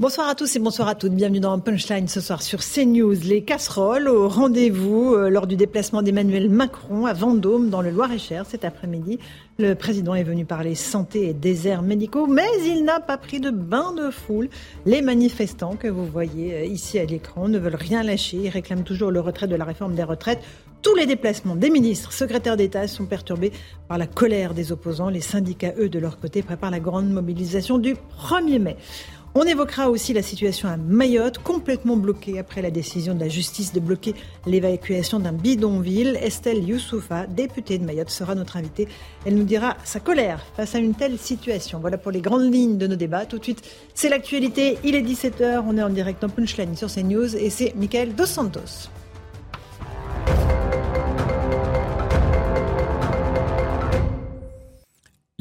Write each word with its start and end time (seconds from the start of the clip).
Bonsoir 0.00 0.30
à 0.30 0.34
tous 0.34 0.56
et 0.56 0.58
bonsoir 0.58 0.88
à 0.88 0.94
toutes. 0.94 1.12
Bienvenue 1.12 1.40
dans 1.40 1.58
Punchline 1.58 2.08
ce 2.08 2.22
soir 2.22 2.40
sur 2.40 2.60
CNews. 2.60 3.16
Les 3.22 3.44
casseroles 3.44 4.08
au 4.08 4.30
rendez-vous 4.30 5.12
euh, 5.12 5.28
lors 5.28 5.46
du 5.46 5.56
déplacement 5.56 6.00
d'Emmanuel 6.00 6.48
Macron 6.48 7.04
à 7.04 7.12
Vendôme 7.12 7.68
dans 7.68 7.82
le 7.82 7.90
Loir-et-Cher 7.90 8.46
cet 8.46 8.64
après-midi. 8.64 9.18
Le 9.58 9.74
président 9.74 10.14
est 10.14 10.22
venu 10.22 10.46
parler 10.46 10.74
santé 10.74 11.28
et 11.28 11.34
déserts 11.34 11.82
médicaux, 11.82 12.26
mais 12.26 12.48
il 12.64 12.82
n'a 12.82 13.00
pas 13.00 13.18
pris 13.18 13.40
de 13.40 13.50
bain 13.50 13.92
de 13.92 14.10
foule. 14.10 14.48
Les 14.86 15.02
manifestants 15.02 15.76
que 15.76 15.88
vous 15.88 16.06
voyez 16.06 16.54
euh, 16.54 16.64
ici 16.64 16.98
à 16.98 17.04
l'écran 17.04 17.48
ne 17.48 17.58
veulent 17.58 17.76
rien 17.76 18.02
lâcher. 18.02 18.38
Ils 18.38 18.48
réclament 18.48 18.84
toujours 18.84 19.10
le 19.10 19.20
retrait 19.20 19.48
de 19.48 19.54
la 19.54 19.66
réforme 19.66 19.94
des 19.94 20.04
retraites. 20.04 20.40
Tous 20.82 20.94
les 20.94 21.04
déplacements 21.04 21.56
des 21.56 21.68
ministres, 21.68 22.10
secrétaires 22.10 22.56
d'État 22.56 22.88
sont 22.88 23.04
perturbés 23.04 23.52
par 23.86 23.98
la 23.98 24.06
colère 24.06 24.54
des 24.54 24.72
opposants. 24.72 25.10
Les 25.10 25.20
syndicats, 25.20 25.74
eux, 25.78 25.90
de 25.90 25.98
leur 25.98 26.18
côté, 26.18 26.40
préparent 26.40 26.70
la 26.70 26.80
grande 26.80 27.10
mobilisation 27.10 27.76
du 27.76 27.96
1er 28.18 28.58
mai. 28.58 28.76
On 29.32 29.44
évoquera 29.44 29.90
aussi 29.90 30.12
la 30.12 30.22
situation 30.22 30.68
à 30.68 30.76
Mayotte, 30.76 31.38
complètement 31.38 31.96
bloquée 31.96 32.40
après 32.40 32.62
la 32.62 32.72
décision 32.72 33.14
de 33.14 33.20
la 33.20 33.28
justice 33.28 33.72
de 33.72 33.78
bloquer 33.78 34.16
l'évacuation 34.44 35.20
d'un 35.20 35.32
bidonville. 35.32 36.18
Estelle 36.20 36.68
Youssoufa, 36.68 37.28
députée 37.28 37.78
de 37.78 37.84
Mayotte, 37.84 38.10
sera 38.10 38.34
notre 38.34 38.56
invitée. 38.56 38.88
Elle 39.24 39.36
nous 39.36 39.44
dira 39.44 39.76
sa 39.84 40.00
colère 40.00 40.44
face 40.56 40.74
à 40.74 40.78
une 40.78 40.94
telle 40.94 41.16
situation. 41.16 41.78
Voilà 41.78 41.96
pour 41.96 42.10
les 42.10 42.20
grandes 42.20 42.52
lignes 42.52 42.76
de 42.76 42.88
nos 42.88 42.96
débats. 42.96 43.24
Tout 43.24 43.38
de 43.38 43.44
suite, 43.44 43.62
c'est 43.94 44.08
l'actualité. 44.08 44.78
Il 44.82 44.96
est 44.96 45.02
17h. 45.02 45.62
On 45.64 45.78
est 45.78 45.82
en 45.82 45.90
direct 45.90 46.24
en 46.24 46.28
punchline 46.28 46.74
sur 46.74 46.92
CNews 46.92 47.36
et 47.36 47.50
c'est 47.50 47.72
Michael 47.76 48.16
Dos 48.16 48.26
Santos. 48.26 48.90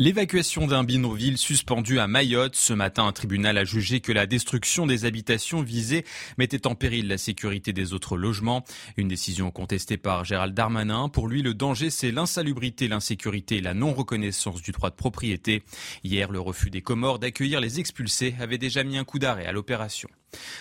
L'évacuation 0.02 0.66
d'un 0.66 0.86
bidonville 0.86 1.38
suspendu 1.38 2.00
à 2.00 2.08
Mayotte. 2.08 2.56
Ce 2.56 2.72
matin, 2.72 3.06
un 3.06 3.12
tribunal 3.12 3.58
a 3.58 3.66
jugé 3.66 4.00
que 4.00 4.14
la 4.14 4.28
destruction 4.28 4.88
des 4.88 5.04
habitations 5.04 5.62
visées 5.62 6.06
mettait 6.38 6.68
en 6.68 6.74
péril 6.74 7.10
la 7.10 7.18
sécurité 7.18 7.74
des 7.74 7.92
autres 7.92 8.16
logements. 8.16 8.64
Une 8.96 9.10
décision 9.10 9.52
contestée 9.52 9.98
par 9.98 10.24
Gérald 10.24 10.54
Darmanin. 10.54 11.10
Pour 11.10 11.28
lui, 11.28 11.42
le 11.42 11.54
danger, 11.54 11.90
c'est 11.90 12.12
l'insalubrité, 12.12 12.88
l'insécurité 12.88 13.58
et 13.58 13.62
la 13.62 13.74
non-reconnaissance 13.74 14.62
du 14.62 14.72
droit 14.72 14.90
de 14.90 14.96
propriété. 14.96 15.64
Hier, 16.06 16.32
le 16.32 16.40
refus 16.40 16.70
des 16.70 16.82
Comores 16.82 17.20
d'accueillir 17.20 17.60
les 17.60 17.82
expulsés 17.82 18.36
avait 18.40 18.58
déjà 18.58 18.86
mis 18.86 18.98
un 18.98 19.04
coup 19.04 19.20
d'arrêt 19.20 19.48
à 19.48 19.52
l'opération. 19.52 20.08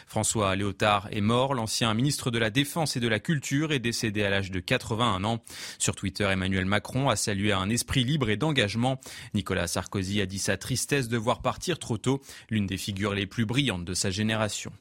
François 0.06 0.56
Léotard 0.56 1.08
est 1.10 1.20
mort. 1.20 1.54
L'ancien 1.54 1.92
ministre 1.94 2.30
de 2.30 2.38
la 2.38 2.50
Défense 2.50 2.96
et 2.96 3.00
de 3.00 3.08
la 3.08 3.20
Culture 3.20 3.72
est 3.72 3.78
décédé 3.78 4.22
à 4.24 4.30
l'âge 4.30 4.50
de 4.50 4.60
81 4.60 5.24
ans. 5.24 5.42
Sur 5.78 5.94
Twitter, 5.94 6.28
Emmanuel 6.30 6.66
Macron 6.66 7.08
a 7.08 7.16
salué 7.16 7.52
un 7.52 7.68
esprit 7.70 8.04
libre 8.04 8.30
et 8.30 8.36
d'engagement. 8.36 9.00
Nicolas 9.34 9.66
Sarkozy 9.66 10.20
a 10.20 10.26
dit 10.26 10.38
sa 10.38 10.56
tristesse 10.56 11.08
de 11.08 11.16
voir 11.16 11.42
partir 11.42 11.78
trop 11.78 11.98
tôt 11.98 12.22
l'une 12.50 12.66
des 12.66 12.78
figures 12.78 13.14
les 13.14 13.26
plus 13.26 13.46
brillantes 13.46 13.84
de 13.84 13.94
sa 13.94 14.10
génération. 14.10 14.72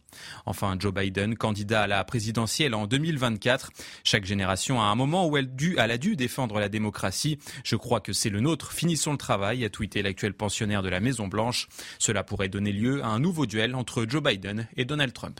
Enfin, 0.46 0.76
Joe 0.80 0.94
Biden, 0.94 1.36
candidat 1.36 1.84
à 1.84 1.88
la 1.88 2.04
présidentielle 2.04 2.74
en 2.74 2.88
2024. 2.88 3.72
Chaque 4.04 4.26
génération 4.26 4.82
a 4.82 4.86
un 4.86 4.96
moment 4.96 5.28
où 5.28 5.38
elle, 5.38 5.50
a 5.78 5.98
dû 5.98 6.16
défendre 6.16 6.60
la 6.60 6.70
démocratie. 6.70 7.40
Je 7.64 7.76
crois 7.76 8.00
que 8.00 8.14
c'est 8.14 8.30
le 8.30 8.40
nôtre. 8.40 8.72
Finissons 8.72 9.12
le 9.12 9.18
travail, 9.18 9.66
a 9.66 9.70
tweeté 9.70 10.02
l'actuel 10.02 10.34
pensionnaire 10.34 10.84
de 10.84 10.90
la 10.90 11.00
Maison 11.00 11.28
Blanche. 11.28 11.68
Cela 12.00 12.24
pourrait 12.24 12.50
donner 12.50 12.72
lieu 12.72 13.04
à 13.04 13.08
un 13.08 13.20
nouveau 13.20 13.46
duel 13.46 13.76
entre 13.76 14.06
Joe 14.08 14.24
Biden 14.24 14.68
et 14.76 14.86
Donald 14.86 15.14
Trump. 15.14 15.40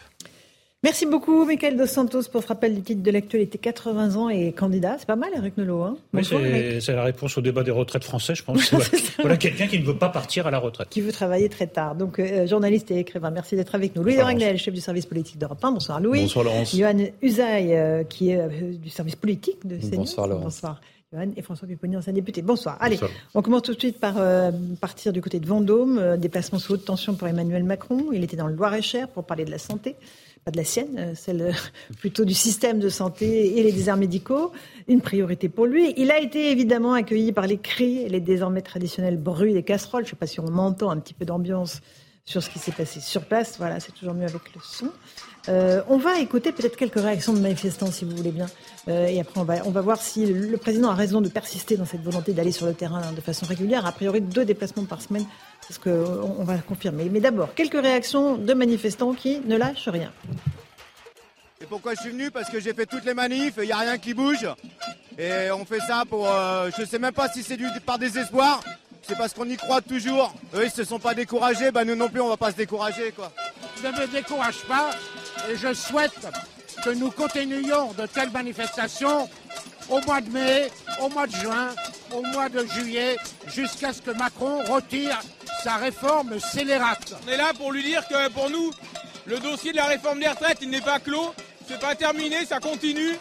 Merci 0.84 1.08
beaucoup, 1.08 1.44
Michael 1.44 1.76
Dos 1.76 1.88
Santos, 1.88 2.30
pour 2.32 2.44
ce 2.44 2.48
rappel 2.50 2.76
du 2.76 2.84
titre 2.84 3.02
de 3.02 3.10
l'actualité. 3.10 3.58
80 3.58 4.16
ans 4.16 4.30
et 4.30 4.52
candidat, 4.52 4.98
c'est 5.00 5.08
pas 5.08 5.16
mal, 5.16 5.32
Eric 5.36 5.58
Nolot. 5.58 5.82
Hein 5.82 5.98
c'est 6.22 6.94
la 6.94 7.04
réponse 7.04 7.36
au 7.36 7.42
débat 7.42 7.64
des 7.64 7.72
retraites 7.72 8.04
français, 8.04 8.36
je 8.36 8.44
pense. 8.44 8.72
voilà, 9.20 9.38
quelqu'un 9.38 9.66
qui 9.66 9.80
ne 9.80 9.84
veut 9.84 9.98
pas 9.98 10.10
partir 10.10 10.46
à 10.46 10.52
la 10.52 10.60
retraite. 10.60 10.90
Qui 10.90 11.02
veut 11.02 11.12
travailler 11.12 11.50
très 11.50 11.66
tard. 11.66 11.96
Donc, 11.96 12.20
euh, 12.20 12.46
journaliste 12.46 12.92
et 12.92 13.00
écrivain, 13.00 13.32
merci 13.32 13.56
d'être 13.56 13.74
avec 13.74 13.96
nous. 13.96 14.04
Louis 14.04 14.18
de 14.18 14.58
chef 14.58 14.72
du 14.72 14.80
service 14.80 15.08
politique 15.08 15.40
d'Europe 15.40 15.66
1. 15.66 15.72
Bonsoir, 15.72 16.00
Louis. 16.00 16.22
Bonsoir, 16.22 16.46
Laurence. 16.46 16.76
Johan 16.76 17.08
Usaï, 17.24 17.74
euh, 17.74 18.04
qui 18.04 18.30
est 18.30 18.38
euh, 18.40 18.74
du 18.74 18.92
service 18.92 19.16
politique 19.16 19.66
de 19.66 19.78
CNews. 19.78 19.98
Bonsoir, 19.98 20.28
Laurence. 20.28 20.44
Bonsoir. 20.44 20.82
Johan 21.12 21.32
et 21.36 21.42
François 21.42 21.68
Pupponi, 21.68 21.98
ancien 21.98 22.14
député. 22.14 22.44
Bonsoir. 22.44 22.78
Allez, 22.80 23.00
on 23.34 23.42
commence 23.42 23.64
tout 23.64 23.74
de 23.74 23.80
suite 23.80 24.00
par 24.00 24.16
partir 24.80 25.12
du 25.12 25.22
côté 25.22 25.40
de 25.40 25.48
Vendôme. 25.48 26.18
déplacement 26.18 26.60
sous 26.60 26.74
haute 26.74 26.86
tension 26.86 27.16
pour 27.16 27.28
Emmanuel 27.28 27.64
Macron. 27.64 28.10
Il 28.14 28.24
était 28.24 28.36
dans 28.36 28.48
le 28.48 28.54
Loir-et-Cher 28.54 29.08
pour 29.08 29.24
parler 29.24 29.46
de 29.46 29.52
la 29.52 29.58
santé 29.58 29.96
pas 30.48 30.52
de 30.52 30.58
la 30.58 30.64
sienne, 30.64 30.96
euh, 30.98 31.14
celle 31.14 31.42
euh, 31.42 31.52
plutôt 32.00 32.24
du 32.24 32.34
système 32.34 32.80
de 32.80 32.88
santé 32.88 33.58
et 33.58 33.64
les 33.64 33.74
déserts 33.74 33.98
médicaux, 33.98 34.54
une 34.88 35.02
priorité 35.02 35.50
pour 35.50 35.66
lui. 35.66 35.94
Il 35.98 36.10
a 36.10 36.22
été 36.22 36.52
évidemment 36.52 36.94
accueilli 36.94 37.34
par 37.34 37.48
les 37.48 37.58
cris 37.58 38.08
les 38.08 38.22
désormais 38.22 38.62
traditionnels 38.62 39.18
bruits 39.18 39.54
des 39.54 39.64
casseroles. 39.64 40.06
Je 40.06 40.08
ne 40.08 40.12
sais 40.12 40.16
pas 40.16 40.26
si 40.26 40.40
on 40.40 40.58
entend 40.58 40.90
un 40.90 41.00
petit 41.00 41.14
peu 41.14 41.26
d'ambiance 41.26 41.82
sur 42.24 42.42
ce 42.42 42.50
qui 42.50 42.60
s'est 42.60 42.72
passé 42.72 43.02
sur 43.02 43.26
place. 43.26 43.56
Voilà, 43.58 43.82
c'est 43.82 43.92
toujours 43.92 44.14
mieux 44.14 44.24
avec 44.24 44.42
le 44.56 44.62
son. 44.64 44.90
Euh, 45.50 45.82
on 45.90 45.98
va 45.98 46.18
écouter 46.22 46.54
peut-être 46.54 46.78
quelques 46.78 47.02
réactions 47.02 47.34
de 47.34 47.40
manifestants, 47.40 47.92
si 47.92 48.06
vous 48.06 48.16
voulez 48.16 48.32
bien. 48.32 48.48
et 48.88 49.20
après, 49.20 49.42
on 49.42 49.44
va, 49.44 49.56
on 49.66 49.72
va 49.72 49.82
voir 49.82 50.02
si 50.02 50.26
le 50.26 50.58
président 50.58 50.90
a 50.90 50.96
raison 50.96 51.20
de 51.20 51.28
persister 51.28 51.76
dans 51.76 51.86
cette 51.86 52.04
volonté 52.04 52.32
d'aller 52.32 52.54
sur 52.54 52.68
le 52.68 52.74
terrain 52.74 53.12
de 53.12 53.22
façon 53.22 53.46
régulière. 53.46 53.86
A 53.86 53.92
priori, 53.92 54.22
deux 54.22 54.46
déplacements 54.46 54.86
par 54.86 55.02
semaine, 55.02 55.26
parce 55.68 55.80
qu'on 55.80 56.36
on 56.40 56.44
va 56.44 56.58
confirmer. 56.60 57.10
Mais 57.10 57.20
d'abord, 57.20 57.54
quelques 57.54 57.82
réactions 57.82 58.38
de 58.38 58.54
manifestants 58.54 59.14
qui 59.14 59.42
ne 59.46 59.58
lâchent 59.58 59.90
rien. 59.90 60.12
Et 61.62 61.66
pourquoi 61.66 61.94
je 61.96 62.02
suis 62.02 62.12
venu? 62.12 62.32
Parce 62.32 62.50
que 62.50 62.60
j'ai 62.60 62.74
fait 62.74 62.86
toutes 62.86 63.06
les 63.06 63.14
manifs, 63.14 63.56
il 63.58 63.66
n'y 63.66 63.72
a 63.72 63.80
rien 63.80 63.98
qui 63.98 64.14
bouge. 64.14 64.48
Et 65.18 65.50
on 65.52 65.66
fait 65.66 65.80
ça 65.80 66.04
pour... 66.08 66.28
Euh, 66.30 66.70
je 66.76 66.82
ne 66.82 66.86
sais 66.86 67.00
même 67.00 67.14
pas 67.14 67.28
si 67.30 67.44
c'est 67.44 67.58
par 67.86 67.98
désespoir. 67.98 68.62
C'est 69.02 69.18
parce 69.18 69.34
qu'on 69.34 69.50
y 69.50 69.58
croit 69.58 69.82
toujours. 69.82 70.34
Eux, 70.54 70.66
ils 70.66 70.72
se 70.72 70.84
sont 70.84 71.00
pas 71.00 71.14
découragés, 71.14 71.72
bah 71.72 71.86
nous 71.86 71.96
non 71.96 72.10
plus, 72.10 72.20
on 72.22 72.28
va 72.28 72.38
pas 72.38 72.52
se 72.52 72.58
décourager. 72.58 73.12
quoi. 73.12 73.32
Je 73.82 73.88
ne 73.88 73.94
me 73.94 74.08
décourage 74.08 74.64
pas 74.68 74.92
et 75.50 75.56
je 75.56 75.74
souhaite 75.74 76.28
que 76.84 76.90
nous 76.92 77.10
continuions 77.12 77.94
de 77.94 78.06
telles 78.06 78.32
manifestations 78.32 79.30
au 79.90 80.00
mois 80.02 80.22
de 80.22 80.30
mai, 80.30 80.70
au 81.02 81.10
mois 81.10 81.28
de 81.28 81.32
juin, 81.32 81.70
au 82.14 82.22
mois 82.22 82.50
de 82.50 82.66
juillet, 82.66 83.18
jusqu'à 83.48 83.94
ce 83.94 84.02
que 84.02 84.12
Macron 84.12 84.64
retire 84.64 85.20
sa 85.64 85.76
réforme 85.76 86.40
scélérate. 86.40 87.16
On 87.26 87.32
est 87.32 87.38
là 87.38 87.52
pour 87.58 87.72
lui 87.72 87.84
dire 87.84 88.08
que 88.08 88.30
pour 88.30 88.50
nous, 88.50 88.72
le 89.26 89.40
dossier 89.40 89.72
de 89.72 89.78
la 89.78 89.86
réforme 89.86 90.20
des 90.20 90.28
retraites, 90.28 90.60
il 90.62 90.70
n'est 90.70 90.82
pas 90.82 91.00
clos, 91.00 91.34
c'est 91.68 91.80
pas 91.80 91.96
terminé, 91.96 92.46
ça 92.46 92.60
continue. 92.60 93.14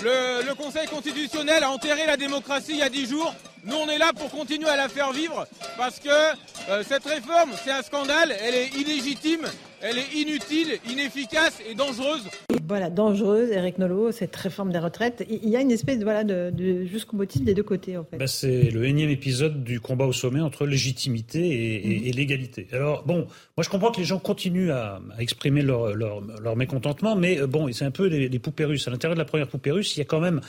Le, 0.00 0.54
Conseil 0.54 0.86
constitutionnel 0.88 1.62
a 1.64 1.70
enterré 1.70 2.06
la 2.06 2.16
démocratie 2.16 2.72
il 2.72 2.78
y 2.78 2.82
a 2.82 2.88
dix 2.88 3.08
jours. 3.08 3.34
Nous, 3.64 3.76
on 3.76 3.88
est 3.88 3.98
là 3.98 4.12
pour 4.14 4.30
continuer 4.30 4.68
à 4.68 4.76
la 4.76 4.88
faire 4.88 5.12
vivre 5.12 5.46
parce 5.76 5.98
que 5.98 6.08
euh, 6.08 6.82
cette 6.86 7.04
réforme, 7.04 7.50
c'est 7.62 7.70
un 7.70 7.82
scandale, 7.82 8.34
elle 8.40 8.54
est 8.54 8.68
illégitime, 8.68 9.46
elle 9.82 9.98
est 9.98 10.12
inutile, 10.14 10.78
inefficace 10.88 11.60
et 11.68 11.74
dangereuse. 11.74 12.22
Voilà, 12.68 12.90
dangereuse, 12.90 13.50
Eric 13.50 13.78
Nolot, 13.78 14.12
cette 14.12 14.34
réforme 14.36 14.72
des 14.72 14.78
retraites. 14.78 15.26
Il 15.28 15.48
y 15.48 15.56
a 15.56 15.60
une 15.60 15.70
espèce 15.70 16.02
voilà, 16.02 16.24
de, 16.24 16.84
jusqu'au 16.84 17.16
motif 17.16 17.42
des 17.42 17.54
deux 17.54 17.62
côtés, 17.62 17.96
en 17.96 18.04
fait. 18.04 18.16
Bah, 18.16 18.26
c'est 18.26 18.70
le 18.70 18.84
énième 18.84 19.10
épisode 19.10 19.64
du 19.64 19.80
combat 19.80 20.06
au 20.06 20.12
sommet 20.12 20.40
entre 20.40 20.66
légitimité 20.66 21.84
et, 21.84 22.10
mhm. 22.10 22.16
légalité. 22.16 22.68
Alors, 22.72 23.04
bon, 23.04 23.26
moi 23.56 23.64
je 23.64 23.68
comprends 23.68 23.90
que 23.90 23.98
les 23.98 24.06
gens 24.06 24.18
continuent 24.18 24.70
à, 24.70 25.00
exprimer 25.18 25.62
leur, 25.62 25.94
leur, 25.94 26.56
mécontentement, 26.56 27.16
mais 27.16 27.40
euh, 27.40 27.46
bon, 27.46 27.72
c'est 27.72 27.84
un 27.84 27.90
peu 27.90 28.06
les, 28.06 28.28
les 28.28 28.38
poupées 28.38 28.64
russes. 28.64 28.86
À 28.86 28.90
l'intérieur 28.90 29.16
de 29.16 29.20
la 29.20 29.24
première 29.24 29.48
poupée 29.48 29.70
russe, 29.70 29.96
il 29.96 30.00
y 30.00 30.02
a 30.02 30.06
quand 30.06 30.20
même 30.20 30.40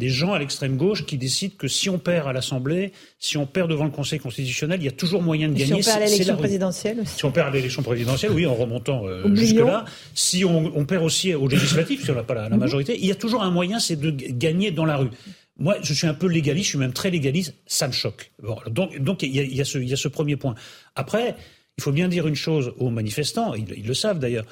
des 0.00 0.08
gens 0.08 0.32
à 0.32 0.38
l'extrême 0.38 0.76
gauche 0.76 1.04
qui 1.04 1.18
décident 1.18 1.54
que 1.56 1.68
si 1.68 1.90
on 1.90 1.98
perd 1.98 2.26
à 2.26 2.32
l'Assemblée, 2.32 2.92
si 3.18 3.36
on 3.36 3.46
perd 3.46 3.70
devant 3.70 3.84
le 3.84 3.90
Conseil 3.90 4.18
constitutionnel, 4.18 4.80
il 4.80 4.86
y 4.86 4.88
a 4.88 4.92
toujours 4.92 5.22
moyen 5.22 5.48
de 5.48 5.54
gagner. 5.54 5.82
Si 5.82 5.88
on 5.88 5.92
perd 5.92 6.02
à 6.02 6.06
l'élection 6.06 6.36
présidentielle 6.36 7.00
aussi. 7.00 7.16
Si 7.16 7.24
on 7.26 7.30
perd 7.30 7.48
à 7.48 7.50
l'élection 7.50 7.82
présidentielle, 7.82 8.32
oui, 8.32 8.46
en 8.46 8.54
remontant 8.54 9.06
euh, 9.06 9.32
jusque-là. 9.36 9.84
Si 10.14 10.44
on, 10.44 10.84
perd 10.86 11.04
aussi 11.04 11.34
aux 11.34 11.46
législatives, 11.46 12.02
si 12.02 12.10
on 12.10 12.14
n'a 12.14 12.22
pas 12.22 12.34
la, 12.34 12.48
mhm. 12.48 12.58
majorité, 12.58 12.98
il 12.98 13.06
y 13.06 13.12
a 13.12 13.14
toujours 13.14 13.42
un 13.42 13.50
moyen, 13.50 13.78
c'est 13.78 13.96
de 13.96 14.10
gagner 14.10 14.70
dans 14.70 14.86
la 14.86 14.96
rue. 14.96 15.10
Moi, 15.58 15.76
je 15.82 15.92
suis 15.92 16.06
un 16.06 16.14
peu 16.14 16.26
légaliste, 16.26 16.64
je 16.64 16.70
suis 16.70 16.78
même 16.78 16.94
très 16.94 17.10
légaliste, 17.10 17.54
ça 17.66 17.86
me 17.86 17.92
choque. 17.92 18.32
donc, 18.70 18.98
donc 18.98 19.22
il, 19.22 19.36
y 19.36 19.60
a, 19.60 19.64
ce, 19.66 19.76
il 19.76 19.88
y 19.88 19.92
a 19.92 19.96
ce 19.96 20.08
premier 20.08 20.36
point. 20.36 20.54
Après, 20.96 21.36
il 21.76 21.82
faut 21.82 21.92
bien 21.92 22.08
dire 22.08 22.26
une 22.26 22.34
chose 22.34 22.72
aux 22.78 22.88
manifestants, 22.88 23.54
ils 23.54 23.86
le 23.86 23.94
savent 23.94 24.18
d'ailleurs, 24.18 24.46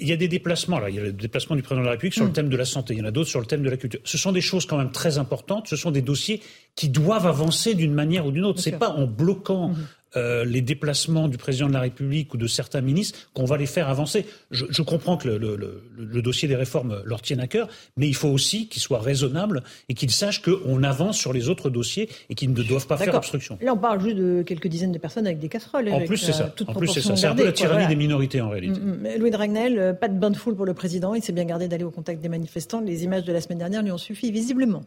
il 0.00 0.08
y 0.08 0.12
a 0.12 0.16
des 0.16 0.28
déplacements, 0.28 0.78
là. 0.78 0.90
il 0.90 0.96
y 0.96 0.98
a 0.98 1.02
le 1.02 1.12
déplacement 1.12 1.56
du 1.56 1.62
président 1.62 1.82
de 1.82 1.86
la 1.86 1.92
République 1.92 2.14
sur 2.14 2.24
le 2.24 2.30
mm. 2.30 2.34
thème 2.34 2.48
de 2.48 2.56
la 2.56 2.64
santé, 2.64 2.94
il 2.94 3.00
y 3.00 3.02
en 3.02 3.06
a 3.06 3.10
d'autres 3.10 3.28
sur 3.28 3.40
le 3.40 3.46
thème 3.46 3.62
de 3.62 3.70
la 3.70 3.76
culture. 3.76 4.00
Ce 4.04 4.18
sont 4.18 4.32
des 4.32 4.40
choses 4.40 4.66
quand 4.66 4.78
même 4.78 4.92
très 4.92 5.18
importantes, 5.18 5.68
ce 5.68 5.76
sont 5.76 5.90
des 5.90 6.02
dossiers 6.02 6.42
qui 6.76 6.88
doivent 6.88 7.26
avancer 7.26 7.74
d'une 7.74 7.94
manière 7.94 8.26
ou 8.26 8.30
d'une 8.30 8.44
autre. 8.44 8.60
C'est 8.60 8.78
pas 8.78 8.90
en 8.90 9.06
bloquant 9.06 9.70
mm-hmm. 9.70 9.99
Euh, 10.16 10.44
les 10.44 10.60
déplacements 10.60 11.28
du 11.28 11.38
président 11.38 11.68
de 11.68 11.72
la 11.72 11.80
République 11.80 12.34
ou 12.34 12.36
de 12.36 12.46
certains 12.46 12.80
ministres 12.80 13.30
qu'on 13.32 13.44
va 13.44 13.56
les 13.56 13.66
faire 13.66 13.88
avancer. 13.88 14.26
Je, 14.50 14.64
je 14.68 14.82
comprends 14.82 15.16
que 15.16 15.28
le, 15.28 15.38
le, 15.38 15.56
le, 15.56 15.82
le, 15.96 16.22
dossier 16.22 16.48
des 16.48 16.56
réformes 16.56 17.02
leur 17.04 17.22
tienne 17.22 17.40
à 17.40 17.46
cœur, 17.46 17.68
mais 17.96 18.08
il 18.08 18.14
faut 18.14 18.28
aussi 18.28 18.68
qu'ils 18.68 18.82
soient 18.82 19.00
raisonnables 19.00 19.62
et 19.88 19.94
qu'ils 19.94 20.10
sachent 20.10 20.42
qu'on 20.42 20.82
avance 20.82 21.16
sur 21.16 21.32
les 21.32 21.48
autres 21.48 21.70
dossiers 21.70 22.08
et 22.28 22.34
qu'ils 22.34 22.52
ne 22.52 22.62
doivent 22.62 22.86
pas 22.86 22.96
faire 22.96 23.14
obstruction. 23.14 23.58
Là, 23.60 23.72
on 23.72 23.78
parle 23.78 24.00
juste 24.02 24.16
de 24.16 24.42
quelques 24.42 24.66
dizaines 24.66 24.92
de 24.92 24.98
personnes 24.98 25.26
avec 25.26 25.38
des 25.38 25.48
casseroles. 25.48 25.88
En 25.90 26.04
plus, 26.04 26.16
c'est 26.16 26.32
ça. 26.32 26.52
En 26.66 26.74
plus, 26.74 26.88
c'est 26.88 27.02
ça. 27.02 27.16
C'est 27.16 27.26
un 27.26 27.34
peu 27.34 27.44
la 27.44 27.52
tyrannie 27.52 27.86
des 27.86 27.96
minorités 27.96 28.40
en 28.40 28.48
réalité. 28.48 28.80
Mm, 28.80 29.02
mm. 29.02 29.18
Louis 29.18 29.30
Dragnel, 29.30 29.78
euh, 29.78 29.92
pas 29.92 30.08
de 30.08 30.18
bain 30.18 30.30
de 30.30 30.36
foule 30.36 30.56
pour 30.56 30.66
le 30.66 30.74
président. 30.74 31.14
Il 31.14 31.22
s'est 31.22 31.32
bien 31.32 31.44
gardé 31.44 31.68
d'aller 31.68 31.84
au 31.84 31.90
contact 31.90 32.20
des 32.20 32.28
manifestants. 32.28 32.80
Les 32.80 33.04
images 33.04 33.24
de 33.24 33.32
la 33.32 33.40
semaine 33.40 33.58
dernière 33.58 33.82
lui 33.82 33.92
ont 33.92 33.98
suffi 33.98 34.32
visiblement. 34.32 34.82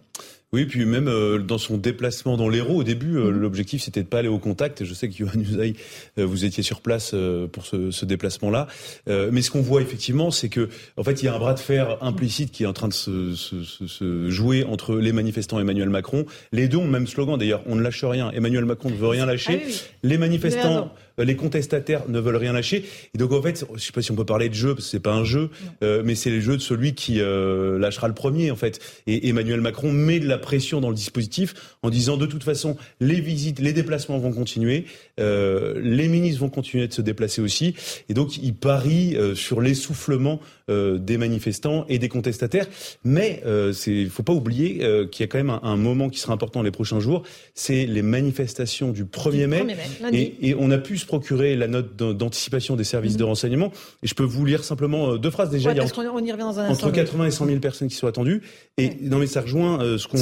Oui, 0.53 0.65
puis 0.65 0.85
même 0.85 1.07
euh, 1.07 1.39
dans 1.39 1.57
son 1.57 1.77
déplacement 1.77 2.37
dans 2.37 2.47
l'Hérault, 2.47 2.77
au 2.77 2.83
début, 2.83 3.17
euh, 3.17 3.31
mm. 3.31 3.39
l'objectif 3.39 3.81
c'était 3.83 4.03
de 4.03 4.07
pas 4.07 4.19
aller 4.19 4.27
au 4.27 4.39
contact. 4.39 4.83
Je 4.85 4.93
sais 4.93 5.09
que 5.09 5.15
Johan 5.15 5.31
Usaï, 5.35 5.75
vous 6.17 6.45
étiez 6.45 6.63
sur 6.63 6.81
place 6.81 7.15
pour 7.51 7.65
ce, 7.65 7.91
ce 7.91 8.05
déplacement-là. 8.05 8.67
mais 9.07 9.41
ce 9.41 9.51
qu'on 9.51 9.61
voit 9.61 9.81
effectivement, 9.81 10.31
c'est 10.31 10.49
que 10.49 10.69
en 10.97 11.03
fait, 11.03 11.21
il 11.21 11.25
y 11.25 11.27
a 11.27 11.35
un 11.35 11.39
bras 11.39 11.53
de 11.53 11.59
fer 11.59 11.97
implicite 12.01 12.51
qui 12.51 12.63
est 12.63 12.67
en 12.67 12.73
train 12.73 12.87
de 12.87 12.93
se, 12.93 13.35
se, 13.35 13.63
se 13.63 14.29
jouer 14.29 14.63
entre 14.63 14.95
les 14.95 15.11
manifestants 15.11 15.59
et 15.59 15.61
Emmanuel 15.61 15.89
Macron. 15.89 16.25
Les 16.51 16.67
deux 16.67 16.77
ont 16.77 16.85
le 16.85 16.91
même 16.91 17.07
slogan 17.07 17.37
d'ailleurs. 17.37 17.63
On 17.65 17.75
ne 17.75 17.81
lâche 17.81 18.03
rien. 18.03 18.31
Emmanuel 18.31 18.65
Macron 18.65 18.89
ne 18.89 18.95
veut 18.95 19.07
rien 19.07 19.25
lâcher. 19.25 19.63
Ah 19.65 19.71
les 20.03 20.17
manifestants 20.17 20.77
euh, 20.77 20.99
les 21.17 21.35
contestataires 21.35 22.07
ne 22.07 22.19
veulent 22.19 22.37
rien 22.37 22.53
lâcher. 22.53 22.85
Et 23.13 23.17
donc 23.17 23.31
en 23.31 23.41
fait, 23.41 23.65
je 23.75 23.79
sais 23.79 23.91
pas 23.91 24.01
si 24.01 24.11
on 24.11 24.15
peut 24.15 24.25
parler 24.25 24.49
de 24.49 24.53
jeu 24.53 24.73
parce 24.73 24.85
que 24.85 24.91
c'est 24.91 24.99
pas 24.99 25.13
un 25.13 25.23
jeu, 25.23 25.49
euh, 25.83 26.01
mais 26.05 26.15
c'est 26.15 26.29
le 26.29 26.39
jeu 26.39 26.57
de 26.57 26.61
celui 26.61 26.93
qui 26.93 27.19
euh, 27.19 27.77
lâchera 27.77 28.07
le 28.07 28.13
premier 28.13 28.51
en 28.51 28.55
fait. 28.55 28.79
Et 29.07 29.29
Emmanuel 29.29 29.61
Macron 29.61 29.91
met 29.91 30.19
de 30.19 30.27
la 30.27 30.37
pression 30.37 30.81
dans 30.81 30.89
le 30.89 30.95
dispositif 30.95 31.53
en 31.81 31.89
disant 31.89 32.17
de 32.17 32.25
toute 32.25 32.43
façon 32.43 32.77
les 32.99 33.19
visites, 33.19 33.59
les 33.59 33.73
déplacements 33.73 34.17
vont 34.17 34.31
continuer, 34.31 34.85
les 35.17 36.07
ministres 36.07 36.41
vont 36.41 36.49
continuer 36.49 36.87
de 36.87 36.93
se 36.93 37.01
déplacer 37.01 37.41
aussi. 37.41 37.75
Et 38.09 38.13
donc 38.13 38.37
il 38.37 38.53
parie 38.53 39.17
sur 39.35 39.61
l'essoufflement 39.61 40.39
des 40.69 41.17
manifestants 41.17 41.85
et 41.89 41.99
des 41.99 42.09
contestataires. 42.09 42.67
Mais 43.03 43.41
il 43.87 44.09
faut 44.09 44.23
pas 44.23 44.33
oublier 44.33 44.77
qu'il 45.11 45.21
y 45.21 45.23
a 45.23 45.27
quand 45.27 45.37
même 45.37 45.59
un, 45.61 45.77
moment 45.77 46.09
qui 46.09 46.19
sera 46.19 46.33
important 46.33 46.61
les 46.61 46.71
prochains 46.71 46.99
jours, 46.99 47.23
c'est 47.53 47.85
les 47.85 48.01
manifestations 48.01 48.91
du 48.91 49.05
1er 49.05 49.47
mai. 49.47 49.65
et, 50.11 50.49
et 50.49 50.55
on 50.57 50.71
a 50.71 50.77
pu 50.77 50.97
procurer 51.05 51.55
la 51.55 51.67
note 51.67 51.95
d'anticipation 51.95 52.75
des 52.75 52.83
services 52.83 53.17
de 53.17 53.23
mhm. 53.23 53.29
renseignement. 53.29 53.71
Et 54.01 54.07
je 54.07 54.15
peux 54.15 54.23
vous 54.23 54.45
lire 54.45 54.63
simplement 54.63 55.11
euh, 55.11 55.17
deux 55.17 55.29
phrases 55.29 55.49
déjà. 55.49 55.71
il 55.71 55.77
y 55.77 55.79
a 55.79 55.83
entre, 55.83 55.99
on 55.99 56.23
y 56.23 56.31
revient 56.31 56.43
dans 56.43 56.59
un 56.59 56.69
entre 56.69 56.91
80 56.91 57.25
et 57.25 57.31
100 57.31 57.45
000 57.45 57.59
personnes 57.59 57.87
qui 57.87 57.95
sont 57.95 58.07
attendues. 58.07 58.41
Et 58.77 58.91
non, 59.01 59.19
mais 59.19 59.27
ça 59.27 59.41
rejoint 59.41 59.81
euh, 59.81 59.97
ce 59.97 60.07
qu'on 60.07 60.17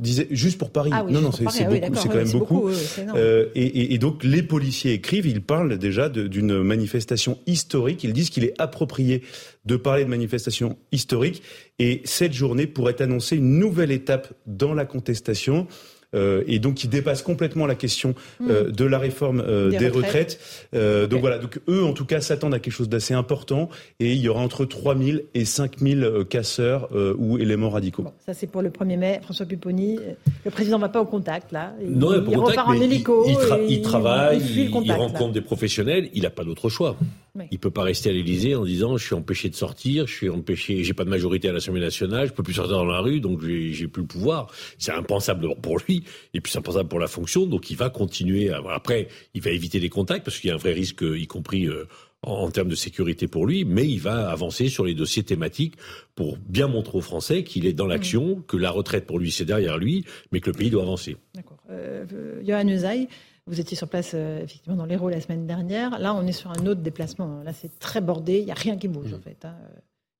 disait 0.00 0.28
juste 0.30 0.58
pour 0.58 0.70
Paris. 0.70 0.90
Ah 0.92 1.04
non, 1.08 1.20
non, 1.20 1.32
c'est 1.32 1.44
ah 1.46 1.64
beaucoup, 1.64 1.94
c'est 1.94 2.08
quand 2.08 2.14
même 2.14 2.30
beaucoup. 2.30 2.68
euh, 3.14 3.46
et, 3.54 3.62
et, 3.64 3.94
et, 3.94 3.98
donc 3.98 4.24
les 4.24 4.42
policiers 4.42 4.92
écrivent, 4.92 5.26
ils 5.26 5.42
parlent 5.42 5.78
déjà 5.78 6.08
d'une 6.08 6.62
manifestation 6.62 7.38
historique. 7.46 8.04
Ils 8.04 8.12
disent 8.12 8.30
qu'il 8.30 8.44
est 8.44 8.54
approprié 8.58 9.22
de 9.64 9.76
parler 9.76 10.04
de 10.04 10.10
manifestation 10.10 10.76
historique. 10.92 11.42
Et 11.78 12.02
cette 12.04 12.32
journée 12.32 12.66
pourrait 12.66 13.00
annoncer 13.00 13.36
une 13.36 13.58
nouvelle 13.58 13.90
étape 13.90 14.32
dans 14.46 14.74
la 14.74 14.84
contestation. 14.84 15.66
Euh, 16.14 16.44
et 16.46 16.58
donc 16.58 16.74
qui 16.74 16.88
dépasse 16.88 17.22
complètement 17.22 17.66
la 17.66 17.74
question 17.74 18.14
euh, 18.42 18.68
hmm. 18.68 18.72
de 18.72 18.84
la 18.84 18.98
réforme 18.98 19.42
euh, 19.46 19.70
des, 19.70 19.88
retraites. 19.88 20.38
Donc 20.72 21.20
voilà, 21.20 21.38
donc 21.38 21.60
eux 21.68 21.82
en 21.84 21.92
tout 21.92 22.04
cas 22.04 22.20
s'attendent 22.20 22.54
à 22.54 22.58
quelque 22.58 22.72
chose 22.72 22.88
d'assez 22.88 23.14
important 23.14 23.68
et 24.00 24.12
il 24.12 24.20
y 24.20 24.28
aura 24.28 24.40
entre 24.40 24.64
3000 24.64 25.24
et 25.34 25.44
5000 25.44 26.24
casseurs 26.28 26.88
ou 27.18 27.38
éléments 27.38 27.70
radicaux. 27.70 28.04
ça 28.24 28.34
c'est 28.34 28.46
pour 28.46 28.62
le 28.62 28.70
1er 28.70 28.96
mai. 28.96 29.20
François 29.22 29.46
Pupponi, 29.46 29.98
le 30.44 30.50
président 30.50 30.76
ne 30.76 30.82
va 30.82 30.88
pas 30.88 31.00
au 31.00 31.06
contact 31.06 31.52
là. 31.52 31.74
Il, 31.82 31.98
non, 31.98 32.12
il, 32.12 32.36
repart 32.36 32.68
en 32.68 32.74
hélico. 32.74 33.24
Il, 33.26 33.82
travaille, 33.82 34.40
il, 34.40 34.92
rencontre 34.92 35.32
des 35.32 35.40
professionnels, 35.40 36.10
il 36.14 36.22
n'a 36.22 36.30
pas 36.30 36.44
d'autre 36.44 36.68
choix. 36.68 36.96
Il 37.36 37.48
Il 37.50 37.58
peut 37.58 37.70
pas 37.70 37.82
rester 37.82 38.10
à 38.10 38.12
l'Élysée 38.12 38.54
en 38.54 38.64
disant 38.64 38.96
je 38.96 39.04
suis 39.04 39.14
empêché 39.14 39.48
de 39.48 39.56
sortir, 39.56 40.06
je 40.06 40.14
suis 40.14 40.28
empêché, 40.28 40.84
j'ai 40.84 40.94
pas 40.94 41.04
de 41.04 41.10
majorité 41.10 41.48
à 41.48 41.52
l'Assemblée 41.52 41.80
nationale, 41.80 42.28
je 42.28 42.32
peux 42.32 42.42
plus 42.42 42.54
sortir 42.54 42.76
dans 42.76 42.84
la 42.84 43.00
rue, 43.00 43.20
donc 43.20 43.42
j'ai 43.42 43.88
plus 43.88 44.02
le 44.02 44.08
pouvoir. 44.08 44.52
C'est 44.78 44.92
impensable 44.92 45.48
pour 45.60 45.78
lui 45.78 46.04
et 46.32 46.40
puis 46.40 46.52
c'est 46.52 46.58
impensable 46.58 46.88
pour 46.88 47.00
la 47.00 47.08
fonction. 47.08 47.46
Donc 47.46 47.70
il 47.70 47.76
va 47.76 47.90
continuer. 47.90 48.50
À... 48.50 48.62
Après, 48.70 49.08
il 49.34 49.42
va 49.42 49.50
éviter 49.50 49.80
les 49.80 49.88
contacts 49.88 50.24
parce 50.24 50.38
qu'il 50.38 50.48
y 50.48 50.50
a 50.52 50.54
un 50.54 50.58
vrai 50.58 50.72
risque, 50.72 51.02
y 51.02 51.26
compris 51.26 51.66
euh, 51.66 51.88
en, 52.22 52.50
termes 52.50 52.68
de 52.68 52.74
sécurité 52.74 53.26
pour 53.26 53.46
lui, 53.46 53.64
mais 53.64 53.86
il 53.86 54.00
va 54.00 54.30
avancer 54.30 54.68
sur 54.68 54.84
les 54.84 54.94
dossiers 54.94 55.24
thématiques 55.24 55.74
pour 56.14 56.38
bien 56.38 56.68
montrer 56.68 56.98
aux 56.98 57.02
Français 57.02 57.42
qu'il 57.42 57.66
est 57.66 57.72
dans 57.72 57.86
l'action, 57.86 58.42
que 58.46 58.56
la 58.56 58.70
retraite 58.70 59.06
pour 59.06 59.18
lui 59.18 59.30
c'est 59.30 59.44
derrière 59.44 59.78
lui, 59.78 60.04
mais 60.30 60.40
que 60.40 60.50
le 60.50 60.56
pays 60.56 60.70
doit 60.70 60.82
avancer. 60.82 61.16
D'accord. 61.34 61.58
Euh, 61.70 62.04
Johan 62.46 62.68
Usaï, 62.68 63.08
vous 63.46 63.60
étiez 63.60 63.76
sur 63.76 63.88
place 63.88 64.12
euh, 64.14 64.42
effectivement 64.42 64.76
dans 64.76 64.86
l'Hérault 64.86 65.08
la 65.08 65.20
semaine 65.20 65.46
dernière. 65.46 65.98
Là, 65.98 66.14
on 66.14 66.26
est 66.26 66.32
sur 66.32 66.50
un 66.50 66.66
autre 66.66 66.80
déplacement. 66.80 67.42
Là, 67.42 67.52
c'est 67.52 67.78
très 67.78 68.00
bordé. 68.00 68.38
Il 68.38 68.46
n'y 68.46 68.50
a 68.50 68.54
rien 68.54 68.76
qui 68.76 68.88
bouge, 68.88 69.12
mmh. 69.12 69.16
en 69.16 69.20
fait. 69.20 69.44
Hein. 69.44 69.54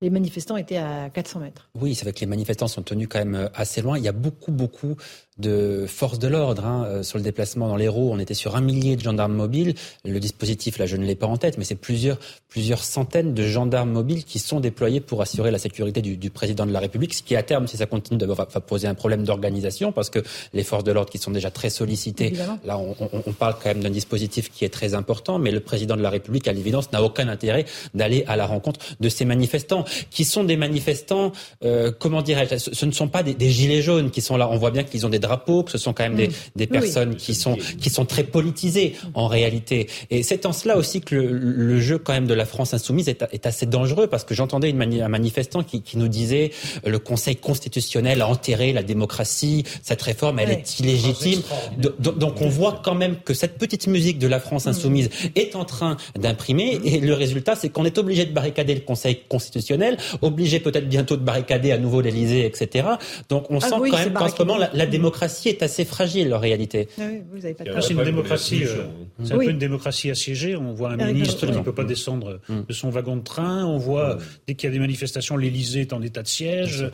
Les 0.03 0.11
manifestants 0.11 0.57
étaient 0.57 0.77
à 0.77 1.09
400 1.09 1.41
mètres. 1.41 1.71
Oui, 1.81 1.95
c'est 1.95 2.05
vrai 2.05 2.13
que 2.13 2.21
les 2.21 2.27
manifestants 2.27 2.69
sont 2.69 2.83
tenus 2.83 3.09
quand 3.09 3.21
même 3.21 3.35
euh, 3.35 3.49
assez 3.55 3.81
loin. 3.81 3.97
Il 3.97 4.05
y 4.05 4.09
a 4.09 4.13
beaucoup, 4.13 4.53
beaucoup 4.53 4.97
de 5.39 5.87
forces 5.89 6.21
de 6.21 6.29
l'ordre 6.29 6.65
hein, 6.65 6.85
euh, 6.87 7.03
sur 7.03 7.19
le 7.19 7.25
déplacement 7.25 7.69
dans 7.69 7.77
l'Hérault. 7.77 8.11
On 8.13 8.19
était 8.19 8.35
sur 8.35 8.55
un 8.55 8.61
millier 8.61 8.95
de 8.95 9.03
gendarmes 9.03 9.35
mobiles. 9.35 9.75
Le 10.05 10.21
dispositif, 10.21 10.79
là, 10.79 10.87
je 10.87 10.97
ne 10.97 11.05
l'ai 11.05 11.17
pas 11.17 11.27
en 11.27 11.37
tête, 11.37 11.59
mais 11.59 11.65
c'est 11.65 11.75
plusieurs, 11.75 12.19
plusieurs 12.49 12.85
centaines 12.85 13.35
de 13.35 13.43
gendarmes 13.43 13.91
mobiles 13.91 14.25
qui 14.25 14.39
sont 14.39 14.61
déployés 14.61 15.01
pour 15.01 15.23
assurer 15.23 15.51
la 15.51 15.59
sécurité 15.59 16.03
du, 16.03 16.17
du 16.17 16.31
président 16.31 16.67
de 16.67 16.73
la 16.73 16.79
République, 16.79 17.15
ce 17.15 17.23
qui 17.23 17.35
à 17.35 17.43
terme, 17.43 17.67
si 17.67 17.77
ça 17.77 17.87
continue, 17.87 18.25
va, 18.25 18.35
va 18.35 18.61
poser 18.61 18.87
un 18.87 18.95
problème 18.95 19.25
d'organisation 19.25 19.91
parce 19.91 20.09
que 20.09 20.21
les 20.53 20.63
forces 20.63 20.85
de 20.85 20.93
l'ordre 20.93 21.11
qui 21.11 21.19
sont 21.19 21.33
déjà 21.33 21.51
très 21.51 21.71
sollicitées, 21.71 22.33
là, 22.65 22.79
on, 22.79 22.95
on, 23.01 23.23
on, 23.27 23.33
parle 23.33 23.55
quand 23.61 23.71
même 23.71 23.83
d'un 23.83 23.91
dispositif 23.91 24.53
qui 24.53 24.65
est 24.65 24.69
très 24.69 24.95
important, 24.95 25.41
mais 25.41 25.51
le 25.51 25.61
président 25.61 25.97
de 25.97 26.03
la 26.03 26.11
République, 26.11 26.47
à 26.47 26.53
l'évidence, 26.53 26.93
n'a 26.93 27.03
aucun 27.03 27.29
intérêt 27.29 27.65
d'aller 27.93 28.25
à 28.29 28.37
la 28.37 28.47
rencontre 28.47 28.81
de 29.01 29.09
ces 29.09 29.25
manifestants, 29.25 29.85
qui 30.11 30.25
sont 30.25 30.45
des 30.45 30.57
manifestants, 30.57 31.33
euh, 31.65 31.91
comment 31.99 32.23
dirais-je, 32.23 32.57
ce 32.73 32.87
ne 32.87 32.93
sont 32.93 33.09
pas 33.09 33.25
des, 33.25 33.35
des 33.35 33.51
gilets 33.51 33.83
jaunes 33.83 34.13
qui 34.13 34.21
sont 34.21 34.37
là. 34.37 34.49
On 34.49 34.59
voit 34.59 34.71
bien 34.71 34.85
qu'ils 34.85 35.05
ont 35.07 35.09
des 35.09 35.19
drapeaux, 35.25 35.63
que 35.63 35.71
ce 35.71 35.79
sont 35.79 35.93
quand 35.93 36.05
même 36.05 36.17
des, 36.17 36.29
mm. 36.29 36.33
des 36.57 36.67
personnes 36.67 37.17
qui 37.17 37.35
sont 37.35 37.57
qui 37.81 37.91
sont 37.91 38.05
très 38.05 38.25
politisées 38.25 38.95
en 39.15 39.27
réalité. 39.27 39.89
Et 40.11 40.23
c'est 40.23 40.47
en 40.47 40.53
cela 40.53 40.77
aussi 40.77 41.01
que 41.01 41.15
le, 41.15 41.33
le, 41.33 41.81
jeu 41.81 41.99
quand 41.99 42.13
même 42.13 42.27
de 42.27 42.35
la 42.35 42.47
France 42.47 42.73
insoumise 42.75 43.09
est, 43.09 43.25
est 43.33 43.47
assez 43.47 43.67
dangereux 43.67 44.07
parce 44.07 44.25
que 44.25 44.35
j'entendais 44.35 44.71
une 44.71 44.81
un 44.85 45.09
manifestant 45.09 45.63
qui, 45.63 45.83
qui, 45.83 45.99
nous 45.99 46.09
disait 46.09 46.51
euh, 46.87 46.91
le 46.91 46.99
Conseil 46.99 47.37
constitutionnel 47.37 48.23
a 48.23 48.29
enterré 48.29 48.73
la 48.73 48.83
démocratie, 48.83 49.65
cette 49.83 50.03
réforme 50.03 50.39
elle 50.39 50.51
est 50.51 50.79
illégitime. 50.79 51.43
donc 51.79 52.41
on 52.41 52.49
voit 52.49 52.81
quand 52.85 52.95
même 52.95 53.17
que 53.25 53.35
cette 53.35 53.59
petite 53.59 53.87
musique 53.87 54.19
de 54.19 54.29
la 54.29 54.41
France 54.41 54.67
mm. 54.67 54.71
insoumise 54.71 55.11
est 55.35 55.57
en 55.57 55.65
train 55.65 55.97
d'imprimer 56.19 56.81
et 56.85 57.01
le 57.01 57.15
résultat 57.15 57.55
c'est 57.57 57.71
qu'on 57.71 57.85
est 57.85 57.99
obligé 57.99 58.27
de 58.27 58.33
barricader 58.33 58.75
le 58.75 58.81
Conseil 58.81 59.21
constitutionnel, 59.29 59.97
obligé 60.23 60.61
peut-être 60.61 60.89
bientôt 60.89 61.17
de 61.17 61.23
barricader 61.23 61.73
à 61.73 61.79
nouveau 61.79 62.01
l'Élysée, 62.01 62.45
etc. 62.47 62.87
Donc 63.29 63.51
on 63.51 63.59
ah 63.59 63.69
sent 63.69 63.75
quand 63.91 63.99
même 63.99 64.13
qu'en 64.13 64.29
ce 64.29 64.43
moment 64.43 64.59
la, 64.59 64.71
la 64.73 64.87
démocratie 64.87 65.14
démocratie 65.15 65.49
est 65.49 65.63
assez 65.63 65.85
fragile 65.85 66.35
en 66.35 66.39
réalité. 66.39 66.89
Ah 66.99 67.81
c'est 67.81 67.93
une 67.93 68.05
démocratie, 68.05 68.65
euh, 68.65 68.85
c'est 69.23 69.33
un 69.33 69.39
peu 69.39 69.51
une 69.51 69.59
démocratie 69.59 70.11
assiégée. 70.11 70.57
On 70.57 70.73
voit 70.73 70.91
un 70.91 70.97
ministre 70.97 71.47
qui 71.47 71.53
ne 71.53 71.61
peut 71.61 71.75
pas 71.75 71.85
descendre 71.85 72.41
mm. 72.49 72.63
de 72.69 72.73
son 72.73 72.91
wagon 72.91 73.17
de 73.17 73.23
train. 73.23 73.65
On 73.65 73.79
voit 73.79 74.17
mm. 74.17 74.19
dès 74.47 74.55
qu'il 74.55 74.69
y 74.69 74.71
a 74.71 74.73
des 74.73 74.81
manifestations, 74.81 75.37
l'Élysée 75.37 75.83
est 75.83 75.93
en 75.93 76.03
état 76.03 76.23
de 76.23 76.29
siège. 76.29 76.91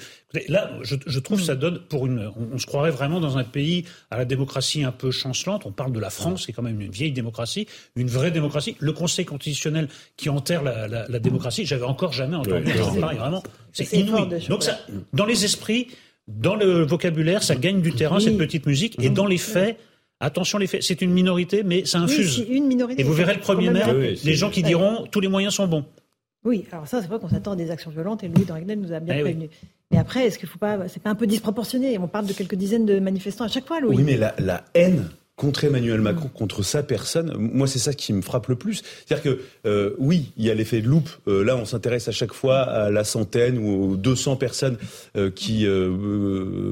Là, 0.49 0.71
je, 0.83 0.97
je 1.07 1.19
trouve 1.19 1.39
que 1.39 1.45
mm. 1.45 1.47
ça 1.47 1.57
donne 1.57 1.81
pour 1.89 2.07
une. 2.07 2.31
On, 2.53 2.59
se 2.59 2.67
croirait 2.67 2.91
vraiment 2.91 3.21
dans 3.21 3.39
un 3.39 3.45
pays 3.45 3.85
à 4.11 4.19
la 4.19 4.25
démocratie 4.25 4.85
un 4.85 4.93
peu 4.93 5.11
chancelante. 5.11 5.65
On 5.65 5.73
parle 5.73 5.93
de 5.93 6.01
la 6.01 6.11
France, 6.11 6.45
qui 6.45 6.51
est 6.51 6.55
quand 6.55 6.63
même 6.63 6.81
une 6.81 6.91
vieille 6.91 7.13
démocratie, 7.13 7.67
une 7.97 8.09
vraie 8.09 8.31
démocratie. 8.31 8.77
Le 8.81 8.93
Conseil 8.93 9.25
constitutionnel 9.25 9.89
qui 10.17 10.29
enterre 10.29 10.63
la, 10.63 10.87
la, 10.89 11.09
la 11.09 11.19
démocratie, 11.19 11.65
j'avais 11.65 11.85
encore 11.85 12.13
jamais 12.13 12.37
entendu 12.37 12.71
parler. 13.01 13.17
Vraiment, 13.17 13.43
c'est 13.73 13.91
inouï. 13.93 14.29
Donc 14.49 14.63
ça, 14.63 14.79
dans 15.13 15.25
les 15.25 15.45
esprits 15.45 15.89
dans 16.39 16.55
le 16.55 16.83
vocabulaire, 16.83 17.43
ça 17.43 17.57
gagne 17.57 17.81
du 17.81 17.93
terrain, 17.93 18.21
cette 18.21 18.39
petite 18.39 18.67
musique, 18.67 19.03
et 19.03 19.11
dans 19.11 19.27
les 19.27 19.39
faits, 19.39 19.79
Attention, 20.23 20.59
les 20.59 20.67
faits, 20.67 20.83
c'est 20.83 21.01
une 21.01 21.13
minorité, 21.13 21.63
mais 21.63 21.87
ça 21.87 21.99
infuse. 21.99 22.45
une 22.47 22.67
minorité. 22.67 23.01
Et 23.01 23.05
vous 23.05 23.15
verrez 23.15 23.33
le 23.33 23.41
premier 23.41 23.71
mai, 23.71 24.17
les 24.23 24.35
gens 24.35 24.51
qui 24.51 24.63
diront 24.63 25.07
tous 25.11 25.21
les 25.21 25.29
moyens 25.29 25.55
sont 25.55 25.67
bons. 25.67 25.85
Oui, 26.45 26.67
alors 26.73 26.87
ça, 26.87 27.01
c'est 27.01 27.09
vrai 27.09 27.19
qu'on 27.19 27.29
s'attend 27.29 27.53
à 27.53 27.57
des 27.57 27.71
actions 27.71 27.91
violentes, 27.91 28.23
et 28.23 28.29
Louis 28.29 28.45
Dragnel 28.45 28.79
nous 28.79 28.93
a 28.93 29.01
bien 29.01 29.15
eh 29.19 29.23
prévenu. 29.23 29.49
Mais 29.91 29.99
après, 29.99 30.27
est-ce 30.27 30.39
qu'il 30.39 30.49
faut 30.49 30.59
pas, 30.59 30.89
c'est 30.89 31.03
pas 31.03 31.11
un 31.11 31.15
peu 31.15 31.27
disproportionné 31.27 31.99
On 31.99 32.07
parle 32.07 32.27
de 32.27 32.33
quelques 32.33 32.55
dizaines 32.55 32.87
de 32.87 32.99
manifestants 32.99 33.45
à 33.45 33.49
chaque 33.49 33.67
fois, 33.67 33.81
Louis? 33.81 33.97
Oui, 33.97 34.03
mais 34.05 34.17
la, 34.17 34.35
la 34.39 34.65
haine 34.75 35.09
contre 35.41 35.65
Emmanuel 35.65 36.03
Macron, 36.03 36.29
contre 36.29 36.63
sa 36.63 36.83
personne, 36.83 37.35
moi 37.39 37.67
c'est 37.67 37.79
ça 37.79 37.95
qui 37.95 38.13
me 38.13 38.21
frappe 38.21 38.49
le 38.49 38.57
plus. 38.57 38.83
C'est-à-dire 39.07 39.23
que 39.23 39.41
euh, 39.67 39.95
oui, 39.97 40.33
il 40.37 40.45
y 40.45 40.51
a 40.51 40.55
l'effet 40.55 40.83
de 40.83 40.87
loupe. 40.87 41.09
Euh, 41.29 41.43
là, 41.43 41.57
on 41.57 41.65
s'intéresse 41.65 42.09
à 42.09 42.13
chaque 42.13 42.35
fois 42.35 42.59
à 42.61 42.91
la 42.91 43.05
centaine 43.05 43.57
ou 43.57 43.93
aux 43.93 43.97
200 43.97 44.37
personnes 44.37 44.77
euh, 45.17 45.31
qui 45.31 45.67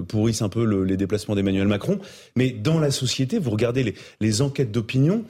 pourrissent 0.07 0.43
un 0.43 0.51
peu 0.51 0.67
le, 0.67 0.85
les 0.85 0.99
déplacements 0.99 1.35
d'Emmanuel 1.35 1.67
Macron. 1.67 1.99
Mais 2.37 2.51
dans 2.51 2.79
la 2.79 2.91
société, 2.91 3.39
vous 3.39 3.53
regardez 3.53 3.83
les, 3.85 3.95
les 4.21 4.43
enquêtes 4.43 4.71
d'opinion. 4.71 5.25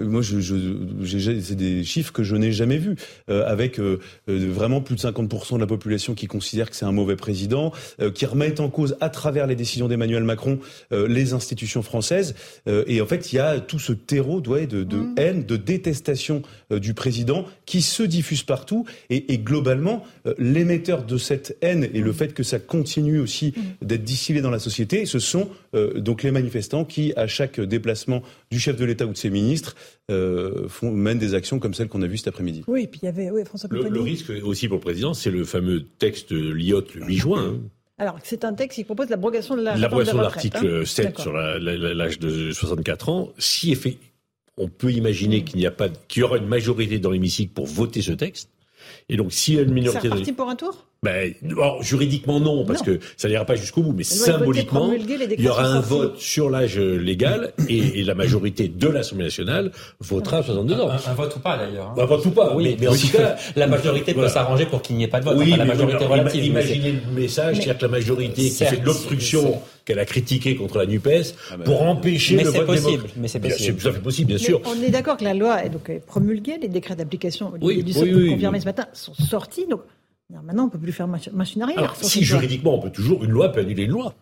Moi, 0.00 0.22
je, 0.22 0.40
je, 0.40 1.40
c'est 1.40 1.54
des 1.54 1.84
chiffres 1.84 2.12
que 2.12 2.22
je 2.22 2.36
n'ai 2.36 2.52
jamais 2.52 2.78
vus, 2.78 2.96
avec 3.28 3.80
vraiment 4.28 4.80
plus 4.80 4.96
de 4.96 5.00
50% 5.00 5.54
de 5.54 5.58
la 5.58 5.66
population 5.66 6.14
qui 6.14 6.26
considère 6.26 6.70
que 6.70 6.76
c'est 6.76 6.84
un 6.84 6.92
mauvais 6.92 7.16
président, 7.16 7.72
qui 8.14 8.26
remettent 8.26 8.60
en 8.60 8.68
cause 8.68 8.96
à 9.00 9.08
travers 9.08 9.46
les 9.46 9.56
décisions 9.56 9.88
d'Emmanuel 9.88 10.24
Macron 10.24 10.58
les 10.90 11.32
institutions 11.32 11.82
françaises 11.82 12.34
et 12.66 13.00
en 13.00 13.06
fait, 13.06 13.32
il 13.32 13.36
y 13.36 13.38
a 13.38 13.60
tout 13.60 13.78
ce 13.78 13.92
terreau 13.92 14.40
de, 14.40 14.84
de 14.84 14.96
mm. 14.96 15.14
haine, 15.16 15.44
de 15.44 15.56
détestation 15.56 16.42
du 16.70 16.94
président 16.94 17.46
qui 17.66 17.82
se 17.82 18.02
diffuse 18.02 18.42
partout. 18.42 18.84
Et, 19.10 19.32
et 19.32 19.38
globalement, 19.38 20.04
l'émetteur 20.38 21.04
de 21.04 21.18
cette 21.18 21.56
haine 21.60 21.88
et 21.92 22.00
le 22.00 22.10
mm. 22.10 22.14
fait 22.14 22.34
que 22.34 22.42
ça 22.42 22.58
continue 22.58 23.18
aussi 23.18 23.54
mm. 23.56 23.86
d'être 23.86 24.04
distillé 24.04 24.40
dans 24.40 24.50
la 24.50 24.58
société, 24.58 25.06
ce 25.06 25.18
sont 25.18 25.48
donc 25.96 26.22
les 26.22 26.30
manifestants 26.30 26.84
qui, 26.84 27.12
à 27.16 27.26
chaque 27.26 27.60
déplacement 27.60 28.22
du 28.50 28.60
chef 28.60 28.76
de 28.76 28.84
l'État 28.84 29.06
ou 29.06 29.12
de 29.12 29.16
ses 29.16 29.30
ministres, 29.30 29.71
font, 30.08 30.90
mènent 30.90 31.18
des 31.18 31.34
actions 31.34 31.58
comme 31.58 31.74
celles 31.74 31.88
qu'on 31.88 32.02
a 32.02 32.06
vues 32.06 32.18
cet 32.18 32.28
après-midi. 32.28 32.64
Oui, 32.66 32.86
puis 32.86 33.00
il 33.02 33.06
y 33.06 33.08
avait 33.08 33.30
oui, 33.30 33.44
François 33.44 33.68
le, 33.72 33.88
le, 33.88 34.00
risque 34.00 34.30
aussi 34.42 34.68
pour 34.68 34.76
le 34.76 34.82
président, 34.82 35.14
c'est 35.14 35.30
le 35.30 35.44
fameux 35.44 35.84
texte 35.98 36.32
Lyotte 36.32 36.94
le 36.94 37.06
8 37.06 37.16
juin. 37.16 37.54
Hein. 37.54 37.68
Alors, 37.98 38.18
c'est 38.24 38.44
un 38.44 38.52
texte 38.54 38.76
qui 38.76 38.84
propose 38.84 39.10
l'abrogation 39.10 39.56
de 39.56 39.62
L'abrogation 39.62 40.16
de 40.16 40.22
l'article 40.22 40.86
7 40.86 41.06
hein. 41.06 41.22
sur 41.22 41.32
l'âge 41.32 42.18
de 42.18 42.50
64 42.50 43.08
ans. 43.08 43.32
Si 43.38 43.76
on 44.56 44.68
peut 44.68 44.92
imaginer 44.92 45.44
qu'il 45.44 45.58
n'y 45.58 45.66
a 45.66 45.70
pas, 45.70 45.88
qu'il 45.88 46.20
y 46.20 46.24
aura 46.24 46.38
une 46.38 46.48
majorité 46.48 46.98
dans 46.98 47.10
l'hémicycle 47.10 47.52
pour 47.52 47.66
voter 47.66 48.02
ce 48.02 48.12
texte. 48.12 48.50
Et 49.08 49.16
donc, 49.16 49.32
si 49.32 49.54
y 49.54 49.58
a 49.58 49.62
une 49.62 49.72
minorité. 49.72 50.00
C'est 50.02 50.08
parti 50.08 50.32
pour 50.32 50.48
un 50.48 50.56
tour? 50.56 50.86
Ben, 51.04 51.34
juridiquement 51.80 52.38
non, 52.38 52.64
parce 52.64 52.80
que 52.80 53.00
ça 53.16 53.28
n'ira 53.28 53.44
pas 53.44 53.56
jusqu'au 53.56 53.82
bout, 53.82 53.92
mais 53.92 54.04
symboliquement, 54.04 54.92
il 54.92 55.40
y 55.40 55.48
aura 55.48 55.64
un 55.64 55.80
vote 55.80 56.16
sur 56.18 56.48
l'âge 56.48 56.78
légal 56.78 57.52
et, 57.68 58.04
la 58.04 58.14
majorité 58.14 58.68
de 58.68 58.88
l'Assemblée 58.88 59.24
nationale 59.24 59.72
votera 59.98 60.38
à 60.38 60.42
62 60.44 60.74
ans. 60.80 60.90
Un, 60.90 61.14
vote 61.14 61.34
ou 61.34 61.40
pas 61.40 61.56
d'ailleurs. 61.56 61.88
Hein. 61.88 62.00
Un 62.00 62.04
vote 62.04 62.24
ou 62.26 62.30
pas, 62.30 62.54
oui. 62.54 62.76
Mais, 62.78 62.86
en 62.86 62.94
tout 62.94 63.08
cas, 63.08 63.34
la 63.56 63.66
majorité 63.66 64.14
peut 64.14 64.28
s'arranger 64.28 64.66
pour 64.66 64.80
qu'il 64.80 64.94
n'y 64.94 65.02
ait 65.02 65.08
pas 65.08 65.18
de 65.18 65.24
vote. 65.24 65.36
Oui, 65.38 65.50
la 65.56 65.64
majorité 65.64 66.04
relative. 66.04 66.44
Imaginez 66.44 66.92
le 66.92 67.20
message, 67.20 67.56
c'est-à-dire 67.56 67.78
que 67.78 67.82
la 67.82 67.90
majorité 67.90 68.42
qui 68.50 68.64
fait 68.64 68.76
de 68.76 68.86
l'obstruction 68.86 69.60
qu'elle 69.84 69.98
a 69.98 70.04
critiqué 70.04 70.56
contre 70.56 70.78
la 70.78 70.86
Nupes 70.86 71.08
ah 71.50 71.56
ben, 71.56 71.64
pour 71.64 71.82
empêcher 71.82 72.42
le 72.42 72.50
vote 72.50 72.66
possible. 72.66 73.04
Mais 73.16 73.28
c'est 73.28 73.40
possible. 73.40 73.80
Fait 73.80 74.00
possible, 74.00 74.28
bien 74.28 74.38
sûr. 74.38 74.60
On 74.64 74.80
est 74.82 74.90
d'accord 74.90 75.16
que 75.16 75.24
la 75.24 75.34
loi 75.34 75.64
est 75.64 75.70
donc 75.70 75.90
promulguée, 76.06 76.58
les 76.60 76.68
décrets 76.68 76.96
d'application 76.96 77.52
oui, 77.60 77.82
du 77.82 77.92
oui, 77.98 78.30
confirmé 78.30 78.60
ce 78.60 78.64
matin 78.64 78.86
sont 78.92 79.14
sortis. 79.14 79.66
Donc 79.66 79.82
maintenant, 80.30 80.64
on 80.64 80.66
ne 80.66 80.70
peut 80.70 80.78
plus 80.78 80.92
faire 80.92 81.08
machine 81.08 81.62
arrière. 81.62 81.96
si 82.00 82.24
juridiquement, 82.24 82.76
on 82.76 82.80
peut 82.80 82.90
toujours, 82.90 83.24
une 83.24 83.30
loi 83.30 83.50
peut 83.50 83.60
annuler 83.60 83.84
une 83.84 83.90
loi. 83.90 84.14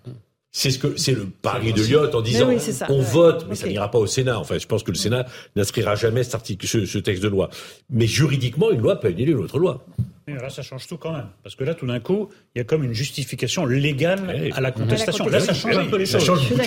C'est 0.53 0.71
ce 0.71 0.79
que 0.79 0.97
c'est 0.97 1.13
le 1.13 1.27
pari 1.27 1.73
de 1.73 1.83
Lyotte 1.83 2.15
en 2.15 2.23
disant 2.23 2.51
on 2.89 3.01
vote, 3.01 3.47
mais 3.49 3.55
ça 3.55 3.69
n'ira 3.69 3.89
pas 3.91 3.99
au 3.99 4.07
Sénat. 4.07 4.39
Enfin, 4.39 4.59
je 4.59 4.67
pense 4.67 4.83
que 4.83 4.91
le 4.91 4.97
Sénat 4.97 5.27
n'inscrira 5.55 5.95
jamais 5.95 6.25
cet 6.25 6.35
article, 6.35 6.67
ce, 6.67 6.99
texte 6.99 7.23
de 7.23 7.29
loi. 7.29 7.51
Mais 7.89 8.07
juridiquement, 8.07 8.71
une 8.71 8.81
loi 8.81 8.99
peut 8.99 9.09
annuler 9.09 9.33
une 9.33 9.39
autre 9.39 9.61
loi. 9.61 9.85
Et 10.27 10.35
là, 10.35 10.51
ça 10.51 10.63
change 10.63 10.87
tout 10.87 10.97
quand 10.97 11.13
même, 11.13 11.29
parce 11.43 11.57
que 11.57 11.65
là, 11.65 11.75
tout 11.75 11.87
d'un 11.87 11.99
coup, 11.99 12.29
il 12.55 12.59
y 12.59 12.61
a 12.61 12.65
comme 12.65 12.85
une 12.85 12.93
justification 12.93 13.65
légale 13.65 14.53
à 14.53 14.61
la 14.61 14.71
contestation. 14.71 15.29
Là, 15.29 15.41
ça 15.41 15.55
change 15.55 15.77
un 15.77 15.87
peu 15.87 15.97
les 15.97 16.07
choses. 16.07 16.27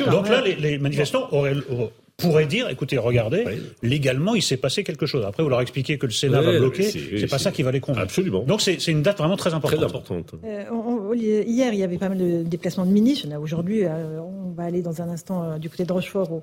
Donc 0.10 0.30
là, 0.30 0.42
les, 0.42 0.56
les 0.56 0.78
manifestants 0.78 1.28
auraient, 1.32 1.56
pourrait 2.24 2.46
dire, 2.46 2.70
écoutez, 2.70 2.98
regardez, 2.98 3.46
légalement, 3.82 4.36
il 4.36 4.42
s'est 4.42 4.58
passé 4.58 4.84
quelque 4.84 5.06
chose. 5.06 5.24
Après, 5.26 5.44
vous 5.44 5.50
leur 5.50 5.62
expliquez 5.62 5.98
que 5.98 6.06
le 6.06 6.12
Sénat 6.12 6.42
va 6.42 6.58
bloquer, 6.58 6.84
c'est 6.84 7.30
pas 7.30 7.40
ça 7.40 7.52
qui 7.52 7.64
va 7.64 7.72
les 7.72 7.80
convaincre. 7.80 8.04
Absolument. 8.04 8.44
Donc 8.44 8.62
c'est 8.62 8.88
une 8.88 9.02
date 9.02 9.18
vraiment 9.18 9.38
très 9.38 9.54
importante. 9.54 9.80
Très 9.80 9.86
importante. 9.86 10.34
Euh, 10.44 11.16
hier, 11.16 11.74
il 11.74 11.80
y 11.80 11.84
avait 11.84 11.98
pas 11.98 12.10
mal 12.10 12.18
de 12.18 12.44
déplacements 12.44 12.86
de 12.86 12.92
ministres. 12.92 13.28
Aujourd'hui, 13.40 13.84
euh, 13.84 14.20
on 14.22 14.52
va 14.54 14.64
aller 14.64 14.82
dans 14.82 15.02
un 15.02 15.10
instant 15.10 15.44
euh, 15.44 15.58
du 15.58 15.70
côté 15.70 15.84
de 15.84 15.94
Rochefort 15.94 16.32
où 16.32 16.42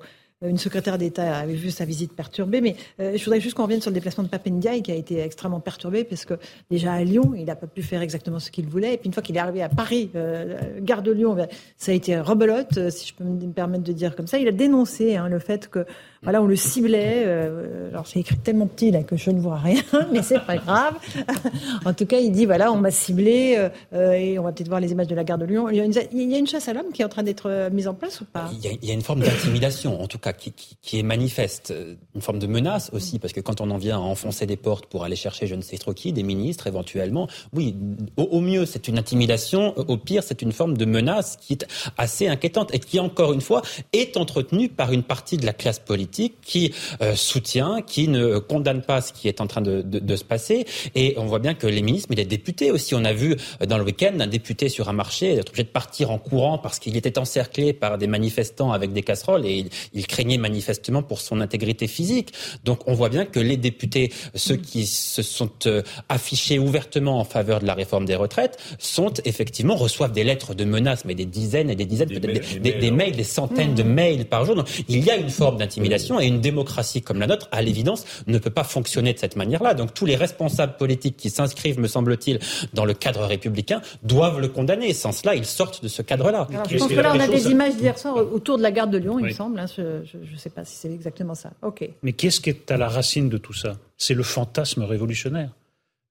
une 0.49 0.57
secrétaire 0.57 0.97
d'État 0.97 1.37
avait 1.37 1.53
vu 1.53 1.69
sa 1.69 1.85
visite 1.85 2.13
perturbée. 2.13 2.61
Mais 2.61 2.75
euh, 2.99 3.17
je 3.17 3.23
voudrais 3.23 3.39
juste 3.39 3.55
qu'on 3.55 3.63
revienne 3.63 3.81
sur 3.81 3.91
le 3.91 3.95
déplacement 3.95 4.23
de 4.23 4.29
Papendiaï 4.29 4.81
qui 4.81 4.91
a 4.91 4.95
été 4.95 5.19
extrêmement 5.19 5.59
perturbé 5.59 6.03
parce 6.03 6.25
que 6.25 6.35
déjà 6.69 6.93
à 6.93 7.03
Lyon, 7.03 7.33
il 7.35 7.45
n'a 7.45 7.55
pas 7.55 7.67
pu 7.67 7.81
faire 7.81 8.01
exactement 8.01 8.39
ce 8.39 8.51
qu'il 8.51 8.67
voulait. 8.67 8.95
Et 8.95 8.97
puis 8.97 9.07
une 9.07 9.13
fois 9.13 9.23
qu'il 9.23 9.35
est 9.35 9.39
arrivé 9.39 9.61
à 9.61 9.69
Paris, 9.69 10.09
euh, 10.15 10.57
gare 10.81 11.01
de 11.01 11.11
Lyon, 11.11 11.37
ça 11.77 11.91
a 11.91 11.95
été 11.95 12.19
rebelote, 12.19 12.77
euh, 12.77 12.89
si 12.89 13.07
je 13.07 13.13
peux 13.13 13.23
me 13.23 13.51
permettre 13.51 13.83
de 13.83 13.93
dire 13.93 14.15
comme 14.15 14.27
ça. 14.27 14.39
Il 14.39 14.47
a 14.47 14.51
dénoncé 14.51 15.15
hein, 15.15 15.29
le 15.29 15.39
fait 15.39 15.69
que 15.69 15.85
voilà, 16.23 16.41
on 16.41 16.45
le 16.45 16.55
ciblait. 16.55 17.23
Euh, 17.25 17.89
alors 17.89 18.05
c'est 18.05 18.19
écrit 18.19 18.37
tellement 18.37 18.67
petit 18.67 18.91
que 19.07 19.17
je 19.17 19.31
ne 19.31 19.39
vois 19.39 19.57
rien, 19.57 19.81
mais 20.11 20.21
c'est 20.21 20.39
pas 20.39 20.57
grave. 20.57 20.93
en 21.85 21.93
tout 21.93 22.05
cas, 22.05 22.19
il 22.19 22.31
dit 22.31 22.45
voilà, 22.45 22.71
on 22.71 22.77
m'a 22.77 22.91
ciblé 22.91 23.55
euh, 23.93 24.11
et 24.11 24.37
on 24.37 24.43
va 24.43 24.51
peut-être 24.51 24.67
voir 24.67 24.79
les 24.79 24.91
images 24.91 25.07
de 25.07 25.15
la 25.15 25.23
gare 25.23 25.39
de 25.39 25.45
Lyon. 25.45 25.69
Il 25.69 25.77
y 25.77 25.81
a 25.81 26.37
une, 26.37 26.47
chasse 26.47 26.67
à 26.67 26.73
l'homme 26.73 26.91
qui 26.93 27.01
est 27.01 27.05
en 27.05 27.09
train 27.09 27.23
d'être 27.23 27.49
euh, 27.49 27.69
mise 27.71 27.87
en 27.87 27.95
place 27.95 28.21
ou 28.21 28.25
pas? 28.25 28.49
Il 28.51 28.87
y, 28.87 28.91
a, 28.91 28.93
une 28.93 29.01
forme 29.01 29.21
d'intimidation, 29.21 29.99
en 30.01 30.07
tout 30.07 30.19
cas, 30.19 30.33
qui, 30.33 30.99
est 30.99 31.03
manifeste, 31.03 31.73
une 32.13 32.21
forme 32.21 32.39
de 32.39 32.47
menace 32.47 32.91
aussi, 32.93 33.17
parce 33.17 33.33
que 33.33 33.39
quand 33.39 33.59
on 33.61 33.71
en 33.71 33.77
vient 33.77 33.97
à 33.97 34.01
enfoncer 34.01 34.45
des 34.45 34.57
portes 34.57 34.85
pour 34.85 35.03
aller 35.03 35.15
chercher 35.15 35.47
je 35.47 35.55
ne 35.55 35.61
sais 35.61 35.77
trop 35.77 35.93
qui, 35.93 36.13
des 36.13 36.23
ministres 36.23 36.67
éventuellement, 36.67 37.27
oui, 37.53 37.75
au 38.17 38.41
mieux 38.41 38.65
c'est 38.65 38.87
une 38.87 38.99
intimidation, 38.99 39.73
au 39.77 39.97
pire 39.97 40.23
c'est 40.23 40.41
une 40.41 40.51
forme 40.51 40.77
de 40.77 40.85
menace 40.85 41.37
qui 41.37 41.53
est 41.53 41.65
assez 41.97 42.27
inquiétante 42.27 42.73
et 42.73 42.79
qui 42.79 42.99
encore 42.99 43.33
une 43.33 43.41
fois 43.41 43.61
est 43.93 44.17
entretenue 44.17 44.69
par 44.69 44.91
une 44.91 45.03
partie 45.03 45.37
de 45.37 45.45
la 45.45 45.53
classe 45.53 45.79
politique 45.79 46.10
qui 46.11 46.73
euh, 47.01 47.15
soutient, 47.15 47.81
qui 47.81 48.07
ne 48.07 48.37
condamne 48.37 48.81
pas 48.81 49.01
ce 49.01 49.13
qui 49.13 49.27
est 49.27 49.41
en 49.41 49.47
train 49.47 49.61
de, 49.61 49.81
de, 49.81 49.99
de, 49.99 50.15
se 50.15 50.23
passer. 50.23 50.65
Et 50.95 51.15
on 51.17 51.25
voit 51.25 51.39
bien 51.39 51.53
que 51.53 51.67
les 51.67 51.81
ministres, 51.81 52.07
mais 52.09 52.15
les 52.15 52.25
députés 52.25 52.71
aussi, 52.71 52.95
on 52.95 53.03
a 53.03 53.13
vu 53.13 53.35
euh, 53.61 53.65
dans 53.65 53.77
le 53.77 53.83
week-end 53.83 54.13
un 54.19 54.27
député 54.27 54.69
sur 54.69 54.89
un 54.89 54.93
marché 54.93 55.33
être 55.33 55.49
obligé 55.49 55.63
de 55.63 55.69
partir 55.69 56.11
en 56.11 56.17
courant 56.17 56.57
parce 56.57 56.79
qu'il 56.79 56.95
était 56.97 57.17
encerclé 57.17 57.73
par 57.73 57.97
des 57.97 58.07
manifestants 58.07 58.71
avec 58.71 58.93
des 58.93 59.01
casseroles 59.01 59.45
et 59.45 59.57
il, 59.59 59.69
il, 59.93 60.07
craignait 60.07 60.37
manifestement 60.37 61.03
pour 61.03 61.19
son 61.19 61.41
intégrité 61.41 61.87
physique. 61.87 62.33
Donc 62.63 62.79
on 62.87 62.93
voit 62.93 63.09
bien 63.09 63.25
que 63.25 63.39
les 63.39 63.57
députés, 63.57 64.11
ceux 64.35 64.57
qui 64.57 64.85
se 64.85 65.21
sont 65.21 65.51
euh, 65.65 65.81
affichés 66.09 66.59
ouvertement 66.59 67.19
en 67.19 67.23
faveur 67.23 67.59
de 67.59 67.65
la 67.65 67.73
réforme 67.73 68.05
des 68.05 68.15
retraites, 68.15 68.57
sont 68.79 69.13
effectivement 69.25 69.75
reçoivent 69.75 70.11
des 70.11 70.23
lettres 70.23 70.53
de 70.53 70.65
menaces, 70.65 71.05
mais 71.05 71.15
des 71.15 71.25
dizaines 71.25 71.69
et 71.69 71.75
des 71.75 71.85
dizaines, 71.85 72.09
des, 72.09 72.19
peut-être 72.19 72.61
des, 72.61 72.73
des, 72.73 72.91
mails, 72.91 73.15
des 73.15 73.23
centaines 73.23 73.75
de 73.75 73.83
mails 73.83 74.25
par 74.25 74.45
jour. 74.45 74.55
Donc 74.55 74.67
il 74.87 75.03
y 75.03 75.09
a 75.09 75.15
une 75.15 75.29
forme 75.29 75.57
d'intimidation 75.57 76.00
et 76.19 76.27
une 76.27 76.41
démocratie 76.41 77.01
comme 77.01 77.19
la 77.19 77.27
nôtre, 77.27 77.47
à 77.51 77.61
l'évidence, 77.61 78.05
ne 78.27 78.37
peut 78.37 78.49
pas 78.49 78.63
fonctionner 78.63 79.13
de 79.13 79.19
cette 79.19 79.35
manière-là. 79.35 79.73
Donc 79.73 79.93
tous 79.93 80.05
les 80.05 80.15
responsables 80.15 80.77
politiques 80.77 81.17
qui 81.17 81.29
s'inscrivent, 81.29 81.79
me 81.79 81.87
semble-t-il, 81.87 82.39
dans 82.73 82.85
le 82.85 82.93
cadre 82.93 83.25
républicain, 83.25 83.81
doivent 84.03 84.39
le 84.39 84.47
condamner. 84.47 84.93
Sans 84.93 85.11
cela, 85.11 85.35
ils 85.35 85.45
sortent 85.45 85.83
de 85.83 85.87
ce 85.87 86.01
cadre-là. 86.01 86.47
Je 86.69 86.77
pense 86.77 86.89
que 86.89 86.93
là, 86.95 87.13
on 87.15 87.19
a 87.19 87.27
des 87.27 87.47
images 87.49 87.75
d'hier 87.75 87.97
soir 87.97 88.15
autour 88.15 88.57
de 88.57 88.63
la 88.63 88.71
gare 88.71 88.87
de 88.87 88.97
Lyon, 88.97 89.19
il 89.19 89.25
me 89.25 89.31
semble. 89.31 89.59
Hein, 89.59 89.65
je 89.75 89.81
ne 89.81 90.37
sais 90.37 90.49
pas 90.49 90.65
si 90.65 90.75
c'est 90.75 90.91
exactement 90.91 91.35
ça. 91.35 91.51
Ok. 91.61 91.87
Mais 92.03 92.13
qu'est-ce 92.13 92.39
qui 92.41 92.49
est 92.49 92.71
à 92.71 92.77
la 92.77 92.87
racine 92.87 93.29
de 93.29 93.37
tout 93.37 93.53
ça? 93.53 93.77
C'est 93.97 94.13
le 94.13 94.23
fantasme 94.23 94.83
révolutionnaire. 94.83 95.51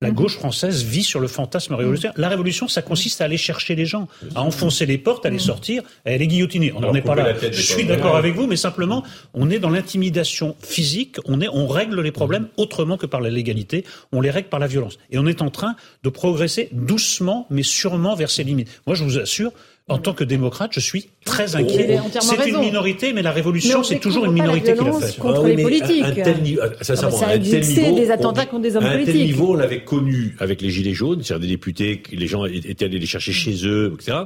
La 0.03 0.09
mhm. 0.09 0.15
gauche 0.15 0.37
française 0.37 0.83
vit 0.83 1.03
sur 1.03 1.21
le 1.21 1.29
fantasme 1.29 1.75
révolutionnaire. 1.75 2.15
La 2.17 2.31
révolution, 2.31 2.69
ça 2.69 2.81
consiste 2.81 3.21
à 3.21 3.27
aller 3.27 3.37
chercher 3.37 3.75
les 3.75 3.85
gens, 3.85 4.09
à 4.35 4.41
enfoncer 4.41 4.87
les 4.87 4.97
portes, 4.97 5.27
à 5.27 5.29
les 5.29 5.35
mhm. 5.35 5.41
sortir, 5.41 5.83
à 6.07 6.17
les 6.17 6.27
guillotiner. 6.27 6.73
On 6.75 6.81
n'en 6.81 6.95
est 6.95 7.03
pas 7.03 7.15
là. 7.15 7.35
Je 7.39 7.61
suis 7.61 7.85
d'accord 7.85 8.17
avec 8.17 8.35
vous, 8.35 8.47
mais 8.47 8.57
simplement, 8.57 9.05
on 9.35 9.51
est 9.51 9.59
dans 9.59 9.69
l'intimidation 9.69 10.57
physique. 10.63 11.19
On 11.27 11.43
est, 11.43 11.49
on 11.49 11.67
règle 11.67 12.01
les 12.01 12.13
problèmes 12.13 12.49
autrement 12.57 12.97
que 12.97 13.05
par 13.05 13.21
la 13.21 13.29
légalité. 13.29 13.85
On 14.11 14.23
les 14.23 14.31
règle 14.31 14.49
par 14.49 14.59
la 14.59 14.69
violence. 14.69 14.99
Et 15.11 15.19
on 15.19 15.27
est 15.27 15.43
en 15.43 15.51
train 15.51 15.77
de 16.03 16.09
progresser 16.09 16.71
doucement, 16.73 17.47
mais 17.51 17.63
sûrement 17.63 18.15
vers 18.15 18.31
ces 18.31 18.43
limites. 18.43 18.81
Moi, 18.87 18.97
je 18.97 19.05
vous 19.05 19.19
assure, 19.19 19.53
en 19.91 19.99
tant 19.99 20.15
que 20.15 20.25
démocrate, 20.25 20.71
je 20.73 20.81
suis 20.81 21.11
très 21.25 21.57
inquiet. 21.57 21.99
C'est 22.21 22.49
une 22.49 22.61
minorité, 22.61 23.13
mais 23.13 23.23
la 23.23 23.33
révolution, 23.33 23.83
c'est 23.83 23.99
toujours 23.99 24.25
une 24.25 24.33
minorité 24.33 24.75
qui 24.75 24.85
l'a 24.85 24.93
fait. 24.93 25.19
Contre 25.19 25.43
ah 25.45 25.49
les 25.49 25.63
politiques. 25.63 26.05
Un 26.05 26.13
tel, 26.13 26.43
niveau, 26.43 26.63
ça, 26.81 26.97
ça, 26.97 27.09
a 27.27 27.39
des 27.39 28.11
attentats 28.11 28.47
contre 28.47 28.63
des 28.63 28.77
hommes 28.77 28.85
politiques. 28.85 29.09
À 29.09 29.11
un 29.11 29.13
tel 29.13 29.27
niveau, 29.27 29.53
on 29.53 29.55
l'avait 29.55 29.83
connu 29.83 30.37
avec 30.39 30.63
les 30.63 30.71
Gilets 30.71 30.95
jaunes, 30.95 31.23
c'est-à-dire 31.23 31.49
des 31.49 31.55
députés, 31.55 32.03
les 32.13 32.27
gens 32.27 32.45
étaient 32.45 32.85
allés 32.85 32.99
les 32.99 33.07
chercher 33.07 33.33
chez 33.33 33.67
eux, 33.67 33.93
etc. 33.95 34.19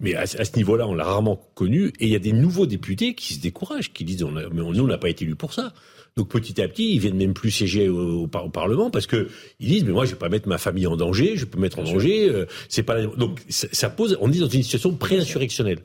Mais 0.00 0.14
à, 0.14 0.26
ce 0.26 0.56
niveau-là, 0.56 0.86
on 0.86 0.94
l'a 0.94 1.04
rarement 1.04 1.40
connu. 1.54 1.88
Et 1.98 2.06
il 2.06 2.10
y 2.10 2.16
a 2.16 2.20
des 2.20 2.32
nouveaux 2.32 2.66
députés 2.66 3.14
qui 3.14 3.34
se 3.34 3.40
découragent, 3.40 3.92
qui 3.92 4.04
disent, 4.04 4.24
mais 4.24 4.62
nous, 4.62 4.84
on 4.84 4.86
n'a 4.86 4.98
pas 4.98 5.08
été 5.08 5.24
élus 5.24 5.36
pour 5.36 5.52
ça. 5.52 5.72
Donc 6.18 6.30
petit 6.30 6.60
à 6.60 6.66
petit, 6.66 6.94
ils 6.94 6.98
viennent 6.98 7.16
même 7.16 7.32
plus 7.32 7.52
siéger 7.52 7.88
au, 7.88 8.26
Parlement 8.26 8.90
parce 8.90 9.06
que 9.06 9.28
ils 9.60 9.68
disent 9.68 9.84
mais 9.84 9.92
moi 9.92 10.04
je 10.04 10.10
vais 10.10 10.16
pas 10.16 10.28
mettre 10.28 10.48
ma 10.48 10.58
famille 10.58 10.88
en 10.88 10.96
danger, 10.96 11.36
je 11.36 11.44
peux 11.44 11.60
mettre 11.60 11.78
en 11.78 11.84
danger. 11.84 12.28
Euh, 12.28 12.44
c'est 12.68 12.82
pas 12.82 13.06
donc 13.06 13.38
ça, 13.48 13.88
pose. 13.88 14.18
On 14.20 14.32
est 14.32 14.40
dans 14.40 14.48
une 14.48 14.64
situation 14.64 14.92
pré-insurrectionnelle. 14.94 15.78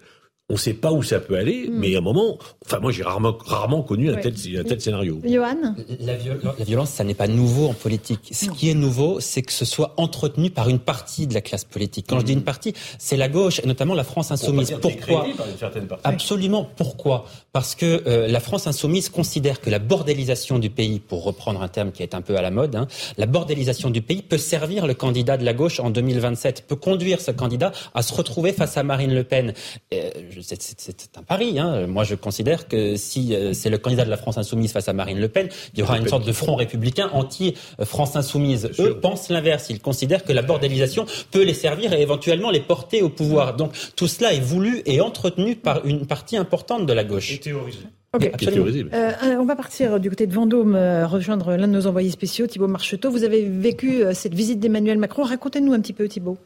On 0.50 0.56
ne 0.56 0.60
sait 0.60 0.74
pas 0.74 0.92
où 0.92 1.02
ça 1.04 1.22
peut 1.22 1.38
aller, 1.38 1.70
hmm. 1.70 1.80
mais 1.80 1.96
à 1.96 2.00
un 2.00 2.02
moment, 2.02 2.38
enfin 2.66 2.82
moi 2.82 2.92
j'ai 2.92 3.02
rarement, 3.02 3.34
rarement 3.46 3.82
connu 3.82 4.12
un, 4.12 4.16
tel, 4.16 4.34
un 4.60 4.64
tel 4.64 4.82
scénario. 4.82 5.22
Johan 5.24 5.56
la, 6.02 6.18
la, 6.18 6.66
violence, 6.66 6.90
ça 6.90 7.06
n'est 7.06 7.14
pas 7.14 7.30
nouveau 7.30 7.70
en 7.70 7.74
politique. 7.74 8.30
Ce 8.34 8.50
qui 8.50 8.70
est 8.70 8.74
nouveau, 8.74 9.22
c'est 9.22 9.42
que 9.42 9.54
ce 9.54 9.64
soit 9.64 9.94
entretenu 9.96 10.50
par 10.50 10.68
une 10.68 10.80
partie 10.80 11.28
de 11.28 11.34
la 11.34 11.40
classe 11.40 11.64
politique. 11.64 12.08
Quand 12.10 12.20
je 12.20 12.26
dis 12.26 12.34
une 12.34 12.44
partie, 12.44 12.74
c'est 13.00 13.16
la 13.16 13.30
gauche, 13.30 13.62
et 13.64 13.68
notamment 13.68 13.96
la 13.96 14.04
France 14.04 14.32
insoumise. 14.32 14.76
Pourquoi 14.82 15.28
Absolument. 16.04 16.68
Pourquoi? 16.76 17.26
Parce 17.54 17.74
que 17.74 18.04
euh, 18.06 18.28
la 18.28 18.42
France 18.42 18.68
insoumise 18.68 19.08
considère 19.08 19.62
que 19.62 19.70
la 19.70 19.80
bordélisation 19.80 20.60
du 20.60 20.70
pays, 20.70 21.00
pour 21.00 21.24
reprendre 21.24 21.62
un 21.62 21.70
terme 21.70 21.94
qui 21.94 22.04
est 22.04 22.16
un 22.16 22.22
peu 22.22 22.36
à 22.36 22.42
la 22.42 22.52
mode, 22.52 22.76
hein, 22.76 22.88
la 23.18 23.28
bordélisation 23.28 23.90
du 23.90 24.02
pays 24.02 24.22
peut 24.22 24.38
servir 24.38 24.88
le 24.88 24.94
candidat 24.94 25.38
de 25.38 25.46
la 25.46 25.54
gauche 25.54 25.80
en 25.80 25.90
2027, 25.90 26.66
peut 26.68 26.76
conduire 26.76 27.22
ce 27.22 27.32
candidat 27.32 27.72
à 27.94 28.02
se 28.02 28.14
retrouver 28.14 28.52
face 28.52 28.76
à 28.76 28.84
Marine 28.84 29.14
Le 29.14 29.24
Pen. 29.24 29.54
Euh, 29.94 30.10
c'est 30.42 31.18
un 31.18 31.24
pari. 31.24 31.60
Hein. 31.60 31.88
Moi, 31.88 32.04
je 32.04 32.16
considère 32.16 32.68
que 32.68 32.96
si 32.96 33.36
euh, 33.36 33.54
c'est 33.54 33.70
le 33.70 33.78
candidat 33.78 34.06
de 34.06 34.10
la 34.10 34.18
France 34.18 34.38
insoumise 34.38 34.72
face 34.72 34.88
à 34.88 34.94
Marine 34.94 35.20
Le 35.20 35.28
Pen, 35.28 35.50
il 35.74 35.80
y 35.80 35.84
aura 35.84 35.98
une 35.98 36.08
sorte 36.08 36.26
de 36.26 36.32
front 36.32 36.56
républicain 36.56 37.10
anti-France 37.14 38.16
insoumise. 38.16 38.70
Eux 38.80 39.00
pensent 39.00 39.30
l'inverse. 39.30 39.70
Ils 39.70 39.80
considèrent 39.80 40.24
que 40.24 40.34
la 40.34 40.42
bordélisation 40.42 41.06
peut 41.32 41.44
les 41.44 41.54
servir 41.54 41.94
et 41.94 42.02
éventuellement 42.02 42.52
les 42.52 42.62
porter 42.62 43.02
au 43.02 43.10
pouvoir. 43.10 43.56
Donc 43.56 43.74
tout 43.96 44.08
cela 44.08 44.34
est 44.34 44.40
voulu 44.40 44.82
et 44.86 45.02
entretenu 45.02 45.56
par 45.56 45.86
une 45.86 46.06
partie 46.06 46.38
importante 46.38 46.86
de 46.86 46.94
la 46.94 47.04
gauche. 47.04 47.32
Et 47.32 47.40
théorisé. 47.40 47.80
on 48.14 49.46
va 49.46 49.56
partir 49.56 50.00
du 50.00 50.10
côté 50.10 50.28
de 50.28 50.34
Vendôme, 50.34 50.76
rejoindre 51.06 51.56
l'un 51.56 51.68
de 51.68 51.74
nos 51.74 51.88
envoyés 51.88 52.12
spéciaux, 52.12 52.48
Thibault 52.48 52.68
Marcheteau. 52.68 53.10
Vous 53.10 53.24
avez 53.24 53.44
vécu 53.44 54.04
cette 54.14 54.34
visite 54.34 54.60
d'Emmanuel 54.60 54.98
Macron. 54.98 55.24
Racontez-nous 55.24 55.74
un 55.74 55.80
petit 55.80 55.94
peu, 55.94 56.08
Thibault. 56.08 56.38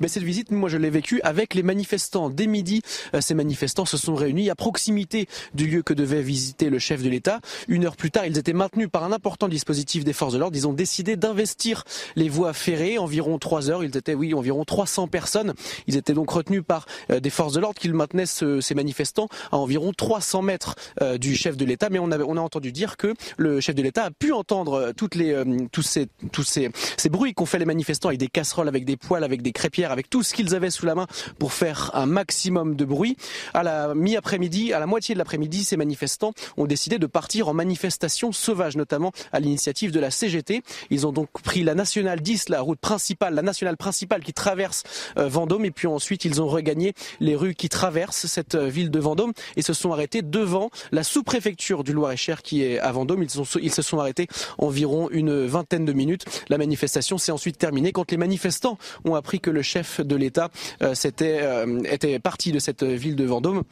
Mais 0.00 0.08
cette 0.08 0.22
visite, 0.22 0.50
moi, 0.50 0.68
je 0.68 0.76
l'ai 0.76 0.90
vécue 0.90 1.20
avec 1.22 1.54
les 1.54 1.62
manifestants. 1.62 2.30
Dès 2.30 2.46
midi, 2.46 2.82
euh, 3.14 3.20
ces 3.20 3.34
manifestants 3.34 3.84
se 3.84 3.96
sont 3.96 4.14
réunis 4.14 4.50
à 4.50 4.54
proximité 4.54 5.28
du 5.54 5.66
lieu 5.66 5.82
que 5.82 5.94
devait 5.94 6.22
visiter 6.22 6.70
le 6.70 6.78
chef 6.78 7.02
de 7.02 7.08
l'État. 7.08 7.40
Une 7.68 7.84
heure 7.84 7.96
plus 7.96 8.10
tard, 8.10 8.26
ils 8.26 8.38
étaient 8.38 8.52
maintenus 8.52 8.88
par 8.90 9.04
un 9.04 9.12
important 9.12 9.48
dispositif 9.48 10.04
des 10.04 10.12
forces 10.12 10.32
de 10.32 10.38
l'ordre. 10.38 10.56
Ils 10.56 10.66
ont 10.66 10.72
décidé 10.72 11.16
d'investir 11.16 11.84
les 12.16 12.28
voies 12.28 12.52
ferrées. 12.52 12.98
Environ 12.98 13.38
trois 13.38 13.70
heures. 13.70 13.84
Ils 13.84 13.96
étaient, 13.96 14.14
oui, 14.14 14.34
environ 14.34 14.64
300 14.64 15.08
personnes. 15.08 15.54
Ils 15.86 15.96
étaient 15.96 16.14
donc 16.14 16.30
retenus 16.30 16.62
par 16.66 16.86
euh, 17.10 17.20
des 17.20 17.30
forces 17.30 17.52
de 17.54 17.60
l'ordre 17.60 17.78
qui 17.78 17.88
maintenaient 17.88 18.26
ces 18.26 18.74
manifestants 18.74 19.28
à 19.50 19.56
environ 19.56 19.92
300 19.92 20.42
mètres 20.42 20.74
euh, 21.02 21.18
du 21.18 21.34
chef 21.34 21.56
de 21.56 21.64
l'État. 21.64 21.88
Mais 21.90 21.98
on 21.98 22.10
a, 22.10 22.18
entendu 22.38 22.72
dire 22.72 22.96
que 22.96 23.14
le 23.36 23.60
chef 23.60 23.74
de 23.74 23.82
l'État 23.82 24.04
a 24.04 24.10
pu 24.10 24.32
entendre 24.32 24.92
toutes 24.96 25.14
les, 25.14 25.42
tous 25.72 25.82
ces, 25.82 26.08
ces, 26.46 27.08
bruits 27.08 27.34
qu'ont 27.34 27.46
fait 27.46 27.58
les 27.58 27.64
manifestants 27.64 28.08
avec 28.08 28.20
des 28.20 28.28
casseroles, 28.28 28.68
avec 28.68 28.84
des 28.84 28.96
poêles, 28.96 29.24
avec 29.24 29.42
des 29.42 29.52
crêpières, 29.58 29.92
avec 29.92 30.08
tout 30.08 30.22
ce 30.22 30.32
qu'ils 30.34 30.54
avaient 30.54 30.70
sous 30.70 30.86
la 30.86 30.94
main 30.94 31.06
pour 31.38 31.52
faire 31.52 31.90
un 31.94 32.06
maximum 32.06 32.76
de 32.76 32.84
bruit. 32.84 33.16
À 33.52 33.62
la 33.64 33.94
mi-après-midi, 33.94 34.72
à 34.72 34.78
la 34.78 34.86
moitié 34.86 35.14
de 35.14 35.18
l'après-midi, 35.18 35.64
ces 35.64 35.76
manifestants 35.76 36.32
ont 36.56 36.66
décidé 36.66 36.98
de 36.98 37.06
partir 37.06 37.48
en 37.48 37.54
manifestation 37.54 38.30
sauvage, 38.32 38.76
notamment 38.76 39.12
à 39.32 39.40
l'initiative 39.40 39.90
de 39.90 39.98
la 39.98 40.10
CGT. 40.10 40.62
Ils 40.90 41.06
ont 41.06 41.12
donc 41.12 41.28
pris 41.42 41.64
la 41.64 41.74
nationale 41.74 42.20
10, 42.20 42.48
la 42.50 42.60
route 42.60 42.78
principale, 42.78 43.34
la 43.34 43.42
nationale 43.42 43.76
principale 43.76 44.22
qui 44.22 44.32
traverse 44.32 44.84
euh, 45.18 45.28
Vendôme, 45.28 45.64
et 45.64 45.72
puis 45.72 45.88
ensuite 45.88 46.24
ils 46.24 46.40
ont 46.40 46.46
regagné 46.46 46.94
les 47.18 47.34
rues 47.34 47.54
qui 47.54 47.68
traversent 47.68 48.26
cette 48.26 48.54
euh, 48.54 48.68
ville 48.68 48.90
de 48.90 49.00
Vendôme 49.00 49.32
et 49.56 49.62
se 49.62 49.72
sont 49.72 49.92
arrêtés 49.92 50.22
devant 50.22 50.70
la 50.92 51.02
sous-préfecture 51.02 51.82
du 51.82 51.92
Loir-et-Cher 51.92 52.42
qui 52.42 52.62
est 52.62 52.78
à 52.78 52.92
Vendôme. 52.92 53.24
Ils, 53.24 53.30
ils 53.60 53.72
se 53.72 53.82
sont 53.82 53.98
arrêtés 53.98 54.28
environ 54.58 55.08
une 55.10 55.46
vingtaine 55.46 55.84
de 55.84 55.92
minutes. 55.92 56.24
La 56.48 56.58
manifestation 56.58 57.18
s'est 57.18 57.32
ensuite 57.32 57.58
terminée 57.58 57.92
quand 57.92 58.10
les 58.10 58.16
manifestants 58.16 58.78
ont 59.04 59.16
appris 59.16 59.40
que 59.40 59.47
le 59.50 59.62
chef 59.62 60.00
de 60.00 60.16
l'État 60.16 60.50
euh, 60.82 60.94
euh, 61.22 61.82
était 61.84 62.18
parti 62.18 62.52
de 62.52 62.58
cette 62.58 62.82
ville 62.82 63.16
de 63.16 63.24
Vendôme. 63.24 63.62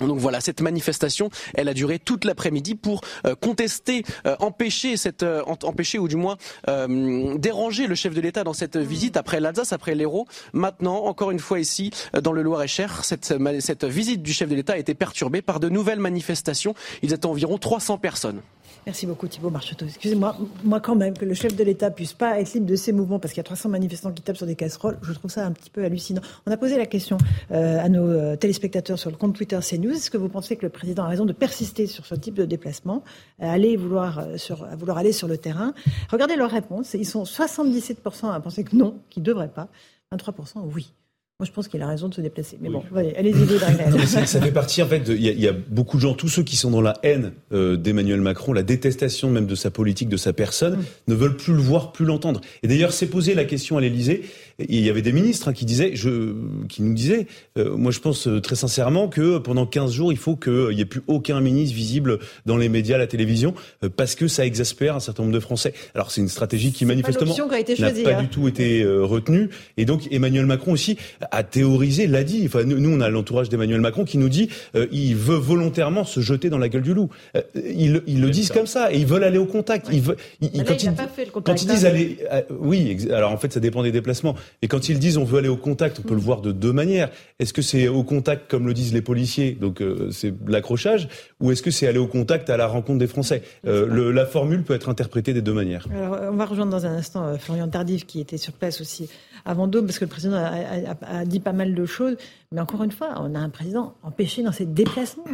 Donc 0.00 0.18
voilà, 0.18 0.40
cette 0.40 0.60
manifestation, 0.60 1.30
elle 1.54 1.68
a 1.68 1.74
duré 1.74 2.00
toute 2.00 2.24
l'après-midi 2.24 2.74
pour 2.74 3.02
euh, 3.26 3.36
contester, 3.36 4.02
empêcher 4.40 4.96
cette, 4.96 5.24
empêcher 5.62 6.00
ou 6.00 6.08
du 6.08 6.16
moins 6.16 6.36
déranger 6.66 7.86
le 7.86 7.94
chef 7.94 8.12
de 8.12 8.20
l'État 8.20 8.42
dans 8.42 8.54
cette 8.54 8.76
visite 8.76 9.16
après 9.16 9.38
l'Alsace, 9.38 9.72
après 9.72 9.94
l'Hérault. 9.94 10.26
Maintenant, 10.52 11.04
encore 11.04 11.30
une 11.30 11.38
fois 11.38 11.60
ici, 11.60 11.92
dans 12.20 12.32
le 12.32 12.42
Loir-et-Cher, 12.42 13.04
cette, 13.04 13.34
cette 13.60 13.84
visite 13.84 14.20
du 14.20 14.32
chef 14.32 14.48
de 14.48 14.56
l'État 14.56 14.72
a 14.72 14.78
été 14.78 14.94
perturbée 14.94 15.42
par 15.42 15.60
de 15.60 15.68
nouvelles 15.68 16.00
manifestations. 16.00 16.74
Ils 17.02 17.12
étaient 17.12 17.26
environ 17.26 17.56
300 17.56 17.98
personnes. 17.98 18.40
Merci 18.86 19.06
beaucoup 19.06 19.26
Thibault 19.26 19.48
Marcheteau. 19.48 19.86
Excusez-moi, 19.86 20.36
moi 20.62 20.78
quand 20.78 20.94
même, 20.94 21.16
que 21.16 21.24
le 21.24 21.32
chef 21.32 21.56
de 21.56 21.64
l'État 21.64 21.90
puisse 21.90 22.12
pas 22.12 22.38
être 22.38 22.52
libre 22.52 22.66
de 22.66 22.76
ses 22.76 22.92
mouvements 22.92 23.18
parce 23.18 23.32
qu'il 23.32 23.38
y 23.38 23.40
a 23.40 23.44
300 23.44 23.70
manifestants 23.70 24.12
qui 24.12 24.22
tapent 24.22 24.36
sur 24.36 24.46
des 24.46 24.56
casseroles, 24.56 24.98
je 25.00 25.12
trouve 25.14 25.30
ça 25.30 25.46
un 25.46 25.52
petit 25.52 25.70
peu 25.70 25.84
hallucinant. 25.84 26.20
On 26.46 26.52
a 26.52 26.56
posé 26.58 26.76
la 26.76 26.84
question 26.84 27.16
euh, 27.50 27.82
à 27.82 27.88
nos 27.88 28.06
euh, 28.06 28.36
téléspectateurs 28.36 28.98
sur 28.98 29.10
le 29.10 29.16
compte 29.16 29.34
Twitter 29.34 29.58
CNews. 29.58 29.92
Est-ce 29.92 30.10
que 30.10 30.18
vous 30.18 30.28
pensez 30.28 30.56
que 30.56 30.66
le 30.66 30.68
président 30.68 31.04
a 31.04 31.08
raison 31.08 31.24
de 31.24 31.32
persister 31.32 31.86
sur 31.86 32.04
ce 32.04 32.14
type 32.14 32.34
de 32.34 32.44
déplacement, 32.44 33.02
à 33.40 33.52
aller 33.52 33.76
vouloir, 33.76 34.18
euh, 34.18 34.36
sur, 34.36 34.66
vouloir 34.76 34.98
aller 34.98 35.12
sur 35.12 35.28
le 35.28 35.38
terrain? 35.38 35.72
Regardez 36.10 36.36
leur 36.36 36.50
réponse. 36.50 36.92
Ils 36.92 37.06
sont 37.06 37.22
77% 37.22 38.30
à 38.30 38.40
penser 38.40 38.64
que 38.64 38.76
non, 38.76 39.00
qu'ils 39.08 39.22
ne 39.22 39.26
devraient 39.26 39.48
pas, 39.48 39.68
23% 40.12 40.58
oui. 40.74 40.92
Moi, 41.40 41.48
je 41.48 41.50
pense 41.50 41.66
qu'il 41.66 41.82
a 41.82 41.88
raison 41.88 42.08
de 42.08 42.14
se 42.14 42.20
déplacer. 42.20 42.58
Mais 42.60 42.68
bon, 42.68 42.80
allez-y, 42.94 44.06
ça, 44.06 44.24
ça 44.24 44.40
fait 44.40 44.52
partie, 44.52 44.80
en 44.82 44.86
fait, 44.86 45.08
il 45.08 45.20
y, 45.20 45.48
a 45.48 45.52
beaucoup 45.52 45.96
de 45.96 46.02
gens, 46.02 46.14
tous 46.14 46.28
ceux 46.28 46.44
qui 46.44 46.54
sont 46.54 46.70
dans 46.70 46.80
la 46.80 46.94
haine 47.02 47.32
euh, 47.52 47.76
d'Emmanuel 47.76 48.20
Macron, 48.20 48.52
la 48.52 48.62
détestation 48.62 49.30
même 49.30 49.46
de 49.46 49.56
sa 49.56 49.72
politique, 49.72 50.08
de 50.08 50.16
sa 50.16 50.32
personne, 50.32 50.76
mm. 50.76 50.84
ne 51.08 51.14
veulent 51.16 51.36
plus 51.36 51.52
le 51.52 51.58
voir, 51.58 51.90
plus 51.90 52.04
l'entendre. 52.04 52.40
Et 52.62 52.68
d'ailleurs, 52.68 52.92
s'est 52.92 53.08
posé 53.08 53.34
la 53.34 53.44
question 53.46 53.76
à 53.76 53.80
l'Élysée. 53.80 54.22
Il 54.58 54.84
y 54.84 54.90
avait 54.90 55.02
des 55.02 55.12
ministres 55.12 55.48
hein, 55.48 55.52
qui 55.52 55.64
disaient, 55.64 55.92
je, 55.94 56.34
qui 56.68 56.82
nous 56.82 56.94
disaient, 56.94 57.26
euh, 57.58 57.76
moi 57.76 57.92
je 57.92 58.00
pense 58.00 58.28
euh, 58.28 58.40
très 58.40 58.56
sincèrement 58.56 59.08
que 59.08 59.38
pendant 59.38 59.66
15 59.66 59.92
jours, 59.92 60.12
il 60.12 60.18
faut 60.18 60.36
qu'il 60.36 60.74
n'y 60.74 60.80
ait 60.80 60.86
plus 60.86 61.02
aucun 61.06 61.40
ministre 61.40 61.74
visible 61.74 62.18
dans 62.46 62.56
les 62.56 62.68
médias, 62.68 62.98
la 62.98 63.06
télévision, 63.06 63.54
parce 63.96 64.14
que 64.14 64.28
ça 64.28 64.46
exaspère 64.46 64.96
un 64.96 65.00
certain 65.00 65.22
nombre 65.22 65.34
de 65.34 65.40
Français. 65.40 65.74
Alors 65.94 66.10
c'est 66.10 66.20
une 66.20 66.28
stratégie 66.28 66.72
qui 66.72 66.84
manifestement 66.84 67.34
n'a 67.36 67.90
pas 67.90 68.18
hein. 68.18 68.22
du 68.22 68.28
tout 68.28 68.48
été 68.48 68.84
retenue. 68.84 69.50
Et 69.76 69.84
donc 69.84 70.08
Emmanuel 70.10 70.46
Macron 70.46 70.72
aussi 70.72 70.96
a 71.30 71.42
théorisé, 71.42 72.06
l'a 72.06 72.24
dit. 72.24 72.42
Enfin, 72.46 72.64
nous, 72.64 72.90
on 72.90 73.00
a 73.00 73.08
l'entourage 73.08 73.48
d'Emmanuel 73.48 73.80
Macron 73.80 74.04
qui 74.04 74.18
nous 74.18 74.28
dit 74.28 74.48
euh, 74.74 74.86
il 74.92 75.16
veut 75.16 75.36
volontairement 75.36 76.04
se 76.04 76.20
jeter 76.20 76.50
dans 76.50 76.58
la 76.58 76.68
gueule 76.68 76.82
du 76.82 76.94
loup. 76.94 77.10
Euh, 77.36 77.42
ils, 77.54 78.02
ils 78.06 78.20
le 78.20 78.30
disent 78.30 78.50
comme 78.50 78.66
ça 78.66 78.92
et 78.92 78.98
ils 78.98 79.06
veulent 79.06 79.24
aller 79.24 79.38
au 79.38 79.46
contact. 79.46 79.88
Ils 79.92 80.00
veulent, 80.00 80.16
quand, 80.40 80.82
ils, 80.82 81.30
quand 81.30 81.62
ils 81.62 81.68
disent 81.68 81.84
aller, 81.86 82.18
euh, 82.32 82.42
oui, 82.58 83.08
alors 83.10 83.32
en 83.32 83.36
fait, 83.36 83.52
ça 83.52 83.60
dépend 83.60 83.82
des 83.82 83.92
déplacements. 83.92 84.34
Et 84.62 84.68
quand 84.68 84.88
ils 84.88 84.98
disent 84.98 85.18
on 85.18 85.24
veut 85.24 85.38
aller 85.38 85.48
au 85.48 85.56
contact, 85.56 86.00
on 86.00 86.02
peut 86.02 86.14
le 86.14 86.20
voir 86.20 86.40
de 86.40 86.52
deux 86.52 86.72
manières. 86.72 87.10
Est-ce 87.38 87.52
que 87.52 87.62
c'est 87.62 87.88
au 87.88 88.02
contact 88.04 88.50
comme 88.50 88.66
le 88.66 88.74
disent 88.74 88.92
les 88.92 89.02
policiers, 89.02 89.52
donc 89.52 89.82
c'est 90.10 90.34
l'accrochage, 90.46 91.08
ou 91.40 91.50
est-ce 91.50 91.62
que 91.62 91.70
c'est 91.70 91.86
aller 91.86 91.98
au 91.98 92.06
contact 92.06 92.50
à 92.50 92.56
la 92.56 92.66
rencontre 92.66 92.98
des 92.98 93.06
Français? 93.06 93.42
Le, 93.64 94.10
La 94.10 94.26
formule 94.26 94.62
peut 94.62 94.74
être 94.74 94.88
interprétée 94.88 95.32
des 95.32 95.42
deux 95.42 95.52
manières. 95.52 95.86
Alors, 95.94 96.18
on 96.32 96.36
va 96.36 96.44
rejoindre 96.44 96.70
dans 96.70 96.86
un 96.86 96.94
instant 96.94 97.36
Florian 97.38 97.68
Tardif 97.68 98.06
qui 98.06 98.20
était 98.20 98.38
sur 98.38 98.52
place 98.52 98.80
aussi 98.80 99.08
avant 99.44 99.64
Vendôme 99.64 99.86
parce 99.86 99.98
que 99.98 100.04
le 100.04 100.10
président 100.10 100.36
a 100.36 101.24
dit 101.24 101.40
pas 101.40 101.52
mal 101.52 101.74
de 101.74 101.86
choses. 101.86 102.16
Mais 102.52 102.60
encore 102.60 102.82
une 102.82 102.92
fois, 102.92 103.14
on 103.20 103.34
a 103.34 103.38
un 103.38 103.48
président 103.50 103.94
empêché 104.02 104.42
dans 104.42 104.52
ses 104.52 104.66
déplacements. 104.66 105.24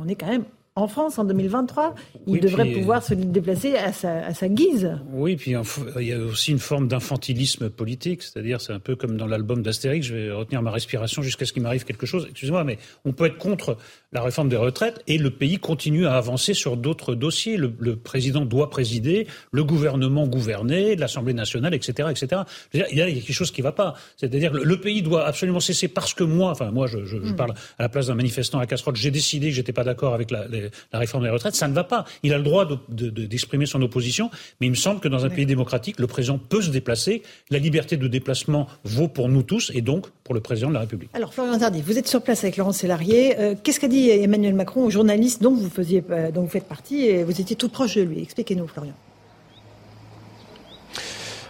On 0.00 0.08
est 0.08 0.14
quand 0.14 0.28
même 0.28 0.44
en 0.76 0.88
France 0.88 1.18
en 1.18 1.24
2023. 1.24 1.94
Il 2.26 2.40
devrait 2.40 2.70
pouvoir 2.72 3.02
se 3.02 3.14
déplacer 3.14 3.76
à 3.76 3.92
sa, 3.92 4.48
guise. 4.48 4.98
Oui, 5.12 5.36
puis 5.36 5.52
il 5.52 6.06
y 6.06 6.12
a 6.12 6.18
aussi 6.18 6.50
une 6.50 6.58
forme 6.58 6.88
d'infantilisme 6.88 7.70
politique, 7.70 8.22
c'est-à-dire 8.22 8.60
c'est 8.60 8.72
un 8.72 8.80
peu 8.80 8.96
comme 8.96 9.16
dans 9.16 9.26
l'album 9.26 9.62
d'Astérix, 9.62 10.06
je 10.06 10.14
vais 10.14 10.32
retenir 10.32 10.62
ma 10.62 10.70
respiration 10.70 11.22
jusqu'à 11.22 11.46
ce 11.46 11.52
qu'il 11.52 11.62
m'arrive 11.62 11.84
quelque 11.84 12.06
chose. 12.06 12.26
Excusez-moi, 12.28 12.64
mais 12.64 12.78
on 13.04 13.12
peut 13.12 13.26
être 13.26 13.38
contre 13.38 13.76
la 14.14 14.22
réforme 14.22 14.48
des 14.48 14.56
retraites 14.56 15.02
et 15.08 15.18
le 15.18 15.30
pays 15.30 15.58
continue 15.58 16.06
à 16.06 16.14
avancer 16.14 16.54
sur 16.54 16.76
d'autres 16.76 17.14
dossiers. 17.14 17.56
Le, 17.56 17.96
président 17.96 18.44
doit 18.44 18.70
présider, 18.70 19.26
le 19.50 19.64
gouvernement 19.64 20.26
gouverner, 20.26 20.96
l'Assemblée 20.96 21.34
nationale, 21.34 21.74
etc., 21.74 22.08
etc. 22.10 22.42
il 22.72 22.96
y 22.96 23.02
a 23.02 23.06
quelque 23.06 23.32
chose 23.32 23.50
qui 23.50 23.60
ne 23.60 23.64
va 23.64 23.72
pas. 23.72 23.94
C'est-à-dire 24.16 24.52
le, 24.52 24.62
le 24.62 24.80
pays 24.80 25.02
doit 25.02 25.26
absolument 25.26 25.60
cesser 25.60 25.88
parce 25.88 26.14
que 26.14 26.22
moi, 26.22 26.50
enfin 26.50 26.70
moi, 26.70 26.86
je, 26.86 27.04
je, 27.04 27.16
hmm. 27.16 27.36
parle 27.36 27.54
à 27.78 27.82
la 27.82 27.88
place 27.88 28.06
d'un 28.06 28.14
manifestant 28.14 28.58
à 28.60 28.66
casserole, 28.66 28.96
j'ai 28.96 29.10
décidé 29.10 29.48
que 29.48 29.54
j'étais 29.54 29.72
pas 29.72 29.84
d'accord 29.84 30.14
avec 30.14 30.30
la, 30.30 30.46
la 30.92 30.98
réforme 30.98 31.24
des 31.24 31.30
retraites, 31.30 31.54
ça 31.56 31.66
ne 31.66 31.74
va 31.74 31.84
pas. 31.84 32.04
Il 32.22 32.32
a 32.32 32.38
le 32.38 32.44
droit 32.44 32.68
d'exprimer 32.88 33.66
son 33.66 33.82
opposition, 33.82 34.30
mais 34.60 34.68
il 34.68 34.70
me 34.70 34.76
semble 34.76 35.00
que 35.00 35.08
dans 35.08 35.24
un 35.24 35.30
pays 35.30 35.46
démocratique, 35.46 35.98
le 35.98 36.06
président 36.06 36.38
peut 36.38 36.62
se 36.62 36.70
déplacer. 36.70 37.22
La 37.50 37.58
liberté 37.58 37.96
de 37.96 38.06
déplacement 38.06 38.68
vaut 38.84 39.08
pour 39.08 39.28
nous 39.28 39.42
tous 39.42 39.72
et 39.74 39.80
donc 39.80 40.06
pour 40.24 40.34
le 40.34 40.40
président 40.40 40.68
de 40.68 40.74
la 40.74 40.80
République. 40.80 41.10
Alors 41.12 41.34
Florian 41.34 41.58
Tardy, 41.58 41.82
vous 41.82 41.98
êtes 41.98 42.08
sur 42.08 42.22
place 42.22 42.42
avec 42.44 42.56
Laurent 42.56 42.72
Sélarié. 42.72 43.38
Euh, 43.38 43.54
qu'est-ce 43.62 43.78
qu'a 43.78 43.88
dit 43.88 44.08
Emmanuel 44.08 44.54
Macron 44.54 44.84
aux 44.84 44.90
journalistes 44.90 45.42
dont 45.42 45.54
vous, 45.54 45.68
faisiez, 45.68 46.02
euh, 46.10 46.30
dont 46.30 46.42
vous 46.42 46.48
faites 46.48 46.66
partie 46.66 47.04
et 47.04 47.22
vous 47.22 47.40
étiez 47.40 47.54
tout 47.54 47.68
proche 47.68 47.96
de 47.96 48.02
lui? 48.02 48.22
Expliquez-nous, 48.22 48.66
Florian. 48.66 48.94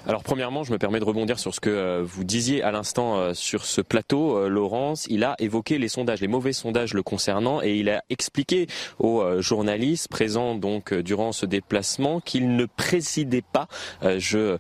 Alors 0.07 0.23
premièrement, 0.23 0.65
je 0.65 0.73
me 0.73 0.77
permets 0.77 0.99
de 0.99 1.05
rebondir 1.05 1.39
sur 1.39 1.55
ce 1.55 1.61
que 1.61 1.71
euh, 1.71 2.03
vous 2.05 2.25
disiez 2.25 2.63
à 2.63 2.73
l'instant 2.73 3.33
sur 3.33 3.65
ce 3.65 3.81
plateau, 3.81 4.49
Laurence. 4.49 5.07
Il 5.09 5.23
a 5.23 5.37
évoqué 5.39 5.79
les 5.79 5.89
sondages, 5.89 6.21
les 6.21 6.29
mauvais 6.29 6.53
sondages 6.53 6.95
le 6.95 7.03
concernant, 7.05 7.63
et 7.63 7.77
il 7.77 7.89
a 7.89 8.03
expliqué 8.11 8.67
aux 8.99 9.41
journalistes 9.41 10.09
présents 10.09 10.57
donc 10.57 10.93
durant 10.93 11.31
ce 11.31 11.47
déplacement 11.47 12.21
qu'il 12.21 12.57
ne 12.57 12.67
présidait 12.67 13.45
pas. 13.53 13.69
je 14.03 14.59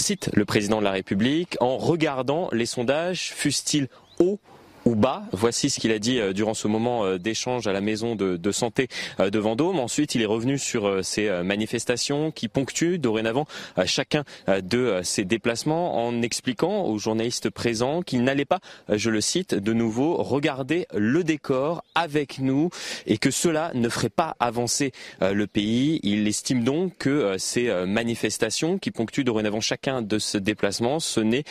cite 0.00 0.30
le 0.34 0.44
président 0.44 0.78
de 0.80 0.84
la 0.84 0.90
République 0.90 1.56
en 1.60 1.76
regardant 1.76 2.48
les 2.52 2.66
sondages, 2.66 3.32
fussent-ils 3.34 3.88
hauts 4.18 4.40
ou 4.84 4.94
bas. 4.94 5.22
Voici 5.32 5.70
ce 5.70 5.80
qu'il 5.80 5.92
a 5.92 5.98
dit 5.98 6.18
euh, 6.18 6.32
durant 6.32 6.54
ce 6.54 6.68
moment 6.68 7.04
euh, 7.04 7.18
d'échange 7.18 7.66
à 7.66 7.72
la 7.72 7.80
maison 7.80 8.14
de, 8.16 8.52
santé 8.52 8.88
euh, 9.18 9.30
de 9.30 9.38
Vendôme. 9.38 9.78
Ensuite, 9.78 10.14
il 10.14 10.22
est 10.22 10.26
revenu 10.26 10.58
sur 10.58 11.04
ces 11.04 11.30
manifestations 11.42 12.30
qui 12.30 12.48
ponctuent 12.48 12.98
dorénavant 12.98 13.46
chacun 13.84 14.24
de 14.48 15.00
ses 15.02 15.24
déplacements 15.24 16.06
en 16.06 16.22
expliquant 16.22 16.84
aux 16.84 16.98
journalistes 16.98 17.50
présents 17.50 18.02
qu'il 18.02 18.22
n'allait 18.24 18.44
pas, 18.44 18.60
je 18.88 19.10
le 19.10 19.20
cite, 19.20 19.54
de 19.54 19.72
nouveau 19.72 20.16
regarder 20.16 20.86
le 20.94 21.24
décor 21.24 21.84
avec 21.94 22.38
nous 22.38 22.70
et 23.06 23.18
que 23.18 23.30
cela 23.30 23.70
ne 23.74 23.88
ferait 23.88 24.08
pas 24.10 24.36
avancer 24.40 24.92
le 25.20 25.46
pays. 25.46 26.00
Il 26.02 26.26
estime 26.26 26.64
donc 26.64 26.96
que 26.98 27.36
ces 27.38 27.72
manifestations 27.86 28.78
qui 28.78 28.90
ponctuent 28.90 29.24
dorénavant 29.24 29.60
chacun 29.60 30.02
de 30.02 30.18
ses 30.18 30.40
déplacements, 30.40 31.00
ce 31.00 31.20
n'est 31.20 31.44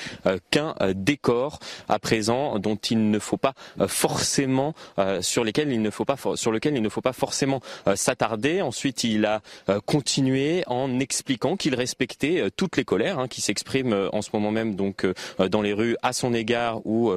qu'un 0.52 0.76
décor 0.96 1.60
à 1.88 2.00
présent 2.00 2.60
dont 2.60 2.76
il 2.76 3.10
ne 3.10 3.19
ne 3.20 3.24
faut 3.24 3.38
pas 3.38 3.54
forcément 3.88 4.74
sur 5.22 5.44
lesquels 5.44 5.72
il 5.72 5.82
ne 5.82 5.90
faut 5.90 6.06
pas 6.06 6.16
sur 6.36 6.52
lequel 6.52 6.76
il 6.76 6.82
ne 6.82 6.90
faut 6.90 7.02
pas 7.02 7.14
forcément 7.14 7.62
s'attarder. 7.96 8.62
Ensuite, 8.62 9.04
il 9.04 9.26
a 9.26 9.42
continué 9.86 10.64
en 10.68 11.00
expliquant 11.00 11.58
qu'il 11.58 11.76
respectait 11.76 12.50
toutes 12.56 12.78
les 12.78 12.86
colères 12.86 13.20
hein, 13.20 13.28
qui 13.28 13.42
s'expriment 13.42 14.10
en 14.12 14.22
ce 14.22 14.30
moment 14.34 14.52
même 14.52 14.76
donc 14.76 15.06
dans 15.38 15.62
les 15.62 15.74
rues 15.74 15.96
à 16.02 16.14
son 16.14 16.34
égard 16.34 16.86
ou 16.86 17.14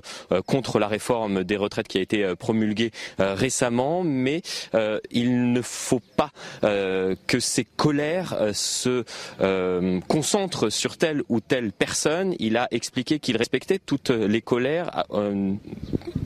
contre 0.47 0.79
la 0.79 0.88
réforme 0.88 1.45
des 1.45 1.57
retraites 1.57 1.88
qui 1.88 1.99
a 1.99 2.03
été 2.03 2.35
promulguée 2.37 2.91
récemment, 3.19 4.03
mais 4.03 4.43
il 5.11 5.53
ne 5.53 5.62
faut 5.62 6.03
pas 6.17 6.33
que 6.62 7.41
ces 7.41 7.65
colères 7.65 8.37
se 8.53 9.05
concentrent 10.09 10.71
sur 10.71 10.97
telle 10.97 11.23
ou 11.29 11.41
telle 11.41 11.73
personne. 11.73 12.35
Il 12.38 12.57
a 12.57 12.69
expliqué 12.71 13.19
qu'il 13.19 13.37
respectait 13.37 13.79
toutes 13.79 14.11
les 14.11 14.43
colères 14.43 15.05
euh, 15.12 15.55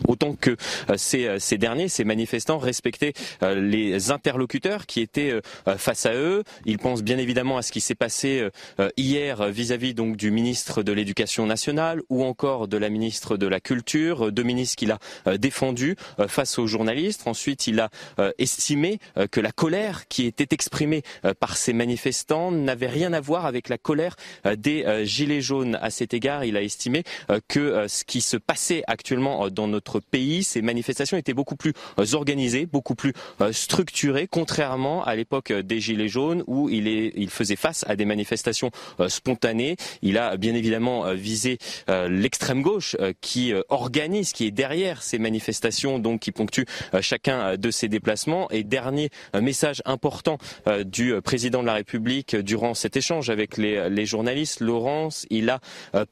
autant 0.08 0.34
que 0.34 0.50
euh, 0.50 0.94
ces, 0.96 1.26
euh, 1.26 1.38
ces, 1.38 1.58
derniers, 1.58 1.88
ces 1.88 2.04
manifestants 2.04 2.58
respectaient 2.58 3.12
les 3.42 4.10
interlocuteurs 4.10 4.86
qui 4.86 5.00
étaient 5.00 5.40
face 5.76 6.06
à 6.06 6.14
eux. 6.14 6.42
Il 6.64 6.78
pense 6.78 7.02
bien 7.02 7.18
évidemment 7.18 7.58
à 7.58 7.62
ce 7.62 7.72
qui 7.72 7.80
s'est 7.80 7.94
passé 7.94 8.48
hier 8.96 9.46
vis-à-vis 9.48 9.94
donc 9.94 10.16
du 10.16 10.30
ministre 10.30 10.82
de 10.82 10.92
l'Éducation 10.92 11.46
nationale 11.46 12.00
ou 12.08 12.24
encore 12.24 12.68
de 12.68 12.76
la 12.76 12.88
ministre 12.88 13.36
de 13.36 13.46
la 13.46 13.60
Culture, 13.60 14.32
deux 14.32 14.42
ministres 14.42 14.76
qu'il 14.76 14.92
a 14.92 14.98
défendus 15.38 15.96
face 16.28 16.58
aux 16.58 16.66
journalistes. 16.66 17.26
Ensuite, 17.26 17.66
il 17.66 17.80
a 17.80 17.90
estimé 18.38 18.98
que 19.30 19.40
la 19.40 19.52
colère 19.52 20.08
qui 20.08 20.26
était 20.26 20.48
exprimée 20.54 21.02
par 21.40 21.56
ces 21.56 21.72
manifestants 21.72 22.50
n'avait 22.50 22.88
rien 22.88 23.12
à 23.12 23.20
voir 23.20 23.46
avec 23.46 23.68
la 23.68 23.78
colère 23.78 24.16
des 24.56 25.04
gilets 25.04 25.42
jaunes. 25.42 25.78
À 25.80 25.90
cet 25.90 26.14
égard, 26.14 26.44
il 26.44 26.56
a 26.56 26.62
estimé 26.62 27.04
que 27.48 27.86
ce 27.88 28.04
qui 28.04 28.20
se 28.20 28.36
passait 28.36 28.82
actuellement 28.86 29.48
dans 29.56 29.66
notre 29.66 29.98
pays, 29.98 30.44
ces 30.44 30.62
manifestations 30.62 31.16
étaient 31.16 31.34
beaucoup 31.34 31.56
plus 31.56 31.72
euh, 31.98 32.14
organisées, 32.14 32.66
beaucoup 32.66 32.94
plus 32.94 33.12
euh, 33.40 33.52
structurées, 33.52 34.28
contrairement 34.30 35.02
à 35.04 35.16
l'époque 35.16 35.50
euh, 35.50 35.62
des 35.62 35.80
Gilets 35.80 36.08
jaunes 36.08 36.44
où 36.46 36.68
il, 36.68 36.86
est, 36.86 37.12
il 37.16 37.30
faisait 37.30 37.56
face 37.56 37.84
à 37.88 37.96
des 37.96 38.04
manifestations 38.04 38.70
spontanées. 39.08 39.76
Il 40.02 40.18
a 40.18 40.36
bien 40.36 40.54
évidemment 40.54 41.14
visé 41.14 41.58
l'extrême 41.88 42.60
gauche 42.60 42.96
qui 43.22 43.54
organise, 43.70 44.32
qui 44.32 44.46
est 44.46 44.50
derrière 44.50 45.02
ces 45.02 45.18
manifestations, 45.18 45.98
donc 45.98 46.20
qui 46.20 46.32
ponctue 46.32 46.64
chacun 47.00 47.56
de 47.56 47.70
ces 47.70 47.88
déplacements. 47.88 48.50
Et 48.50 48.62
dernier 48.62 49.08
message 49.40 49.80
important 49.86 50.36
du 50.84 51.14
président 51.22 51.62
de 51.62 51.66
la 51.66 51.74
République 51.74 52.36
durant 52.36 52.74
cet 52.74 52.96
échange 52.96 53.30
avec 53.30 53.56
les, 53.56 53.88
les 53.88 54.04
journalistes, 54.04 54.60
Laurence, 54.60 55.24
il 55.30 55.48
a 55.48 55.60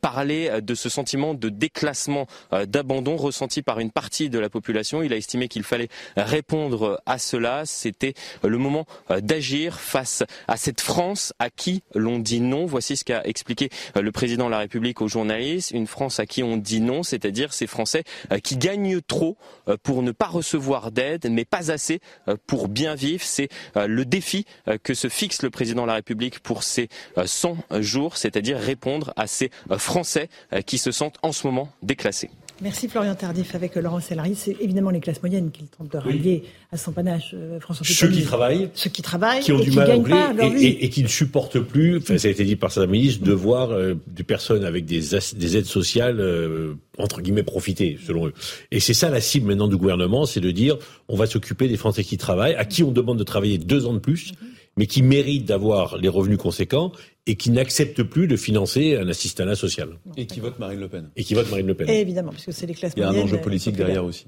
parlé 0.00 0.60
de 0.62 0.74
ce 0.74 0.88
sentiment 0.88 1.34
de 1.34 1.48
déclassement, 1.50 2.26
d'abandon 2.66 3.16
ressenti 3.34 3.62
par 3.62 3.80
une 3.80 3.90
partie 3.90 4.30
de 4.30 4.38
la 4.38 4.48
population. 4.48 5.02
Il 5.02 5.12
a 5.12 5.16
estimé 5.16 5.48
qu'il 5.48 5.64
fallait 5.64 5.88
répondre 6.16 7.02
à 7.04 7.18
cela. 7.18 7.66
C'était 7.66 8.14
le 8.42 8.58
moment 8.58 8.86
d'agir 9.20 9.80
face 9.80 10.22
à 10.46 10.56
cette 10.56 10.80
France 10.80 11.32
à 11.38 11.50
qui 11.50 11.82
l'on 11.94 12.18
dit 12.18 12.40
non. 12.40 12.64
Voici 12.64 12.96
ce 12.96 13.04
qu'a 13.04 13.22
expliqué 13.24 13.70
le 13.96 14.12
président 14.12 14.46
de 14.46 14.52
la 14.52 14.58
République 14.58 15.00
aux 15.02 15.08
journalistes. 15.08 15.72
Une 15.72 15.86
France 15.88 16.20
à 16.20 16.26
qui 16.26 16.42
on 16.42 16.56
dit 16.56 16.80
non, 16.80 17.02
c'est-à-dire 17.02 17.52
ces 17.52 17.66
Français 17.66 18.04
qui 18.42 18.56
gagnent 18.56 19.00
trop 19.00 19.36
pour 19.82 20.02
ne 20.02 20.12
pas 20.12 20.26
recevoir 20.26 20.92
d'aide, 20.92 21.28
mais 21.30 21.44
pas 21.44 21.72
assez 21.72 22.00
pour 22.46 22.68
bien 22.68 22.94
vivre. 22.94 23.24
C'est 23.24 23.48
le 23.74 24.04
défi 24.04 24.46
que 24.84 24.94
se 24.94 25.08
fixe 25.08 25.42
le 25.42 25.50
président 25.50 25.82
de 25.82 25.88
la 25.88 25.94
République 25.94 26.38
pour 26.38 26.62
ces 26.62 26.88
100 27.24 27.56
jours, 27.80 28.16
c'est-à-dire 28.16 28.58
répondre 28.58 29.12
à 29.16 29.26
ces 29.26 29.50
Français 29.76 30.28
qui 30.66 30.78
se 30.78 30.92
sentent 30.92 31.18
en 31.22 31.32
ce 31.32 31.46
moment 31.46 31.72
déclassés. 31.82 32.30
Merci 32.62 32.88
Florian 32.88 33.16
Tardif 33.16 33.54
avec 33.56 33.74
Laurent 33.74 33.98
Sellary. 33.98 34.34
C'est 34.36 34.56
évidemment 34.60 34.90
les 34.90 35.00
classes 35.00 35.20
moyennes 35.20 35.50
qu'il 35.50 35.66
tente 35.66 35.90
de 35.90 35.98
rallier 35.98 36.44
à 36.70 36.76
son 36.76 36.92
panache, 36.92 37.34
euh, 37.34 37.58
François 37.58 37.84
Ceux 37.84 38.08
qui 38.08 38.22
travaillent. 38.22 38.70
Ceux 38.74 38.90
qui 38.90 39.02
travaillent. 39.02 39.40
Qui 39.40 39.52
ont 39.52 39.58
et 39.58 39.64
du 39.64 39.70
qui 39.70 39.76
mal 39.76 39.90
à 39.90 39.98
pas 39.98 40.46
et, 40.46 40.84
et, 40.84 40.88
qui 40.88 41.02
ne 41.02 41.08
supportent 41.08 41.58
plus, 41.58 41.98
enfin, 41.98 42.16
ça 42.16 42.28
a 42.28 42.30
été 42.30 42.44
dit 42.44 42.54
par 42.54 42.70
sa 42.70 42.86
ministre, 42.86 43.24
de 43.24 43.32
voir 43.32 43.72
euh, 43.72 43.94
des 44.06 44.22
personnes 44.22 44.64
avec 44.64 44.84
des, 44.84 45.00
des 45.36 45.56
aides 45.56 45.66
sociales, 45.66 46.20
euh, 46.20 46.74
entre 46.96 47.22
guillemets, 47.22 47.42
profiter, 47.42 47.98
selon 48.06 48.28
eux. 48.28 48.34
Et 48.70 48.78
c'est 48.78 48.94
ça 48.94 49.10
la 49.10 49.20
cible 49.20 49.48
maintenant 49.48 49.68
du 49.68 49.76
gouvernement, 49.76 50.24
c'est 50.24 50.40
de 50.40 50.52
dire, 50.52 50.76
on 51.08 51.16
va 51.16 51.26
s'occuper 51.26 51.66
des 51.66 51.76
Français 51.76 52.04
qui 52.04 52.16
travaillent, 52.18 52.54
à 52.54 52.64
qui 52.64 52.84
on 52.84 52.92
demande 52.92 53.18
de 53.18 53.24
travailler 53.24 53.58
deux 53.58 53.86
ans 53.86 53.94
de 53.94 53.98
plus. 53.98 54.30
Mm-hmm 54.32 54.53
mais 54.76 54.86
qui 54.86 55.02
méritent 55.02 55.46
d'avoir 55.46 55.98
les 55.98 56.08
revenus 56.08 56.38
conséquents 56.38 56.92
et 57.26 57.36
qui 57.36 57.50
n'acceptent 57.50 58.02
plus 58.02 58.26
de 58.26 58.36
financer 58.36 58.96
un 58.96 59.08
assistanat 59.08 59.54
social. 59.54 59.90
Et 60.16 60.26
qui 60.26 60.40
votent 60.40 60.58
Marine 60.58 60.80
Le 60.80 60.88
Pen. 60.88 61.10
Et 61.16 61.24
qui 61.24 61.34
votent 61.34 61.50
Marine 61.50 61.66
Le 61.66 61.74
Pen. 61.74 61.88
Et 61.88 62.00
évidemment, 62.00 62.32
puisque 62.32 62.52
c'est 62.52 62.66
les 62.66 62.74
classes 62.74 62.92
Il 62.96 63.00
y 63.00 63.02
a 63.02 63.08
un 63.08 63.16
enjeu 63.16 63.40
politique 63.40 63.76
derrière 63.76 64.04
aussi. 64.04 64.26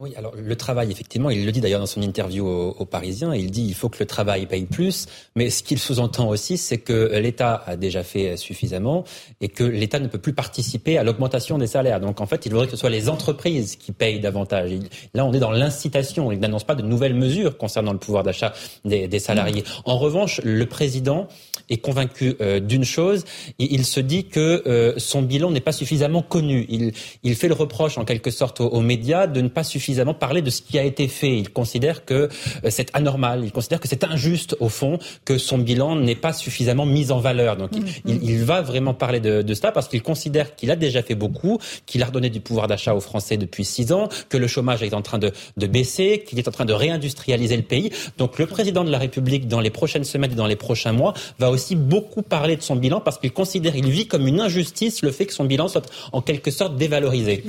Oui, 0.00 0.14
alors 0.14 0.32
le 0.36 0.54
travail, 0.54 0.92
effectivement, 0.92 1.28
il 1.28 1.44
le 1.44 1.50
dit 1.50 1.60
d'ailleurs 1.60 1.80
dans 1.80 1.86
son 1.86 2.02
interview 2.02 2.46
aux, 2.46 2.84
Parisiens, 2.84 3.34
il 3.34 3.50
dit 3.50 3.64
il 3.66 3.74
faut 3.74 3.88
que 3.88 3.96
le 3.98 4.06
travail 4.06 4.46
paye 4.46 4.64
plus, 4.64 5.06
mais 5.34 5.50
ce 5.50 5.64
qu'il 5.64 5.80
sous-entend 5.80 6.28
aussi, 6.28 6.56
c'est 6.56 6.78
que 6.78 7.18
l'État 7.18 7.64
a 7.66 7.74
déjà 7.74 8.04
fait 8.04 8.36
suffisamment 8.36 9.02
et 9.40 9.48
que 9.48 9.64
l'État 9.64 9.98
ne 9.98 10.06
peut 10.06 10.20
plus 10.20 10.34
participer 10.34 10.98
à 10.98 11.02
l'augmentation 11.02 11.58
des 11.58 11.66
salaires. 11.66 11.98
Donc 11.98 12.20
en 12.20 12.26
fait, 12.26 12.46
il 12.46 12.52
faudrait 12.52 12.66
que 12.66 12.70
ce 12.70 12.76
soit 12.76 12.90
les 12.90 13.08
entreprises 13.08 13.74
qui 13.74 13.90
payent 13.90 14.20
davantage. 14.20 14.70
là, 15.14 15.24
on 15.24 15.32
est 15.32 15.40
dans 15.40 15.50
l'incitation. 15.50 16.30
Il 16.30 16.38
n'annonce 16.38 16.62
pas 16.62 16.76
de 16.76 16.82
nouvelles 16.82 17.14
mesures 17.14 17.58
concernant 17.58 17.92
le 17.92 17.98
pouvoir 17.98 18.22
d'achat 18.22 18.52
des, 18.84 19.08
des, 19.08 19.18
salariés. 19.18 19.64
En 19.84 19.98
revanche, 19.98 20.40
le 20.44 20.66
président 20.66 21.26
est 21.68 21.78
convaincu 21.78 22.34
euh, 22.40 22.60
d'une 22.60 22.84
chose, 22.84 23.24
il 23.58 23.84
se 23.84 24.00
dit 24.00 24.24
que 24.24 24.62
euh, 24.66 24.94
son 24.96 25.22
bilan 25.22 25.50
n'est 25.50 25.60
pas 25.60 25.72
suffisamment 25.72 26.22
connu. 26.22 26.66
Il, 26.68 26.92
il 27.22 27.34
fait 27.34 27.48
le 27.48 27.54
reproche 27.54 27.98
en 27.98 28.04
quelque 28.04 28.30
sorte 28.30 28.60
aux, 28.60 28.68
aux 28.68 28.80
médias 28.80 29.26
de 29.26 29.40
ne 29.40 29.48
pas 29.48 29.64
suffisamment 29.64 30.14
parler 30.14 30.42
de 30.42 30.50
ce 30.50 30.62
qui 30.62 30.78
a 30.78 30.84
été 30.84 31.08
fait. 31.08 31.36
Il 31.36 31.50
considère 31.50 32.04
que 32.04 32.14
euh, 32.14 32.28
c'est 32.70 32.90
anormal, 32.94 33.42
il 33.44 33.52
considère 33.52 33.80
que 33.80 33.88
c'est 33.88 34.04
injuste 34.04 34.56
au 34.60 34.68
fond 34.68 34.98
que 35.24 35.38
son 35.38 35.58
bilan 35.58 35.96
n'est 35.96 36.14
pas 36.14 36.32
suffisamment 36.32 36.86
mis 36.86 37.10
en 37.12 37.18
valeur. 37.18 37.56
Donc 37.56 37.70
il, 37.74 37.82
mm-hmm. 37.82 38.20
il, 38.22 38.44
va 38.44 38.62
vraiment 38.62 38.94
parler 38.94 39.20
de, 39.20 39.42
de 39.42 39.54
cela 39.54 39.72
parce 39.72 39.88
qu'il 39.88 40.02
considère 40.02 40.56
qu'il 40.56 40.70
a 40.70 40.76
déjà 40.76 41.02
fait 41.02 41.14
beaucoup, 41.14 41.58
qu'il 41.86 42.02
a 42.02 42.06
redonné 42.06 42.30
du 42.30 42.40
pouvoir 42.40 42.66
d'achat 42.66 42.94
aux 42.94 43.00
Français 43.00 43.36
depuis 43.36 43.64
six 43.64 43.92
ans, 43.92 44.08
que 44.28 44.36
le 44.36 44.46
chômage 44.46 44.82
est 44.82 44.94
en 44.94 45.02
train 45.02 45.18
de, 45.18 45.32
de 45.56 45.66
baisser, 45.66 46.24
qu'il 46.26 46.38
est 46.38 46.48
en 46.48 46.52
train 46.52 46.64
de 46.64 46.72
réindustrialiser 46.72 47.56
le 47.56 47.62
pays. 47.62 47.90
Donc 48.16 48.38
le 48.38 48.46
président 48.46 48.84
de 48.84 48.90
la 48.90 48.98
République, 48.98 49.48
dans 49.48 49.60
les 49.60 49.70
prochaines 49.70 50.04
semaines 50.04 50.32
et 50.32 50.36
dans 50.36 50.46
les 50.46 50.56
prochains 50.56 50.92
mois, 50.92 51.14
va 51.38 51.50
aussi 51.50 51.57
beaucoup 51.74 52.22
parler 52.22 52.56
de 52.56 52.62
son 52.62 52.76
bilan 52.76 53.00
parce 53.00 53.18
qu'il 53.18 53.32
considère, 53.32 53.76
il 53.76 53.88
vit 53.88 54.06
comme 54.06 54.26
une 54.26 54.40
injustice 54.40 55.02
le 55.02 55.10
fait 55.10 55.26
que 55.26 55.32
son 55.32 55.44
bilan 55.44 55.68
soit 55.68 55.88
en 56.12 56.22
quelque 56.22 56.50
sorte 56.50 56.76
dévalorisé. 56.76 57.44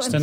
C'est 0.00 0.14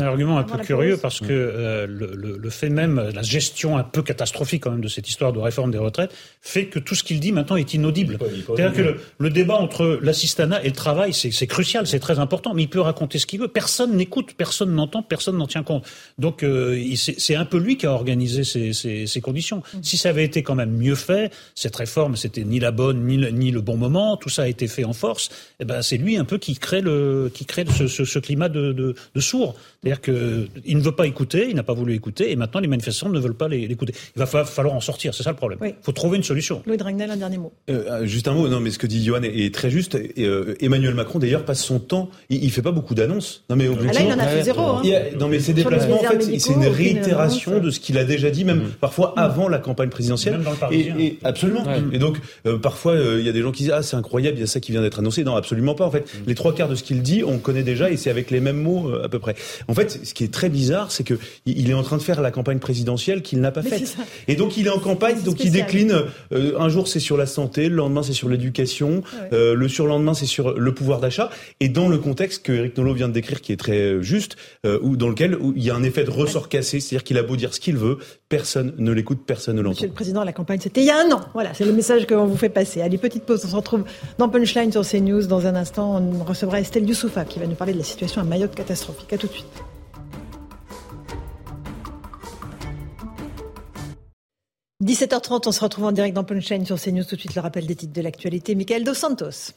un, 0.00 0.06
argument 0.06 0.38
un 0.38 0.44
peu 0.44 0.58
curieux 0.58 0.96
parce 0.96 1.20
que 1.20 1.26
euh, 1.30 1.86
le, 1.86 2.38
le, 2.38 2.50
fait 2.50 2.68
même, 2.68 3.10
la 3.14 3.22
gestion 3.22 3.76
un 3.76 3.84
peu 3.84 4.02
catastrophique 4.02 4.62
quand 4.62 4.70
même 4.70 4.80
de 4.80 4.88
cette 4.88 5.08
histoire 5.08 5.32
de 5.32 5.38
réforme 5.38 5.70
des 5.70 5.78
retraites 5.78 6.12
fait 6.40 6.66
que 6.66 6.78
tout 6.78 6.94
ce 6.94 7.02
qu'il 7.02 7.20
dit 7.20 7.32
maintenant 7.32 7.56
est 7.56 7.74
inaudible. 7.74 8.18
C'est-à-dire 8.46 8.72
que 8.72 9.00
le, 9.18 9.30
débat 9.30 9.56
entre 9.56 9.98
l'assistanat 10.02 10.62
et 10.62 10.68
le 10.68 10.74
travail, 10.74 11.12
c'est 11.12 11.46
crucial, 11.46 11.86
c'est 11.86 11.98
très 11.98 12.18
important, 12.18 12.54
mais 12.54 12.62
il 12.62 12.68
peut 12.68 12.80
raconter 12.80 13.18
ce 13.18 13.26
qu'il 13.26 13.40
veut. 13.40 13.48
Personne 13.48 13.96
n'écoute, 13.96 14.34
personne 14.36 14.74
n'entend, 14.74 15.02
personne 15.02 15.36
n'en 15.36 15.46
tient 15.46 15.62
compte. 15.62 15.86
Donc 16.18 16.42
euh, 16.42 16.82
c'est 16.96 17.34
un 17.34 17.44
peu 17.44 17.58
lui 17.58 17.76
qui 17.76 17.86
a 17.86 17.92
organisé 17.92 18.44
ces, 18.44 18.72
ces, 18.72 19.06
ces 19.06 19.20
conditions. 19.20 19.62
Mm. 19.74 19.78
Si 19.82 19.96
ça 19.96 20.10
avait 20.10 20.24
été 20.24 20.42
quand 20.42 20.54
même 20.54 20.76
mieux 20.76 20.94
fait, 20.94 21.32
cette 21.54 21.76
réforme, 21.76 22.16
c'était 22.16 22.44
ni 22.44 22.58
la 22.60 22.70
bonne 22.70 23.04
ni 23.04 23.16
le, 23.16 23.28
ni 23.30 23.50
le 23.50 23.60
bon 23.60 23.76
moment, 23.76 24.16
tout 24.16 24.28
ça 24.28 24.42
a 24.42 24.48
été 24.48 24.66
fait 24.66 24.84
en 24.84 24.92
force, 24.92 25.30
eh 25.60 25.64
ben 25.64 25.82
c'est 25.82 25.96
lui 25.96 26.16
un 26.16 26.24
peu 26.24 26.38
qui 26.38 26.56
crée 26.56 26.80
le 26.80 27.30
qui 27.32 27.44
crée 27.44 27.64
ce, 27.66 27.86
ce, 27.86 28.04
ce 28.04 28.18
climat 28.18 28.48
de, 28.48 28.72
de, 28.72 28.94
de 29.14 29.20
sourd. 29.20 29.54
C'est-à-dire 29.82 30.00
qu'il 30.00 30.78
ne 30.78 30.82
veut 30.82 30.92
pas 30.92 31.06
écouter, 31.06 31.46
il 31.50 31.56
n'a 31.56 31.62
pas 31.62 31.74
voulu 31.74 31.94
écouter, 31.94 32.30
et 32.30 32.36
maintenant 32.36 32.60
les 32.60 32.68
manifestants 32.68 33.10
ne 33.10 33.20
veulent 33.20 33.34
pas 33.34 33.48
l'écouter. 33.48 33.94
Il 34.16 34.18
va 34.18 34.26
falloir 34.26 34.74
en 34.74 34.80
sortir, 34.80 35.14
c'est 35.14 35.22
ça 35.22 35.30
le 35.30 35.36
problème. 35.36 35.58
Il 35.62 35.74
faut 35.82 35.92
trouver 35.92 36.16
une 36.16 36.22
solution. 36.22 36.62
Louis 36.66 36.78
Dragnel, 36.78 37.10
un 37.10 37.16
dernier 37.16 37.36
mot. 37.36 37.52
Euh, 37.68 37.84
euh, 37.90 38.06
juste 38.06 38.26
un 38.28 38.32
mot, 38.32 38.48
non, 38.48 38.60
mais 38.60 38.70
ce 38.70 38.78
que 38.78 38.86
dit 38.86 39.04
Johan 39.04 39.22
est, 39.22 39.54
très 39.54 39.70
juste. 39.70 39.94
Euh, 39.94 40.54
Emmanuel 40.60 40.94
Macron, 40.94 41.18
d'ailleurs, 41.18 41.44
passe 41.44 41.62
son 41.62 41.80
temps, 41.80 42.08
il, 42.30 42.44
ne 42.44 42.50
fait 42.50 42.62
pas 42.62 42.72
beaucoup 42.72 42.94
d'annonces. 42.94 43.44
Non, 43.50 43.56
mais 43.56 43.68
ah 43.68 43.92
là, 43.92 44.00
il 44.00 44.12
en 44.12 44.18
a 44.18 44.26
fait 44.26 44.44
zéro. 44.44 44.62
Hein. 44.62 44.82
non, 45.20 45.28
mais 45.28 45.38
ses 45.38 45.52
déplacements, 45.52 46.00
en 46.00 46.04
fait, 46.04 46.38
c'est 46.38 46.52
une 46.52 46.66
réitération 46.66 47.60
de 47.60 47.70
ce 47.70 47.78
qu'il 47.78 47.98
a 47.98 48.04
déjà 48.04 48.30
dit, 48.30 48.44
même 48.44 48.64
mm. 48.64 48.70
parfois 48.80 49.12
avant 49.18 49.48
la 49.48 49.58
campagne 49.58 49.90
présidentielle. 49.90 50.34
Même 50.34 50.44
dans 50.44 50.52
le 50.52 50.56
Parisien. 50.56 50.96
Et, 50.98 51.18
absolument. 51.44 51.92
Et 51.92 51.98
donc, 51.98 52.18
parfois, 52.62 52.96
il 52.96 53.24
y 53.24 53.28
a 53.28 53.32
des 53.32 53.42
gens 53.42 53.52
qui 53.52 53.64
disent, 53.64 53.72
ah, 53.72 53.82
c'est 53.82 53.96
incroyable, 53.96 54.38
il 54.38 54.40
y 54.40 54.44
a 54.44 54.46
ça 54.46 54.60
qui 54.60 54.72
vient 54.72 54.82
d'être 54.82 54.98
annoncé. 54.98 55.24
Non, 55.24 55.36
absolument 55.36 55.74
pas. 55.74 55.84
En 55.84 55.90
fait, 55.90 56.02
mm. 56.02 56.18
les 56.26 56.34
trois 56.34 56.54
quarts 56.54 56.68
de 56.68 56.74
ce 56.74 56.82
qu'il 56.82 57.02
dit, 57.02 57.22
on 57.24 57.38
connaît 57.38 57.62
déjà, 57.62 57.90
et 57.90 57.96
c'est 57.96 58.10
avec 58.10 58.30
les 58.30 58.40
mêmes 58.40 58.60
mots 58.60 58.92
à 58.94 59.08
peu 59.08 59.18
près. 59.18 59.34
En 59.68 59.74
fait, 59.74 60.00
ce 60.04 60.14
qui 60.14 60.24
est 60.24 60.32
très 60.32 60.48
bizarre, 60.48 60.92
c'est 60.92 61.04
que 61.04 61.18
il 61.46 61.70
est 61.70 61.74
en 61.74 61.82
train 61.82 61.96
de 61.96 62.02
faire 62.02 62.20
la 62.20 62.30
campagne 62.30 62.58
présidentielle 62.58 63.22
qu'il 63.22 63.40
n'a 63.40 63.50
pas 63.50 63.62
faite. 63.62 63.96
Et 64.28 64.36
donc 64.36 64.56
il 64.56 64.66
est 64.66 64.70
en 64.70 64.78
campagne, 64.78 65.22
donc 65.22 65.42
il 65.44 65.50
décline. 65.50 66.04
Euh, 66.32 66.58
un 66.58 66.68
jour 66.68 66.88
c'est 66.88 67.00
sur 67.00 67.16
la 67.16 67.26
santé, 67.26 67.68
le 67.68 67.76
lendemain 67.76 68.02
c'est 68.02 68.12
sur 68.12 68.28
l'éducation, 68.28 69.02
euh, 69.32 69.54
le 69.54 69.68
surlendemain 69.68 70.14
c'est 70.14 70.26
sur 70.26 70.58
le 70.58 70.74
pouvoir 70.74 71.00
d'achat. 71.00 71.30
Et 71.60 71.68
dans 71.68 71.88
le 71.88 71.98
contexte 71.98 72.44
que 72.44 72.52
Eric 72.52 72.76
Nolot 72.76 72.94
vient 72.94 73.08
de 73.08 73.12
décrire, 73.12 73.40
qui 73.40 73.52
est 73.52 73.56
très 73.56 73.78
euh, 73.78 74.02
juste, 74.02 74.36
ou 74.82 74.96
dans 74.96 75.08
lequel 75.08 75.36
où 75.36 75.52
il 75.56 75.62
y 75.62 75.70
a 75.70 75.74
un 75.74 75.82
effet 75.82 76.04
de 76.04 76.10
ressort 76.10 76.48
cassé, 76.48 76.80
c'est-à-dire 76.80 77.04
qu'il 77.04 77.18
a 77.18 77.22
beau 77.22 77.36
dire 77.36 77.54
ce 77.54 77.60
qu'il 77.60 77.76
veut, 77.76 77.98
personne 78.28 78.74
ne 78.78 78.92
l'écoute, 78.92 79.20
personne 79.26 79.56
ne 79.56 79.62
l'entend. 79.62 79.76
Monsieur 79.76 79.88
le 79.88 79.94
Président, 79.94 80.24
la 80.24 80.32
campagne 80.32 80.60
c'était 80.60 80.80
il 80.80 80.86
y 80.86 80.90
a 80.90 80.98
un 80.98 81.10
an. 81.12 81.20
Voilà, 81.34 81.52
c'est 81.52 81.64
le 81.64 81.72
message 81.72 82.06
qu'on 82.06 82.26
vous 82.26 82.36
fait 82.36 82.48
passer. 82.48 82.80
Allez, 82.80 82.96
petite 82.96 83.24
pause, 83.24 83.44
on 83.44 83.48
se 83.48 83.56
retrouve 83.56 83.84
dans 84.18 84.28
Punchline 84.28 84.70
sur 84.70 84.86
CNews. 84.88 85.26
Dans 85.26 85.48
un 85.48 85.56
instant, 85.56 86.00
on 86.00 86.22
recevra 86.22 86.60
Estelle 86.60 86.88
Youssoufa 86.88 87.24
qui 87.24 87.40
va 87.40 87.48
nous 87.48 87.56
parler 87.56 87.72
de 87.72 87.78
la 87.78 87.84
situation 87.84 88.20
à 88.20 88.24
Mayotte 88.24 88.54
catastrophique. 88.54 89.12
À 89.12 89.18
tout 89.18 89.26
de 89.26 89.32
suite. 89.32 89.46
17h30, 94.84 95.48
on 95.48 95.52
se 95.52 95.60
retrouve 95.60 95.86
en 95.86 95.92
direct 95.92 96.14
dans 96.14 96.22
Punchline 96.22 96.64
sur 96.64 96.80
CNews. 96.80 97.02
Tout 97.02 97.16
de 97.16 97.20
suite, 97.20 97.34
le 97.34 97.40
rappel 97.40 97.66
des 97.66 97.74
titres 97.74 97.92
de 97.92 98.00
l'actualité. 98.00 98.54
Michael 98.54 98.84
Dos 98.84 98.94
Santos. 98.94 99.54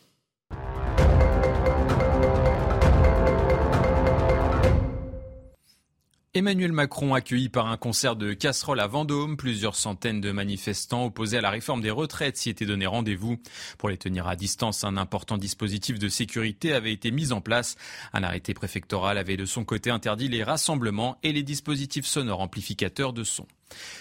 Emmanuel 6.38 6.72
Macron 6.72 7.16
accueilli 7.16 7.50
par 7.50 7.66
un 7.66 7.78
concert 7.78 8.16
de 8.16 8.32
casseroles 8.34 8.80
à 8.80 8.86
Vendôme. 8.86 9.38
Plusieurs 9.38 9.76
centaines 9.76 10.22
de 10.22 10.32
manifestants 10.32 11.06
opposés 11.06 11.40
à 11.40 11.42
la 11.42 11.50
réforme 11.50 11.82
des 11.82 11.90
retraites 11.90 12.38
s'y 12.38 12.52
étaient 12.52 12.68
donné 12.68 12.86
rendez-vous. 12.86 13.40
Pour 13.80 13.90
les 13.90 13.98
tenir 13.98 14.28
à 14.28 14.36
distance, 14.36 14.84
un 14.84 14.98
important 14.98 15.40
dispositif 15.40 15.98
de 15.98 16.10
sécurité 16.10 16.74
avait 16.74 16.94
été 16.94 17.10
mis 17.10 17.32
en 17.32 17.42
place. 17.42 17.76
Un 18.14 18.22
arrêté 18.22 18.54
préfectoral 18.54 19.18
avait 19.18 19.36
de 19.36 19.46
son 19.46 19.66
côté 19.66 19.90
interdit 19.90 20.28
les 20.28 20.44
rassemblements 20.44 21.18
et 21.24 21.34
les 21.34 21.42
dispositifs 21.42 22.06
sonores 22.06 22.42
amplificateurs 22.42 23.14
de 23.14 23.24
son. 23.24 23.48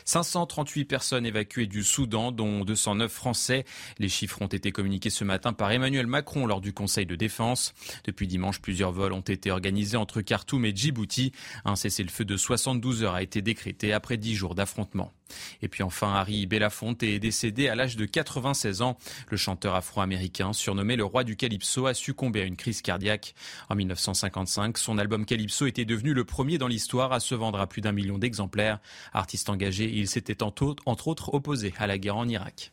538 0.05 0.85
personnes 0.85 1.26
évacuées 1.26 1.66
du 1.66 1.83
Soudan, 1.83 2.33
dont 2.33 2.64
209 2.64 3.11
Français. 3.11 3.64
Les 3.98 4.09
chiffres 4.09 4.40
ont 4.42 4.46
été 4.46 4.72
communiqués 4.72 5.11
ce 5.11 5.24
matin 5.24 5.52
par 5.52 5.70
Emmanuel 5.70 6.07
Macron 6.07 6.46
lors 6.46 6.61
du 6.61 6.72
Conseil 6.72 7.07
de 7.07 7.16
défense. 7.16 7.74
Depuis 8.05 8.26
dimanche, 8.26 8.61
plusieurs 8.61 8.92
vols 8.92 9.12
ont 9.12 9.20
été 9.20 9.50
organisés 9.50 9.96
entre 9.96 10.20
Khartoum 10.20 10.64
et 10.64 10.74
Djibouti. 10.74 11.33
Un 11.64 11.76
cessez-le-feu 11.76 12.24
de 12.24 12.37
72 12.37 13.02
heures 13.02 13.14
a 13.14 13.22
été 13.22 13.42
décrété 13.42 13.92
après 13.92 14.16
10 14.16 14.35
jours 14.35 14.55
d'affrontement. 14.55 15.12
Et 15.62 15.68
puis 15.68 15.82
enfin, 15.82 16.14
Harry 16.14 16.46
Belafonte 16.46 17.02
est 17.02 17.18
décédé 17.18 17.68
à 17.68 17.74
l'âge 17.74 17.96
de 17.96 18.04
96 18.04 18.82
ans. 18.82 18.96
Le 19.30 19.36
chanteur 19.36 19.74
afro-américain, 19.74 20.52
surnommé 20.52 20.96
le 20.96 21.04
roi 21.04 21.24
du 21.24 21.36
calypso, 21.36 21.86
a 21.86 21.94
succombé 21.94 22.42
à 22.42 22.44
une 22.44 22.56
crise 22.56 22.82
cardiaque. 22.82 23.34
En 23.68 23.74
1955, 23.74 24.78
son 24.78 24.98
album 24.98 25.26
Calypso 25.26 25.66
était 25.66 25.84
devenu 25.84 26.14
le 26.14 26.24
premier 26.24 26.58
dans 26.58 26.68
l'histoire 26.68 27.12
à 27.12 27.20
se 27.20 27.34
vendre 27.34 27.60
à 27.60 27.66
plus 27.66 27.80
d'un 27.82 27.92
million 27.92 28.18
d'exemplaires. 28.18 28.78
Artiste 29.12 29.48
engagé, 29.48 29.90
il 29.92 30.08
s'était 30.08 30.42
entre 30.42 31.08
autres 31.08 31.34
opposé 31.34 31.74
à 31.78 31.86
la 31.86 31.98
guerre 31.98 32.16
en 32.16 32.28
Irak. 32.28 32.72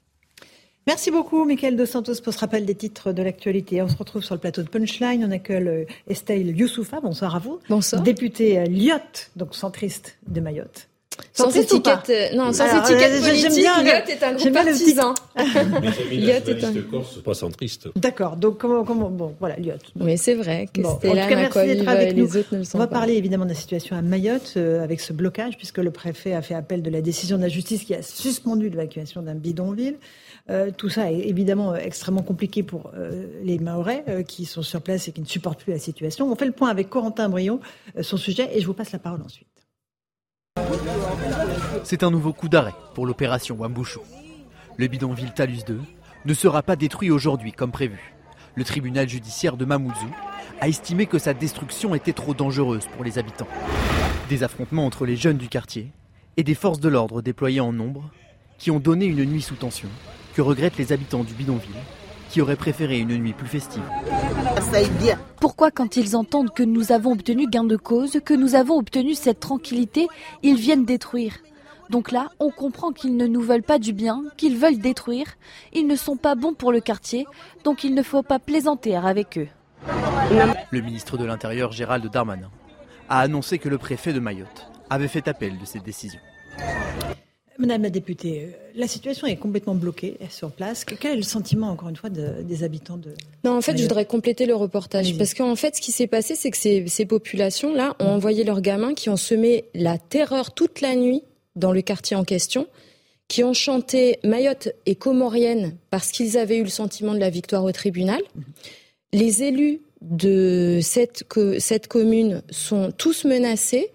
Merci 0.86 1.12
beaucoup, 1.12 1.46
Michael 1.46 1.78
Dos 1.78 1.86
Santos, 1.86 2.22
pour 2.22 2.34
ce 2.34 2.40
rappel 2.40 2.66
des 2.66 2.76
titres 2.76 3.14
de 3.14 3.24
l'actualité. 3.24 3.82
On 3.82 3.88
se 3.88 3.96
retrouve 3.96 4.22
sur 4.22 4.36
le 4.36 4.42
plateau 4.42 4.64
de 4.64 4.68
Punchline. 4.68 5.24
On 5.26 5.32
accueille 5.32 5.68
euh, 5.68 5.86
Estelle 6.08 6.58
Youssoufa. 6.58 7.00
Bonsoir 7.00 7.38
à 7.38 7.40
vous. 7.40 7.60
Bonsoir. 7.70 8.02
Députée 8.02 8.60
euh, 8.60 8.66
Lyotte, 8.66 9.32
donc 9.38 9.56
centriste 9.56 10.18
de 10.28 10.42
Mayotte. 10.42 10.90
Sans 11.34 11.56
étiquette, 11.56 12.10
euh, 12.10 12.36
non, 12.36 12.54
sans 12.54 12.66
étiquette 12.66 13.22
politique, 13.22 13.52
Lyotte 13.52 14.10
est 14.10 14.24
un 14.24 14.34
groupe 14.34 14.54
partisan. 14.54 15.14
Lyotte 16.12 16.48
est 16.50 16.64
un 16.64 16.74
corse, 16.90 17.22
pas 17.24 17.34
centriste. 17.34 17.90
D'accord. 17.96 18.38
Donc 18.38 18.60
comment, 18.60 18.84
comment, 18.84 19.10
bon, 19.10 19.36
voilà, 19.40 19.56
Lyotte. 19.58 19.92
Oui, 20.00 20.18
c'est 20.18 20.36
vrai 20.36 20.68
que 20.72 20.82
bon, 20.82 20.98
c'était 21.02 21.16
là, 21.16 21.28
merci 21.28 21.60
d'être 21.60 21.88
avec 21.88 22.16
nous. 22.16 22.30
On 22.74 22.78
va 22.78 22.88
parler 22.88 23.14
évidemment 23.14 23.46
de 23.46 23.50
la 23.50 23.56
situation 23.56 23.96
à 23.96 24.02
Mayotte 24.02 24.58
avec 24.58 25.00
ce 25.00 25.14
blocage, 25.14 25.58
puisque 25.58 25.80
le 25.80 25.92
préfet 25.92 26.34
a 26.34 26.42
fait 26.42 26.56
appel 26.56 26.82
de 26.82 26.90
la 26.90 27.02
décision 27.02 27.38
de 27.38 27.44
la 27.44 27.50
justice 27.50 27.84
qui 27.84 27.96
a 27.96 28.02
suspendu 28.02 28.70
l'évacuation 28.70 29.22
d'un 29.22 29.36
bidonville. 29.36 29.96
Euh, 30.50 30.72
tout 30.76 30.90
ça 30.90 31.10
est 31.12 31.20
évidemment 31.20 31.74
euh, 31.74 31.78
extrêmement 31.78 32.22
compliqué 32.22 32.64
pour 32.64 32.92
euh, 32.96 33.28
les 33.44 33.60
Mahorais 33.60 34.26
qui 34.28 34.46
sont 34.46 34.62
sur 34.62 34.82
place 34.82 35.08
et 35.08 35.12
qui 35.12 35.22
ne 35.22 35.26
supportent 35.26 35.62
plus 35.62 35.72
la 35.72 35.80
situation. 35.80 36.32
On 36.32 36.36
fait 36.36 36.46
le 36.46 36.52
point 36.52 36.70
avec 36.70 36.90
Corentin 36.90 37.30
Brion, 37.30 37.60
son 38.02 38.18
sujet, 38.18 38.50
et 38.54 38.60
je 38.60 38.66
vous 38.66 38.74
passe 38.74 38.92
la 38.92 39.00
parole 39.00 39.22
ensuite. 39.22 39.48
C'est 41.84 42.04
un 42.04 42.12
nouveau 42.12 42.34
coup 42.34 42.50
d'arrêt 42.50 42.74
pour 42.96 43.06
l'opération 43.06 43.56
Wambushu. 43.56 44.00
Le 44.78 44.88
bidonville 44.88 45.34
Talus 45.34 45.64
2 45.68 45.80
ne 46.26 46.34
sera 46.34 46.64
pas 46.64 46.76
détruit 46.76 47.12
aujourd'hui 47.12 47.52
comme 47.52 47.72
prévu. 47.72 48.14
Le 48.56 48.64
tribunal 48.64 49.10
judiciaire 49.10 49.58
de 49.58 49.66
Mamoudzou 49.66 50.10
a 50.62 50.68
estimé 50.68 51.08
que 51.08 51.20
sa 51.20 51.34
destruction 51.34 51.96
était 51.96 52.14
trop 52.14 52.34
dangereuse 52.34 52.88
pour 52.94 53.04
les 53.04 53.18
habitants. 53.18 53.48
Des 54.30 54.44
affrontements 54.44 54.86
entre 54.86 55.06
les 55.06 55.16
jeunes 55.16 55.38
du 55.38 55.50
quartier 55.50 55.92
et 56.38 56.44
des 56.44 56.56
forces 56.56 56.80
de 56.80 56.90
l'ordre 56.90 57.22
déployées 57.22 57.60
en 57.60 57.74
nombre 57.74 58.10
qui 58.58 58.72
ont 58.72 58.80
donné 58.80 59.06
une 59.06 59.26
nuit 59.26 59.42
sous 59.42 59.56
tension 59.56 59.90
que 60.34 60.42
regrettent 60.42 60.78
les 60.78 60.94
habitants 60.94 61.24
du 61.24 61.34
bidonville, 61.34 61.76
qui 62.34 62.42
auraient 62.42 62.56
préféré 62.56 62.98
une 62.98 63.16
nuit 63.16 63.34
plus 63.34 63.48
festive. 63.48 63.84
Pourquoi 65.40 65.70
quand 65.70 65.98
ils 65.98 66.16
entendent 66.16 66.52
que 66.52 66.64
nous 66.64 66.92
avons 66.92 67.12
obtenu 67.12 67.48
gain 67.48 67.64
de 67.64 67.76
cause, 67.76 68.20
que 68.26 68.34
nous 68.34 68.56
avons 68.56 68.80
obtenu 68.80 69.14
cette 69.14 69.40
tranquillité, 69.40 70.08
ils 70.42 70.56
viennent 70.56 70.84
détruire? 70.84 71.36
Donc 71.92 72.12
là, 72.12 72.30
on 72.40 72.50
comprend 72.50 72.92
qu'ils 72.92 73.18
ne 73.18 73.28
nous 73.28 73.42
veulent 73.42 73.62
pas 73.62 73.78
du 73.78 73.94
bien, 73.94 74.24
qu'ils 74.36 74.58
veulent 74.58 74.80
détruire. 74.80 75.28
Ils 75.74 75.86
ne 75.86 75.96
sont 75.96 76.18
pas 76.18 76.34
bons 76.34 76.56
pour 76.56 76.72
le 76.72 76.80
quartier, 76.80 77.28
donc 77.64 77.84
il 77.84 77.94
ne 77.94 78.02
faut 78.02 78.24
pas 78.24 78.40
plaisanter 78.40 78.96
avec 78.96 79.38
eux. 79.38 79.48
Le 80.72 80.82
ministre 80.82 81.18
de 81.18 81.26
l'Intérieur, 81.26 81.72
Gérald 81.72 82.10
Darmanin, 82.10 82.50
a 83.10 83.20
annoncé 83.20 83.60
que 83.60 83.70
le 83.70 83.78
préfet 83.78 84.12
de 84.12 84.20
Mayotte 84.20 84.68
avait 84.90 85.08
fait 85.08 85.28
appel 85.28 85.60
de 85.60 85.66
cette 85.66 85.84
décision. 85.84 86.20
Madame 87.60 87.84
la 87.84 87.90
députée, 87.90 88.46
euh, 88.46 88.52
la 88.76 88.88
situation 88.88 89.28
est 89.28 89.36
complètement 89.36 89.76
bloquée 89.76 90.18
sur 90.30 90.52
place. 90.52 90.86
Quel 90.86 91.14
est 91.14 91.16
le 91.16 91.22
sentiment, 91.22 91.70
encore 91.70 91.90
une 91.90 91.96
fois, 91.96 92.10
des 92.10 92.64
habitants 92.64 92.98
de... 92.98 93.14
Non, 93.44 93.56
en 93.56 93.62
fait, 93.62 93.78
je 93.78 93.84
voudrais 93.84 94.06
compléter 94.06 94.46
le 94.46 94.56
reportage. 94.56 95.16
Parce 95.18 95.34
qu'en 95.34 95.56
fait, 95.56 95.76
ce 95.76 95.82
qui 95.82 95.92
s'est 95.92 96.08
passé, 96.08 96.36
c'est 96.36 96.50
que 96.50 96.58
ces, 96.58 96.88
ces 96.88 97.06
populations-là 97.06 97.96
ont 98.00 98.08
envoyé 98.08 98.44
leurs 98.44 98.62
gamins 98.62 98.94
qui 98.94 99.10
ont 99.10 99.18
semé 99.18 99.66
la 99.76 99.98
terreur 99.98 100.54
toute 100.54 100.82
la 100.82 100.96
nuit 100.96 101.22
dans 101.56 101.72
le 101.72 101.82
quartier 101.82 102.16
en 102.16 102.24
question, 102.24 102.68
qui 103.28 103.44
ont 103.44 103.54
chanté 103.54 104.20
Mayotte 104.24 104.70
et 104.86 104.96
Comorienne 104.96 105.76
parce 105.92 106.12
qu'ils 106.12 106.38
avaient 106.38 106.58
eu 106.58 106.64
le 106.64 106.70
sentiment 106.70 107.14
de 107.14 107.20
la 107.20 107.30
victoire 107.30 107.64
au 107.64 107.72
tribunal. 107.72 108.22
Les 109.12 109.44
élus 109.44 109.82
de 110.02 110.80
cette, 110.82 111.24
cette 111.60 111.88
commune 111.88 112.42
sont 112.50 112.92
tous 112.92 113.26
menacés. 113.26 113.90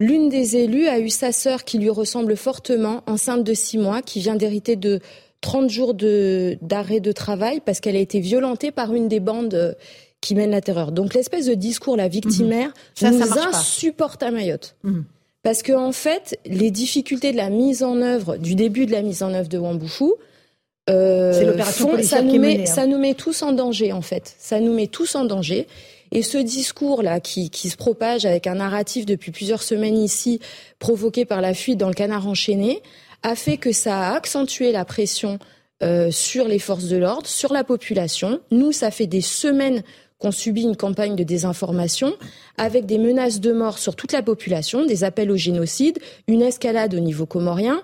L'une 0.00 0.28
des 0.28 0.56
élues 0.56 0.86
a 0.86 1.00
eu 1.00 1.08
sa 1.08 1.32
sœur 1.32 1.64
qui 1.64 1.78
lui 1.78 1.90
ressemble 1.90 2.36
fortement, 2.36 3.02
enceinte 3.06 3.42
de 3.42 3.54
six 3.54 3.78
mois, 3.78 4.00
qui 4.00 4.20
vient 4.20 4.36
d'hériter 4.36 4.76
de 4.76 5.00
30 5.40 5.70
jours 5.70 5.94
d'arrêt 5.94 7.00
de, 7.00 7.12
travail 7.12 7.60
parce 7.64 7.80
qu'elle 7.80 7.96
a 7.96 8.00
été 8.00 8.20
violentée 8.20 8.70
par 8.70 8.94
une 8.94 9.08
des 9.08 9.20
bandes 9.20 9.54
euh, 9.54 9.74
qui 10.20 10.34
mène 10.34 10.50
la 10.50 10.60
terreur. 10.60 10.92
Donc 10.92 11.14
l'espèce 11.14 11.46
de 11.46 11.54
discours, 11.54 11.96
la 11.96 12.08
victimaire, 12.08 12.72
mmh. 13.00 13.08
nous 13.08 13.38
insupporte 13.38 14.22
à 14.22 14.30
Mayotte. 14.30 14.76
Mhm. 14.82 15.04
Parce 15.44 15.62
que 15.62 15.72
en 15.72 15.92
fait, 15.92 16.38
les 16.44 16.70
difficultés 16.70 17.32
de 17.32 17.36
la 17.36 17.48
mise 17.48 17.82
en 17.82 18.02
œuvre, 18.02 18.36
du 18.36 18.54
début 18.54 18.86
de 18.86 18.92
la 18.92 19.02
mise 19.02 19.22
en 19.22 19.32
œuvre 19.32 19.48
de 19.48 19.56
Wambouchou, 19.58 20.14
euh, 20.90 21.32
ça, 22.02 22.22
nous 22.22 22.38
met, 22.38 22.62
hein. 22.62 22.66
ça 22.66 22.86
nous 22.86 22.98
met 22.98 23.14
tous 23.14 23.42
en 23.42 23.52
danger 23.52 23.92
en 23.92 24.02
fait. 24.02 24.34
Ça 24.38 24.58
nous 24.58 24.72
met 24.72 24.86
tous 24.86 25.14
en 25.14 25.24
danger. 25.24 25.66
Et 26.12 26.22
ce 26.22 26.38
discours-là, 26.38 27.20
qui, 27.20 27.50
qui, 27.50 27.68
se 27.68 27.76
propage 27.76 28.24
avec 28.24 28.46
un 28.46 28.56
narratif 28.56 29.06
depuis 29.06 29.30
plusieurs 29.30 29.62
semaines 29.62 29.98
ici, 29.98 30.40
provoqué 30.78 31.24
par 31.24 31.40
la 31.40 31.54
fuite 31.54 31.78
dans 31.78 31.88
le 31.88 31.94
canard 31.94 32.26
enchaîné, 32.26 32.82
a 33.22 33.34
fait 33.34 33.56
que 33.56 33.72
ça 33.72 34.08
a 34.08 34.14
accentué 34.14 34.72
la 34.72 34.84
pression 34.84 35.38
euh, 35.82 36.10
sur 36.10 36.48
les 36.48 36.58
forces 36.58 36.88
de 36.88 36.96
l'ordre, 36.96 37.26
sur 37.26 37.52
la 37.52 37.64
population. 37.64 38.40
Nous, 38.50 38.72
ça 38.72 38.90
fait 38.90 39.06
des 39.06 39.20
semaines 39.20 39.82
qu'on 40.18 40.32
subit 40.32 40.62
une 40.62 40.76
campagne 40.76 41.14
de 41.14 41.22
désinformation 41.22 42.14
avec 42.56 42.86
des 42.86 42.98
menaces 42.98 43.40
de 43.40 43.52
mort 43.52 43.78
sur 43.78 43.94
toute 43.94 44.12
la 44.12 44.22
population, 44.22 44.84
des 44.84 45.04
appels 45.04 45.30
au 45.30 45.36
génocide, 45.36 45.98
une 46.26 46.42
escalade 46.42 46.94
au 46.94 46.98
niveau 46.98 47.26
comorien 47.26 47.80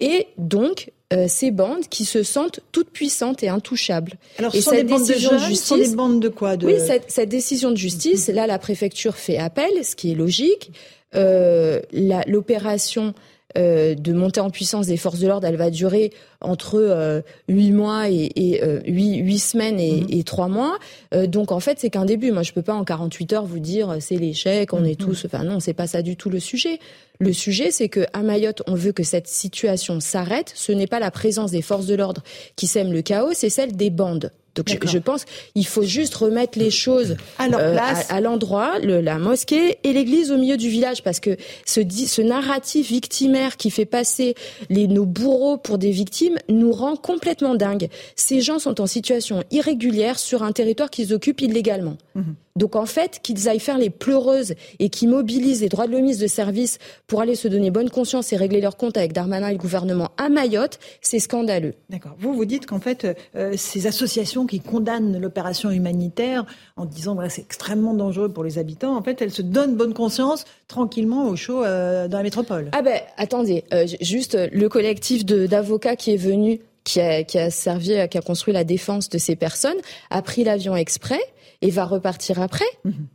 et 0.00 0.26
donc 0.36 0.90
euh, 1.10 1.24
ces 1.26 1.50
bandes 1.50 1.88
qui 1.88 2.04
se 2.04 2.22
sentent 2.22 2.60
toutes 2.70 2.90
puissantes 2.90 3.42
et 3.42 3.48
intouchables. 3.48 4.12
Alors, 4.38 4.54
et 4.54 4.60
cette 4.60 4.86
décision 4.86 5.32
de, 5.32 5.38
justice, 5.38 5.90
des 5.90 5.96
bandes 5.96 6.20
de 6.20 6.28
quoi 6.28 6.54
Oui, 6.62 6.74
cette, 6.86 7.10
cette, 7.10 7.30
décision 7.30 7.70
de 7.70 7.78
justice, 7.78 8.28
là, 8.28 8.46
la 8.46 8.58
préfecture 8.58 9.16
fait 9.16 9.38
appel, 9.38 9.70
ce 9.84 9.96
qui 9.96 10.12
est 10.12 10.14
logique. 10.14 10.70
Euh, 11.14 11.80
L'opération 12.26 13.14
euh, 13.56 13.94
de 13.94 14.12
montée 14.12 14.40
en 14.40 14.50
puissance 14.50 14.88
des 14.88 14.98
forces 14.98 15.20
de 15.20 15.26
l'ordre, 15.26 15.46
elle 15.46 15.56
va 15.56 15.70
durer 15.70 16.12
entre 16.42 17.22
huit 17.48 17.72
mois 17.72 18.10
et, 18.10 18.30
et 18.36 18.60
huit, 18.84 19.38
semaines 19.38 19.80
et, 19.80 20.02
mhm. 20.02 20.06
et 20.10 20.24
trois 20.24 20.48
mois. 20.48 20.78
donc 21.26 21.52
en 21.52 21.60
fait, 21.60 21.78
c'est 21.80 21.88
qu'un 21.88 22.04
début. 22.04 22.32
Moi, 22.32 22.42
je 22.42 22.52
peux 22.52 22.60
pas 22.60 22.74
en 22.74 22.84
48 22.84 23.32
heures 23.32 23.46
vous 23.46 23.60
dire 23.60 23.96
c'est 24.00 24.16
l'échec, 24.16 24.74
on 24.74 24.84
est 24.84 25.00
mhm. 25.00 25.06
tous. 25.06 25.24
Enfin 25.24 25.42
non, 25.42 25.58
c'est 25.58 25.72
pas 25.72 25.86
ça 25.86 26.02
du 26.02 26.16
tout 26.16 26.28
le 26.28 26.38
sujet. 26.38 26.78
Le 27.20 27.32
sujet, 27.32 27.72
c'est 27.72 27.88
que 27.88 28.06
à 28.12 28.22
Mayotte, 28.22 28.62
on 28.68 28.74
veut 28.74 28.92
que 28.92 29.02
cette 29.02 29.26
situation 29.26 29.98
s'arrête. 29.98 30.52
Ce 30.54 30.70
n'est 30.70 30.86
pas 30.86 31.00
la 31.00 31.10
présence 31.10 31.50
des 31.50 31.62
forces 31.62 31.86
de 31.86 31.96
l'ordre 31.96 32.22
qui 32.54 32.68
sème 32.68 32.92
le 32.92 33.02
chaos, 33.02 33.32
c'est 33.32 33.50
celle 33.50 33.76
des 33.76 33.90
bandes. 33.90 34.32
Donc 34.58 34.86
je, 34.86 34.98
pense 34.98 35.24
qu'il 35.54 35.66
faut 35.66 35.82
juste 35.82 36.14
remettre 36.14 36.58
les 36.58 36.70
choses 36.70 37.16
à, 37.38 37.46
euh, 37.46 37.78
à, 38.08 38.20
l'endroit, 38.20 38.78
la 38.80 39.18
mosquée 39.18 39.78
et 39.84 39.92
l'église 39.92 40.30
au 40.30 40.38
milieu 40.38 40.56
du 40.56 40.68
village, 40.68 41.02
parce 41.02 41.20
que 41.20 41.36
ce, 41.64 41.80
ce 41.88 42.22
narratif 42.22 42.88
victimaire 42.88 43.56
qui 43.56 43.70
fait 43.70 43.84
passer 43.84 44.34
les, 44.70 44.86
nos 44.88 45.06
bourreaux 45.06 45.56
pour 45.56 45.78
des 45.78 45.90
victimes 45.90 46.36
nous 46.48 46.72
rend 46.72 46.96
complètement 46.96 47.54
dingue. 47.54 47.88
Ces 48.16 48.40
gens 48.40 48.58
sont 48.58 48.80
en 48.80 48.86
situation 48.86 49.42
irrégulière 49.50 50.18
sur 50.18 50.42
un 50.42 50.52
territoire 50.52 50.90
qu'ils 50.90 51.14
occupent 51.14 51.40
illégalement. 51.40 51.96
Mhm. 52.14 52.34
Donc 52.58 52.74
en 52.74 52.86
fait, 52.86 53.20
qu'ils 53.22 53.48
aillent 53.48 53.60
faire 53.60 53.78
les 53.78 53.88
pleureuses 53.88 54.54
et 54.80 54.88
qu'ils 54.90 55.08
mobilisent 55.08 55.62
les 55.62 55.68
droits 55.68 55.86
de 55.86 55.92
l'homme 55.92 56.08
de 56.08 56.26
service 56.26 56.78
pour 57.06 57.20
aller 57.20 57.36
se 57.36 57.46
donner 57.46 57.70
bonne 57.70 57.90
conscience 57.90 58.32
et 58.32 58.36
régler 58.36 58.60
leurs 58.60 58.76
comptes 58.76 58.96
avec 58.96 59.12
Darmanin 59.12 59.48
et 59.48 59.52
le 59.52 59.58
gouvernement 59.58 60.10
à 60.16 60.28
Mayotte, 60.28 60.78
c'est 61.00 61.20
scandaleux. 61.20 61.74
D'accord. 61.88 62.16
Vous, 62.18 62.32
vous 62.32 62.44
dites 62.44 62.66
qu'en 62.66 62.80
fait, 62.80 63.06
euh, 63.36 63.54
ces 63.56 63.86
associations 63.86 64.46
qui 64.48 64.60
condamnent 64.60 65.18
l'opération 65.18 65.70
humanitaire 65.70 66.44
en 66.76 66.84
disant 66.84 67.16
que 67.16 67.28
c'est 67.28 67.42
extrêmement 67.42 67.94
dangereux 67.94 68.28
pour 68.28 68.42
les 68.42 68.58
habitants, 68.58 68.96
en 68.96 69.02
fait, 69.02 69.22
elles 69.22 69.30
se 69.30 69.42
donnent 69.42 69.76
bonne 69.76 69.94
conscience 69.94 70.44
tranquillement 70.66 71.28
au 71.28 71.36
chaud 71.36 71.64
euh, 71.64 72.08
dans 72.08 72.18
la 72.18 72.24
métropole. 72.24 72.70
Ah 72.72 72.82
ben, 72.82 73.00
attendez, 73.16 73.64
euh, 73.72 73.86
juste 74.00 74.36
le 74.52 74.68
collectif 74.68 75.24
d'avocats 75.24 75.94
qui 75.94 76.14
est 76.14 76.16
venu 76.16 76.60
qui 76.84 77.00
a, 77.00 77.22
qui 77.22 77.38
a 77.38 77.50
servi, 77.50 78.08
qui 78.08 78.18
a 78.18 78.22
construit 78.22 78.54
la 78.54 78.64
défense 78.64 79.08
de 79.08 79.18
ces 79.18 79.36
personnes, 79.36 79.76
a 80.10 80.22
pris 80.22 80.42
l'avion 80.42 80.74
exprès 80.74 81.20
et 81.60 81.70
va 81.70 81.84
repartir 81.84 82.40
après. 82.40 82.64
Mhm. 82.84 83.08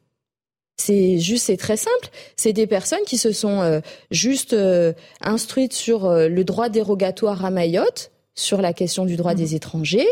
C'est 0.77 1.19
juste, 1.19 1.45
c'est 1.45 1.57
très 1.57 1.77
simple. 1.77 2.09
C'est 2.35 2.53
des 2.53 2.67
personnes 2.67 3.03
qui 3.05 3.17
se 3.17 3.31
sont 3.31 3.61
euh, 3.61 3.79
juste 4.11 4.53
euh, 4.53 4.93
instruites 5.21 5.73
sur 5.73 6.05
euh, 6.05 6.27
le 6.27 6.43
droit 6.43 6.69
dérogatoire 6.69 7.45
à 7.45 7.51
Mayotte, 7.51 8.11
sur 8.35 8.61
la 8.61 8.73
question 8.73 9.05
du 9.05 9.15
droit 9.15 9.33
mhm. 9.33 9.37
des 9.37 9.55
étrangers, 9.55 10.07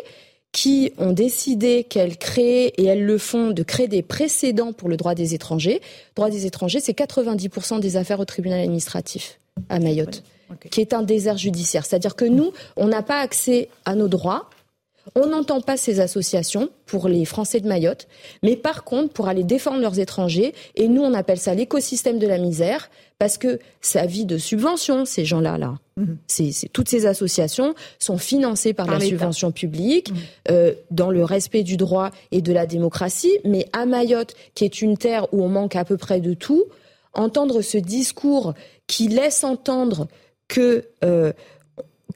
qui 0.51 0.91
ont 0.97 1.13
décidé 1.13 1.85
qu'elles 1.85 2.17
créent, 2.17 2.73
et 2.77 2.85
elles 2.85 3.05
le 3.05 3.17
font, 3.17 3.51
de 3.51 3.63
créer 3.63 3.87
des 3.87 4.01
précédents 4.01 4.73
pour 4.73 4.89
le 4.89 4.97
droit 4.97 5.15
des 5.15 5.33
étrangers. 5.33 5.75
Le 5.75 6.15
droit 6.15 6.29
des 6.29 6.45
étrangers, 6.45 6.79
c'est 6.81 6.97
90% 6.97 7.79
des 7.79 7.95
affaires 7.95 8.19
au 8.19 8.25
tribunal 8.25 8.59
administratif 8.59 9.39
à 9.69 9.79
Mayotte, 9.79 10.23
qui 10.69 10.81
est 10.81 10.93
un 10.93 11.03
désert 11.03 11.37
judiciaire. 11.37 11.85
C'est-à-dire 11.85 12.15
que 12.15 12.25
nous, 12.25 12.51
on 12.75 12.87
n'a 12.87 13.01
pas 13.01 13.19
accès 13.19 13.69
à 13.85 13.95
nos 13.95 14.07
droits 14.07 14.49
on 15.15 15.27
n'entend 15.27 15.61
pas 15.61 15.77
ces 15.77 15.99
associations 15.99 16.69
pour 16.85 17.07
les 17.07 17.25
Français 17.25 17.59
de 17.59 17.67
Mayotte, 17.67 18.07
mais 18.43 18.55
par 18.55 18.83
contre 18.83 19.13
pour 19.13 19.27
aller 19.27 19.43
défendre 19.43 19.79
leurs 19.79 19.99
étrangers, 19.99 20.53
et 20.75 20.87
nous 20.87 21.01
on 21.01 21.13
appelle 21.13 21.39
ça 21.39 21.53
l'écosystème 21.53 22.19
de 22.19 22.27
la 22.27 22.37
misère, 22.37 22.89
parce 23.19 23.37
que 23.37 23.59
ça 23.81 24.05
vit 24.05 24.25
de 24.25 24.37
subventions, 24.37 25.05
ces 25.05 25.25
gens-là. 25.25 25.57
Là. 25.57 25.75
Mhm. 25.97 26.17
toutes 26.73 26.89
ces 26.89 27.05
associations 27.05 27.75
sont 27.99 28.17
financées 28.17 28.73
par, 28.73 28.87
la 28.87 28.99
subvention 28.99 29.51
publique, 29.51 30.11
mhm. 30.11 30.17
euh, 30.49 30.73
dans 30.89 31.11
le 31.11 31.23
respect 31.23 31.63
du 31.63 31.77
droit 31.77 32.09
et 32.31 32.41
de 32.41 32.51
la 32.53 32.65
démocratie, 32.65 33.37
mais 33.45 33.67
à 33.73 33.85
Mayotte, 33.85 34.33
qui 34.55 34.65
est 34.65 34.81
une 34.81 34.97
terre 34.97 35.31
où 35.33 35.43
on 35.43 35.49
manque 35.49 35.75
à 35.75 35.85
peu 35.85 35.97
près 35.97 36.19
de 36.19 36.33
tout, 36.33 36.63
entendre 37.13 37.61
ce 37.61 37.77
discours 37.77 38.53
qui 38.87 39.07
laisse 39.07 39.43
entendre 39.43 40.07
que... 40.47 40.85
Euh, 41.03 41.33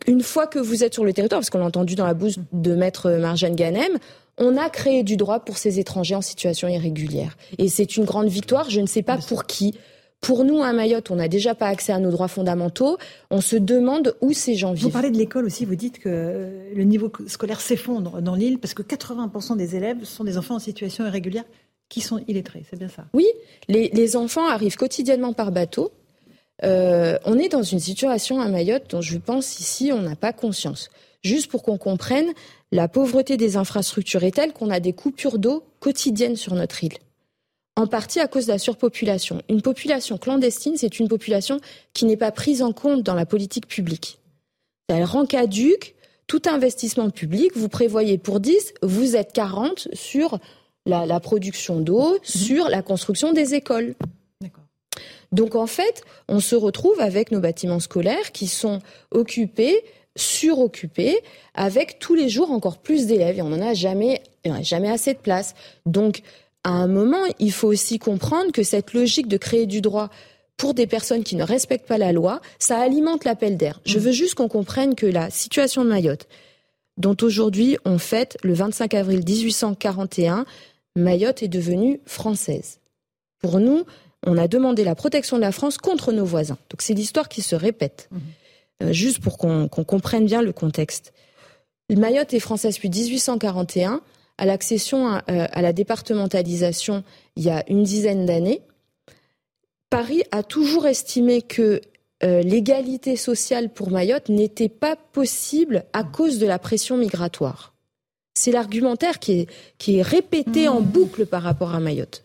une 0.08 0.22
fois 0.22 0.48
que 0.48 0.60
vous 0.60 0.84
êtes 0.84 0.94
sur 0.94 1.06
le 1.06 1.14
territoire, 1.14 1.40
parce 1.40 1.50
qu'on 1.50 1.60
l'a 1.60 1.66
entendu 1.66 1.96
dans 1.96 2.06
la 2.06 2.14
bouche 2.14 2.36
de 2.52 2.76
maître 2.76 3.12
Marjane 3.12 3.56
Ganem, 3.56 3.98
on 4.38 4.58
a 4.58 4.70
créé 4.70 5.04
du 5.04 5.16
droit 5.18 5.40
pour 5.40 5.58
ces 5.58 5.80
étrangers 5.80 6.16
en 6.16 6.22
situation 6.22 6.68
irrégulière. 6.68 7.38
Et 7.58 7.70
c'est 7.70 7.98
une 7.98 8.06
grande 8.06 8.28
victoire, 8.28 8.70
je 8.70 8.82
ne 8.82 8.86
sais 8.86 9.04
pas 9.04 9.18
pour 9.18 9.46
qui. 9.46 9.76
Pour 10.22 10.44
nous, 10.44 10.64
à 10.64 10.74
Mayotte, 10.74 11.12
on 11.12 11.16
n'a 11.16 11.28
déjà 11.28 11.54
pas 11.56 11.68
accès 11.68 11.94
à 11.94 12.00
nos 12.00 12.10
droits 12.10 12.28
fondamentaux. 12.28 12.98
On 13.30 13.42
se 13.42 13.56
demande 13.56 14.16
où 14.22 14.34
ces 14.34 14.56
gens 14.56 14.74
vivent. 14.74 14.86
Vous 14.86 14.90
parlez 14.90 15.12
de 15.12 15.18
l'école 15.18 15.46
aussi, 15.46 15.66
vous 15.66 15.76
dites 15.76 16.00
que 16.00 16.50
le 16.74 16.84
niveau 16.84 17.12
scolaire 17.28 17.62
s'effondre 17.62 18.22
dans 18.22 18.34
l'île 18.34 18.58
parce 18.58 18.74
que 18.74 18.82
80% 18.82 19.56
des 19.56 19.76
élèves 19.76 20.04
sont 20.04 20.24
des 20.24 20.38
enfants 20.38 20.56
en 20.56 20.60
situation 20.60 21.06
irrégulière 21.06 21.44
qui 21.90 22.02
sont 22.02 22.20
illettrés, 22.28 22.64
c'est 22.68 22.80
bien 22.80 22.88
ça? 22.88 23.06
Oui, 23.14 23.28
les 23.70 24.16
enfants 24.16 24.48
arrivent 24.48 24.78
quotidiennement 24.78 25.34
par 25.34 25.52
bateau. 25.52 25.92
Euh, 26.64 27.18
on 27.26 27.38
est 27.38 27.50
dans 27.50 27.64
une 27.64 27.80
situation 27.80 28.40
à 28.40 28.48
Mayotte 28.48 28.90
dont 28.90 29.02
je 29.02 29.18
pense 29.18 29.60
ici 29.60 29.92
on 29.92 30.02
n'a 30.02 30.16
pas 30.16 30.34
conscience. 30.34 30.90
Juste 31.24 31.50
pour 31.50 31.64
qu'on 31.64 31.78
comprenne, 31.78 32.32
la 32.72 32.88
pauvreté 32.88 33.36
des 33.36 33.58
infrastructures 33.58 34.24
est 34.24 34.36
telle 34.36 34.54
qu'on 34.54 34.70
a 34.70 34.80
des 34.80 34.94
coupures 34.94 35.40
d'eau 35.40 35.64
quotidiennes 35.80 36.36
sur 36.36 36.54
notre 36.54 36.84
île. 36.84 36.98
En 37.76 37.88
partie 37.88 38.20
à 38.20 38.28
cause 38.28 38.46
de 38.46 38.52
la 38.52 38.58
surpopulation. 38.58 39.42
Une 39.50 39.62
population 39.62 40.18
clandestine, 40.18 40.78
c'est 40.78 41.00
une 41.00 41.10
population 41.10 41.60
qui 41.94 42.06
n'est 42.06 42.16
pas 42.16 42.32
prise 42.32 42.62
en 42.62 42.72
compte 42.72 43.04
dans 43.04 43.16
la 43.16 43.26
politique 43.26 43.68
publique. 43.68 44.20
Elle 44.88 45.04
rend 45.04 45.26
caduque 45.26 45.96
tout 46.28 46.44
investissement 46.46 47.10
public. 47.10 47.52
Vous 47.56 47.70
prévoyez 47.70 48.18
pour 48.18 48.40
10, 48.40 48.76
vous 48.82 49.16
êtes 49.16 49.34
40 49.34 49.90
sur 49.94 50.40
la, 50.86 51.20
production 51.20 51.80
d'eau, 51.80 52.14
mhm. 52.14 52.20
sur 52.24 52.70
la 52.70 52.82
construction 52.82 53.34
des 53.34 53.56
écoles. 53.56 53.96
Donc 55.36 55.56
en 55.56 55.68
fait, 55.68 56.04
on 56.30 56.40
se 56.40 56.56
retrouve 56.56 57.00
avec 57.02 57.30
nos 57.32 57.42
bâtiments 57.42 57.82
scolaires 57.82 58.32
qui 58.32 58.48
sont 58.48 58.80
occupés, 59.12 59.84
suroccupés, 60.16 61.20
avec 61.54 62.00
tous 62.00 62.16
les 62.16 62.30
jours 62.30 62.52
encore 62.52 62.78
plus 62.78 63.06
d'élèves. 63.06 63.38
Et 63.38 63.42
on 63.42 63.50
n'en 63.50 63.62
a 63.62 63.74
jamais, 63.74 64.24
jamais 64.62 64.90
assez 64.90 65.14
de 65.14 65.20
place. 65.20 65.54
Donc 65.86 66.22
à 66.64 66.70
un 66.70 66.88
moment, 66.88 67.24
il 67.40 67.52
faut 67.52 67.68
aussi 67.68 68.00
comprendre 68.00 68.54
que 68.54 68.64
cette 68.64 68.94
logique 68.94 69.28
de 69.28 69.36
créer 69.36 69.66
du 69.66 69.82
droit 69.82 70.10
pour 70.56 70.74
des 70.74 70.88
personnes 70.88 71.26
qui 71.26 71.36
ne 71.36 71.44
respectent 71.44 71.88
pas 71.88 71.98
la 71.98 72.14
loi, 72.14 72.40
ça 72.58 72.80
alimente 72.80 73.26
l'appel 73.26 73.58
d'air. 73.58 73.82
Je 73.86 74.00
veux 74.00 74.14
juste 74.14 74.36
qu'on 74.36 74.48
comprenne 74.48 74.96
que 74.96 75.06
la 75.06 75.30
situation 75.30 75.84
de 75.84 75.90
Mayotte, 75.90 76.30
dont 76.96 77.18
aujourd'hui 77.22 77.78
on 77.84 77.98
fête 77.98 78.38
le 78.42 78.54
25 78.54 78.94
avril 78.94 79.22
1841, 79.28 80.46
Mayotte 80.96 81.44
est 81.44 81.50
devenue 81.50 82.00
française. 82.06 82.80
Pour 83.42 83.60
nous, 83.60 83.84
on 84.26 84.38
a 84.38 84.48
demandé 84.48 84.84
la 84.84 84.96
protection 84.96 85.38
de 85.38 85.42
la 85.42 85.52
France 85.52 85.78
contre 85.78 86.12
nos 86.12 86.26
voisins. 86.26 86.58
Donc 86.70 86.82
c'est 86.82 86.94
l'histoire 86.94 87.30
qui 87.30 87.42
se 87.42 87.56
répète, 87.56 88.10
mhm. 88.12 88.20
euh, 88.84 88.94
juste 88.94 89.20
pour 89.20 89.38
qu'on 89.38 89.68
comprenne 89.68 90.26
bien 90.26 90.42
le 90.42 90.52
contexte. 90.52 91.14
Mayotte 91.90 92.34
est 92.34 92.40
française 92.40 92.76
depuis 92.76 92.90
1841. 92.90 94.02
À 94.38 94.46
l'accession 94.46 95.08
à, 95.08 95.24
euh, 95.30 95.48
la 95.56 95.72
départementalisation 95.72 97.04
il 97.38 97.44
y 97.44 97.50
a 97.50 97.64
une 97.70 97.84
dizaine 97.84 98.26
d'années, 98.26 98.62
Paris 99.90 100.24
a 100.32 100.44
toujours 100.44 100.88
estimé 100.88 101.42
que 101.42 101.80
euh, 102.24 102.42
l'égalité 102.42 103.16
sociale 103.16 103.72
pour 103.72 103.92
Mayotte 103.92 104.30
n'était 104.30 104.70
pas 104.70 104.96
possible 104.96 105.86
à 105.94 106.04
cause 106.04 106.38
de 106.38 106.46
la 106.46 106.60
pression 106.60 106.98
migratoire. 106.98 107.74
C'est 108.34 108.52
l'argumentaire 108.52 109.20
qui 109.20 109.48
est, 109.88 110.02
répété 110.02 110.68
en 110.68 110.82
mhm. 110.82 110.88
boucle 110.88 111.26
par 111.26 111.44
rapport 111.44 111.74
à 111.74 111.80
Mayotte. 111.80 112.25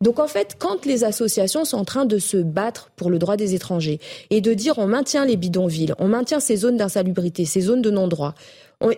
Donc 0.00 0.18
en 0.20 0.28
fait, 0.28 0.56
quand 0.58 0.86
les 0.86 1.04
associations 1.04 1.64
sont 1.64 1.78
en 1.78 1.84
train 1.84 2.04
de 2.04 2.18
se 2.18 2.36
battre 2.36 2.90
pour 2.96 3.10
le 3.10 3.18
droit 3.18 3.36
des 3.36 3.54
étrangers 3.54 3.98
et 4.30 4.40
de 4.40 4.54
dire 4.54 4.78
on 4.78 4.86
maintient 4.86 5.24
les 5.24 5.36
bidonvilles, 5.36 5.94
on 5.98 6.08
maintient 6.08 6.40
ces 6.40 6.56
zones 6.56 6.76
d'insalubrité, 6.76 7.44
ces 7.44 7.62
zones 7.62 7.82
de 7.82 7.90
non-droit, 7.90 8.34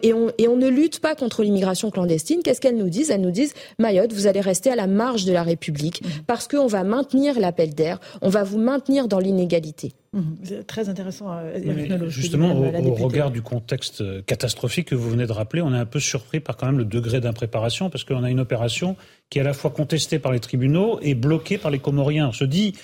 et 0.03 0.13
on, 0.13 0.31
et 0.37 0.47
on 0.47 0.57
ne 0.57 0.69
lutte 0.69 1.01
pas 1.01 1.15
contre 1.15 1.43
l'immigration 1.43 1.91
clandestine, 1.91 2.43
qu'est-ce 2.43 2.61
qu'elles 2.61 2.77
nous 2.77 2.91
disent? 2.91 3.11
Elles 3.11 3.23
nous 3.23 3.31
disent 3.31 3.55
Mayotte, 3.79 4.13
vous 4.13 4.27
allez 4.27 4.43
rester 4.43 4.71
à 4.71 4.77
la 4.77 4.87
marge 4.87 5.25
de 5.25 5.33
la 5.33 5.43
République 5.43 6.03
mmh. 6.03 6.09
parce 6.27 6.49
qu'on 6.49 6.67
va 6.67 6.85
maintenir 6.85 7.41
l'appel 7.41 7.75
d'air, 7.75 7.99
on 8.21 8.29
va 8.29 8.43
vous 8.43 8.59
maintenir 8.59 9.09
dans 9.09 9.19
l'inégalité. 9.19 9.95
Mmh. 10.13 10.65
très 10.67 10.89
intéressant. 10.89 11.27
Euh, 11.31 12.09
justement, 12.09 12.53
au, 12.53 12.95
regard 12.95 13.31
du 13.31 13.43
contexte 13.43 14.01
euh, 14.01 14.23
catastrophique 14.23 14.89
que 14.89 14.97
vous 14.97 15.09
venez 15.09 15.27
de 15.27 15.33
rappeler, 15.33 15.63
on 15.63 15.73
est 15.73 15.79
un 15.79 15.87
peu 15.87 16.01
surpris 16.01 16.41
par 16.41 16.57
quand 16.57 16.67
même 16.67 16.79
le 16.79 16.85
degré 16.85 17.21
d'impréparation 17.21 17.91
parce 17.91 18.03
qu'on 18.03 18.25
a 18.25 18.31
une 18.31 18.41
opération 18.41 18.97
qui 19.29 19.39
est 19.39 19.43
à 19.43 19.45
la 19.45 19.53
fois 19.53 19.71
contestée 19.71 20.19
par 20.19 20.33
les 20.33 20.41
tribunaux 20.41 20.99
et 21.01 21.15
bloquée 21.15 21.59
par 21.59 21.71
les 21.71 21.79
Comoriens. 21.79 22.29
On 22.29 22.33
se 22.33 22.43
dit, 22.45 22.75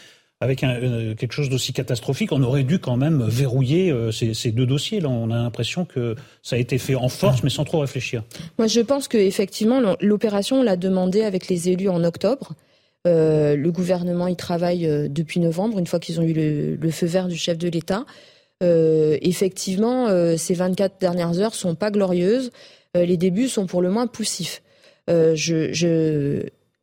avec 0.41 0.63
euh, 0.63 1.15
quelque 1.15 1.33
chose 1.33 1.49
d'aussi 1.49 1.73
catastrophique, 1.73 2.31
on 2.31 2.43
aurait 2.43 2.63
dû 2.63 2.79
quand 2.79 2.97
même 2.97 3.25
verrouiller 3.27 3.91
euh, 3.91 4.11
ces, 4.13 4.53
deux 4.53 4.67
dossiers. 4.67 5.01
Là, 5.01 5.09
on 5.09 5.31
a 5.31 5.37
l'impression 5.37 5.85
que 5.87 6.15
ça 6.43 6.57
a 6.57 6.59
été 6.59 6.77
fait 6.79 6.95
en 6.95 7.09
force, 7.09 7.43
mais 7.43 7.51
sans 7.51 7.65
trop 7.65 7.81
réfléchir. 7.81 8.23
Moi, 8.59 8.69
je 8.69 8.81
pense 8.81 9.09
qu'effectivement, 9.09 9.81
l'opération, 10.01 10.61
on 10.61 10.63
l'a 10.63 10.77
demandé 10.77 11.23
avec 11.23 11.49
les 11.49 11.71
élus 11.71 11.89
en 11.89 12.05
octobre. 12.05 12.53
Euh, 13.07 13.57
le 13.57 13.73
gouvernement 13.73 14.27
y 14.27 14.37
travaille 14.37 15.09
depuis 15.09 15.41
novembre, 15.41 15.79
une 15.79 15.87
fois 15.87 16.01
qu'ils 16.01 16.21
ont 16.21 16.25
eu 16.25 16.33
le, 16.81 16.91
feu 16.91 17.07
vert 17.07 17.29
du 17.29 17.37
chef 17.37 17.59
de 17.59 17.69
l'État. 17.69 18.05
effectivement, 18.61 20.09
ces 20.37 20.55
24 20.55 20.99
dernières 21.01 21.39
heures 21.39 21.55
sont 21.55 21.75
pas 21.75 21.91
glorieuses. 21.91 22.51
les 22.95 23.17
débuts 23.17 23.49
sont 23.49 23.67
pour 23.67 23.83
le 23.83 23.91
moins 23.91 24.07
poussifs. 24.07 24.63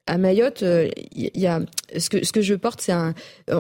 à 0.06 0.18
Mayotte, 0.18 0.62
il 0.62 0.68
euh, 0.68 0.90
y 1.16 1.48
a 1.48 1.62
ce 1.98 2.10
que 2.10 2.26
ce 2.26 2.32
que 2.32 2.42
je 2.42 2.56
porte, 2.56 2.82
c'est 2.82 2.92
un, 2.92 3.14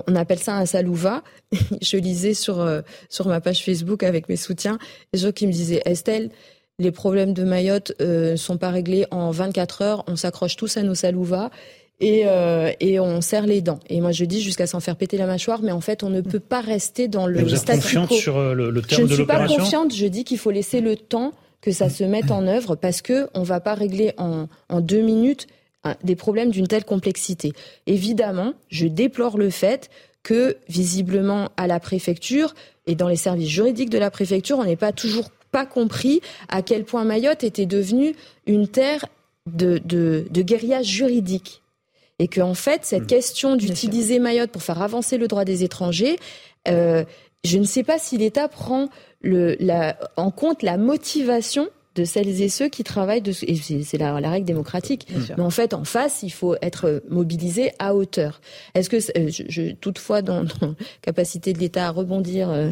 on 0.07 0.15
appelle 0.15 0.39
ça 0.39 0.57
un 0.57 0.65
salouva. 0.65 1.23
je 1.81 1.97
lisais 1.97 2.33
sur 2.33 2.59
euh, 2.59 2.81
sur 3.09 3.27
ma 3.27 3.39
page 3.39 3.63
Facebook 3.63 4.03
avec 4.03 4.27
mes 4.29 4.35
soutiens 4.35 4.77
les 5.13 5.19
gens 5.19 5.31
qui 5.31 5.47
me 5.47 5.51
disaient 5.51 5.81
Estelle, 5.85 6.31
les 6.79 6.91
problèmes 6.91 7.33
de 7.33 7.43
Mayotte 7.43 7.93
euh, 8.01 8.35
sont 8.35 8.57
pas 8.57 8.71
réglés 8.71 9.05
en 9.11 9.31
24 9.31 9.81
heures, 9.81 10.03
on 10.07 10.15
s'accroche 10.15 10.55
tous 10.55 10.75
à 10.77 10.83
nos 10.83 10.95
salouvas 10.95 11.49
et, 11.99 12.23
euh, 12.25 12.71
et 12.79 12.99
on 12.99 13.21
serre 13.21 13.45
les 13.45 13.61
dents. 13.61 13.79
Et 13.89 14.01
moi, 14.01 14.11
je 14.11 14.25
dis 14.25 14.41
jusqu'à 14.41 14.67
s'en 14.67 14.79
faire 14.79 14.95
péter 14.95 15.17
la 15.17 15.25
mâchoire, 15.25 15.61
mais 15.61 15.71
en 15.71 15.81
fait, 15.81 16.03
on 16.03 16.09
ne 16.09 16.21
peut 16.21 16.39
pas 16.39 16.61
rester 16.61 17.07
dans 17.07 17.27
le. 17.27 17.41
vous 17.41 17.53
êtes 17.53 17.65
confiante 17.65 18.11
sur 18.11 18.37
euh, 18.37 18.53
le, 18.53 18.81
terme 18.81 19.07
de 19.07 19.15
l'opération 19.15 19.15
Je 19.15 19.15
ne 19.15 19.15
suis 19.15 19.25
pas 19.25 19.47
confiante. 19.47 19.95
Je 19.95 20.05
dis 20.07 20.23
qu'il 20.23 20.37
faut 20.37 20.51
laisser 20.51 20.81
le 20.81 20.95
temps 20.95 21.33
que 21.61 21.71
ça 21.71 21.89
se 21.89 22.03
mette 22.03 22.31
en 22.31 22.45
œuvre 22.45 22.75
parce 22.75 23.01
que 23.01 23.29
on 23.33 23.43
va 23.43 23.59
pas 23.59 23.73
régler 23.73 24.13
en, 24.17 24.47
en 24.69 24.81
deux 24.81 25.01
minutes 25.01 25.47
des 26.03 26.15
problèmes 26.15 26.49
d'une 26.49 26.67
telle 26.67 26.85
complexité. 26.85 27.51
Évidemment, 27.87 28.53
je 28.69 28.87
déplore 28.87 29.37
le 29.37 29.49
fait 29.49 29.89
que 30.23 30.55
visiblement 30.69 31.49
à 31.57 31.67
la 31.67 31.79
préfecture 31.79 32.55
et 32.87 32.95
dans 32.95 33.09
les 33.09 33.17
services 33.17 33.49
juridiques 33.49 33.89
de 33.89 33.97
la 33.97 34.09
préfecture, 34.09 34.57
on 34.57 34.63
n'est 34.63 34.77
pas 34.77 34.93
toujours 34.93 35.29
pas 35.51 35.65
compris 35.65 36.21
à 36.49 36.61
quel 36.61 36.83
point 36.83 37.03
Mayotte 37.03 37.43
était 37.43 37.65
devenue 37.65 38.15
une 38.47 38.67
terre 38.67 39.05
de, 39.45 39.79
de, 39.85 40.25
de 40.29 40.41
guérillage 40.41 40.87
juridique. 40.87 41.62
Et 42.19 42.27
qu'en 42.27 42.49
en 42.49 42.53
fait, 42.53 42.85
cette 42.85 43.03
mmh. 43.03 43.07
question 43.07 43.55
d'utiliser 43.55 44.19
Mayotte 44.19 44.51
pour 44.51 44.63
faire 44.63 44.81
avancer 44.81 45.17
le 45.17 45.27
droit 45.27 45.45
des 45.45 45.63
étrangers, 45.63 46.17
euh, 46.67 47.03
je 47.43 47.57
ne 47.57 47.65
sais 47.65 47.83
pas 47.83 47.99
si 47.99 48.17
l'État 48.17 48.47
prend 48.47 48.89
le, 49.21 49.55
la, 49.59 49.97
en 50.15 50.31
compte 50.31 50.63
la 50.63 50.77
motivation 50.77 51.69
de 51.95 52.05
celles 52.05 52.41
et 52.41 52.49
ceux 52.49 52.69
qui 52.69 52.83
travaillent, 52.83 53.21
et 53.45 53.83
c'est 53.83 53.97
la, 53.97 54.19
la, 54.19 54.29
règle 54.29 54.45
démocratique. 54.45 55.07
Mais 55.37 55.43
en 55.43 55.49
fait, 55.49 55.73
en 55.73 55.83
face, 55.83 56.23
il 56.23 56.31
faut 56.31 56.55
être 56.61 57.03
mobilisé 57.09 57.71
à 57.77 57.93
hauteur. 57.93 58.41
Est-ce 58.73 58.89
que, 58.89 58.95
euh, 58.95 59.29
je, 59.29 59.43
je, 59.47 59.73
toutefois, 59.73 60.23
dans, 60.23 60.43
dans 60.43 60.75
capacité 61.01 61.53
de 61.53 61.59
l'État 61.59 61.87
à 61.87 61.91
rebondir, 61.91 62.49
euh, 62.49 62.71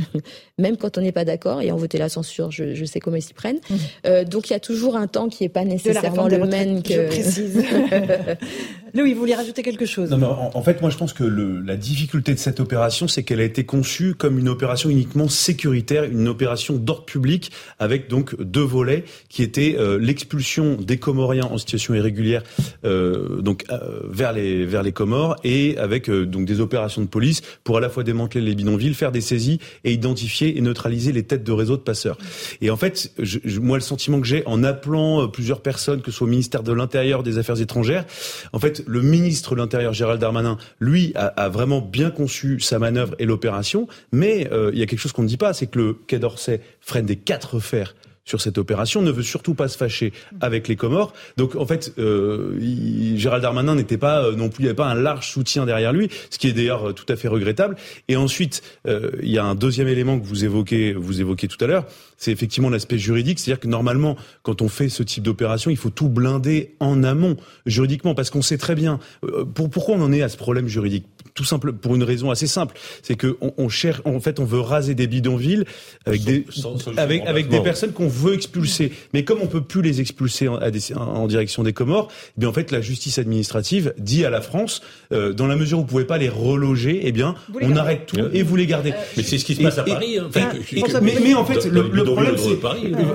même 0.58 0.76
quand 0.78 0.98
on 0.98 1.02
n'est 1.02 1.12
pas 1.12 1.26
d'accord, 1.26 1.62
et 1.62 1.72
en 1.72 1.78
voter 1.78 2.00
la 2.00 2.10
censure, 2.10 2.50
je, 2.50 2.74
je 2.74 2.86
sais 2.86 3.00
comment 3.00 3.18
ils 3.18 3.22
s'y 3.22 3.34
prennent. 3.34 3.60
Mmh. 3.70 3.76
Euh, 4.08 4.24
donc 4.24 4.50
il 4.50 4.54
y 4.54 4.56
a 4.56 4.60
toujours 4.60 4.96
un 4.96 5.08
temps 5.08 5.30
qui 5.30 5.44
n'est 5.44 5.50
pas 5.50 5.66
nécessairement 5.66 6.28
le 6.28 6.46
même 6.46 6.82
que. 6.82 6.94
Je 6.94 7.08
précise. 7.08 7.64
Louis, 8.94 9.14
vous 9.14 9.20
voulez 9.22 9.36
rajouter 9.36 9.64
quelque 9.64 9.86
chose? 9.86 10.10
Non, 10.10 10.18
mais 10.18 10.26
en, 10.26 10.62
fait, 10.62 10.82
moi, 10.82 10.90
je 10.90 10.98
pense 10.98 11.14
que 11.14 11.24
le, 11.24 11.62
la 11.62 11.78
difficulté 11.78 12.34
de 12.34 12.40
cette 12.40 12.60
opération, 12.60 13.08
c'est 13.08 13.24
qu'elle 13.24 13.40
a 13.40 13.44
été 13.46 13.64
conçue 13.64 14.16
comme 14.16 14.38
une 14.38 14.50
opération 14.50 14.90
uniquement 14.90 15.30
sécuritaire, 15.30 16.04
une 16.04 16.28
opération 16.28 16.76
d'ordre 16.76 17.06
public, 17.06 17.52
avec 17.80 18.10
donc 18.10 18.40
deux 18.42 18.64
volets 18.64 19.06
qui 19.30 19.44
étaient 19.44 19.78
euh, 19.80 19.98
l'expulsion 19.98 20.76
des 20.76 20.98
Comoriens 20.98 21.46
en 21.46 21.58
situation 21.58 21.94
irrégulière, 21.94 22.44
euh, 22.84 23.42
donc 23.42 23.64
euh, 23.70 24.02
vers 24.10 24.34
les 24.34 24.66
vers 24.66 24.84
les 24.84 24.92
Comores, 24.92 25.38
et 25.46 25.78
avec 25.78 26.10
euh, 26.10 26.26
donc 26.26 26.46
des 26.46 26.60
opérations 26.60 27.02
de 27.02 27.08
police 27.08 27.42
pour 27.64 27.78
à 27.78 27.80
la 27.80 27.90
fois 27.90 28.04
démanteler 28.04 28.42
les 28.42 28.56
bidonvilles, 28.56 28.94
faire 28.94 29.14
des 29.14 29.22
saisies 29.22 29.60
et 29.86 29.94
identifier 29.94 30.58
et 30.58 30.62
neutraliser 30.62 31.14
les 31.14 31.24
têtes 31.24 31.44
de 31.44 31.52
réseau 31.54 31.78
de 31.78 31.82
passeurs. 31.82 32.18
Et 32.60 32.70
en 32.70 32.78
fait, 32.78 33.14
je, 33.20 33.60
moi, 33.60 33.78
le 33.78 33.82
sentiment 33.82 34.20
que 34.20 34.28
j'ai 34.28 34.46
en 34.46 34.64
appelant 34.64 35.30
plusieurs 35.30 35.62
personnes, 35.62 36.02
que 36.02 36.12
ce 36.12 36.18
soit 36.18 36.28
au 36.28 36.30
ministère 36.30 36.64
de 36.64 36.74
l'Intérieur, 36.74 37.24
des 37.24 37.38
Affaires 37.38 37.62
étrangères, 37.62 38.06
en 38.52 38.60
fait, 38.60 38.81
le 38.88 39.02
ministre 39.02 39.56
de 39.56 39.62
l'Intérieur, 39.62 39.94
Gérald 39.94 40.20
Darmanin, 40.20 40.58
lui, 40.80 41.14
a, 41.16 41.50
vraiment 41.50 41.82
bien 41.82 42.12
conçu 42.12 42.60
sa 42.60 42.80
manœuvre 42.80 43.16
et 43.20 43.26
l'opération, 43.26 43.88
mais 44.12 44.50
il 44.74 44.80
y 44.80 44.84
a 44.84 44.86
quelque 44.86 45.00
chose 45.00 45.12
qu'on 45.12 45.24
ne 45.24 45.28
dit 45.28 45.38
pas, 45.38 45.54
c'est 45.54 45.68
que 45.68 45.80
le 45.80 45.94
Quai 45.94 46.20
d'Orsay 46.20 46.62
freine 46.80 47.06
des 47.06 47.16
quatre 47.16 47.60
fers 47.60 47.96
sur 48.26 48.42
cette 48.42 48.58
opération, 48.58 49.02
ne 49.02 49.12
veut 49.12 49.24
surtout 49.24 49.54
pas 49.54 49.68
se 49.68 49.78
fâcher 49.78 50.14
avec 50.40 50.68
les 50.68 50.76
Comores. 50.76 51.14
Donc 51.38 51.56
en 51.56 51.66
fait, 51.66 51.94
euh, 51.98 52.58
Gérald 53.16 53.42
Darmanin 53.42 53.76
n'était 53.76 53.98
pas 53.98 54.24
euh, 54.24 54.36
non 54.36 54.50
plus, 54.50 54.64
il 54.64 54.66
n'y 54.66 54.70
avait 54.70 54.76
pas 54.76 54.88
un 54.88 54.96
large 54.96 55.30
soutien 55.30 55.66
derrière 55.66 55.94
lui, 55.94 56.10
ce 56.30 56.38
qui 56.38 56.48
est 56.48 56.54
d'ailleurs 56.54 56.90
euh, 56.90 56.94
tout 56.94 57.06
à 57.10 57.16
fait 57.16 57.28
regrettable. 57.28 57.76
Et 58.08 58.16
ensuite, 58.16 58.62
euh, 58.88 59.12
il 59.22 59.30
y 59.30 59.38
a 59.38 59.44
un 59.44 59.56
deuxième 59.56 59.88
élément 59.88 60.20
que 60.20 60.26
vous 60.26 60.46
évoquez, 60.46 60.94
vous 60.94 61.20
évoquez 61.20 61.48
tout 61.48 61.64
à 61.64 61.68
l'heure, 61.68 61.86
c'est 62.18 62.32
effectivement 62.32 62.70
l'aspect 62.70 63.00
juridique, 63.00 63.40
c'est-à-dire 63.40 63.60
que 63.60 63.68
normalement, 63.68 64.16
quand 64.44 64.62
on 64.62 64.68
fait 64.68 64.90
ce 64.90 65.04
type 65.04 65.24
d'opération, 65.24 65.72
il 65.72 65.78
faut 65.78 65.90
tout 65.90 66.10
blinder 66.10 66.76
en 66.80 67.04
amont 67.04 67.38
juridiquement, 67.66 68.14
parce 68.14 68.30
qu'on 68.30 68.44
sait 68.44 68.58
très 68.58 68.76
bien 68.76 69.00
pour, 69.56 69.70
pourquoi 69.70 69.96
on 69.96 70.02
en 70.02 70.12
est 70.12 70.22
à 70.22 70.30
ce 70.30 70.38
problème 70.38 70.68
juridique? 70.68 71.08
Tout 71.34 71.46
simple, 71.46 71.74
pour 71.74 71.96
une 71.96 72.04
raison 72.04 72.30
assez 72.30 72.48
simple, 72.48 72.76
c'est 73.02 73.16
que 73.16 73.38
on, 73.42 73.54
on, 73.58 73.70
cherche, 73.70 74.02
en 74.06 74.20
fait, 74.20 74.40
on 74.40 74.46
veut 74.46 74.60
raser 74.60 74.96
des 74.96 75.08
bidonvilles 75.08 75.64
avec 76.06 76.24
des 76.24 76.46
avec, 76.98 77.26
avec 77.26 77.48
des 77.48 77.62
personnes 77.62 77.94
qu'on 77.94 78.10
veut 78.12 78.34
expulser. 78.34 78.92
Mais 79.14 79.24
comme 79.24 79.40
on 79.42 79.48
peut 79.48 79.62
plus 79.62 79.82
les 79.82 80.02
expulser 80.02 80.48
en, 80.48 80.60
en 80.98 81.28
direction 81.28 81.64
des 81.64 81.74
Comores, 81.74 82.10
eh 82.38 82.40
bien 82.40 82.50
en 82.50 82.54
fait 82.54 82.72
la 82.72 82.82
justice 82.82 83.18
administrative 83.18 83.94
dit 83.98 84.26
à 84.26 84.30
la 84.30 84.42
France, 84.42 84.82
euh, 85.12 85.34
dans 85.34 85.48
la 85.48 85.56
mesure 85.56 85.80
où 85.80 85.82
vous 85.82 85.88
pouvez 85.88 86.06
pas 86.06 86.18
les 86.18 86.30
reloger, 86.30 87.02
eh 87.04 87.12
bien 87.12 87.36
on 87.62 87.76
arrête 87.76 88.06
tout 88.08 88.18
et 88.34 88.44
vous 88.44 88.56
les 88.56 88.68
gardez. 88.68 88.94
mais 89.18 89.24
c'est 89.24 89.38
ce 89.38 89.46
qui 89.46 89.56
se 89.56 89.62
passe 89.62 89.78
à 89.78 89.84
Paris. 89.84 90.18
Hein. 90.20 90.30
mais, 91.02 91.16
mais, 91.24 91.34
en 91.34 91.46
fait, 91.46 91.66
le, 91.66 91.90
le 91.92 92.04
problème 92.04 92.36
c'est, 92.38 92.60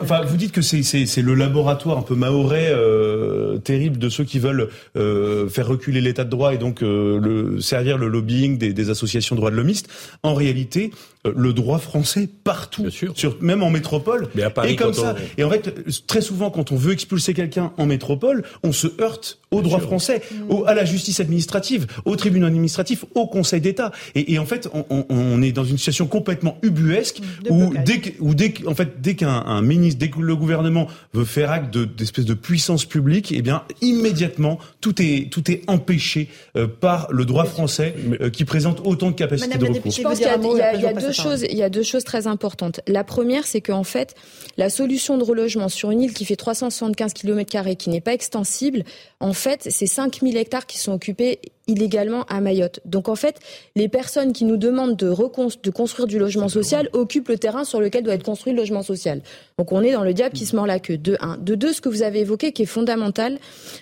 enfin 0.02 0.22
vous 0.22 0.36
dites 0.36 0.52
que 0.52 0.62
c'est 0.62 0.82
c'est 0.82 1.22
le 1.22 1.34
laboratoire 1.34 1.98
un 1.98 2.02
peu 2.02 2.14
maorais 2.14 2.70
euh, 2.70 3.58
terrible 3.58 3.98
de 3.98 4.08
ceux 4.08 4.24
qui 4.24 4.38
veulent 4.38 4.68
euh, 4.96 5.48
faire 5.48 5.66
reculer 5.66 6.00
l'état 6.00 6.24
de 6.24 6.30
droit 6.30 6.54
et 6.54 6.58
donc 6.58 6.82
euh, 6.82 7.18
le, 7.20 7.60
servir 7.60 7.98
le 7.98 8.08
lobbying 8.08 8.58
des, 8.58 8.72
des 8.72 8.90
associations 8.90 9.34
de 9.34 9.40
droits 9.40 9.50
de 9.50 9.56
l'homiste. 9.56 9.88
En 10.22 10.34
réalité, 10.34 10.90
euh, 10.90 11.15
le 11.34 11.52
droit 11.52 11.78
français 11.78 12.28
partout, 12.44 12.90
sur, 12.90 13.36
même 13.40 13.62
en 13.62 13.70
métropole, 13.70 14.28
Mais 14.34 14.42
à 14.42 14.50
Paris, 14.50 14.72
et 14.72 14.76
comme 14.76 14.92
ça. 14.92 15.14
Et 15.38 15.44
en 15.44 15.50
fait, 15.50 16.06
très 16.06 16.20
souvent, 16.20 16.50
quand 16.50 16.72
on 16.72 16.76
veut 16.76 16.92
expulser 16.92 17.34
quelqu'un 17.34 17.72
en 17.76 17.86
métropole, 17.86 18.44
on 18.62 18.72
se 18.72 18.88
heurte 19.00 19.38
au 19.50 19.62
droit 19.62 19.80
français, 19.80 20.22
au, 20.48 20.64
à 20.66 20.74
la 20.74 20.84
justice 20.84 21.20
administrative, 21.20 21.86
au 22.04 22.16
tribunal 22.16 22.48
administratif, 22.48 23.04
au 23.14 23.26
Conseil 23.26 23.60
d'État. 23.60 23.92
Et, 24.14 24.34
et, 24.34 24.38
en 24.38 24.46
fait, 24.46 24.68
on, 24.72 24.84
on, 24.90 25.06
on, 25.08 25.42
est 25.42 25.52
dans 25.52 25.64
une 25.64 25.78
situation 25.78 26.06
complètement 26.06 26.58
ubuesque 26.62 27.20
où 27.48 27.72
dès, 27.84 28.00
que, 28.00 28.10
où 28.20 28.34
dès, 28.34 28.54
en 28.66 28.74
fait, 28.74 29.00
dès 29.00 29.14
qu'un 29.14 29.62
ministre, 29.62 30.00
dès 30.00 30.10
que 30.10 30.20
le 30.20 30.36
gouvernement 30.36 30.88
veut 31.14 31.24
faire 31.24 31.50
acte 31.50 31.76
d'espèce 31.76 32.24
de, 32.24 32.34
de, 32.34 32.38
puissance 32.38 32.84
publique, 32.84 33.32
eh 33.32 33.42
bien, 33.42 33.62
immédiatement, 33.80 34.58
tout 34.80 35.00
est, 35.00 35.30
tout 35.30 35.50
est 35.50 35.62
empêché 35.68 36.28
euh, 36.56 36.66
par 36.66 37.08
le 37.10 37.24
droit 37.24 37.44
français 37.44 37.94
euh, 38.20 38.30
qui 38.30 38.44
présente 38.44 38.80
autant 38.84 39.10
de 39.10 39.16
capacités 39.16 39.58
de 39.58 39.64
recours. 39.64 39.92
Je 39.92 40.02
pense 40.02 40.18
qu'il 40.18 40.26
y 40.26 40.60
a, 40.60 40.74
y 40.76 40.86
a 40.86 40.92
deux 40.92 41.12
choses, 41.16 41.44
il 41.48 41.56
y 41.56 41.62
a 41.62 41.68
deux 41.68 41.82
choses 41.82 42.04
très 42.04 42.26
importantes. 42.26 42.80
La 42.86 43.04
première, 43.04 43.46
c'est 43.46 43.60
qu'en 43.60 43.84
fait, 43.84 44.14
la 44.56 44.70
solution 44.70 45.18
de 45.18 45.24
relogement 45.24 45.68
sur 45.68 45.90
une 45.90 46.02
île 46.02 46.14
qui 46.14 46.24
fait 46.24 46.36
375 46.36 47.12
km 47.12 47.76
qui 47.76 47.90
n'est 47.90 48.00
pas 48.00 48.12
extensible, 48.12 48.84
en 49.20 49.32
fait, 49.32 49.66
c'est 49.70 49.86
5000 49.86 50.36
hectares 50.36 50.66
qui 50.66 50.78
sont 50.78 50.92
occupés 50.92 51.40
illégalement 51.66 52.24
à 52.24 52.40
Mayotte. 52.40 52.80
Donc 52.84 53.08
en 53.08 53.16
fait, 53.16 53.40
les 53.74 53.88
personnes 53.88 54.32
qui 54.32 54.44
nous 54.44 54.56
demandent 54.56 54.96
de, 54.96 55.08
de 55.08 55.70
construire 55.70 56.06
du 56.06 56.18
logement 56.18 56.48
social 56.48 56.88
occupent 56.92 57.28
le 57.28 57.38
terrain 57.38 57.64
sur 57.64 57.80
lequel 57.80 58.04
doit 58.04 58.14
être 58.14 58.22
construit 58.22 58.52
le 58.52 58.58
logement 58.58 58.82
social. 58.82 59.20
Donc 59.58 59.72
on 59.72 59.82
est 59.82 59.92
dans 59.92 60.04
le 60.04 60.14
diable 60.14 60.34
qui 60.34 60.46
se 60.46 60.54
mord 60.54 60.66
la 60.66 60.78
queue. 60.78 60.98
De 60.98 61.16
un. 61.20 61.36
De 61.38 61.54
deux, 61.54 61.72
ce 61.72 61.80
que 61.80 61.88
vous 61.88 62.02
avez 62.02 62.20
évoqué 62.20 62.52
qui 62.52 62.62
est 62.62 62.66
fondamental, 62.66 63.38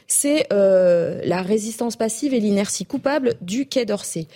c'est 0.06 0.46
euh, 0.52 1.20
la 1.24 1.42
résistance 1.42 1.96
passive 1.96 2.32
et 2.32 2.40
l'inertie 2.40 2.86
coupable 2.86 3.34
du 3.40 3.66
Quai 3.66 3.84
d'Orsay. 3.84 4.26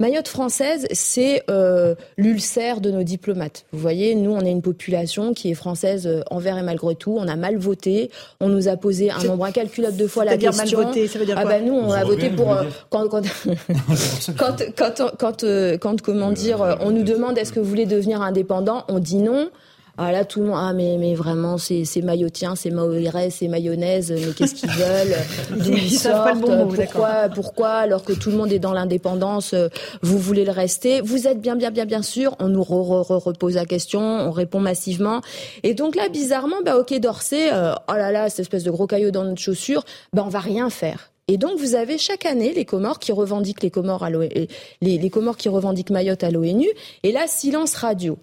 Mayotte 0.00 0.26
française, 0.26 0.88
c'est 0.90 1.44
euh, 1.48 1.94
l'ulcère 2.16 2.80
de 2.80 2.90
nos 2.90 3.04
diplomates. 3.04 3.64
Vous 3.70 3.78
voyez, 3.78 4.16
nous, 4.16 4.32
on 4.32 4.40
est 4.40 4.50
une 4.50 4.60
population 4.60 5.34
qui 5.34 5.52
est 5.52 5.54
française 5.54 6.08
euh, 6.08 6.22
envers 6.32 6.58
et 6.58 6.62
malgré 6.62 6.96
tout. 6.96 7.16
On 7.16 7.28
a 7.28 7.36
mal 7.36 7.58
voté. 7.58 8.10
On 8.40 8.48
nous 8.48 8.66
a 8.66 8.76
posé 8.76 9.12
un 9.12 9.22
nombre 9.22 9.44
incalculable 9.44 9.96
de 9.96 10.08
fois 10.08 10.24
la 10.24 10.36
question. 10.36 10.78
Mal 10.78 10.86
voté, 10.88 11.06
ça 11.06 11.20
veut 11.20 11.26
dire 11.26 11.36
ah 11.38 11.44
ben 11.44 11.64
nous, 11.64 11.74
on 11.74 11.92
a 11.92 12.02
voté 12.02 12.28
pour 12.30 12.52
euh, 12.52 12.64
quand 12.90 13.06
quand 13.06 13.22
quand, 14.36 14.62
quand, 14.76 15.12
quand, 15.16 15.44
euh, 15.44 15.78
quand 15.78 16.02
comment 16.02 16.32
dire, 16.32 16.76
on 16.80 16.90
nous 16.90 17.04
demande 17.04 17.38
est-ce 17.38 17.52
que 17.52 17.60
vous 17.60 17.68
voulez 17.68 17.86
devenir 17.86 18.20
indépendant, 18.20 18.84
on 18.88 18.98
dit 18.98 19.18
non. 19.18 19.48
Ah 19.96 20.10
là, 20.10 20.24
tout 20.24 20.40
le 20.40 20.46
monde, 20.46 20.58
ah 20.58 20.72
mais, 20.72 20.96
mais 20.98 21.14
vraiment, 21.14 21.56
c'est, 21.56 21.84
c'est 21.84 22.02
maillotien, 22.02 22.56
c'est 22.56 22.70
maorais, 22.70 23.30
c'est 23.30 23.46
mayonnaise, 23.46 24.10
mais 24.10 24.32
qu'est-ce 24.32 24.56
qu'ils 24.56 24.70
veulent? 24.70 25.16
D'où 25.64 25.72
ils, 25.72 25.90
sortent 25.90 26.40
bon 26.40 26.64
mot, 26.64 26.72
Pourquoi, 26.74 27.28
pourquoi, 27.28 27.68
alors 27.70 28.02
que 28.02 28.12
tout 28.12 28.30
le 28.30 28.36
monde 28.36 28.52
est 28.52 28.58
dans 28.58 28.72
l'indépendance, 28.72 29.54
euh, 29.54 29.68
vous 30.02 30.18
voulez 30.18 30.44
le 30.44 30.50
rester? 30.50 31.00
Vous 31.00 31.28
êtes 31.28 31.40
bien, 31.40 31.54
bien, 31.54 31.70
bien, 31.70 31.84
bien 31.84 32.02
sûr. 32.02 32.34
On 32.40 32.48
nous 32.48 32.64
re, 32.64 33.06
re, 33.06 33.22
repose 33.22 33.54
la 33.54 33.66
question, 33.66 34.00
on 34.00 34.32
répond 34.32 34.58
massivement. 34.58 35.20
Et 35.62 35.74
donc 35.74 35.94
là, 35.94 36.08
bizarrement, 36.08 36.56
bah 36.64 36.76
ok, 36.76 36.98
d'Orsay, 36.98 37.52
euh, 37.52 37.72
oh 37.88 37.94
là 37.94 38.10
là, 38.10 38.28
cette 38.30 38.40
espèce 38.40 38.64
de 38.64 38.72
gros 38.72 38.88
caillou 38.88 39.12
dans 39.12 39.22
notre 39.22 39.40
chaussure, 39.40 39.84
bah 40.12 40.24
on 40.26 40.30
va 40.30 40.40
rien 40.40 40.70
faire. 40.70 41.12
Et 41.28 41.38
donc 41.38 41.58
vous 41.58 41.74
avez 41.74 41.98
chaque 41.98 42.26
année 42.26 42.52
les 42.52 42.66
Comores 42.66 42.98
qui 42.98 43.12
revendiquent 43.12 43.62
les 43.62 43.70
Comores 43.70 44.02
à 44.02 44.10
les, 44.10 44.48
les 44.82 45.10
Comores 45.10 45.38
qui 45.38 45.48
revendiquent 45.48 45.90
Mayotte 45.90 46.22
à 46.22 46.30
l'ONU. 46.30 46.68
Et 47.02 47.12
là, 47.12 47.26
silence 47.26 47.74
radio 47.76 48.18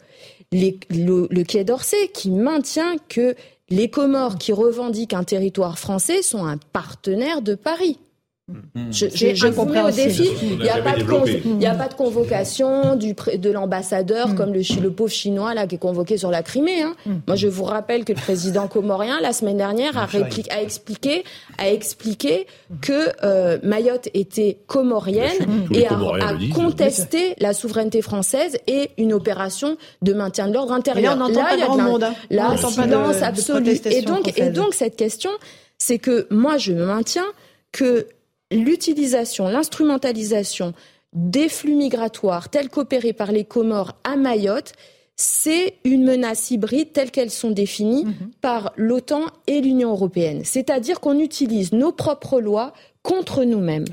le 0.52 1.44
Quai 1.44 1.64
d'Orsay 1.64 2.10
qui 2.14 2.32
maintient 2.32 2.98
que 3.10 3.36
les 3.70 3.90
Comores 3.90 4.38
qui 4.38 4.52
revendiquent 4.52 5.14
un 5.14 5.24
territoire 5.24 5.80
français 5.80 6.22
sont 6.22 6.46
un 6.46 6.58
partenaire 6.58 7.42
de 7.42 7.56
Paris. 7.56 8.00
Mmh. 8.48 8.92
Je, 8.92 9.06
je, 9.14 9.36
je 9.36 9.48
vous 9.48 9.66
mets 9.66 9.82
au 9.82 9.92
défi. 9.92 10.30
Il 10.42 10.58
n'y 10.58 10.70
a, 10.70 10.82
pas 10.82 10.96
de 10.96 11.66
a 11.66 11.74
pas 11.76 11.88
de 11.88 11.94
convocation 11.94 12.96
du, 12.96 13.14
de 13.14 13.50
l'ambassadeur 13.50 14.30
mmh. 14.30 14.36
comme 14.36 14.54
le, 14.54 14.62
le, 14.82 14.92
pauvre 14.92 15.12
chinois 15.12 15.54
là 15.54 15.68
qui 15.68 15.76
est 15.76 15.78
convoqué 15.78 16.18
sur 16.18 16.32
la 16.32 16.44
Crimée. 16.44 16.82
Hein. 16.82 16.96
Mmh. 17.06 17.12
Moi, 17.28 17.36
je 17.36 17.48
vous 17.48 17.64
rappelle 17.64 18.04
que 18.04 18.14
le 18.14 18.20
président 18.20 18.68
comorien 18.68 19.22
la 19.22 19.32
semaine 19.32 19.58
dernière 19.58 19.98
a, 19.98 20.08
expliqué, 20.60 21.24
a 21.58 21.72
expliqué 21.72 22.48
que 22.82 23.10
euh, 23.24 23.58
Mayotte 23.64 24.10
était 24.14 24.58
comorienne 24.68 25.68
et 25.72 25.88
a, 25.88 25.94
a 25.94 26.34
contesté 26.54 27.36
la 27.40 27.54
souveraineté 27.54 28.02
française 28.02 28.58
et 28.68 28.92
une 28.98 29.14
opération 29.14 29.78
de 30.02 30.14
maintien 30.14 30.48
de 30.48 30.54
l'ordre 30.54 30.74
intérieur. 30.74 31.16
là, 31.16 31.26
on 31.26 31.30
là, 31.30 31.50
il 31.54 31.60
y 31.60 31.64
a 31.64 31.70
de 31.70 31.78
la, 31.78 31.84
monde, 31.84 32.04
hein. 32.04 32.14
là, 32.30 32.58
silence 32.58 33.22
absolu. 33.22 33.80
Et 33.86 34.02
donc, 34.02 34.38
et 34.38 34.50
donc 34.50 34.74
cette 34.74 34.96
question, 34.96 35.32
c'est 35.78 36.00
que 36.00 36.28
moi, 36.32 36.58
je 36.58 36.74
me 36.74 36.86
maintiens 36.86 37.26
que 37.72 38.08
l'utilisation, 38.52 39.48
l'instrumentalisation 39.48 40.74
des 41.14 41.50
flux 41.50 41.76
migratoires 41.76 42.50
tels 42.50 42.70
qu'opérés 42.70 43.14
par 43.14 43.32
les 43.32 43.44
Comores 43.44 43.94
à 44.04 44.16
Mayotte, 44.16 44.74
c'est 45.16 45.76
une 45.84 46.04
menace 46.04 46.52
hybride 46.52 46.94
telle 46.94 47.12
qu'elles 47.12 47.32
sont 47.32 47.52
définies 47.52 48.06
mhm. 48.06 48.32
par 48.42 48.74
l'OTAN 48.76 49.26
et 49.48 49.62
l'Union 49.62 49.92
européenne. 49.92 50.42
C'est-à-dire 50.44 51.00
qu'on 51.00 51.20
utilise 51.20 51.74
nos 51.74 51.92
propres 51.92 52.42
lois 52.42 52.74
contre 53.04 53.44
nous-mêmes. 53.44 53.86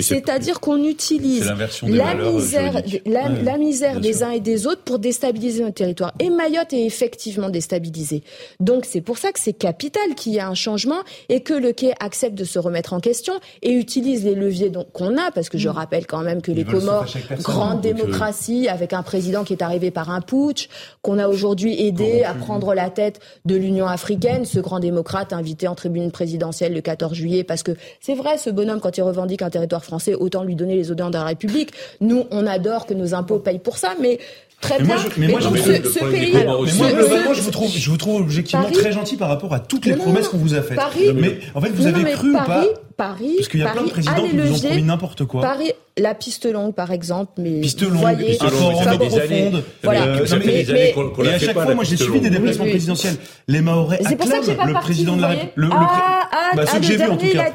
C'est-à-dire 0.00 0.60
qu'on 0.60 0.82
utilise 0.84 1.52
la 1.82 2.14
misère, 2.14 2.82
la, 3.04 3.58
misère 3.58 4.00
des 4.00 4.22
uns 4.22 4.30
et 4.30 4.40
des 4.40 4.66
autres 4.66 4.82
pour 4.82 4.98
déstabiliser 4.98 5.62
notre 5.62 5.74
territoire. 5.74 6.14
Et 6.18 6.30
Mayotte 6.30 6.72
est 6.72 6.86
effectivement 6.86 7.50
déstabilisée. 7.50 8.22
Donc 8.60 8.86
c'est 8.86 9.02
pour 9.02 9.18
ça 9.18 9.32
que 9.32 9.40
c'est 9.40 9.52
capital 9.52 10.14
qu'il 10.16 10.32
y 10.32 10.38
ait 10.38 10.40
un 10.40 10.54
changement 10.54 11.00
et 11.28 11.40
que 11.40 11.52
le 11.52 11.72
quai 11.72 11.92
accepte 12.00 12.36
de 12.36 12.44
se 12.44 12.58
remettre 12.58 12.94
en 12.94 13.00
question 13.00 13.34
et 13.60 13.72
utilise 13.72 14.24
les 14.24 14.34
leviers 14.34 14.72
qu'on 14.94 15.18
a, 15.18 15.30
parce 15.30 15.50
que 15.50 15.58
je 15.58 15.68
mm. 15.68 15.72
rappelle 15.72 16.06
quand 16.06 16.22
même 16.22 16.40
que 16.40 16.52
les 16.52 16.64
Comores, 16.64 17.06
grande 17.40 17.84
euh, 17.84 17.92
démocratie, 17.92 18.68
avec 18.68 18.94
un 18.94 19.02
président 19.02 19.44
qui 19.44 19.52
est 19.52 19.62
arrivé 19.62 19.90
par 19.90 20.10
un 20.10 20.22
putsch, 20.22 20.68
qu'on 21.02 21.18
a 21.18 21.28
aujourd'hui 21.28 21.86
aidé 21.86 22.24
à 22.24 22.32
prendre 22.32 22.72
la 22.72 22.88
tête 22.88 23.20
de 23.44 23.56
l'Union 23.56 23.86
africaine, 23.86 24.46
ce 24.46 24.58
grand 24.58 24.80
démocrate 24.80 25.34
invité 25.34 25.68
en 25.68 25.74
tribune 25.74 26.10
présidentielle 26.10 26.72
le 26.72 26.80
14 26.80 27.12
juillet, 27.12 27.44
parce 27.44 27.62
que 27.62 27.72
c'est 28.00 28.14
vrai, 28.14 28.38
ce 28.38 28.53
bonhomme, 28.54 28.80
quand 28.80 28.96
il 28.96 29.02
revendique 29.02 29.42
un 29.42 29.50
territoire 29.50 29.84
français, 29.84 30.14
autant 30.14 30.44
lui 30.44 30.54
donner 30.54 30.76
les 30.76 30.90
odeurs 30.90 31.10
de 31.10 31.18
la 31.18 31.24
République. 31.24 31.72
Nous, 32.00 32.24
on 32.30 32.46
adore 32.46 32.86
que 32.86 32.94
nos 32.94 33.14
impôts 33.14 33.38
payent 33.38 33.58
pour 33.58 33.78
ça, 33.78 33.94
mais 34.00 34.18
Très 34.60 34.82
bien. 34.82 34.96
mais, 35.18 35.28
moi, 35.28 35.40
je, 35.40 35.48
ce, 35.48 36.10
pays, 36.10 36.32
moi, 36.32 37.34
je 37.34 37.42
vous 37.42 37.50
trouve, 37.50 37.70
je 37.70 37.90
vous 37.90 37.96
trouve 37.98 38.22
objectivement 38.22 38.70
très 38.70 38.92
gentil 38.92 39.16
par 39.16 39.28
rapport 39.28 39.52
à 39.52 39.60
toutes 39.60 39.84
les 39.84 39.94
promesses 39.94 40.28
qu'on 40.28 40.38
vous 40.38 40.54
a 40.54 40.62
faites. 40.62 40.78
mais 41.14 41.38
en 41.54 41.60
fait, 41.60 41.70
vous 41.70 41.86
avez 41.86 42.12
cru 42.12 42.30
ou 42.30 42.32
pas 42.32 42.64
Paris, 42.96 43.34
parce 43.36 43.48
qu'il 43.48 43.60
y 43.60 43.62
a 43.62 43.70
plein 43.70 43.82
de 43.82 43.90
présidents 43.90 44.24
qui 44.28 44.34
nous 44.34 44.52
ont 44.52 44.58
promis 44.58 44.82
n'importe 44.82 45.24
quoi. 45.24 45.40
Paris, 45.40 45.72
la 45.96 46.14
piste 46.14 46.46
longue, 46.46 46.74
par 46.74 46.90
exemple, 46.92 47.32
mais 47.38 47.60
piste 47.60 47.82
longue, 47.82 47.92
voyez, 47.94 48.30
piste 48.30 48.42
longue, 48.42 48.82
ça 48.82 48.92
fait 48.92 48.98
des 48.98 49.18
années. 49.18 49.52
Voilà. 49.82 50.26
Ça 50.26 50.40
fait 50.40 50.64
des 50.64 50.70
années 50.70 50.92
qu'on 50.92 51.10
qu 51.10 51.24
Et 51.24 51.34
à 51.34 51.38
chaque 51.38 51.52
fois, 51.52 51.74
moi, 51.74 51.84
j'ai 51.84 51.96
suivi 51.96 52.20
des 52.20 52.30
déplacements 52.30 52.66
présidentiels. 52.66 53.16
Les 53.48 53.60
Maorais 53.60 54.00
acclament 54.04 54.66
le 54.66 54.74
président 54.74 55.16
de 55.16 55.22
la 55.22 55.28
République. 55.28 55.72
Ah, 55.72 56.28
ah, 56.32 56.50
bah, 56.56 56.66
ce 56.66 56.76
que 56.76 56.82
j'ai 56.82 56.96
vu 56.96 57.04
en 57.04 57.16
tout 57.16 57.26
cas. 57.28 57.50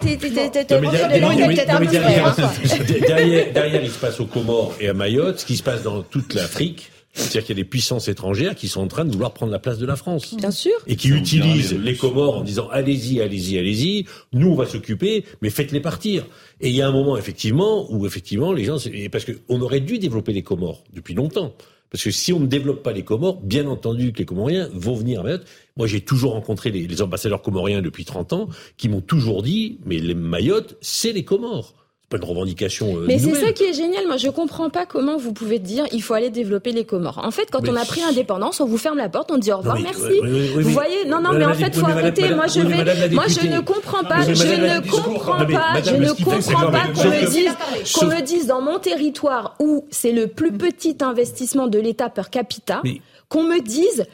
Derrière, 3.54 3.84
il 3.84 3.92
se 3.92 4.00
passe 4.00 4.20
aux 4.20 4.26
Comores 4.26 4.74
et 4.80 4.90
à 4.90 4.94
Mayotte, 4.94 5.40
ce 5.40 5.46
qui 5.46 5.58
se 5.58 5.64
passe 5.64 5.84
dans 5.84 6.02
toute 6.02 6.34
l'Afrique. 6.34 6.92
C'est-à-dire 7.14 7.42
qu'il 7.42 7.58
y 7.58 7.60
a 7.60 7.64
des 7.64 7.70
puissances 7.70 8.08
étrangères 8.08 8.56
qui 8.56 8.68
sont 8.68 8.82
en 8.82 8.88
train 8.88 9.04
de 9.04 9.12
vouloir 9.12 9.34
prendre 9.34 9.52
la 9.52 9.60
place 9.60 9.80
de 9.80 9.86
la 9.86 9.96
France. 9.96 10.36
Bien 10.36 10.52
sûr. 10.52 10.74
Et 10.88 10.96
qui 10.96 11.10
utilisent 11.10 11.74
les 11.74 11.96
Comores 11.96 12.38
en 12.38 12.44
disant 12.44 12.70
allez-y, 12.70 13.22
allez-y, 13.22 13.58
allez-y, 13.58 14.06
nous 14.32 14.50
on 14.50 14.56
va 14.56 14.66
s'occuper, 14.66 15.26
mais 15.42 15.50
faites-les 15.50 15.80
partir. 15.80 16.26
Et 16.62 16.70
il 16.70 16.76
y 16.76 16.82
a 16.82 16.88
un 16.88 16.92
moment 16.92 17.18
effectivement 17.18 17.92
où 17.92 18.06
effectivement 18.06 18.54
les 18.54 18.64
gens, 18.64 18.78
parce 19.12 19.26
qu'on 19.26 19.62
aurait 19.62 19.80
dû 19.80 19.98
développer 19.98 20.34
les 20.34 20.44
Comores 20.44 20.84
depuis 20.94 21.14
longtemps. 21.14 21.54
Parce 21.92 22.04
que 22.04 22.12
si 22.12 22.32
on 22.34 22.40
ne 22.40 22.46
développe 22.46 22.84
pas 22.84 22.92
les 22.92 23.04
Comores, 23.04 23.42
bien 23.42 23.66
entendu 23.68 24.14
que 24.14 24.20
les 24.20 24.26
Comoriens 24.26 24.70
vont 24.74 24.94
venir 24.94 25.22
à 25.22 25.24
Mayotte. 25.24 25.48
Moi, 25.76 25.88
j'ai 25.88 26.02
toujours 26.02 26.34
rencontré 26.34 26.70
les, 26.70 26.86
les 26.86 27.02
ambassadeurs 27.02 27.42
comoriens 27.42 27.82
depuis 27.82 28.06
30 28.06 28.34
ans 28.34 28.50
qui 28.78 28.90
m'ont 28.90 29.02
toujours 29.02 29.42
dit, 29.42 29.80
mais 29.86 29.98
les 29.98 30.14
Mayotte, 30.14 30.78
c'est 30.82 31.14
les 31.14 31.26
Comores 31.26 31.74
pas 32.10 32.18
une 32.18 32.24
revendication. 32.24 32.98
Euh, 32.98 33.06
mais 33.08 33.20
c'est 33.20 33.36
ça 33.36 33.52
qui 33.54 33.64
est 33.64 33.74
génial. 33.74 34.08
Moi, 34.08 34.18
je 34.18 34.30
comprends 34.30 34.70
pas 34.70 34.86
comment 34.86 35.18
vous 35.18 35.32
pouvez 35.32 35.60
dire 35.60 35.86
il 35.92 36.02
faut 36.02 36.16
aller 36.16 36.30
développer 36.30 36.72
les 36.72 36.84
Comores. 36.84 37.22
En 37.24 37.32
fait, 37.32 37.50
quand 37.52 37.68
on 37.70 37.76
a 37.76 37.86
pris 37.86 38.02
l'indépendance, 38.02 38.60
on 38.60 38.66
vous 38.66 38.78
ferme 38.78 38.98
la 38.98 39.10
porte, 39.10 39.32
on 39.32 39.38
dit 39.38 39.52
au 39.52 39.58
revoir, 39.58 39.80
merci. 39.80 40.20
vous 40.56 40.70
voyez 40.72 41.06
Non, 41.06 41.22
non, 41.22 41.34
mais 41.34 41.46
en 41.46 41.54
fait, 41.54 41.76
faut 41.76 41.86
arrêter. 41.86 42.34
Moi, 42.34 42.48
je 42.48 42.62
vais. 42.62 43.10
Moi, 43.10 43.26
je 43.28 43.48
ne 43.48 43.60
comprends 43.60 44.04
pas. 44.04 44.24
Je 44.24 44.32
ne 44.32 44.90
comprends 44.90 45.46
pas. 45.46 45.82
Je 45.84 45.96
ne 45.96 46.12
comprends 46.12 46.72
pas 46.72 46.88
qu'on 46.96 47.10
me 47.10 47.30
dise 47.30 47.94
qu'on 47.94 48.06
me 48.08 48.22
dise 48.22 48.48
dans 48.48 48.62
mon 48.62 48.80
territoire 48.80 49.56
où 49.60 49.86
c'est 49.92 50.12
le 50.12 50.28
plus 50.28 50.52
petit 50.52 50.98
investissement 51.02 51.68
de 51.68 51.80
l'État 51.80 52.10
per 52.10 52.30
capita, 52.32 52.82
qu'on 53.28 53.44
me 53.44 53.62
dise 53.62 54.06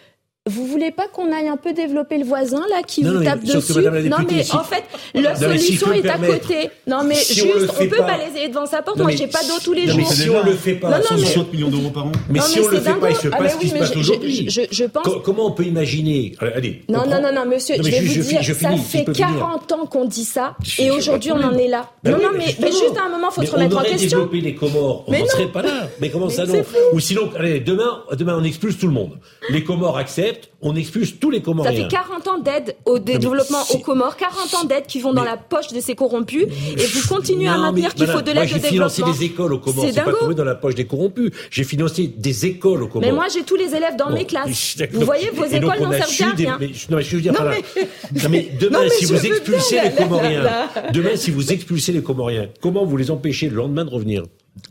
vous 0.48 0.68
voulez 0.68 0.92
pas 0.92 1.08
qu'on 1.08 1.34
aille 1.34 1.48
un 1.48 1.58
peu 1.58 1.74
développer 1.74 2.20
le 2.20 2.24
voisin 2.24 2.62
là 2.70 2.84
qui 2.86 3.02
vous 3.02 3.24
tape 3.24 3.44
dessus 3.44 3.74
Non 3.80 4.18
mais 4.30 4.54
en 4.54 4.64
fait 4.64 4.84
la 5.16 5.36
solution 5.36 5.92
est 5.92 6.08
à 6.08 6.20
côté. 6.20 6.70
Non 6.86 7.04
mais 7.04 7.16
juste 7.16 7.72
on, 7.72 7.88
peut 7.88 7.98
balayer 7.98 8.50
devant 8.50 8.68
sa 8.68 8.84
porte. 8.84 9.00
Moi 9.00 9.10
j'ai 9.16 9.26
pas 9.26 9.42
d'eau 9.42 9.56
tous 9.64 9.74
les 9.74 9.88
jours. 9.88 10.08
si 10.08 10.30
on 10.30 10.44
le 10.44 10.54
fait 10.54 10.76
pas, 10.76 11.02
160 11.02 11.52
millions 11.52 11.70
d'euros 11.70 11.90
par 11.90 12.06
an. 12.06 12.12
Mais 12.30 12.42
si 12.42 12.60
on 12.60 12.68
le 12.68 12.80
fait 12.80 12.94
pas, 12.94 13.10
il 13.10 13.16
se 13.16 13.28
passe 13.28 13.54
ce 13.54 13.58
qui 13.58 13.70
se 13.70 13.76
passe 13.76 13.96
aujourd'hui. 13.96 14.48
Je 14.50 14.84
pense. 14.84 15.08
Comment 15.24 15.48
on 15.48 15.52
peut 15.52 15.64
imaginer? 15.64 16.36
Allez. 16.40 16.84
Non 16.90 17.08
non 17.08 17.20
non 17.20 17.34
non 17.34 17.48
monsieur, 17.48 17.78
je 17.78 17.90
vais 17.90 18.02
vous 18.02 18.22
dire 18.22 18.44
ça 18.56 18.78
fait 18.78 19.04
40 19.04 19.72
ans 19.72 19.86
qu'on 19.88 20.06
dit 20.06 20.26
ça 20.26 20.56
et 20.78 20.92
aujourd'hui 20.92 21.32
on 21.32 21.42
en 21.42 21.58
est 21.58 21.70
là. 21.70 21.90
Non 22.04 22.20
non 22.20 22.30
mais 22.38 22.46
juste 22.46 22.96
à 23.02 23.08
un 23.08 23.10
moment 23.10 23.32
faut 23.32 23.42
se 23.42 23.50
remettre 23.50 23.80
en 23.80 23.82
question. 23.82 24.20
développer 24.20 24.42
les 24.42 24.54
Comores, 24.54 25.06
on 25.08 25.12
n'en 25.12 25.26
serait 25.26 25.48
pas 25.48 25.64
là. 25.64 25.90
Mais 26.00 26.12
comment 26.12 26.30
ça 26.30 26.46
non? 26.46 26.62
Ou 26.94 27.00
sinon 27.00 27.32
allez 27.36 27.62
demain 27.62 28.04
demain 28.12 28.38
on 28.40 28.44
expulse 28.44 28.78
tout 28.78 28.86
le 28.86 28.94
monde. 28.94 29.18
Les 29.50 29.64
Comores 29.64 29.98
acceptent 29.98 30.35
on 30.62 30.76
expulse 30.76 31.20
tous 31.20 31.30
les 31.30 31.42
Comoriens. 31.42 31.72
Ça 31.72 31.78
fait 31.78 31.88
40 31.88 32.28
ans 32.28 32.40
d'aide 32.40 32.76
au 32.86 33.00
développement 33.00 33.64
aux 33.70 33.78
Comores, 33.80 34.18
40 34.18 34.54
ans 34.56 34.64
d'aide 34.66 34.86
qui 34.88 35.00
vont 35.00 35.14
dans 35.14 35.24
la 35.24 35.38
poche 35.38 35.68
de 35.68 35.80
ces 35.80 35.96
corrompus, 35.96 36.46
et 36.78 36.86
vous 36.86 37.08
continuez 37.08 37.48
à 37.48 37.58
maintenir 37.58 37.94
qu'il 37.94 38.08
faut 38.08 38.22
de 38.22 38.32
l'aide 38.32 38.44
au 38.44 38.58
développement. 38.58 38.62
J'ai 38.62 38.70
financé 38.70 39.04
des 39.04 39.26
écoles 39.26 39.54
aux 39.54 39.60
Comores, 39.60 39.86
c'est 39.92 40.04
pas 40.04 40.14
tombé 40.14 40.36
dans 40.36 40.44
la 40.44 40.56
poche 40.56 40.76
des 40.76 40.86
corrompus. 40.86 41.32
J'ai 41.50 41.64
financé 41.64 42.08
des 42.08 42.46
écoles 42.46 42.84
aux 42.84 42.88
Comores. 42.88 43.10
Mais 43.10 43.16
moi, 43.16 43.28
j'ai 43.34 43.44
tous 43.44 43.56
les 43.56 43.76
élèves 43.76 43.96
dans 43.98 44.10
mes 44.10 44.26
classes. 44.26 44.78
Vous 44.92 45.06
voyez, 45.06 45.30
vos 45.32 45.46
écoles 45.46 45.80
n'ont 45.82 45.92
servi 45.92 46.46
à 46.46 46.58
rien. 46.58 46.70
non, 46.90 46.98
mais 46.98 47.04
je 47.04 47.16
veux 47.16 47.22
dire, 47.22 47.34
mais... 48.30 48.50
demain, 48.60 48.90
si 48.90 49.06
vous 49.06 49.26
expulsez 49.26 49.82
les 49.82 49.92
Comoriens, 49.92 50.44
demain, 50.94 51.16
si 51.16 51.32
vous 51.32 51.52
expulsez 51.52 51.92
les 51.92 52.02
Comoriens, 52.02 52.50
comment 52.62 52.86
vous 52.86 52.98
les 52.98 53.12
empêchez 53.12 53.50
le 53.50 53.56
lendemain 53.56 53.86
de 53.86 53.90
revenir? 53.90 54.24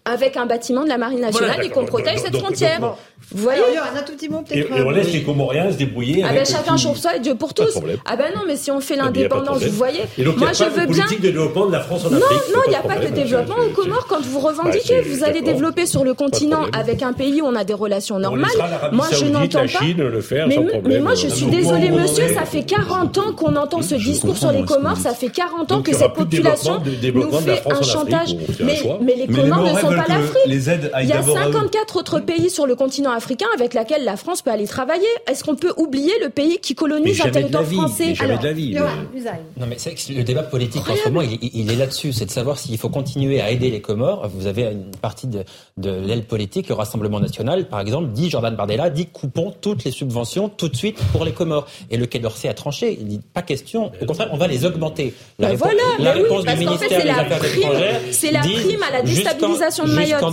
Avec 0.04 0.36
un 0.36 0.46
bâtiment 0.46 0.84
de 0.84 0.88
la 0.88 0.98
Marine 0.98 1.20
nationale 1.20 1.64
et 1.64 1.70
qu'on 1.70 1.86
protège 1.86 2.18
cette 2.18 2.36
frontière. 2.36 2.96
Vous 3.32 3.42
voyez 3.42 3.62
un 3.78 4.02
tout 4.02 4.12
petit 4.12 4.28
mot 4.28 4.42
peut-être. 4.42 4.70
Et, 4.70 4.82
on 4.82 4.90
laisse 4.90 5.12
les 5.12 5.22
Comoriens 5.22 5.72
se 5.72 5.76
débrouiller. 5.76 6.22
Ah 6.28 6.32
ben 6.32 6.44
chacun 6.44 6.76
chauffe 6.76 6.98
ça 6.98 7.16
et 7.16 7.20
Dieu 7.20 7.34
pour 7.34 7.54
tous. 7.54 7.78
Ah 8.04 8.16
ben 8.16 8.26
non, 8.34 8.42
mais 8.46 8.56
si 8.56 8.70
on 8.70 8.80
fait 8.80 8.96
l'indépendance, 8.96 9.62
vous 9.62 9.76
voyez. 9.76 10.02
moi 10.36 10.52
je 10.52 10.64
veux 10.64 10.86
bien. 10.86 11.04
politique 11.04 11.20
de 11.20 11.28
développement 11.28 11.66
de 11.66 11.72
la 11.72 11.80
France 11.80 12.04
en 12.04 12.08
Afrique. 12.08 12.22
Non, 12.22 12.56
non, 12.56 12.62
il 12.66 12.70
n'y 12.70 12.76
a 12.76 12.82
pas 12.82 12.98
de 12.98 13.08
développement 13.08 13.56
aux 13.56 13.70
Comores 13.70 14.06
quand 14.06 14.20
vous 14.22 14.40
revendiquez. 14.40 15.00
Vous 15.02 15.24
allez 15.24 15.40
développer 15.40 15.86
sur 15.86 16.04
le 16.04 16.14
continent 16.14 16.66
avec 16.72 17.02
un 17.02 17.12
pays 17.12 17.40
où 17.40 17.46
on 17.46 17.54
a 17.54 17.64
des 17.64 17.74
relations 17.74 18.18
normales. 18.18 18.50
Moi 18.92 19.06
je 19.10 19.24
n'entends 19.24 19.66
pas. 19.66 20.46
Mais 20.84 21.00
moi 21.00 21.14
je 21.14 21.28
suis 21.28 21.46
désolé 21.46 21.90
monsieur, 21.90 22.28
ça 22.34 22.44
fait 22.44 22.64
40 22.64 23.18
ans 23.18 23.32
qu'on 23.32 23.56
entend 23.56 23.80
ce 23.80 23.94
discours 23.94 24.36
sur 24.36 24.52
les 24.52 24.64
Comores. 24.64 24.98
Ça 24.98 25.14
fait 25.14 25.28
40 25.30 25.72
ans 25.72 25.82
que 25.82 25.94
cette 25.94 26.12
population 26.12 26.82
nous 27.14 27.32
fait 27.40 27.62
un 27.70 27.82
chantage. 27.82 28.36
Mais 29.00 29.14
les 29.16 29.26
Comores 29.26 29.73
ne 29.74 29.80
sont 29.80 29.88
pas 29.88 30.06
l'Afrique. 30.08 30.38
Il 30.46 31.06
y 31.06 31.12
a 31.12 31.22
54 31.22 31.96
autres 31.96 32.20
pays 32.20 32.50
sur 32.50 32.66
le 32.66 32.74
continent 32.74 33.10
africain 33.10 33.46
avec 33.54 33.74
lesquels 33.74 34.04
la 34.04 34.16
France 34.16 34.42
peut 34.42 34.50
aller 34.50 34.66
travailler. 34.66 35.06
Est-ce 35.26 35.44
qu'on 35.44 35.56
peut 35.56 35.72
oublier 35.76 36.12
le 36.22 36.30
pays 36.30 36.58
qui 36.58 36.74
colonise 36.74 37.20
un 37.20 37.30
territoire 37.30 37.64
français 37.64 38.14
jamais 38.14 38.38
de 38.38 38.44
la 38.44 38.52
vie. 38.52 38.74
Non, 39.58 39.66
mais 39.68 39.76
c'est 39.78 39.94
le 40.10 40.24
débat 40.24 40.42
politique 40.42 40.82
en 40.88 40.96
ce 40.96 41.08
moment, 41.08 41.22
il, 41.22 41.70
est 41.70 41.76
là-dessus. 41.76 42.12
C'est 42.12 42.26
de 42.26 42.30
savoir 42.30 42.58
s'il 42.58 42.78
faut 42.78 42.88
continuer 42.88 43.40
à 43.40 43.50
aider 43.50 43.70
les 43.70 43.80
Comores. 43.80 44.28
Vous 44.34 44.46
avez 44.46 44.62
une 44.64 44.90
partie 45.00 45.26
de, 45.26 45.44
de 45.76 45.90
l'aile 45.90 46.24
politique, 46.24 46.68
le 46.68 46.74
Rassemblement 46.74 47.20
national, 47.20 47.68
par 47.68 47.80
exemple, 47.80 48.08
dit 48.10 48.30
Jordan 48.30 48.54
Bardella, 48.54 48.90
dit 48.90 49.06
coupons 49.06 49.52
toutes 49.60 49.84
les 49.84 49.90
subventions 49.90 50.48
tout 50.48 50.68
de 50.68 50.76
suite 50.76 50.98
pour 51.12 51.24
les 51.24 51.32
Comores. 51.32 51.66
Et 51.90 51.96
le 51.96 52.06
Quai 52.06 52.18
d'Orsay 52.18 52.48
a 52.48 52.54
tranché. 52.54 52.96
Il 53.00 53.08
dit 53.08 53.20
pas 53.32 53.42
question. 53.42 53.92
Au 54.00 54.06
contraire, 54.06 54.28
on 54.32 54.36
va 54.36 54.46
les 54.46 54.64
augmenter. 54.64 55.14
La, 55.38 55.48
réponse, 55.48 55.68
voilà, 55.72 55.82
la 55.98 56.12
réponse 56.12 56.44
du 56.44 56.56
ministère 56.56 57.02
des 57.02 57.10
Affaires 57.10 57.44
étrangères, 57.44 58.00
c'est 58.10 58.30
la 58.30 58.40
prime 58.40 58.82
à 58.82 58.92
la 58.92 59.02
déstabilisation 59.02 59.63
de 59.68 59.94
Mayotte. 59.94 60.24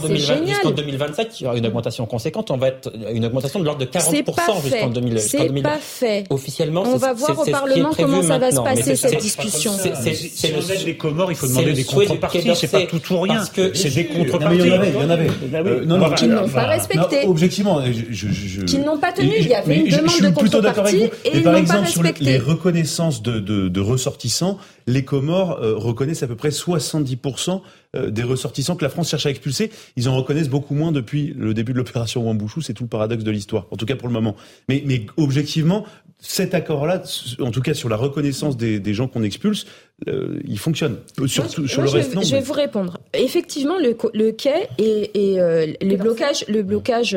Jusqu'en 0.48 0.72
2027, 0.72 1.40
il 1.40 1.44
y 1.44 1.48
aura 1.48 1.58
une 1.58 1.66
augmentation 1.66 2.06
conséquente. 2.06 2.52
On 2.52 2.58
va 2.58 2.70
être 2.70 2.92
une 3.12 3.26
augmentation 3.26 3.60
de 3.60 3.66
l'ordre 3.66 3.82
de 3.82 3.86
40% 3.86 4.64
jusqu'en 4.64 4.90
2027. 4.90 5.52
C'est 5.54 5.62
pas 5.62 5.78
fait. 5.78 6.24
Officiellement, 6.30 6.84
on 6.86 6.98
va 6.98 7.14
voir 7.14 7.40
au 7.40 7.46
Parlement 7.46 7.92
comment 7.96 8.22
ça 8.22 8.38
va 8.38 8.52
se 8.52 8.62
passer 8.62 8.96
cette 8.96 9.22
discussion. 9.22 9.74
C'est 9.74 10.52
le 10.52 10.86
des 10.86 10.98
Comores, 10.98 11.32
il 11.32 11.36
faut 11.36 11.48
demander 11.48 11.74
des 11.74 11.84
contreparties. 11.84 12.56
C'est 12.56 12.72
pas 12.72 12.86
tout 12.86 13.14
ou 13.14 13.22
rien. 13.22 13.44
C'est 13.74 13.94
des 13.94 14.06
contreparties. 14.06 14.58
Il 14.62 14.68
y 14.68 14.72
en 14.72 14.76
avait, 14.76 14.90
il 14.90 14.96
y 14.96 15.04
en 15.06 15.10
avait. 15.10 15.30
Euh, 15.70 15.86
non, 15.86 15.98
non, 15.98 16.12
qui 16.12 16.28
n'ont 16.28 16.50
pas 16.50 16.68
respecté. 16.68 17.26
Objectivement, 17.28 17.82
qui 18.68 18.80
n'ont 18.80 18.98
pas 18.98 19.12
tenu. 19.12 19.32
Il 19.40 19.48
y 19.48 19.54
avait 19.54 19.78
une 19.78 19.90
demande 19.90 20.22
de 20.22 20.30
contrepartie 20.30 21.04
et 21.26 21.38
ils 21.38 21.44
n'ont 21.44 21.64
pas 21.66 21.82
respecté. 21.82 22.24
Les 22.24 22.38
reconnaissances 22.38 23.22
de 23.22 23.80
ressortissants, 23.80 24.58
les 24.88 25.04
Comores 25.04 25.60
euh, 25.62 25.76
reconnaissent 25.76 26.24
à 26.24 26.28
peu 26.28 26.36
près 26.36 26.50
70% 26.50 27.50
euh, 27.52 27.58
des 27.94 28.24
ressortissants 28.24 28.76
que 28.76 28.84
la 28.84 28.90
France 28.90 29.10
cherche 29.10 29.26
à 29.26 29.30
expulser. 29.30 29.72
Ils 29.98 30.08
en 30.08 30.16
reconnaissent 30.16 30.50
beaucoup 30.50 30.76
moins 30.76 30.92
depuis 30.92 31.34
le 31.38 31.54
début 31.54 31.74
de 31.74 31.78
l'opération 31.78 32.26
Wambouchou. 32.26 32.62
C'est 32.62 32.74
tout 32.74 32.84
le 32.84 32.90
paradoxe 32.90 33.24
de 33.24 33.32
l'histoire, 33.32 33.68
en 33.72 33.76
tout 33.76 33.86
cas 33.86 33.96
pour 33.96 34.08
le 34.08 34.14
moment. 34.14 34.36
Mais, 34.70 34.84
mais 34.86 35.06
objectivement, 35.18 35.86
cet 36.20 36.54
accord-là, 36.54 37.02
en 37.40 37.52
tout 37.52 37.62
cas 37.62 37.74
sur 37.74 37.90
la 37.90 37.98
reconnaissance 37.98 38.56
des, 38.56 38.80
des 38.80 38.94
gens 38.94 39.08
qu'on 39.08 39.24
expulse, 39.24 39.66
il 40.08 40.58
fonctionne. 40.58 40.98
Sur, 41.28 41.50
sur 41.50 41.82
le 41.82 41.90
reste, 41.90 42.16
non. 42.16 42.22
Je 42.22 42.36
vais 42.36 42.42
vous 42.42 42.54
répondre. 42.54 42.98
Effectivement, 43.14 43.78
le, 43.78 43.96
le 44.14 44.32
quai 44.32 44.68
et, 44.78 45.34
et 45.34 45.40
euh, 45.40 45.68
les 45.82 45.98
blocages, 45.98 46.46
le 46.48 46.64
blocage 46.64 47.16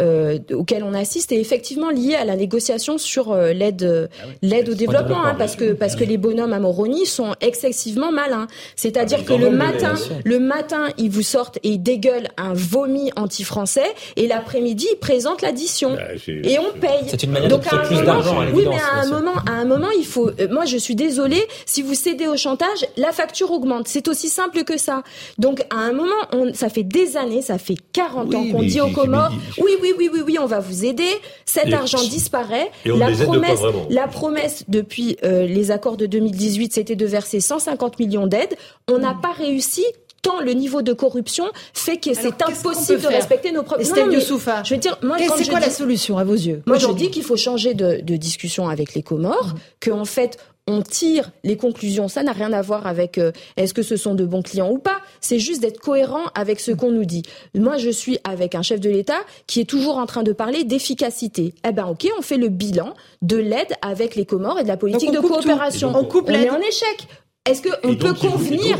euh, 0.00 0.38
auquel 0.52 0.82
on 0.82 0.92
assiste 0.92 1.30
est 1.30 1.40
effectivement 1.40 1.90
lié 1.90 2.14
à 2.14 2.24
la 2.24 2.36
négociation 2.36 2.98
sur 2.98 3.32
euh, 3.32 3.52
l'aide, 3.52 4.10
ah 4.20 4.26
l'aide 4.42 4.68
au 4.68 4.74
développement, 4.74 5.24
hein, 5.24 5.34
parce 5.38 5.56
que 5.56 5.72
parce 5.72 5.94
que 5.94 6.04
les 6.04 6.16
bonhommes 6.16 6.52
à 6.52 6.58
Moroni 6.58 7.06
sont 7.06 7.34
excessivement 7.40 8.10
malins. 8.10 8.48
C'est-à-dire 8.74 9.18
ah, 9.22 9.28
que 9.28 9.34
le 9.34 9.50
matin, 9.50 9.94
le 10.24 10.38
matin, 10.40 10.88
ils 10.98 11.10
vous 11.10 11.22
sortent 11.22 11.58
et 11.58 11.70
ils 11.70 11.82
dégueulent 11.82 12.28
un 12.36 12.54
vomi 12.54 13.10
anti-français, 13.16 13.94
et 14.16 14.26
l'après-midi, 14.26 14.88
ils 14.92 14.98
présentent 14.98 15.42
l'addition 15.42 15.94
bah, 15.94 16.02
et 16.26 16.58
on 16.58 16.72
paye. 16.78 17.04
C'est 17.06 17.22
une 17.22 17.30
manière 17.30 17.50
Donc, 17.50 17.62
de 17.62 17.86
plus 17.86 18.02
d'argent. 18.04 18.44
Oui, 18.52 18.64
mais 18.68 18.76
à 18.76 19.02
un 19.02 19.08
moment, 19.08 19.34
à 19.46 19.52
un 19.52 19.64
moment, 19.64 19.90
il 19.96 20.06
faut. 20.06 20.30
moi, 20.50 20.64
je 20.64 20.76
suis 20.76 20.96
désolée. 20.96 21.44
Si 21.66 21.82
vous 21.82 21.94
cédez 21.94 22.15
au 22.24 22.36
chantage, 22.36 22.86
la 22.96 23.12
facture 23.12 23.50
augmente. 23.50 23.88
C'est 23.88 24.08
aussi 24.08 24.28
simple 24.28 24.64
que 24.64 24.76
ça. 24.78 25.02
Donc, 25.38 25.64
à 25.70 25.76
un 25.76 25.92
moment, 25.92 26.10
on, 26.32 26.54
ça 26.54 26.68
fait 26.68 26.82
des 26.82 27.16
années, 27.16 27.42
ça 27.42 27.58
fait 27.58 27.76
40 27.92 28.34
ans 28.34 28.44
qu'on 28.50 28.62
dit 28.62 28.80
aux 28.80 28.90
Comores, 28.90 29.32
oui, 29.58 29.72
oui, 29.82 29.92
oui, 29.98 30.08
oui, 30.12 30.20
oui, 30.26 30.38
on 30.40 30.46
va 30.46 30.60
vous 30.60 30.84
aider. 30.84 31.08
Cet 31.44 31.72
argent 31.72 32.02
disparaît. 32.02 32.70
Et 32.84 32.92
on 32.92 32.98
la 32.98 33.10
les 33.10 33.24
promesse, 33.24 33.60
la 33.90 34.08
promesse 34.08 34.64
depuis 34.68 35.16
euh, 35.24 35.46
les 35.46 35.70
accords 35.70 35.96
de 35.96 36.06
2018, 36.06 36.72
c'était 36.72 36.96
de 36.96 37.06
verser 37.06 37.40
150 37.40 37.98
millions 37.98 38.26
d'aides. 38.26 38.56
On 38.88 38.98
n'a 38.98 39.14
pas 39.14 39.32
réussi 39.32 39.84
tant 40.22 40.40
le 40.40 40.52
niveau 40.52 40.82
de 40.82 40.92
corruption 40.92 41.44
fait 41.72 41.98
que 41.98 42.12
c'est 42.14 42.42
impossible 42.42 43.00
de 43.00 43.06
respecter 43.06 43.52
nos 43.52 43.62
propres. 43.62 43.82
Non, 43.82 44.06
mais, 44.06 44.20
je 44.20 44.74
veux 44.74 44.80
dire, 44.80 44.98
moi, 45.02 45.16
c'est 45.36 45.48
quoi 45.48 45.60
la 45.60 45.70
solution 45.70 46.18
à 46.18 46.24
vos 46.24 46.34
yeux 46.34 46.62
Moi, 46.66 46.78
je 46.78 46.92
dis 46.92 47.10
qu'il 47.10 47.22
faut 47.22 47.36
changer 47.36 47.74
de, 47.74 48.00
de, 48.02 48.16
discussion 48.16 48.68
avec 48.68 48.94
les 48.94 49.02
Comores, 49.02 49.54
mmh. 49.54 49.58
que 49.80 49.90
en 49.90 50.04
fait, 50.04 50.38
on 50.66 50.82
tire 50.82 51.30
les 51.44 51.56
conclusions. 51.56 52.08
Ça 52.08 52.22
n'a 52.22 52.32
rien 52.32 52.52
à 52.52 52.60
voir 52.60 52.86
avec 52.86 53.18
euh, 53.18 53.32
est-ce 53.56 53.72
que 53.72 53.82
ce 53.82 53.96
sont 53.96 54.14
de 54.14 54.24
bons 54.24 54.42
clients 54.42 54.70
ou 54.70 54.78
pas. 54.78 55.00
C'est 55.20 55.38
juste 55.38 55.62
d'être 55.62 55.80
cohérent 55.80 56.24
avec 56.34 56.60
ce 56.60 56.72
qu'on 56.72 56.90
nous 56.90 57.04
dit. 57.04 57.22
Moi, 57.54 57.76
je 57.76 57.90
suis 57.90 58.18
avec 58.24 58.54
un 58.54 58.62
chef 58.62 58.80
de 58.80 58.90
l'État 58.90 59.20
qui 59.46 59.60
est 59.60 59.64
toujours 59.64 59.98
en 59.98 60.06
train 60.06 60.22
de 60.22 60.32
parler 60.32 60.64
d'efficacité. 60.64 61.54
Eh 61.66 61.72
ben, 61.72 61.86
ok, 61.86 62.08
on 62.18 62.22
fait 62.22 62.36
le 62.36 62.48
bilan 62.48 62.94
de 63.22 63.36
l'aide 63.36 63.74
avec 63.80 64.16
les 64.16 64.24
Comores 64.24 64.58
et 64.58 64.62
de 64.64 64.68
la 64.68 64.76
politique 64.76 65.12
de 65.12 65.20
coopération. 65.20 65.92
On, 65.94 66.04
coupe 66.04 66.28
on 66.28 66.34
est 66.34 66.50
en 66.50 66.58
échec. 66.58 67.06
Est-ce 67.48 67.62
qu'on 67.62 67.94
peut 67.94 68.12
convenir, 68.14 68.76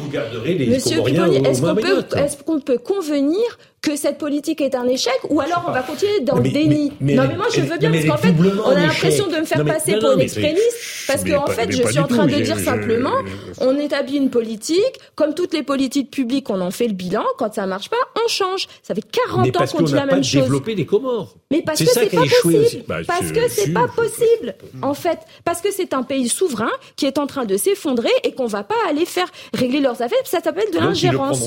Monsieur 0.68 0.98
est-ce 1.06 2.42
qu'on 2.42 2.58
peut 2.58 2.78
convenir 2.78 3.58
que 3.82 3.96
cette 3.96 4.18
politique 4.18 4.60
est 4.60 4.74
un 4.74 4.86
échec 4.88 5.16
ou 5.28 5.40
alors 5.40 5.64
on 5.68 5.70
va 5.70 5.82
continuer 5.82 6.20
dans 6.20 6.36
le 6.36 6.48
déni. 6.48 6.92
non 7.00 7.24
mais 7.28 7.36
moi 7.36 7.46
je 7.54 7.60
veux 7.60 7.78
bien 7.78 7.92
parce 7.92 8.04
qu'en 8.04 8.16
fait 8.16 8.34
on 8.64 8.70
a 8.70 8.80
l'impression 8.80 9.28
de 9.28 9.36
me 9.36 9.44
faire 9.44 9.64
passer 9.64 9.98
pour 9.98 10.12
une 10.12 10.20
extrémiste 10.20 11.06
parce 11.06 11.24
qu'en 11.24 11.46
fait 11.46 11.70
je 11.70 11.86
suis 11.86 11.98
en 11.98 12.06
train 12.06 12.26
de 12.26 12.34
dire 12.34 12.58
simplement 12.58 13.14
on 13.60 13.78
établit 13.78 14.16
une 14.16 14.30
politique 14.30 14.98
comme 15.14 15.34
toutes 15.34 15.54
les 15.54 15.62
politiques 15.62 16.10
publiques 16.10 16.50
on 16.50 16.60
en 16.60 16.70
fait 16.70 16.88
le 16.88 16.94
bilan 16.94 17.24
quand 17.38 17.54
ça 17.54 17.66
marche 17.66 17.88
pas 17.90 17.96
on 18.24 18.28
change. 18.28 18.66
Ça 18.82 18.94
fait 18.94 19.02
40 19.02 19.56
ans 19.56 19.66
qu'on 19.66 19.82
dit 19.82 19.92
la 19.92 20.06
même 20.06 20.24
chose. 20.24 20.42
développer 20.42 20.74
les 20.74 20.86
Comores. 20.86 21.36
Mais 21.50 21.62
parce 21.62 21.78
que 21.78 21.86
c'est 21.86 22.08
pas 22.08 22.22
possible. 22.42 22.84
Bah, 22.88 22.96
parce 23.06 23.32
que 23.32 23.48
c'est 23.48 23.72
pas 23.72 23.86
possible 23.88 24.54
en 24.82 24.94
fait 24.94 25.18
parce 25.44 25.60
que 25.60 25.72
c'est 25.72 25.94
un 25.94 26.02
pays 26.02 26.28
souverain 26.28 26.70
qui 26.96 27.06
est 27.06 27.18
en 27.18 27.26
train 27.26 27.44
de 27.44 27.56
s'effondrer 27.56 28.10
et 28.24 28.32
qu'on 28.32 28.46
va 28.46 28.64
pas 28.64 28.74
aller 28.88 29.04
faire 29.04 29.28
régler 29.54 29.80
leurs 29.80 30.02
affaires 30.02 30.18
ça 30.24 30.40
s'appelle 30.40 30.70
de 30.72 30.78
l'ingérence. 30.78 31.38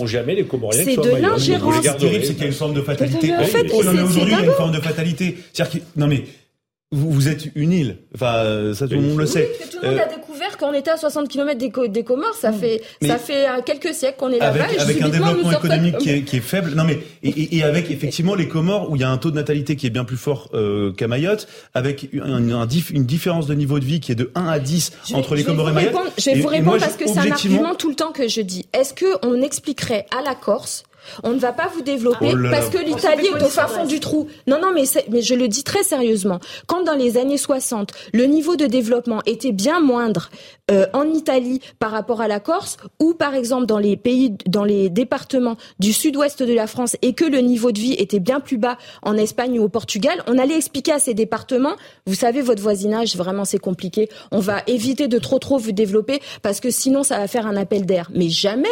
C'est 0.71 0.95
de 0.95 1.21
l'ingérence 1.21 1.85
c'est 2.23 2.33
qu'il 2.33 2.41
y 2.41 2.45
a 2.45 2.47
une 2.47 2.53
forme 2.53 2.73
de 2.73 2.81
fatalité. 2.81 3.33
En 3.33 3.43
fait, 3.43 3.71
aujourd'hui, 3.71 4.21
il 4.23 4.31
y 4.31 4.35
a 4.35 4.43
une 4.43 4.51
forme 4.51 4.71
de 4.71 4.81
fatalité. 4.81 5.37
C'est-à-dire 5.53 5.81
que, 5.81 5.99
non 5.99 6.07
mais, 6.07 6.23
vous, 6.91 7.11
vous, 7.11 7.27
êtes 7.27 7.49
une 7.55 7.71
île. 7.71 7.97
Enfin, 8.15 8.73
ça 8.73 8.87
tout 8.87 8.95
le 8.95 9.01
monde 9.01 9.19
le 9.19 9.27
sait. 9.27 9.51
tout 9.71 9.77
le 9.83 9.89
monde 9.91 9.99
a 9.99 10.07
découvert 10.07 10.29
qu'on 10.57 10.73
était 10.73 10.89
à 10.89 10.97
60 10.97 11.27
km 11.27 11.57
des, 11.57 11.89
des 11.89 12.03
Comores. 12.03 12.33
Ça 12.33 12.51
fait, 12.51 12.81
ça 13.01 13.17
fait 13.17 13.47
euh, 13.47 13.61
quelques 13.63 13.93
siècles 13.93 14.17
qu'on 14.17 14.31
est 14.31 14.39
là-bas. 14.39 14.63
Avec, 14.63 14.79
avec 14.79 15.01
un 15.01 15.09
développement 15.09 15.51
économique 15.51 15.97
qui 15.99 16.09
est, 16.09 16.21
qui 16.23 16.37
est, 16.37 16.41
faible. 16.41 16.73
Non 16.75 16.83
mais 16.83 16.99
et, 17.21 17.57
et, 17.57 17.63
avec 17.63 17.91
effectivement 17.91 18.33
les 18.33 18.47
Comores 18.47 18.89
où 18.89 18.95
il 18.95 19.01
y 19.01 19.05
a 19.05 19.09
un 19.11 19.17
taux 19.17 19.29
de 19.29 19.35
natalité 19.35 19.75
qui 19.75 19.87
est 19.87 19.91
bien 19.91 20.03
plus 20.03 20.17
fort 20.17 20.49
euh, 20.53 20.91
qu'à 20.91 21.07
Mayotte, 21.07 21.47
avec 21.73 22.09
un, 22.21 22.51
un 22.51 22.67
une 22.67 23.05
différence 23.05 23.47
de 23.47 23.53
niveau 23.53 23.79
de 23.79 23.85
vie 23.85 23.99
qui 23.99 24.11
est 24.11 24.15
de 24.15 24.31
1 24.35 24.47
à 24.47 24.59
10 24.59 24.91
entre 25.13 25.35
les 25.35 25.43
Comores 25.43 25.69
et 25.69 25.73
Mayotte. 25.73 25.95
je 26.17 26.31
vais 26.31 26.39
vous 26.39 26.47
répondre 26.47 26.79
parce 26.79 26.97
que 26.97 27.07
c'est 27.07 27.19
un 27.19 27.31
argument 27.31 27.75
tout 27.75 27.89
le 27.89 27.95
temps 27.95 28.11
que 28.11 28.27
je 28.27 28.41
dis. 28.41 28.65
Est-ce 28.73 28.93
que 28.93 29.05
on 29.25 29.41
expliquerait 29.41 30.05
à 30.17 30.23
la 30.23 30.33
Corse 30.33 30.83
on 31.23 31.31
ne 31.31 31.39
va 31.39 31.51
pas 31.51 31.69
vous 31.73 31.81
développer 31.81 32.31
oh 32.33 32.49
parce 32.51 32.69
que 32.69 32.77
l'Italie 32.77 33.27
est 33.27 33.43
au 33.43 33.47
fin 33.47 33.67
fond 33.67 33.85
du 33.85 33.99
trou. 33.99 34.27
Non, 34.47 34.59
non, 34.61 34.71
mais, 34.73 34.83
mais 35.09 35.21
je 35.21 35.35
le 35.35 35.47
dis 35.47 35.63
très 35.63 35.83
sérieusement. 35.83 36.39
Quand 36.67 36.83
dans 36.83 36.95
les 36.95 37.17
années 37.17 37.37
60, 37.37 37.91
le 38.13 38.25
niveau 38.25 38.55
de 38.55 38.65
développement 38.65 39.21
était 39.25 39.51
bien 39.51 39.79
moindre 39.79 40.29
euh, 40.71 40.85
en 40.93 41.05
Italie 41.05 41.61
par 41.79 41.91
rapport 41.91 42.21
à 42.21 42.27
la 42.27 42.39
Corse, 42.39 42.77
ou 42.99 43.13
par 43.13 43.33
exemple 43.33 43.65
dans 43.65 43.79
les 43.79 43.97
pays, 43.97 44.35
dans 44.45 44.63
les 44.63 44.89
départements 44.89 45.57
du 45.79 45.93
sud-ouest 45.93 46.43
de 46.43 46.53
la 46.53 46.67
France, 46.67 46.95
et 47.01 47.13
que 47.13 47.25
le 47.25 47.39
niveau 47.39 47.71
de 47.71 47.79
vie 47.79 47.93
était 47.93 48.19
bien 48.19 48.39
plus 48.39 48.57
bas 48.57 48.77
en 49.01 49.17
Espagne 49.17 49.59
ou 49.59 49.63
au 49.63 49.69
Portugal, 49.69 50.23
on 50.27 50.37
allait 50.37 50.57
expliquer 50.57 50.91
à 50.91 50.99
ces 50.99 51.13
départements, 51.13 51.75
vous 52.05 52.13
savez, 52.13 52.41
votre 52.41 52.61
voisinage, 52.61 53.15
vraiment 53.15 53.45
c'est 53.45 53.59
compliqué, 53.59 54.09
on 54.31 54.39
va 54.39 54.61
éviter 54.67 55.07
de 55.07 55.17
trop 55.17 55.39
trop 55.39 55.57
vous 55.57 55.71
développer 55.71 56.19
parce 56.41 56.59
que 56.59 56.69
sinon 56.69 57.03
ça 57.03 57.17
va 57.17 57.27
faire 57.27 57.47
un 57.47 57.55
appel 57.55 57.85
d'air. 57.85 58.09
Mais 58.13 58.29
jamais 58.29 58.69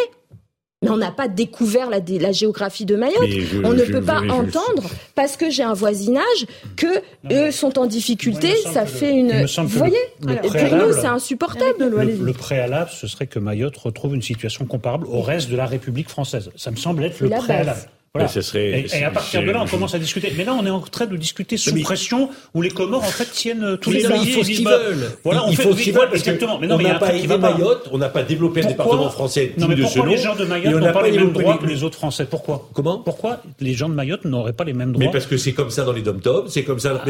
mais 0.84 0.91
on 0.91 0.97
n'a 0.97 1.11
pas 1.11 1.28
découvert 1.28 1.89
la, 1.89 1.99
la, 2.19 2.32
géographie 2.32 2.86
de 2.86 2.95
Mayotte. 2.95 3.30
on 3.63 3.73
ne 3.73 3.84
peut 3.84 4.03
pas 4.03 4.21
entendre 4.21 4.88
parce 5.15 5.36
que 5.36 5.49
j'ai 5.49 5.63
un 5.63 5.73
voisinage 5.73 6.45
que 6.75 7.01
eux 7.32 7.51
sont 7.51 7.80
en 7.80 7.88
difficulté. 7.88 8.55
Ça 8.71 8.86
fait 8.86 9.11
une. 9.11 9.45
Vous 9.45 9.67
voyez 9.67 9.97
Pour 10.21 10.32
nous, 10.32 10.93
c'est 10.93 11.07
insupportable. 11.07 11.89
Le, 11.89 12.34
préalable, 12.34 12.91
ce 12.93 13.07
serait 13.07 13.25
que 13.25 13.39
Mayotte 13.39 13.78
retrouve 13.78 14.13
une 14.13 14.21
situation 14.21 14.65
comparable 14.65 15.07
au 15.07 15.21
reste 15.21 15.49
de 15.49 15.55
la 15.55 15.65
République 15.65 16.09
française. 16.09 16.51
Ça 16.55 16.69
me 16.69 16.75
semble 16.75 17.03
être 17.05 17.21
le 17.21 17.30
préalable. 17.30 17.89
Voilà. 18.18 18.30
et, 18.55 19.03
à 19.03 19.11
partir 19.11 19.43
de 19.43 19.51
là, 19.51 19.61
on 19.61 19.68
commence 19.68 19.93
à 19.95 19.99
discuter. 19.99 20.34
Mais 20.38 20.43
là, 20.43 20.53
on 20.53 20.65
est 20.65 20.70
en 20.70 20.80
train 20.82 21.05
de 21.05 21.15
discuter 21.15 21.57
sous 21.57 21.80
pression 21.82 22.30
où 22.53 22.61
les 22.61 22.70
Comores, 22.70 23.03
en 23.03 23.07
fait, 23.07 23.32
tiennent 23.32 23.78
tous 23.82 23.91
les 23.91 24.01
Il 24.01 24.34
faut 24.34 24.43
ce 24.43 24.49
qu'ils 24.49 24.63
bah, 24.63 24.78
veulent. 24.78 25.11
Voilà, 25.24 25.45
il, 25.49 25.57
faut 25.57 25.74
ce 25.74 25.82
qu'ils 25.82 25.93
veulent. 25.93 26.09
Exactement. 26.13 26.59
Mais 26.59 26.68
non, 26.68 26.76
on 26.76 26.82
n'a 26.82 26.95
pas 26.95 27.13
aidé 27.13 27.38
Mayotte, 27.38 27.89
on 27.91 27.97
n'a 27.97 28.09
pas 28.09 28.24
développé 28.24 28.61
le 28.61 28.68
département 28.68 29.09
français. 29.09 29.53
Non, 29.57 29.68
mais 29.68 29.76
pourquoi 29.76 30.05
les 30.05 30.18
gens 30.18 30.36
de 30.36 30.45
Mayotte 30.45 30.76
n'ont 30.76 30.93
pas, 30.93 31.03
les 31.03 31.18
mêmes 31.18 31.32
droits 31.32 31.57
que 31.57 31.65
les 31.65 31.84
autres 31.84 31.97
Français? 31.97 32.26
Pourquoi? 32.30 32.70
Comment? 32.74 32.99
Pourquoi 32.99 33.41
les 33.59 33.74
gens 33.74 33.89
de 33.89 33.93
Mayotte 33.93 34.26
n'auraient 34.26 34.53
pas 34.53 34.63
les 34.63 34.74
mêmes 34.74 34.91
droits? 34.91 35.05
Mais 35.05 35.11
parce 35.11 35.26
que 35.26 35.38
c'est 35.38 35.53
comme 35.53 35.70
ça 35.70 35.84
dans 35.84 35.93
les 35.93 36.01
dom-toms, 36.01 36.47
c'est 36.47 36.63
comme 36.63 36.80
ça. 36.80 37.01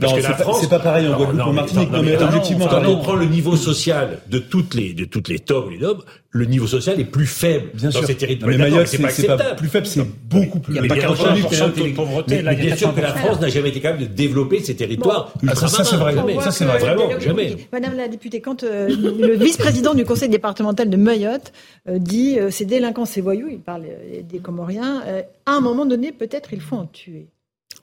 Parce 0.00 0.12
que 0.12 0.22
la 0.22 0.34
France, 0.34 0.58
c'est 0.60 0.70
pas 0.70 0.78
pareil 0.78 1.08
en 1.08 1.16
Guadeloupe, 1.16 1.46
en 1.46 1.52
Martinique. 1.52 1.90
Non, 1.90 2.02
mais 2.02 2.16
objectivement, 2.16 2.66
quand 2.66 2.84
on 2.86 2.98
prend 2.98 3.14
le 3.14 3.26
niveau 3.26 3.56
social 3.56 4.18
de 4.28 4.38
toutes 4.38 4.74
les 4.74 4.92
de 4.92 5.04
toutes 5.04 5.28
les 5.28 5.38
tomes, 5.38 5.70
les 5.70 5.78
dom, 5.78 6.02
le 6.36 6.44
niveau 6.44 6.66
social 6.66 7.00
est 7.00 7.04
plus 7.04 7.26
faible 7.26 7.70
dans 7.80 7.90
ces 7.90 8.14
territoires. 8.14 8.50
Mais 8.50 8.58
Mayotte, 8.58 8.86
c'est 8.86 9.26
pas 9.26 9.54
plus 9.54 9.68
faible, 9.68 9.86
c'est 9.86 10.02
beaucoup 10.28 10.60
plus 10.60 10.76
il 10.76 10.86
y 10.86 10.92
a 10.92 10.96
80% 10.96 11.90
de 11.90 11.94
pauvreté. 11.94 12.42
Mais 12.42 12.54
bien 12.54 12.76
sûr 12.76 12.94
que 12.94 13.00
la 13.00 13.14
France 13.14 13.40
n'a 13.40 13.48
jamais 13.48 13.70
été 13.70 13.80
capable 13.80 14.02
de 14.02 14.08
développer 14.08 14.60
ces 14.60 14.76
territoires. 14.76 15.32
ça, 15.54 15.84
c'est 15.84 15.96
vrai. 15.96 16.14
Ça, 16.40 16.50
c'est 16.50 16.64
vrai. 16.64 16.78
Vraiment, 16.78 17.18
jamais. 17.18 17.56
Madame 17.72 17.96
la 17.96 18.08
députée, 18.08 18.40
quand 18.40 18.62
euh, 18.62 18.88
le 18.88 19.34
vice-président 19.34 19.94
du 19.94 20.04
conseil 20.04 20.28
départemental 20.28 20.90
de 20.90 20.96
Mayotte 20.96 21.52
euh, 21.88 21.98
dit 21.98 22.38
euh, 22.38 22.50
ces 22.50 22.64
délinquants, 22.64 23.04
ces 23.04 23.20
voyous, 23.20 23.48
il 23.50 23.60
parle 23.60 23.84
des 24.28 24.38
Comoriens, 24.38 25.02
à 25.46 25.52
un 25.52 25.60
moment 25.60 25.86
donné, 25.86 26.12
peut-être 26.12 26.52
il 26.52 26.60
faut 26.60 26.76
en 26.76 26.86
tuer. 26.86 27.26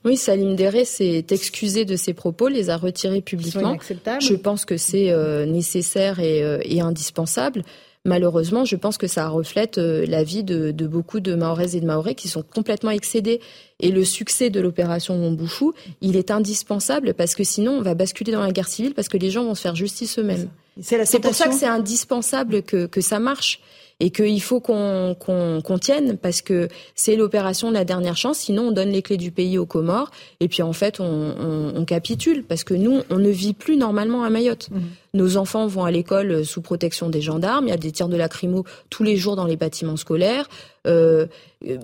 Oui, 0.04 0.16
Salim 0.16 0.54
Deré 0.54 0.84
s'est 0.84 1.24
excusé 1.30 1.84
de 1.84 1.96
ses 1.96 2.12
propos, 2.12 2.48
les 2.48 2.68
a 2.68 2.76
retirés 2.76 3.22
publiquement. 3.22 3.76
Je 4.20 4.34
pense 4.34 4.64
que 4.64 4.76
c'est 4.76 5.12
nécessaire 5.46 6.20
et, 6.20 6.42
et 6.64 6.80
indispensable 6.80 7.62
malheureusement, 8.04 8.64
je 8.64 8.76
pense 8.76 8.98
que 8.98 9.06
ça 9.06 9.28
reflète 9.28 9.78
euh, 9.78 10.04
la 10.06 10.22
vie 10.22 10.44
de, 10.44 10.72
beaucoup 10.86 11.20
de 11.20 11.34
Mahoraises 11.34 11.74
et 11.76 11.80
de 11.80 11.86
Mahorais 11.86 12.14
qui 12.14 12.28
sont 12.28 12.42
complètement 12.42 12.90
excédés. 12.90 13.40
Et 13.80 13.90
le 13.90 14.04
succès 14.04 14.50
de 14.50 14.60
l'opération 14.60 15.16
Montbouchou, 15.16 15.72
il 16.00 16.16
est 16.16 16.30
indispensable 16.30 17.14
parce 17.14 17.34
que 17.34 17.44
sinon, 17.44 17.72
on 17.72 17.82
va 17.82 17.94
basculer 17.94 18.32
dans 18.32 18.42
la 18.42 18.52
guerre 18.52 18.68
civile 18.68 18.94
parce 18.94 19.08
que 19.08 19.16
les 19.16 19.30
gens 19.30 19.44
vont 19.44 19.54
se 19.54 19.62
faire 19.62 19.74
justice 19.74 20.18
eux-mêmes. 20.18 20.48
C'est 20.80 21.20
pour 21.20 21.34
ça 21.34 21.48
que 21.48 21.54
c'est 21.54 21.66
indispensable 21.66 22.62
que, 22.62 22.86
que 22.86 23.00
ça 23.00 23.18
marche 23.18 23.60
et 24.00 24.10
qu'il 24.10 24.42
faut 24.42 24.60
qu'on 24.60 25.16
qu'on 25.18 25.78
tienne 25.78 26.16
parce 26.16 26.42
que 26.42 26.68
c'est 26.94 27.16
l'opération 27.16 27.68
de 27.68 27.74
la 27.74 27.84
dernière 27.84 28.16
chance. 28.16 28.38
Sinon, 28.38 28.68
on 28.68 28.72
donne 28.72 28.90
les 28.90 29.02
clés 29.02 29.16
du 29.16 29.30
pays 29.30 29.58
aux 29.58 29.66
Comores 29.66 30.10
et 30.40 30.48
puis 30.48 30.62
en 30.62 30.72
fait, 30.72 31.00
on, 31.00 31.04
on, 31.04 31.72
on 31.76 31.84
capitule 31.84 32.44
parce 32.44 32.64
que 32.64 32.74
nous, 32.74 33.02
on 33.10 33.18
ne 33.18 33.30
vit 33.30 33.54
plus 33.54 33.76
normalement 33.76 34.24
à 34.24 34.30
Mayotte. 34.30 34.70
Mmh. 34.70 34.80
Nos 35.14 35.36
enfants 35.36 35.66
vont 35.66 35.84
à 35.84 35.90
l'école 35.90 36.44
sous 36.44 36.60
protection 36.60 37.08
des 37.08 37.20
gendarmes. 37.20 37.66
Il 37.66 37.70
y 37.70 37.74
a 37.74 37.76
des 37.76 37.92
tirs 37.92 38.08
de 38.08 38.16
lacrymo 38.16 38.64
tous 38.90 39.04
les 39.04 39.16
jours 39.16 39.36
dans 39.36 39.46
les 39.46 39.56
bâtiments 39.56 39.96
scolaires. 39.96 40.48
Euh, 40.86 41.26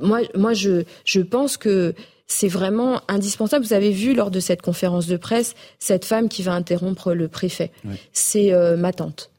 moi, 0.02 0.20
moi, 0.34 0.52
je, 0.52 0.82
je 1.04 1.20
pense 1.20 1.56
que 1.56 1.94
c'est 2.26 2.48
vraiment 2.48 3.00
indispensable. 3.08 3.64
Vous 3.64 3.72
avez 3.72 3.90
vu 3.90 4.14
lors 4.14 4.30
de 4.30 4.40
cette 4.40 4.62
conférence 4.62 5.06
de 5.06 5.16
presse 5.16 5.54
cette 5.78 6.04
femme 6.04 6.28
qui 6.28 6.42
va 6.42 6.52
interrompre 6.54 7.12
le 7.12 7.28
préfet. 7.28 7.70
C'est 8.12 8.52
euh, 8.52 8.76
ma 8.76 8.92
tante. 8.92 9.30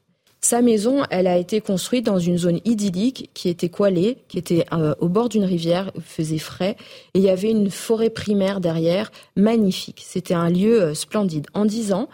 Sa 0.44 0.60
maison, 0.60 1.04
elle 1.10 1.28
a 1.28 1.38
été 1.38 1.60
construite 1.60 2.04
dans 2.04 2.18
une 2.18 2.36
zone 2.36 2.60
idyllique 2.64 3.30
qui 3.32 3.48
était 3.48 3.68
coilée, 3.68 4.18
qui 4.26 4.38
était 4.38 4.66
euh, 4.72 4.92
au 4.98 5.08
bord 5.08 5.28
d'une 5.28 5.44
rivière, 5.44 5.92
faisait 6.04 6.38
frais, 6.38 6.76
et 7.14 7.20
il 7.20 7.22
y 7.22 7.30
avait 7.30 7.52
une 7.52 7.70
forêt 7.70 8.10
primaire 8.10 8.60
derrière, 8.60 9.12
magnifique. 9.36 10.02
C'était 10.04 10.34
un 10.34 10.50
lieu 10.50 10.82
euh, 10.82 10.94
splendide. 10.94 11.46
En 11.54 11.64
dix 11.64 11.92
ans, 11.92 12.08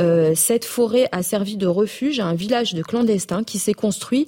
euh, 0.00 0.32
cette 0.34 0.64
forêt 0.64 1.06
a 1.12 1.22
servi 1.22 1.56
de 1.56 1.68
refuge 1.68 2.18
à 2.18 2.26
un 2.26 2.34
village 2.34 2.74
de 2.74 2.82
clandestins 2.82 3.44
qui 3.44 3.60
s'est 3.60 3.74
construit 3.74 4.26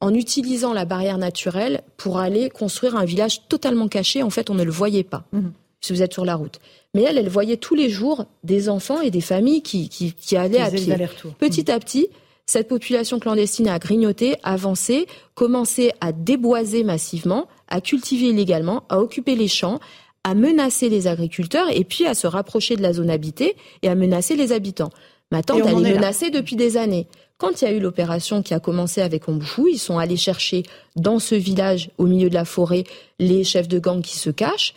en 0.00 0.12
utilisant 0.12 0.72
la 0.72 0.84
barrière 0.84 1.18
naturelle 1.18 1.82
pour 1.96 2.18
aller 2.18 2.50
construire 2.50 2.96
un 2.96 3.04
village 3.04 3.46
totalement 3.48 3.86
caché. 3.86 4.24
En 4.24 4.30
fait, 4.30 4.50
on 4.50 4.54
ne 4.54 4.64
le 4.64 4.72
voyait 4.72 5.04
pas. 5.04 5.24
Mhm. 5.32 5.52
Si 5.80 5.92
vous 5.92 6.02
êtes 6.02 6.12
sur 6.12 6.24
la 6.24 6.34
route. 6.34 6.58
Mais 6.94 7.04
elle, 7.04 7.18
elle 7.18 7.28
voyait 7.28 7.56
tous 7.56 7.76
les 7.76 7.88
jours 7.88 8.24
des 8.42 8.68
enfants 8.68 9.00
et 9.00 9.12
des 9.12 9.20
familles 9.20 9.62
qui, 9.62 9.88
qui, 9.88 10.36
allaient 10.36 10.58
à 10.58 10.72
pied. 10.72 10.92
Petit 11.38 11.70
à 11.70 11.78
petit, 11.78 12.08
cette 12.48 12.66
population 12.66 13.18
clandestine 13.20 13.68
a 13.68 13.78
grignoté, 13.78 14.36
avancé, 14.42 15.06
commencé 15.34 15.92
à 16.00 16.12
déboiser 16.12 16.82
massivement, 16.82 17.46
à 17.68 17.82
cultiver 17.82 18.28
illégalement, 18.28 18.84
à 18.88 19.00
occuper 19.00 19.36
les 19.36 19.48
champs, 19.48 19.80
à 20.24 20.34
menacer 20.34 20.88
les 20.88 21.06
agriculteurs 21.06 21.68
et 21.70 21.84
puis 21.84 22.06
à 22.06 22.14
se 22.14 22.26
rapprocher 22.26 22.74
de 22.74 22.80
la 22.80 22.94
zone 22.94 23.10
habitée 23.10 23.54
et 23.82 23.88
à 23.88 23.94
menacer 23.94 24.34
les 24.34 24.52
habitants. 24.52 24.88
Ma 25.30 25.42
tante, 25.42 25.60
elle 25.66 25.86
est 25.86 25.94
menacée 25.94 26.30
depuis 26.30 26.56
des 26.56 26.78
années. 26.78 27.06
Quand 27.36 27.60
il 27.60 27.66
y 27.66 27.68
a 27.68 27.72
eu 27.72 27.80
l'opération 27.80 28.42
qui 28.42 28.54
a 28.54 28.60
commencé 28.60 29.02
avec 29.02 29.28
Ombouchou, 29.28 29.68
ils 29.68 29.78
sont 29.78 29.98
allés 29.98 30.16
chercher 30.16 30.62
dans 30.96 31.18
ce 31.18 31.34
village, 31.34 31.90
au 31.98 32.06
milieu 32.06 32.30
de 32.30 32.34
la 32.34 32.46
forêt, 32.46 32.84
les 33.18 33.44
chefs 33.44 33.68
de 33.68 33.78
gang 33.78 34.00
qui 34.00 34.16
se 34.16 34.30
cachent. 34.30 34.72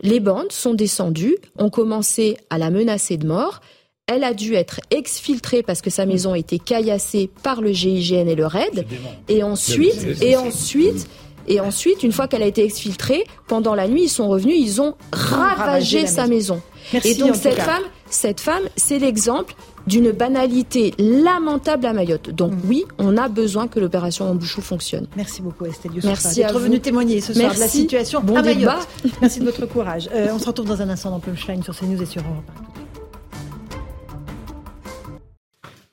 Les 0.00 0.20
bandes 0.20 0.52
sont 0.52 0.72
descendues, 0.72 1.36
ont 1.58 1.68
commencé 1.68 2.36
à 2.48 2.58
la 2.58 2.70
menacer 2.70 3.16
de 3.16 3.26
mort. 3.26 3.60
Elle 4.08 4.24
a 4.24 4.32
dû 4.32 4.54
être 4.54 4.80
exfiltrée 4.90 5.62
parce 5.62 5.82
que 5.82 5.90
sa 5.90 6.06
maison 6.06 6.32
a 6.32 6.38
été 6.38 6.58
caillassée 6.58 7.30
par 7.42 7.60
le 7.60 7.72
GIGN 7.72 8.26
et 8.26 8.34
le 8.34 8.46
RAID. 8.46 8.86
Et 9.28 9.42
ensuite, 9.42 10.22
et 10.22 10.36
ensuite, 10.36 11.06
et 11.46 11.60
ensuite, 11.60 12.02
une 12.02 12.12
fois 12.12 12.26
qu'elle 12.26 12.42
a 12.42 12.46
été 12.46 12.64
exfiltrée, 12.64 13.24
pendant 13.46 13.74
la 13.74 13.86
nuit, 13.86 14.04
ils 14.04 14.08
sont 14.08 14.28
revenus, 14.28 14.56
ils 14.58 14.80
ont 14.80 14.94
ravagé, 15.12 16.06
sa 16.06 16.26
maison. 16.26 16.60
et 17.04 17.14
donc 17.14 17.34
cette 17.36 17.60
femme, 17.60 17.82
cette 18.10 18.40
femme, 18.40 18.62
c'est 18.76 18.98
l'exemple 18.98 19.54
d'une 19.86 20.12
banalité 20.12 20.94
lamentable 20.98 21.86
à 21.86 21.92
Mayotte. 21.92 22.30
Donc 22.30 22.52
mm. 22.52 22.60
oui, 22.68 22.84
on 22.98 23.16
a 23.16 23.28
besoin 23.28 23.68
que 23.68 23.80
l'opération 23.80 24.30
Embouchou 24.30 24.60
fonctionne. 24.60 25.06
Merci 25.16 25.40
beaucoup 25.40 25.64
Estelle 25.64 25.92
Merci 26.04 26.40
d'être 26.40 26.58
venue 26.58 26.80
témoigner 26.80 27.20
ce 27.20 27.32
soir 27.32 27.54
de 27.54 27.60
la 27.60 27.68
situation 27.68 28.20
à 28.20 28.42
Mayotte. 28.42 28.88
Merci 29.20 29.40
de 29.40 29.46
votre 29.46 29.66
courage. 29.66 30.08
Euh, 30.14 30.28
on 30.34 30.38
se 30.38 30.46
retrouve 30.46 30.66
dans 30.66 30.82
un 30.82 30.90
instant 30.90 31.10
dans 31.10 31.20
Punchline 31.20 31.62
sur 31.62 31.74
CNews 31.74 32.02
et 32.02 32.06
sur 32.06 32.22
Europe 32.22 32.44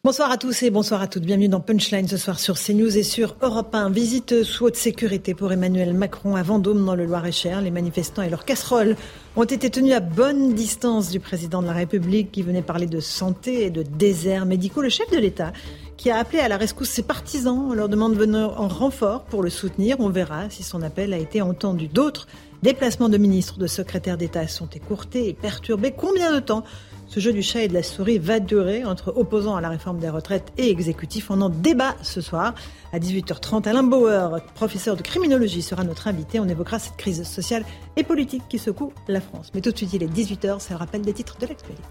Bonsoir 0.05 0.29
à 0.29 0.37
tous 0.37 0.61
et 0.61 0.69
bonsoir 0.69 1.01
à 1.01 1.07
toutes. 1.07 1.23
Bienvenue 1.23 1.47
dans 1.47 1.61
Punchline 1.61 2.07
ce 2.07 2.17
soir 2.17 2.37
sur 2.37 2.59
CNews 2.59 2.95
et 2.95 3.01
sur 3.01 3.35
Europe 3.41 3.73
1. 3.73 3.89
Visite 3.89 4.43
sous 4.43 4.65
haute 4.65 4.75
sécurité 4.75 5.33
pour 5.33 5.51
Emmanuel 5.51 5.95
Macron 5.95 6.35
à 6.35 6.43
Vendôme 6.43 6.85
dans 6.85 6.93
le 6.93 7.07
Loir-et-Cher. 7.07 7.59
Les 7.59 7.71
manifestants 7.71 8.21
et 8.21 8.29
leurs 8.29 8.45
casseroles 8.45 8.97
ont 9.35 9.45
été 9.45 9.71
tenus 9.71 9.95
à 9.95 10.01
bonne 10.01 10.53
distance 10.53 11.09
du 11.09 11.19
président 11.19 11.63
de 11.63 11.65
la 11.65 11.73
République 11.73 12.31
qui 12.31 12.43
venait 12.43 12.61
parler 12.61 12.85
de 12.85 12.99
santé 12.99 13.65
et 13.65 13.71
de 13.71 13.81
déserts 13.81 14.45
médicaux. 14.45 14.83
Le 14.83 14.89
chef 14.89 15.09
de 15.09 15.17
l'État 15.17 15.53
qui 15.97 16.11
a 16.11 16.19
appelé 16.19 16.37
à 16.37 16.49
la 16.49 16.57
rescousse 16.57 16.89
ses 16.89 17.01
partisans 17.01 17.73
leur 17.73 17.89
demande 17.89 18.13
de 18.13 18.19
venir 18.19 18.61
en 18.61 18.67
renfort 18.67 19.23
pour 19.23 19.41
le 19.41 19.49
soutenir. 19.49 19.95
On 19.99 20.09
verra 20.09 20.51
si 20.51 20.61
son 20.61 20.83
appel 20.83 21.13
a 21.13 21.17
été 21.17 21.41
entendu. 21.41 21.87
D'autres 21.87 22.27
déplacements 22.61 23.09
de 23.09 23.17
ministres, 23.17 23.57
de 23.57 23.65
secrétaires 23.65 24.17
d'État 24.17 24.47
sont 24.47 24.69
écourtés 24.69 25.29
et 25.29 25.33
perturbés. 25.33 25.95
Combien 25.97 26.31
de 26.31 26.39
temps 26.39 26.63
ce 27.07 27.19
jeu 27.19 27.31
du 27.33 27.41
chat 27.41 27.63
et 27.63 27.67
de 27.67 27.73
la 27.73 27.83
souris 27.83 28.17
va 28.17 28.39
durer 28.39 28.83
entre 28.83 29.13
opposants 29.15 29.55
à 29.55 29.61
la 29.61 29.69
réforme 29.69 29.99
des 29.99 30.09
retraites 30.09 30.51
et 30.57 30.69
exécutifs. 30.69 31.29
On 31.29 31.41
en 31.41 31.49
débat 31.49 31.95
ce 32.01 32.21
soir 32.21 32.53
à 32.93 32.99
18h30. 32.99 33.67
Alain 33.67 33.83
Bauer, 33.83 34.41
professeur 34.55 34.95
de 34.95 35.01
criminologie, 35.01 35.61
sera 35.61 35.83
notre 35.83 36.07
invité. 36.07 36.39
On 36.39 36.47
évoquera 36.47 36.79
cette 36.79 36.97
crise 36.97 37.23
sociale 37.23 37.63
et 37.95 38.03
politique 38.03 38.43
qui 38.49 38.59
secoue 38.59 38.93
la 39.07 39.21
France. 39.21 39.51
Mais 39.53 39.61
tout 39.61 39.71
de 39.71 39.77
suite, 39.77 39.93
il 39.93 40.03
est 40.03 40.07
18h, 40.07 40.57
c'est 40.59 40.73
le 40.73 40.77
rappel 40.77 41.01
des 41.01 41.13
titres 41.13 41.37
de 41.39 41.47
l'actualité. 41.47 41.83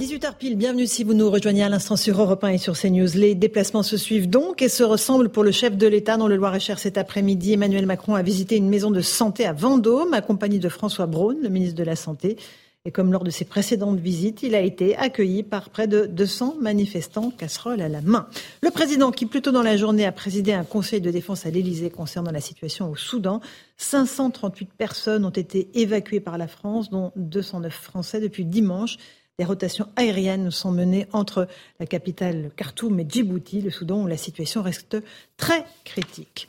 18h 0.00 0.36
pile, 0.38 0.56
bienvenue 0.56 0.86
si 0.86 1.04
vous 1.04 1.12
nous 1.12 1.30
rejoignez 1.30 1.62
à 1.62 1.68
l'instant 1.68 1.94
sur 1.94 2.18
Europe 2.22 2.42
1 2.42 2.48
et 2.48 2.58
sur 2.58 2.72
CNews. 2.72 3.10
Les 3.16 3.34
déplacements 3.34 3.82
se 3.82 3.98
suivent 3.98 4.30
donc 4.30 4.62
et 4.62 4.70
se 4.70 4.82
ressemblent 4.82 5.28
pour 5.28 5.44
le 5.44 5.52
chef 5.52 5.76
de 5.76 5.86
l'État 5.86 6.16
dans 6.16 6.26
le 6.26 6.36
Loir-et-Cher 6.36 6.78
cet 6.78 6.96
après-midi. 6.96 7.52
Emmanuel 7.52 7.84
Macron 7.84 8.14
a 8.14 8.22
visité 8.22 8.56
une 8.56 8.70
maison 8.70 8.90
de 8.90 9.02
santé 9.02 9.44
à 9.44 9.52
Vendôme, 9.52 10.14
accompagné 10.14 10.58
de 10.58 10.70
François 10.70 11.04
Braun, 11.04 11.36
le 11.42 11.50
ministre 11.50 11.76
de 11.76 11.84
la 11.84 11.96
Santé. 11.96 12.38
Et 12.86 12.92
comme 12.92 13.12
lors 13.12 13.24
de 13.24 13.30
ses 13.30 13.44
précédentes 13.44 14.00
visites, 14.00 14.42
il 14.42 14.54
a 14.54 14.62
été 14.62 14.96
accueilli 14.96 15.42
par 15.42 15.68
près 15.68 15.86
de 15.86 16.06
200 16.06 16.56
manifestants, 16.62 17.30
casseroles 17.30 17.82
à 17.82 17.90
la 17.90 18.00
main. 18.00 18.26
Le 18.62 18.70
président, 18.70 19.10
qui 19.10 19.26
plus 19.26 19.42
tôt 19.42 19.52
dans 19.52 19.62
la 19.62 19.76
journée 19.76 20.06
a 20.06 20.12
présidé 20.12 20.54
un 20.54 20.64
conseil 20.64 21.02
de 21.02 21.10
défense 21.10 21.44
à 21.44 21.50
l'Élysée 21.50 21.90
concernant 21.90 22.30
la 22.30 22.40
situation 22.40 22.90
au 22.90 22.96
Soudan, 22.96 23.42
538 23.76 24.70
personnes 24.78 25.26
ont 25.26 25.28
été 25.28 25.68
évacuées 25.74 26.20
par 26.20 26.38
la 26.38 26.48
France, 26.48 26.88
dont 26.88 27.12
209 27.16 27.70
Français 27.70 28.18
depuis 28.18 28.46
dimanche. 28.46 28.96
Des 29.40 29.46
rotations 29.46 29.88
aériennes 29.96 30.50
sont 30.50 30.70
menées 30.70 31.06
entre 31.14 31.48
la 31.78 31.86
capitale 31.86 32.50
Khartoum 32.56 33.00
et 33.00 33.06
Djibouti, 33.08 33.62
le 33.62 33.70
Soudan, 33.70 34.02
où 34.02 34.06
la 34.06 34.18
situation 34.18 34.60
reste 34.60 34.98
très 35.38 35.64
critique. 35.86 36.46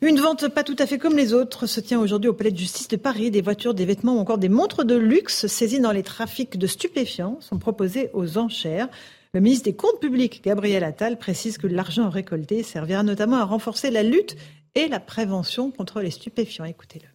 Une 0.00 0.18
vente 0.18 0.48
pas 0.48 0.64
tout 0.64 0.74
à 0.80 0.88
fait 0.88 0.98
comme 0.98 1.16
les 1.16 1.32
autres 1.32 1.66
se 1.66 1.78
tient 1.78 2.00
aujourd'hui 2.00 2.28
au 2.28 2.32
Palais 2.32 2.50
de 2.50 2.58
justice 2.58 2.88
de 2.88 2.96
Paris. 2.96 3.30
Des 3.30 3.42
voitures, 3.42 3.74
des 3.74 3.84
vêtements 3.84 4.16
ou 4.16 4.18
encore 4.18 4.38
des 4.38 4.48
montres 4.48 4.84
de 4.84 4.96
luxe 4.96 5.46
saisies 5.46 5.78
dans 5.78 5.92
les 5.92 6.02
trafics 6.02 6.58
de 6.58 6.66
stupéfiants 6.66 7.38
sont 7.40 7.60
proposées 7.60 8.10
aux 8.12 8.38
enchères. 8.38 8.88
Le 9.32 9.38
ministre 9.38 9.66
des 9.66 9.76
Comptes 9.76 10.00
publics, 10.00 10.42
Gabriel 10.42 10.82
Attal, 10.82 11.18
précise 11.18 11.58
que 11.58 11.68
l'argent 11.68 12.10
récolté 12.10 12.64
servira 12.64 13.04
notamment 13.04 13.36
à 13.36 13.44
renforcer 13.44 13.92
la 13.92 14.02
lutte 14.02 14.36
et 14.74 14.88
la 14.88 14.98
prévention 14.98 15.70
contre 15.70 16.00
les 16.00 16.10
stupéfiants. 16.10 16.64
Écoutez-le. 16.64 17.06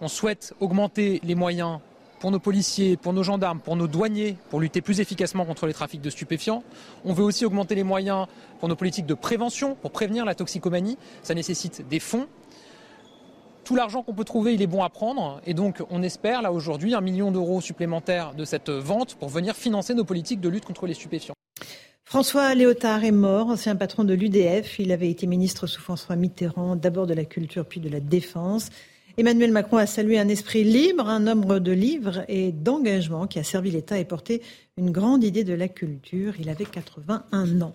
On 0.00 0.08
souhaite 0.08 0.54
augmenter 0.58 1.20
les 1.22 1.34
moyens 1.34 1.80
pour 2.20 2.30
nos 2.30 2.38
policiers, 2.38 2.96
pour 2.96 3.12
nos 3.12 3.22
gendarmes, 3.22 3.58
pour 3.58 3.74
nos 3.74 3.88
douaniers, 3.88 4.36
pour 4.50 4.60
lutter 4.60 4.82
plus 4.82 5.00
efficacement 5.00 5.44
contre 5.46 5.66
les 5.66 5.72
trafics 5.72 6.02
de 6.02 6.10
stupéfiants. 6.10 6.62
On 7.04 7.14
veut 7.14 7.24
aussi 7.24 7.44
augmenter 7.44 7.74
les 7.74 7.82
moyens 7.82 8.26
pour 8.60 8.68
nos 8.68 8.76
politiques 8.76 9.06
de 9.06 9.14
prévention, 9.14 9.74
pour 9.74 9.90
prévenir 9.90 10.24
la 10.24 10.34
toxicomanie. 10.34 10.98
Ça 11.22 11.34
nécessite 11.34 11.88
des 11.88 11.98
fonds. 11.98 12.28
Tout 13.64 13.74
l'argent 13.74 14.02
qu'on 14.02 14.12
peut 14.12 14.24
trouver, 14.24 14.54
il 14.54 14.62
est 14.62 14.66
bon 14.66 14.82
à 14.82 14.90
prendre. 14.90 15.40
Et 15.46 15.54
donc, 15.54 15.82
on 15.90 16.02
espère, 16.02 16.42
là, 16.42 16.52
aujourd'hui, 16.52 16.94
un 16.94 17.00
million 17.00 17.30
d'euros 17.32 17.60
supplémentaires 17.60 18.34
de 18.34 18.44
cette 18.44 18.70
vente 18.70 19.14
pour 19.14 19.28
venir 19.28 19.56
financer 19.56 19.94
nos 19.94 20.04
politiques 20.04 20.40
de 20.40 20.48
lutte 20.48 20.64
contre 20.64 20.86
les 20.86 20.94
stupéfiants. 20.94 21.34
François 22.04 22.54
Léotard 22.54 23.04
est 23.04 23.12
mort, 23.12 23.48
ancien 23.48 23.76
patron 23.76 24.04
de 24.04 24.12
l'UDF. 24.12 24.78
Il 24.80 24.90
avait 24.90 25.08
été 25.08 25.26
ministre 25.26 25.68
sous 25.68 25.80
François 25.80 26.16
Mitterrand, 26.16 26.74
d'abord 26.74 27.06
de 27.06 27.14
la 27.14 27.24
culture 27.24 27.64
puis 27.64 27.80
de 27.80 27.88
la 27.88 28.00
défense. 28.00 28.70
Emmanuel 29.20 29.52
Macron 29.52 29.76
a 29.76 29.84
salué 29.84 30.18
un 30.18 30.28
esprit 30.28 30.64
libre, 30.64 31.06
un 31.06 31.20
nombre 31.20 31.58
de 31.58 31.72
livres 31.72 32.24
et 32.28 32.52
d'engagement 32.52 33.26
qui 33.26 33.38
a 33.38 33.44
servi 33.44 33.70
l'État 33.70 33.98
et 33.98 34.06
porté 34.06 34.40
une 34.78 34.92
grande 34.92 35.22
idée 35.24 35.44
de 35.44 35.52
la 35.52 35.68
culture. 35.68 36.32
Il 36.40 36.48
avait 36.48 36.64
81 36.64 37.60
ans. 37.60 37.74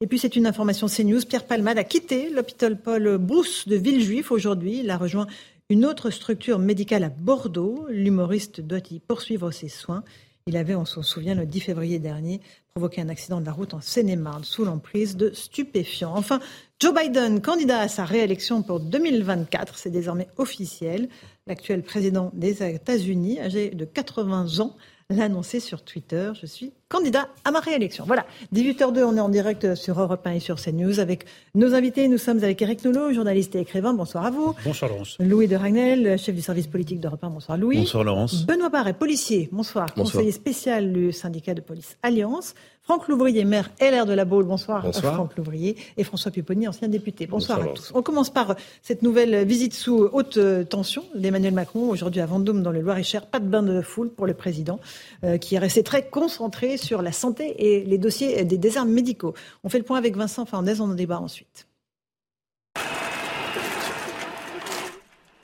Et 0.00 0.06
puis 0.06 0.20
c'est 0.20 0.36
une 0.36 0.46
information 0.46 0.86
CNews. 0.86 1.26
Pierre 1.28 1.46
Palmade 1.46 1.78
a 1.78 1.82
quitté 1.82 2.30
l'hôpital 2.30 2.80
Paul 2.80 3.18
Brousse 3.18 3.66
de 3.66 3.74
Villejuif 3.74 4.30
aujourd'hui. 4.30 4.82
Il 4.84 4.90
a 4.90 4.96
rejoint 4.96 5.26
une 5.68 5.84
autre 5.84 6.10
structure 6.10 6.60
médicale 6.60 7.02
à 7.02 7.08
Bordeaux. 7.08 7.86
L'humoriste 7.88 8.60
doit 8.60 8.78
y 8.88 9.00
poursuivre 9.00 9.50
ses 9.50 9.68
soins. 9.68 10.04
Il 10.46 10.56
avait, 10.56 10.76
on 10.76 10.84
s'en 10.84 11.02
souvient, 11.02 11.34
le 11.34 11.46
10 11.46 11.60
février 11.60 11.98
dernier, 11.98 12.40
provoqué 12.72 13.00
un 13.00 13.08
accident 13.08 13.40
de 13.40 13.46
la 13.46 13.52
route 13.52 13.74
en 13.74 13.80
Seine-et-Marne 13.80 14.44
sous 14.44 14.64
l'emprise 14.64 15.16
de 15.16 15.32
stupéfiants. 15.32 16.14
Enfin, 16.14 16.38
Joe 16.84 16.92
Biden, 16.92 17.40
candidat 17.40 17.78
à 17.80 17.88
sa 17.88 18.04
réélection 18.04 18.62
pour 18.62 18.78
2024, 18.78 19.78
c'est 19.78 19.88
désormais 19.88 20.28
officiel. 20.36 21.08
L'actuel 21.46 21.82
président 21.82 22.30
des 22.34 22.62
États-Unis, 22.62 23.40
âgé 23.40 23.70
de 23.70 23.86
80 23.86 24.60
ans, 24.60 24.76
l'a 25.08 25.24
annoncé 25.24 25.60
sur 25.60 25.82
Twitter. 25.82 26.32
Je 26.38 26.44
suis 26.44 26.74
candidat 26.88 27.28
à 27.44 27.50
ma 27.50 27.60
réélection. 27.60 28.04
Voilà, 28.06 28.26
18h02, 28.54 29.04
on 29.04 29.16
est 29.16 29.20
en 29.20 29.28
direct 29.28 29.74
sur 29.74 30.00
Europe 30.00 30.26
1 30.26 30.32
et 30.32 30.40
sur 30.40 30.56
CNews 30.56 31.00
avec 31.00 31.26
nos 31.54 31.74
invités. 31.74 32.08
Nous 32.08 32.18
sommes 32.18 32.38
avec 32.38 32.60
Eric 32.62 32.84
Nolot, 32.84 33.12
journaliste 33.12 33.54
et 33.54 33.60
écrivain. 33.60 33.94
Bonsoir 33.94 34.26
à 34.26 34.30
vous. 34.30 34.54
Bonsoir 34.64 34.90
Laurence. 34.90 35.16
Louis 35.20 35.48
de 35.48 35.56
Ragnel, 35.56 36.18
chef 36.18 36.34
du 36.34 36.42
service 36.42 36.66
politique 36.66 37.00
d'Europe 37.00 37.24
1. 37.24 37.30
Bonsoir 37.30 37.58
Louis. 37.58 37.78
Bonsoir 37.78 38.04
Laurence. 38.04 38.44
Benoît 38.46 38.68
Barret, 38.68 38.94
policier. 38.94 39.48
Bonsoir. 39.52 39.92
Conseiller 39.94 40.32
spécial 40.32 40.92
du 40.92 41.12
syndicat 41.12 41.54
de 41.54 41.60
police 41.60 41.96
Alliance. 42.02 42.54
Franck 42.82 43.08
Louvrier, 43.08 43.46
maire 43.46 43.70
LR 43.80 44.04
de 44.04 44.12
la 44.12 44.26
Baule. 44.26 44.44
Bonsoir, 44.44 44.82
Bonsoir. 44.82 45.14
Franck 45.14 45.36
Louvrier. 45.38 45.74
Et 45.96 46.04
François 46.04 46.30
Pupponi, 46.30 46.68
ancien 46.68 46.88
député. 46.88 47.26
Bonsoir, 47.26 47.62
à 47.62 47.66
tous. 47.68 47.92
On 47.94 48.02
commence 48.02 48.28
par 48.28 48.56
cette 48.82 49.00
nouvelle 49.00 49.46
visite 49.46 49.72
sous 49.72 50.06
haute 50.12 50.38
tension 50.68 51.02
d'Emmanuel 51.14 51.54
Macron, 51.54 51.88
aujourd'hui 51.88 52.20
à 52.20 52.26
Vendôme, 52.26 52.62
dans 52.62 52.72
le 52.72 52.82
Loir-et-Cher. 52.82 53.24
Pas 53.24 53.40
de 53.40 53.46
bain 53.46 53.62
de 53.62 53.80
foule 53.80 54.10
pour 54.10 54.26
le 54.26 54.34
président, 54.34 54.80
euh, 55.24 55.38
qui 55.38 55.54
est 55.54 55.58
resté 55.58 55.82
très 55.82 56.06
concentré 56.06 56.73
sur 56.76 57.02
la 57.02 57.12
santé 57.12 57.54
et 57.58 57.84
les 57.84 57.98
dossiers 57.98 58.44
des 58.44 58.58
déserts 58.58 58.86
médicaux. 58.86 59.34
On 59.62 59.68
fait 59.68 59.78
le 59.78 59.84
point 59.84 59.98
avec 59.98 60.16
Vincent 60.16 60.46
Fernandez, 60.46 60.80
on 60.80 60.84
en 60.84 60.94
débat 60.94 61.20
ensuite. 61.20 61.66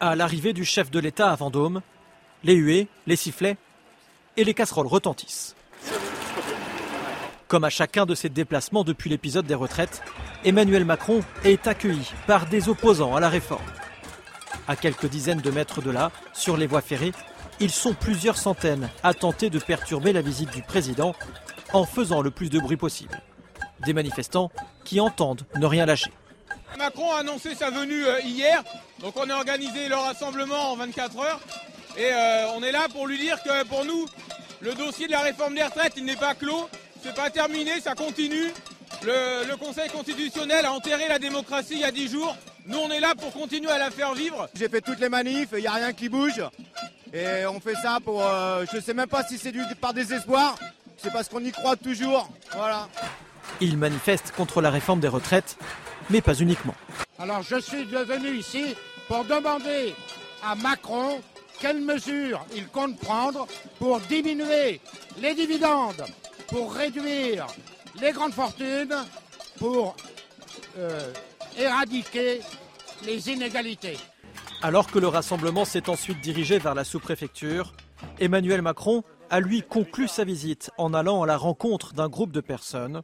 À 0.00 0.16
l'arrivée 0.16 0.52
du 0.52 0.64
chef 0.64 0.90
de 0.90 0.98
l'État 0.98 1.30
à 1.30 1.36
Vendôme, 1.36 1.82
les 2.42 2.54
huées, 2.54 2.88
les 3.06 3.16
sifflets 3.16 3.58
et 4.36 4.44
les 4.44 4.54
casseroles 4.54 4.86
retentissent. 4.86 5.54
Comme 7.48 7.64
à 7.64 7.70
chacun 7.70 8.06
de 8.06 8.14
ses 8.14 8.28
déplacements 8.28 8.84
depuis 8.84 9.10
l'épisode 9.10 9.44
des 9.44 9.54
retraites, 9.54 10.02
Emmanuel 10.44 10.84
Macron 10.84 11.20
est 11.44 11.66
accueilli 11.66 12.12
par 12.26 12.46
des 12.46 12.68
opposants 12.68 13.14
à 13.14 13.20
la 13.20 13.28
réforme. 13.28 13.64
À 14.68 14.76
quelques 14.76 15.06
dizaines 15.06 15.40
de 15.40 15.50
mètres 15.50 15.82
de 15.82 15.90
là, 15.90 16.12
sur 16.32 16.56
les 16.56 16.66
voies 16.66 16.80
ferrées, 16.80 17.12
ils 17.60 17.70
sont 17.70 17.92
plusieurs 17.92 18.38
centaines 18.38 18.88
à 19.02 19.14
tenter 19.14 19.50
de 19.50 19.58
perturber 19.58 20.12
la 20.12 20.22
visite 20.22 20.50
du 20.50 20.62
président 20.62 21.14
en 21.72 21.84
faisant 21.84 22.22
le 22.22 22.30
plus 22.30 22.50
de 22.50 22.58
bruit 22.58 22.76
possible. 22.76 23.20
Des 23.84 23.92
manifestants 23.92 24.50
qui 24.84 24.98
entendent 24.98 25.42
ne 25.56 25.66
rien 25.66 25.86
lâcher. 25.86 26.10
Macron 26.78 27.12
a 27.12 27.20
annoncé 27.20 27.54
sa 27.54 27.70
venue 27.70 28.06
euh, 28.06 28.20
hier, 28.20 28.62
donc 29.00 29.14
on 29.16 29.28
a 29.28 29.34
organisé 29.34 29.88
le 29.88 29.96
rassemblement 29.96 30.72
en 30.72 30.76
24 30.76 31.18
heures 31.18 31.40
et 31.96 32.04
euh, 32.04 32.46
on 32.56 32.62
est 32.62 32.72
là 32.72 32.86
pour 32.90 33.06
lui 33.06 33.18
dire 33.18 33.42
que 33.42 33.64
pour 33.66 33.84
nous, 33.84 34.06
le 34.60 34.74
dossier 34.74 35.06
de 35.06 35.12
la 35.12 35.20
réforme 35.20 35.54
des 35.54 35.62
retraites, 35.62 35.94
il 35.96 36.04
n'est 36.04 36.16
pas 36.16 36.34
clos, 36.34 36.68
c'est 37.02 37.14
pas 37.14 37.28
terminé, 37.28 37.80
ça 37.80 37.94
continue. 37.94 38.52
Le, 39.02 39.56
Conseil 39.56 39.88
constitutionnel 39.88 40.64
a 40.66 40.72
enterré 40.72 41.08
la 41.08 41.18
démocratie 41.18 41.74
il 41.74 41.80
y 41.80 41.84
a 41.84 41.90
10 41.90 42.10
jours. 42.10 42.36
Nous, 42.66 42.78
on 42.78 42.90
est 42.90 43.00
là 43.00 43.14
pour 43.14 43.32
continuer 43.32 43.70
à 43.70 43.78
la 43.78 43.90
faire 43.90 44.14
vivre. 44.14 44.48
J'ai 44.54 44.68
fait 44.68 44.80
toutes 44.80 45.00
les 45.00 45.08
manifs, 45.08 45.48
il 45.52 45.60
n'y 45.60 45.66
a 45.66 45.72
rien 45.72 45.92
qui 45.92 46.08
bouge. 46.08 46.42
Et 47.12 47.46
on 47.46 47.60
fait 47.60 47.74
ça 47.74 47.98
pour. 48.04 48.22
Euh, 48.22 48.64
je 48.70 48.76
ne 48.76 48.82
sais 48.82 48.94
même 48.94 49.08
pas 49.08 49.24
si 49.24 49.38
c'est 49.38 49.52
par 49.80 49.94
désespoir. 49.94 50.56
C'est 50.96 51.12
parce 51.12 51.28
qu'on 51.28 51.42
y 51.42 51.50
croit 51.50 51.76
toujours. 51.76 52.28
Voilà. 52.54 52.88
Il 53.60 53.78
manifeste 53.78 54.32
contre 54.36 54.60
la 54.60 54.70
réforme 54.70 55.00
des 55.00 55.08
retraites, 55.08 55.56
mais 56.10 56.20
pas 56.20 56.34
uniquement. 56.34 56.74
Alors 57.18 57.42
je 57.42 57.58
suis 57.58 57.86
devenu 57.86 58.36
ici 58.36 58.74
pour 59.08 59.24
demander 59.24 59.94
à 60.42 60.54
Macron 60.54 61.20
quelles 61.58 61.80
mesures 61.80 62.44
il 62.54 62.68
compte 62.68 62.98
prendre 62.98 63.46
pour 63.78 64.00
diminuer 64.00 64.80
les 65.20 65.34
dividendes, 65.34 66.04
pour 66.48 66.72
réduire 66.72 67.46
les 68.00 68.12
grandes 68.12 68.32
fortunes, 68.32 68.94
pour 69.58 69.96
euh, 70.78 71.12
éradiquer 71.58 72.40
les 73.04 73.30
inégalités. 73.30 73.96
Alors 74.62 74.90
que 74.90 74.98
le 74.98 75.08
rassemblement 75.08 75.64
s'est 75.64 75.88
ensuite 75.88 76.20
dirigé 76.20 76.58
vers 76.58 76.74
la 76.74 76.84
sous-préfecture, 76.84 77.72
Emmanuel 78.18 78.62
Macron 78.62 79.04
a 79.30 79.40
lui 79.40 79.62
conclu 79.62 80.08
sa 80.08 80.24
visite 80.24 80.70
en 80.76 80.92
allant 80.92 81.22
à 81.22 81.26
la 81.26 81.36
rencontre 81.36 81.94
d'un 81.94 82.08
groupe 82.08 82.32
de 82.32 82.40
personnes. 82.40 83.02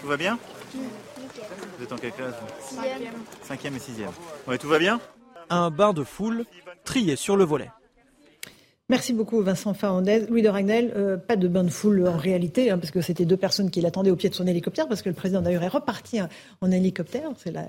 Tout 0.00 0.06
va 0.06 0.16
bien? 0.16 0.38
Vous 0.74 1.84
êtes 1.84 1.92
en 1.92 1.96
quelle 1.96 2.12
classe 2.12 2.34
Cinquième. 2.60 3.14
Cinquième 3.42 3.76
et 3.76 3.78
sixième. 3.78 4.10
Ouais, 4.46 4.58
tout 4.58 4.68
va 4.68 4.78
bien? 4.78 5.00
Un 5.48 5.70
bain 5.70 5.92
de 5.92 6.04
foule 6.04 6.44
trié 6.84 7.16
sur 7.16 7.36
le 7.36 7.44
volet. 7.44 7.70
Merci 8.90 9.12
beaucoup 9.12 9.40
Vincent 9.40 9.72
Fernandez. 9.72 10.26
Louis 10.28 10.42
de 10.42 10.48
Ragnel, 10.48 10.92
euh, 10.96 11.16
pas 11.16 11.36
de 11.36 11.46
bain 11.46 11.62
de 11.62 11.70
foule 11.70 12.08
en 12.08 12.16
réalité, 12.16 12.72
hein, 12.72 12.78
parce 12.78 12.90
que 12.90 13.00
c'était 13.00 13.24
deux 13.24 13.36
personnes 13.36 13.70
qui 13.70 13.80
l'attendaient 13.80 14.10
au 14.10 14.16
pied 14.16 14.28
de 14.28 14.34
son 14.34 14.48
hélicoptère, 14.48 14.88
parce 14.88 15.00
que 15.00 15.08
le 15.08 15.14
président 15.14 15.40
d'ailleurs 15.40 15.62
est 15.62 15.68
reparti 15.68 16.18
hein, 16.18 16.28
en 16.60 16.72
hélicoptère, 16.72 17.30
c'est 17.36 17.52
le 17.52 17.60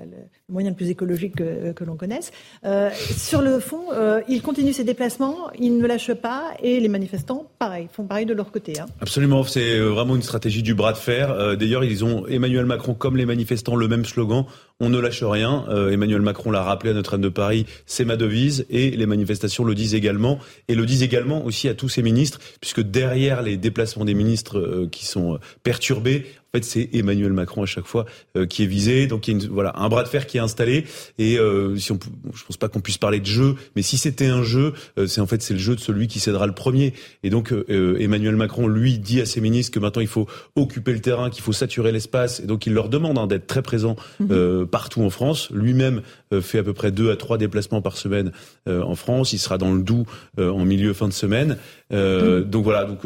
moyen 0.50 0.72
le 0.72 0.76
plus 0.76 0.90
écologique 0.90 1.36
que, 1.36 1.84
l'on 1.84 1.96
connaisse. 1.96 2.32
Euh, 2.66 2.90
sur 3.16 3.44
le 3.44 3.60
fond, 3.60 3.84
euh, 3.94 4.22
il 4.30 4.42
continue 4.42 4.74
ses 4.74 4.84
déplacements, 4.84 5.52
il 5.60 5.78
ne 5.78 5.86
lâche 5.86 6.12
pas, 6.16 6.56
et 6.60 6.80
les 6.80 6.88
manifestants, 6.88 7.52
pareil, 7.60 7.88
font 7.94 8.06
pareil 8.06 8.26
de 8.26 8.34
leur 8.34 8.52
côté. 8.52 8.80
Hein. 8.80 8.88
Absolument, 9.00 9.44
c'est 9.44 9.78
vraiment 9.78 10.16
une 10.16 10.24
stratégie 10.24 10.64
du 10.64 10.74
bras 10.74 10.92
de 10.92 10.98
fer. 10.98 11.56
D'ailleurs, 11.56 11.84
ils 11.84 12.04
ont 12.04 12.26
Emmanuel 12.26 12.66
Macron 12.66 12.96
comme 12.96 13.16
les 13.16 13.28
manifestants 13.28 13.76
le 13.76 13.88
même 13.88 14.06
slogan, 14.06 14.46
on 14.82 14.90
ne 14.90 15.00
lâche 15.00 15.24
rien. 15.24 15.66
Emmanuel 15.92 16.22
Macron 16.22 16.52
l'a 16.52 16.64
rappelé 16.64 16.92
à 16.92 16.94
Notre-Dame 16.94 17.22
de 17.22 17.30
Paris, 17.30 17.66
c'est 17.86 18.06
ma 18.06 18.18
devise, 18.18 18.66
et 18.70 18.92
les 18.92 19.06
manifestations 19.06 19.64
le 19.64 19.76
disent 19.76 19.96
également, 19.96 20.40
et 20.68 20.76
le 20.76 20.86
disent 20.86 21.04
également 21.04 21.12
également 21.12 21.44
aussi 21.44 21.68
à 21.68 21.74
tous 21.74 21.90
ces 21.90 22.02
ministres, 22.02 22.40
puisque 22.62 22.82
derrière 22.82 23.42
les 23.42 23.58
déplacements 23.58 24.06
des 24.06 24.14
ministres 24.14 24.60
euh, 24.60 24.88
qui 24.90 25.06
sont 25.06 25.36
euh, 25.36 25.38
perturbés, 25.62 26.26
en 26.54 26.58
fait, 26.58 26.66
c'est 26.66 26.90
Emmanuel 26.92 27.32
Macron 27.32 27.64
à 27.64 27.66
chaque 27.66 27.86
fois 27.86 28.06
euh, 28.36 28.46
qui 28.46 28.64
est 28.64 28.66
visé. 28.66 29.08
Donc 29.08 29.26
il 29.26 29.32
y 29.32 29.34
a 29.34 29.40
une, 29.42 29.50
voilà 29.50 29.72
un 29.78 29.88
bras 29.88 30.04
de 30.04 30.10
fer 30.10 30.28
qui 30.28 30.36
est 30.36 30.42
installé. 30.42 30.84
Et 31.18 31.40
euh, 31.40 31.78
si 31.78 31.94
on, 31.94 32.00
je 32.34 32.44
pense 32.44 32.58
pas 32.58 32.68
qu'on 32.68 32.82
puisse 32.82 32.98
parler 32.98 33.22
de 33.22 33.26
jeu, 33.26 33.56
mais 33.78 33.82
si 33.82 33.98
c'était 33.98 34.28
un 34.28 34.44
jeu, 34.44 34.74
euh, 34.98 35.08
c'est 35.08 35.22
en 35.22 35.28
fait 35.28 35.42
c'est 35.42 35.54
le 35.54 35.62
jeu 35.62 35.76
de 35.76 35.80
celui 35.80 36.10
qui 36.10 36.20
cédera 36.20 36.48
le 36.48 36.54
premier. 36.54 36.94
Et 37.24 37.30
donc 37.30 37.54
Emmanuel 37.70 38.36
Macron 38.36 38.68
lui 38.68 39.00
dit 39.00 39.22
à 39.22 39.26
ses 39.26 39.40
ministres 39.40 39.74
que 39.74 39.80
maintenant 39.80 40.02
il 40.02 40.10
faut 40.10 40.28
occuper 40.58 40.92
le 40.92 41.00
terrain, 41.00 41.30
qu'il 41.30 41.42
faut 41.42 41.54
saturer 41.54 41.94
l'espace. 41.94 42.42
Et 42.42 42.48
donc 42.48 42.66
il 42.66 42.74
leur 42.74 42.90
demande 42.90 43.18
hein, 43.18 43.28
d'être 43.28 43.48
très 43.48 43.62
présents 43.62 43.96
mhm. 44.20 44.68
partout 44.68 45.04
en 45.04 45.10
France. 45.10 45.50
Lui-même 45.52 46.02
fait 46.42 46.60
à 46.60 46.64
peu 46.64 46.74
près 46.74 46.92
deux 46.92 47.12
à 47.12 47.16
trois 47.16 47.38
déplacements 47.38 47.82
par 47.82 47.96
semaine 47.96 48.32
en 48.68 48.96
France. 48.96 49.32
Il 49.32 49.40
sera 49.40 49.58
dans 49.58 49.74
le 49.74 49.82
Doubs 49.84 50.06
en 50.38 50.66
milieu 50.66 50.94
fin 50.94 51.08
de 51.08 51.14
semaine. 51.14 51.58
Mhm. 51.92 52.44
Donc 52.46 52.64
voilà. 52.64 52.86
Donc 52.86 53.00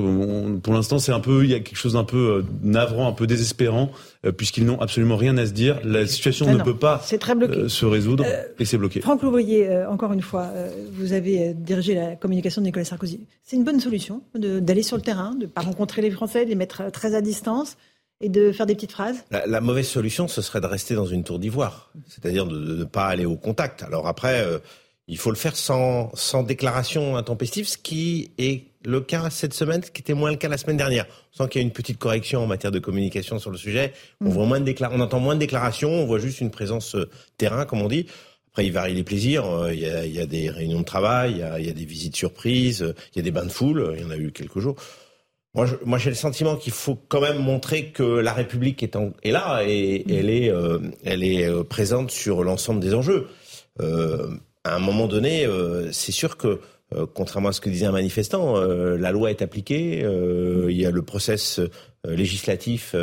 pour 0.62 0.74
l'instant 0.74 1.00
c'est 1.00 1.12
un 1.12 1.20
peu 1.20 1.44
il 1.44 1.52
y 1.52 1.54
a 1.54 1.60
quelque 1.60 1.78
chose 1.78 1.94
d'un 1.94 2.04
peu 2.04 2.44
navrant, 2.62 3.08
un 3.08 3.14
peu 3.14 3.28
désespérant, 3.28 3.92
euh, 4.26 4.32
puisqu'ils 4.32 4.66
n'ont 4.66 4.80
absolument 4.80 5.18
rien 5.18 5.38
à 5.38 5.46
se 5.46 5.52
dire. 5.52 5.80
La 5.84 6.06
situation 6.08 6.52
ne 6.52 6.62
peut 6.62 6.78
pas 6.78 7.02
euh, 7.12 7.68
se 7.68 7.86
résoudre 7.86 8.24
euh, 8.28 8.44
et 8.60 8.66
c'est 8.66 8.78
bloqué. 8.78 9.02
Franck 9.02 9.22
Louvrier, 9.24 9.70
encore 9.88 10.14
une 10.14 10.22
fois, 10.22 10.50
vous 10.94 11.14
avez 11.14 11.54
dirigé 11.54 11.96
la 11.96 12.16
communication 12.16 12.62
de 12.62 12.66
Nicolas 12.66 12.86
Sarkozy. 12.86 13.28
C'est 13.44 13.56
une 13.56 13.64
bonne 13.64 13.80
solution 13.80 14.22
d'aller 14.36 14.84
sur 14.84 14.98
le 14.98 15.04
terrain, 15.04 15.36
de 15.36 15.44
ne 15.44 15.50
pas 15.50 15.62
rencontrer 15.62 16.02
les 16.02 16.12
Français, 16.12 16.46
de 16.46 16.50
les 16.50 16.56
mettre 16.56 16.92
très 16.92 17.16
à 17.16 17.22
distance 17.22 17.78
et 18.22 18.30
de 18.30 18.52
faire 18.52 18.66
des 18.66 18.76
petites 18.76 18.94
phrases 18.94 19.18
la, 19.30 19.62
mauvaise 19.62 19.88
solution, 19.88 20.28
ce 20.28 20.42
serait 20.42 20.62
de 20.62 20.68
rester 20.68 20.96
dans 20.96 21.06
une 21.06 21.24
tour 21.24 21.38
d'ivoire, 21.38 21.92
c'est-à-dire 22.08 22.46
de 22.46 22.58
ne 22.58 22.84
pas 22.86 23.08
aller 23.08 23.26
au 23.26 23.36
contact. 23.36 23.84
Alors 23.84 24.08
après, 24.08 24.46
il 25.08 25.18
faut 25.18 25.32
le 25.32 25.36
faire 25.36 25.56
sans, 25.56 26.12
sans 26.16 26.44
déclaration 26.44 27.18
intempestive, 27.18 27.68
ce 27.68 27.78
qui 27.78 28.32
est 28.38 28.64
le 28.86 29.02
cas 29.02 29.30
cette 29.30 29.54
semaine, 29.54 29.84
ce 29.84 29.92
qui 29.92 30.02
était 30.02 30.14
moins 30.14 30.32
le 30.32 30.38
cas 30.38 30.48
la 30.48 30.58
semaine 30.58 30.78
dernière. 30.78 31.06
On 31.34 31.44
sent 31.44 31.50
qu'il 31.50 31.62
y 31.62 31.64
a 31.64 31.68
une 31.68 31.74
petite 31.74 31.98
correction 31.98 32.44
en 32.44 32.48
matière 32.48 32.72
de 32.72 32.80
communication 32.80 33.40
sur 33.40 33.52
le 33.52 33.58
sujet. 33.58 33.94
On, 34.22 34.26
mm. 34.26 34.30
voit 34.30 34.46
moins 34.46 34.60
de 34.60 34.76
on 34.92 35.00
entend 35.00 35.20
moins 35.20 35.36
de 35.36 35.40
déclarations, 35.40 35.90
on 35.90 36.06
voit 36.06 36.20
juste 36.20 36.42
une 36.42 36.52
présence 36.52 36.96
euh, 36.96 37.10
terrain, 37.38 37.66
comme 37.66 37.82
on 37.82 37.88
dit. 37.88 38.08
Après, 38.52 38.66
il 38.66 38.72
varie 38.72 38.94
les 38.94 39.04
plaisirs. 39.04 39.46
Euh, 39.46 39.74
il 39.74 39.80
y 39.80 39.86
a, 39.86 40.06
il 40.06 40.14
y 40.14 40.20
a 40.20 40.26
des 40.26 40.50
réunions 40.50 40.80
de 40.80 40.86
travail, 40.86 41.32
il 41.32 41.38
y, 41.40 41.44
a, 41.44 41.60
il 41.60 41.66
y 41.66 41.70
a, 41.70 41.74
des 41.74 41.86
visites 41.86 42.16
surprises, 42.16 42.84
euh, 42.84 42.94
il 43.14 43.18
y 43.18 43.20
a 43.20 43.24
des 43.24 43.32
bains 43.32 43.46
de 43.46 43.52
foule. 43.52 43.94
Il 43.96 44.02
y 44.02 44.06
en 44.06 44.12
a 44.12 44.18
eu 44.18 44.32
quelques 44.32 44.60
jours. 44.60 44.76
Moi, 45.54 45.68
moi, 45.86 45.98
j'ai 45.98 46.10
le 46.10 46.16
sentiment 46.16 46.58
qu'il 46.58 46.74
faut 46.74 46.98
quand 47.08 47.22
même 47.22 47.40
montrer 47.40 47.88
que 47.88 48.04
la 48.04 48.34
République 48.34 48.84
est, 48.84 48.96
en, 48.96 49.14
est 49.24 49.32
là 49.32 49.64
et 49.66 50.04
mm. 50.06 50.12
elle 50.12 50.30
est, 50.30 50.54
elle 51.06 51.24
est 51.24 51.64
présente 51.64 52.12
sur 52.12 52.44
l'ensemble 52.44 52.82
des 52.82 52.94
enjeux. 52.94 53.28
à 53.80 54.76
un 54.76 54.80
moment 54.80 55.08
donné, 55.08 55.48
c'est 55.92 56.12
sûr 56.12 56.36
que 56.36 56.60
contrairement 57.14 57.50
à 57.50 57.52
ce 57.54 57.62
que 57.62 57.70
disait 57.70 57.86
un 57.86 57.92
manifestant, 57.92 58.58
euh, 58.58 58.98
la 58.98 59.12
loi 59.12 59.30
est 59.30 59.42
appliquée, 59.42 60.04
euh, 60.04 60.68
il 60.70 60.78
y 60.78 60.86
a 60.86 60.92
le 60.92 61.02
process 61.02 61.60
législatif 62.08 62.96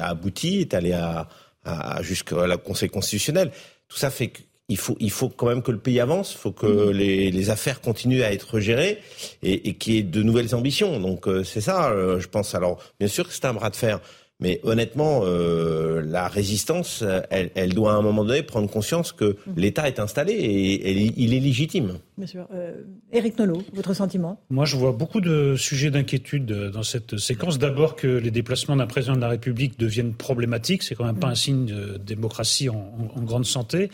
abouti, 0.00 0.60
est 0.60 0.74
allé 0.74 0.92
à, 0.92 1.28
à, 1.64 2.02
jusqu'à 2.02 2.46
la 2.46 2.56
Conseil 2.58 2.90
constitutionnel. 2.90 3.50
Tout 3.88 3.96
ça 3.96 4.10
fait 4.10 4.30
qu'il 4.30 4.76
faut, 4.76 4.96
il 5.00 5.10
faut 5.10 5.30
quand 5.30 5.46
même 5.46 5.62
que 5.62 5.72
le 5.72 5.78
pays 5.78 5.98
avance, 5.98 6.32
il 6.34 6.38
faut 6.38 6.52
que 6.52 6.66
mmh. 6.66 6.90
les, 6.90 7.30
les, 7.30 7.50
affaires 7.50 7.80
continuent 7.80 8.22
à 8.22 8.32
être 8.32 8.60
gérées 8.60 8.98
et, 9.42 9.68
et 9.68 9.74
qu'il 9.74 9.94
y 9.94 9.98
ait 9.98 10.02
de 10.02 10.22
nouvelles 10.22 10.54
ambitions. 10.54 11.00
Donc 11.00 11.26
c'est 11.44 11.62
ça, 11.62 11.94
je 12.18 12.26
pense. 12.26 12.54
Alors 12.54 12.82
bien 12.98 13.08
sûr 13.08 13.26
que 13.26 13.32
c'est 13.32 13.46
un 13.46 13.54
bras 13.54 13.70
de 13.70 13.76
fer. 13.76 14.00
Mais 14.40 14.60
honnêtement, 14.62 15.20
euh, 15.24 16.02
la 16.02 16.28
résistance, 16.28 17.04
elle, 17.30 17.50
elle, 17.54 17.74
doit 17.74 17.92
à 17.92 17.96
un 17.96 18.02
moment 18.02 18.24
donné 18.24 18.42
prendre 18.42 18.70
conscience 18.70 19.12
que 19.12 19.24
mmh. 19.24 19.36
l'État 19.56 19.88
est 19.88 20.00
installé 20.00 20.32
et, 20.32 21.12
il 21.16 21.34
est 21.34 21.40
légitime. 21.40 21.98
Bien 22.16 22.26
sûr. 22.26 22.48
Euh, 22.54 22.82
Éric 23.12 23.38
Nolot, 23.38 23.62
votre 23.74 23.94
sentiment? 23.94 24.40
Moi, 24.50 24.64
je 24.64 24.76
vois 24.76 24.92
beaucoup 24.92 25.20
de 25.20 25.56
sujets 25.56 25.90
d'inquiétude 25.90 26.46
dans 26.46 26.82
cette 26.82 27.18
séquence. 27.18 27.58
D'abord 27.58 27.96
que 27.96 28.06
les 28.06 28.30
déplacements 28.30 28.76
d'un 28.76 28.86
président 28.86 29.16
de 29.16 29.20
la 29.20 29.28
République 29.28 29.78
deviennent 29.78 30.14
problématiques. 30.14 30.82
C'est 30.82 30.94
quand 30.94 31.04
même 31.04 31.18
pas 31.18 31.28
mmh. 31.28 31.32
un 31.32 31.34
signe 31.34 31.66
de 31.66 31.98
démocratie 31.98 32.68
en, 32.68 32.94
en 33.14 33.22
grande 33.22 33.46
santé. 33.46 33.90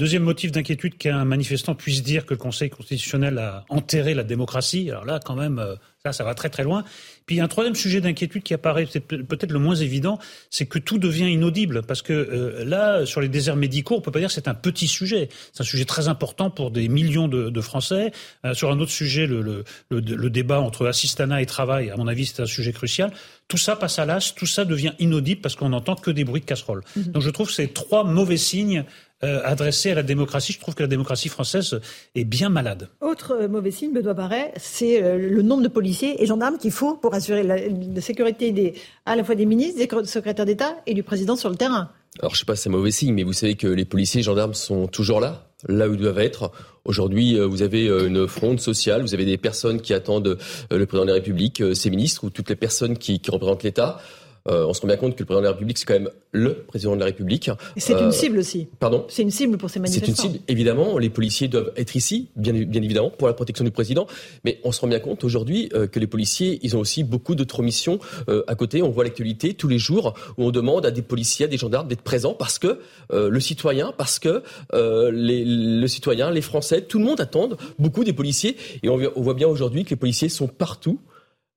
Deuxième 0.00 0.22
motif 0.22 0.50
d'inquiétude 0.50 0.96
qu'un 0.96 1.26
manifestant 1.26 1.74
puisse 1.74 2.02
dire 2.02 2.24
que 2.24 2.32
le 2.32 2.38
Conseil 2.38 2.70
constitutionnel 2.70 3.36
a 3.36 3.66
enterré 3.68 4.14
la 4.14 4.22
démocratie. 4.22 4.90
Alors 4.90 5.04
là, 5.04 5.20
quand 5.22 5.36
même, 5.36 5.58
euh, 5.58 5.74
ça, 6.02 6.14
ça 6.14 6.24
va 6.24 6.32
très 6.32 6.48
très 6.48 6.62
loin. 6.62 6.84
Puis 7.26 7.38
un 7.38 7.48
troisième 7.48 7.74
sujet 7.74 8.00
d'inquiétude 8.00 8.42
qui 8.42 8.54
apparaît 8.54 8.86
peut-être 8.86 9.52
le 9.52 9.58
moins 9.58 9.74
évident, 9.74 10.18
c'est 10.48 10.64
que 10.64 10.78
tout 10.78 10.96
devient 10.96 11.30
inaudible. 11.30 11.82
Parce 11.82 12.00
que 12.00 12.14
euh, 12.14 12.64
là, 12.64 13.04
sur 13.04 13.20
les 13.20 13.28
déserts 13.28 13.56
médicaux, 13.56 13.96
on 13.96 14.00
peut 14.00 14.10
pas 14.10 14.20
dire 14.20 14.28
que 14.28 14.34
c'est 14.34 14.48
un 14.48 14.54
petit 14.54 14.88
sujet. 14.88 15.28
C'est 15.52 15.60
un 15.60 15.66
sujet 15.66 15.84
très 15.84 16.08
important 16.08 16.48
pour 16.48 16.70
des 16.70 16.88
millions 16.88 17.28
de, 17.28 17.60
Français. 17.60 18.10
Euh, 18.46 18.54
sur 18.54 18.70
un 18.70 18.80
autre 18.80 18.92
sujet, 18.92 19.26
le, 19.26 19.42
le, 19.42 19.64
le, 19.90 20.30
débat 20.30 20.62
entre 20.62 20.86
assistanat 20.86 21.42
et 21.42 21.46
travail, 21.46 21.90
à 21.90 21.96
mon 21.98 22.08
avis, 22.08 22.24
c'est 22.24 22.40
un 22.40 22.46
sujet 22.46 22.72
crucial. 22.72 23.12
Tout 23.48 23.58
ça 23.58 23.76
passe 23.76 23.98
à 23.98 24.06
l'as, 24.06 24.32
tout 24.34 24.46
ça 24.46 24.64
devient 24.64 24.92
inaudible 24.98 25.42
parce 25.42 25.56
qu'on 25.56 25.68
n'entend 25.68 25.94
que 25.94 26.10
des 26.10 26.24
bruits 26.24 26.40
de 26.40 26.46
casseroles. 26.46 26.84
Mmh. 26.96 27.02
Donc 27.02 27.22
je 27.22 27.28
trouve 27.28 27.48
que 27.48 27.52
c'est 27.52 27.74
trois 27.74 28.04
mauvais 28.04 28.38
signes 28.38 28.84
euh, 29.22 29.42
adressé 29.44 29.90
à 29.90 29.94
la 29.94 30.02
démocratie. 30.02 30.54
Je 30.54 30.58
trouve 30.58 30.74
que 30.74 30.82
la 30.82 30.88
démocratie 30.88 31.28
française 31.28 31.78
est 32.14 32.24
bien 32.24 32.48
malade. 32.48 32.88
Autre 33.02 33.32
euh, 33.32 33.48
mauvais 33.48 33.70
signe, 33.70 33.92
Benoît 33.92 34.14
Barret, 34.14 34.54
c'est 34.56 35.02
euh, 35.02 35.18
le 35.18 35.42
nombre 35.42 35.62
de 35.62 35.68
policiers 35.68 36.22
et 36.22 36.26
gendarmes 36.26 36.56
qu'il 36.56 36.70
faut 36.70 36.96
pour 36.96 37.12
assurer 37.12 37.42
la, 37.42 38.00
sécurité 38.00 38.50
des, 38.50 38.72
à 39.04 39.16
la 39.16 39.22
fois 39.22 39.34
des 39.34 39.44
ministres, 39.44 39.78
des 39.78 40.06
secrétaires 40.06 40.46
d'État 40.46 40.74
et 40.86 40.94
du 40.94 41.02
président 41.02 41.36
sur 41.36 41.50
le 41.50 41.56
terrain. 41.56 41.90
Alors 42.20 42.34
je 42.34 42.38
sais 42.38 42.46
pas 42.46 42.56
si 42.56 42.62
c'est 42.62 42.70
mauvais 42.70 42.90
signe, 42.92 43.12
mais 43.12 43.22
vous 43.22 43.34
savez 43.34 43.56
que 43.56 43.66
les 43.66 43.84
policiers 43.84 44.20
et 44.20 44.22
gendarmes 44.24 44.54
sont 44.54 44.86
toujours 44.86 45.20
là, 45.20 45.50
là 45.68 45.86
où 45.86 45.92
ils 45.92 46.00
doivent 46.00 46.18
être. 46.18 46.50
Aujourd'hui, 46.86 47.38
vous 47.38 47.60
avez 47.60 47.88
une 47.88 48.26
fronde 48.26 48.58
sociale, 48.58 49.02
vous 49.02 49.12
avez 49.12 49.26
des 49.26 49.36
personnes 49.36 49.82
qui 49.82 49.92
attendent 49.92 50.38
le 50.70 50.86
président 50.86 51.04
de 51.04 51.10
la 51.10 51.16
République, 51.16 51.62
ses 51.74 51.90
ministres 51.90 52.24
ou 52.24 52.30
toutes 52.30 52.48
les 52.48 52.56
personnes 52.56 52.96
qui 52.96 53.20
représentent 53.28 53.64
l'État. 53.64 54.00
Euh, 54.48 54.66
on 54.66 54.72
se 54.72 54.80
rend 54.80 54.88
bien 54.88 54.96
compte 54.96 55.14
que 55.14 55.20
le 55.20 55.26
président 55.26 55.40
de 55.40 55.46
la 55.46 55.52
République, 55.52 55.78
c'est 55.78 55.84
quand 55.84 55.94
même 55.94 56.10
le 56.32 56.54
président 56.54 56.94
de 56.94 57.00
la 57.00 57.06
République. 57.06 57.50
c'est 57.76 58.00
une 58.00 58.12
cible 58.12 58.38
aussi. 58.38 58.68
Pardon 58.78 59.04
C'est 59.08 59.22
une 59.22 59.30
cible 59.30 59.58
pour 59.58 59.68
ces 59.70 59.80
manifestants. 59.80 60.14
C'est 60.14 60.28
une 60.28 60.32
cible, 60.34 60.44
évidemment. 60.48 60.98
Les 60.98 61.10
policiers 61.10 61.48
doivent 61.48 61.72
être 61.76 61.94
ici, 61.96 62.28
bien, 62.36 62.52
bien 62.52 62.82
évidemment, 62.82 63.10
pour 63.10 63.28
la 63.28 63.34
protection 63.34 63.64
du 63.64 63.70
président. 63.70 64.06
Mais 64.44 64.60
on 64.64 64.72
se 64.72 64.80
rend 64.80 64.88
bien 64.88 65.00
compte 65.00 65.24
aujourd'hui 65.24 65.68
que 65.68 65.98
les 65.98 66.06
policiers, 66.06 66.58
ils 66.62 66.76
ont 66.76 66.80
aussi 66.80 67.04
beaucoup 67.04 67.34
d'autres 67.34 67.62
missions 67.62 67.98
à 68.46 68.54
côté. 68.54 68.82
On 68.82 68.90
voit 68.90 69.04
l'actualité 69.04 69.54
tous 69.54 69.68
les 69.68 69.78
jours 69.78 70.14
où 70.38 70.44
on 70.44 70.50
demande 70.50 70.86
à 70.86 70.90
des 70.90 71.02
policiers, 71.02 71.46
à 71.46 71.48
des 71.48 71.58
gendarmes 71.58 71.88
d'être 71.88 72.02
présents 72.02 72.34
parce 72.34 72.58
que 72.58 72.78
le 73.12 73.40
citoyen, 73.40 73.92
parce 73.96 74.18
que 74.18 74.42
les, 74.72 75.44
le 75.44 75.86
citoyen, 75.88 76.30
les 76.30 76.42
Français, 76.42 76.82
tout 76.82 76.98
le 76.98 77.04
monde 77.04 77.20
attend 77.20 77.50
beaucoup 77.78 78.04
des 78.04 78.12
policiers. 78.12 78.56
Et 78.82 78.88
on, 78.88 78.98
on 79.16 79.22
voit 79.22 79.34
bien 79.34 79.48
aujourd'hui 79.48 79.84
que 79.84 79.90
les 79.90 79.96
policiers 79.96 80.28
sont 80.28 80.48
partout 80.48 81.00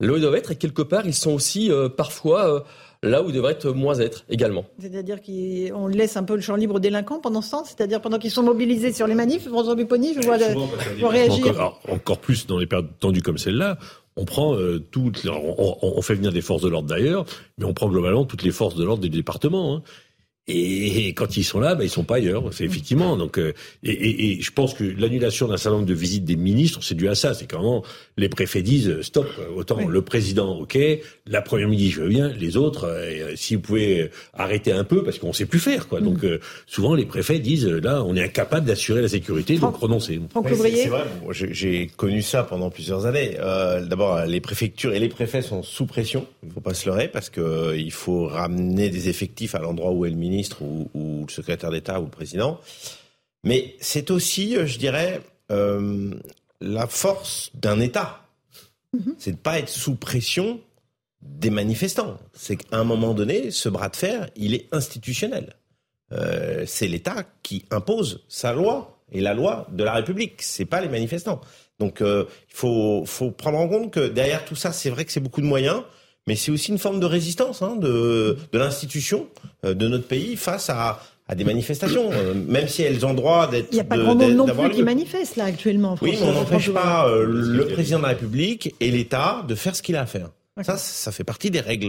là 0.04 0.14
où 0.14 0.16
ils 0.18 0.22
doivent 0.22 0.36
être 0.36 0.52
et 0.52 0.56
quelque 0.56 0.82
part 0.82 1.06
ils 1.06 1.14
sont 1.14 1.32
aussi 1.32 1.72
euh, 1.72 1.90
parfois 1.90 2.56
euh, 2.56 2.60
là 3.04 3.22
où 3.22 3.30
ils 3.30 3.34
devraient 3.34 3.52
être 3.52 3.72
moins 3.72 4.00
être 4.00 4.26
également. 4.30 4.66
C'est-à-dire 4.80 5.22
qu'on 5.22 5.88
laisse 5.88 6.18
un 6.18 6.24
peu 6.24 6.36
le 6.36 6.42
champ 6.42 6.56
libre 6.56 6.76
aux 6.76 6.80
délinquants 6.80 7.20
pendant 7.20 7.42
ce 7.42 7.52
temps, 7.52 7.66
c'est-à-dire 7.66 8.02
pendant 8.02 8.18
qu'ils 8.18 8.32
sont 8.32 8.44
mobilisés 8.44 8.94
sur 8.94 9.08
les 9.08 9.16
manifs, 9.16 9.48
François 9.48 9.76
Buponi, 9.76 10.14
je 10.16 10.22
vois 10.26 10.38
le, 10.38 11.06
réagir. 11.06 11.76
Encore, 11.90 12.20
plus 12.20 12.48
dans 12.48 12.58
les 12.58 12.66
périodes 12.66 12.88
tendues 13.00 13.22
comme 13.22 13.38
celle-là, 13.38 13.78
on 14.16 14.26
prend 14.26 14.56
euh, 14.56 14.80
toutes, 14.80 15.26
on, 15.26 15.78
on, 15.82 16.02
fait 16.02 16.16
venir 16.16 16.32
des 16.32 16.42
forces 16.42 16.62
de 16.62 16.70
l'ordre 16.70 16.88
d'ailleurs, 16.88 17.26
mais 17.58 17.66
on 17.66 17.74
prend 17.74 17.90
globalement 17.90 18.26
toutes 18.26 18.44
les 18.44 18.52
forces 18.52 18.76
de 18.76 18.84
l'ordre 18.84 19.02
des 19.02 19.10
départements. 19.10 19.76
Hein. 19.76 19.82
Et, 20.48 21.14
quand 21.14 21.38
ils 21.38 21.44
sont 21.44 21.62
là, 21.62 21.74
ben, 21.74 21.86
ils 21.86 21.90
sont 21.90 22.04
pas 22.04 22.16
ailleurs. 22.16 22.44
C'est 22.52 22.66
effectivement. 22.66 23.16
Donc, 23.16 23.40
euh, 23.40 23.54
et, 23.82 24.32
et, 24.32 24.42
je 24.42 24.52
pense 24.52 24.74
que 24.74 24.84
l'annulation 24.84 25.48
d'un 25.48 25.56
certain 25.56 25.78
nombre 25.78 25.88
de 25.88 25.94
visites 25.94 26.26
des 26.26 26.36
ministres, 26.36 26.80
c'est 26.82 26.96
dû 26.96 27.08
à 27.08 27.16
ça. 27.16 27.34
C'est 27.34 27.50
quand 27.50 27.84
les 28.18 28.28
préfets 28.28 28.62
disent 28.62 28.90
euh, 28.90 29.04
stop. 29.04 29.28
Autant 29.56 29.88
le 29.88 30.02
président, 30.02 30.58
ok, 30.60 30.78
la 31.28 31.42
première 31.42 31.70
ministre, 31.70 31.96
je 31.96 32.02
veux 32.02 32.10
bien. 32.10 32.28
Les 32.28 32.58
autres, 32.58 32.88
euh, 32.90 33.32
si 33.36 33.56
vous 33.56 33.62
pouvez 33.62 34.10
arrêter 34.34 34.74
un 34.74 34.84
peu, 34.84 35.04
parce 35.04 35.18
qu'on 35.18 35.32
sait 35.32 35.46
plus 35.46 35.60
faire. 35.60 35.88
Quoi. 35.88 36.02
Donc, 36.02 36.24
mm. 36.24 36.40
souvent 36.68 36.94
les 36.94 37.06
préfets 37.06 37.40
disent 37.40 37.68
là, 37.68 38.04
on 38.04 38.14
est 38.18 38.24
incapable 38.24 38.66
d'assurer 38.66 39.02
la 39.02 39.08
sécurité, 39.08 39.58
donc 39.58 39.78
renoncer. 39.78 40.20
c'est 40.50 40.88
vrai. 40.90 41.06
J'ai 41.32 41.88
connu 41.96 42.22
ça 42.22 42.44
pendant 42.44 42.70
plusieurs 42.70 43.06
années. 43.06 43.38
D'abord, 43.38 44.26
les 44.26 44.42
préfectures 44.42 44.94
et 44.94 45.00
les 45.00 45.10
préfets 45.10 45.42
sont 45.42 45.64
sous 45.64 45.86
pression. 45.86 46.28
Il 46.46 46.52
faut 46.52 46.60
pas 46.60 46.74
se 46.74 46.88
leurrer 46.88 47.08
parce 47.08 47.30
que 47.30 47.76
il 47.78 47.92
faut 47.92 48.28
ramener 48.28 48.90
des 48.90 49.08
effectifs 49.08 49.56
à 49.56 49.60
l'endroit 49.60 49.92
où 49.92 50.06
est 50.06 50.10
le 50.10 50.16
ministre 50.16 50.33
ministre 50.34 50.62
ou, 50.62 51.26
le 51.28 51.32
secrétaire 51.32 51.72
d'État 51.72 52.00
ou 52.00 52.06
le 52.06 52.10
président. 52.10 52.60
Mais 53.44 53.76
c'est 53.80 54.12
aussi, 54.12 54.56
euh, 54.56 54.66
je 54.66 54.78
dirais, 54.78 55.22
euh, 55.52 56.14
la 56.62 56.88
force 56.88 57.52
d'un 57.54 57.80
État. 57.80 58.26
Mhm. 58.94 59.16
C'est 59.18 59.32
de 59.34 59.38
pas 59.38 59.60
être 59.60 59.70
sous 59.70 59.96
pression 59.96 60.60
des 61.22 61.50
manifestants. 61.50 62.18
C'est 62.34 62.58
qu'à 62.58 62.78
un 62.78 62.84
moment 62.84 63.14
donné, 63.14 63.52
ce 63.52 63.70
bras 63.70 63.90
de 63.90 63.96
fer, 63.96 64.30
il 64.36 64.54
est 64.54 64.68
institutionnel. 64.72 65.56
Euh, 66.12 66.64
c'est 66.68 66.88
l'État 66.88 67.24
qui 67.42 67.66
impose 67.72 68.24
sa 68.28 68.54
loi 68.54 69.00
et 69.12 69.22
la 69.22 69.34
loi 69.34 69.68
de 69.72 69.84
la 69.84 69.94
République. 69.94 70.42
C'est 70.42 70.66
pas 70.66 70.82
les 70.82 70.90
manifestants. 70.90 71.42
Donc, 71.80 72.02
il 72.02 72.26
faut, 72.48 73.04
faut 73.06 73.32
prendre 73.32 73.58
en 73.58 73.68
compte 73.68 73.92
que 73.92 74.08
derrière 74.08 74.46
tout 74.46 74.56
ça, 74.56 74.72
c'est 74.72 74.90
vrai 74.90 75.06
que 75.06 75.12
c'est 75.12 75.20
beaucoup 75.20 75.42
de 75.42 75.46
moyens 75.46 75.84
mais 76.28 76.36
c'est 76.36 76.52
aussi 76.52 76.72
une 76.72 76.78
forme 76.80 77.00
de 77.00 77.06
résistance 77.06 77.62
hein, 77.62 77.76
de, 77.76 78.38
de 78.52 78.58
l'institution 78.58 79.28
euh, 79.66 79.74
de 79.74 79.88
notre 79.88 80.08
pays 80.08 80.36
face 80.36 80.70
à, 80.70 81.02
à 81.28 81.36
des 81.36 81.44
manifestations, 81.44 82.12
euh, 82.12 82.34
même 82.34 82.68
si 82.68 82.84
elles 82.84 83.06
ont 83.06 83.14
droit 83.14 83.50
d'être. 83.50 83.68
Il 83.72 83.76
n'y 83.76 83.82
a 83.82 83.86
pas 83.86 83.98
grand 83.98 84.16
monde 84.16 84.34
non 84.34 84.46
plus 84.46 84.72
qui 84.72 84.84
manifeste 84.84 85.36
là 85.36 85.46
actuellement. 85.46 85.98
Oui, 86.02 86.18
mais 86.20 86.28
on 86.28 86.34
n'empêche 86.34 86.72
pas 86.72 87.08
euh, 87.08 87.26
le 87.26 87.66
président 87.68 87.98
de 87.98 88.04
la 88.04 88.10
République 88.10 88.74
et 88.80 88.92
l'État 88.92 89.44
de 89.48 89.56
faire 89.56 89.76
ce 89.76 89.82
qu'il 89.82 89.96
a 89.96 90.02
à 90.02 90.06
faire. 90.06 90.30
Ça, 90.62 90.78
ça 90.78 91.12
fait 91.12 91.24
partie 91.24 91.50
des 91.50 91.62
règles 91.62 91.88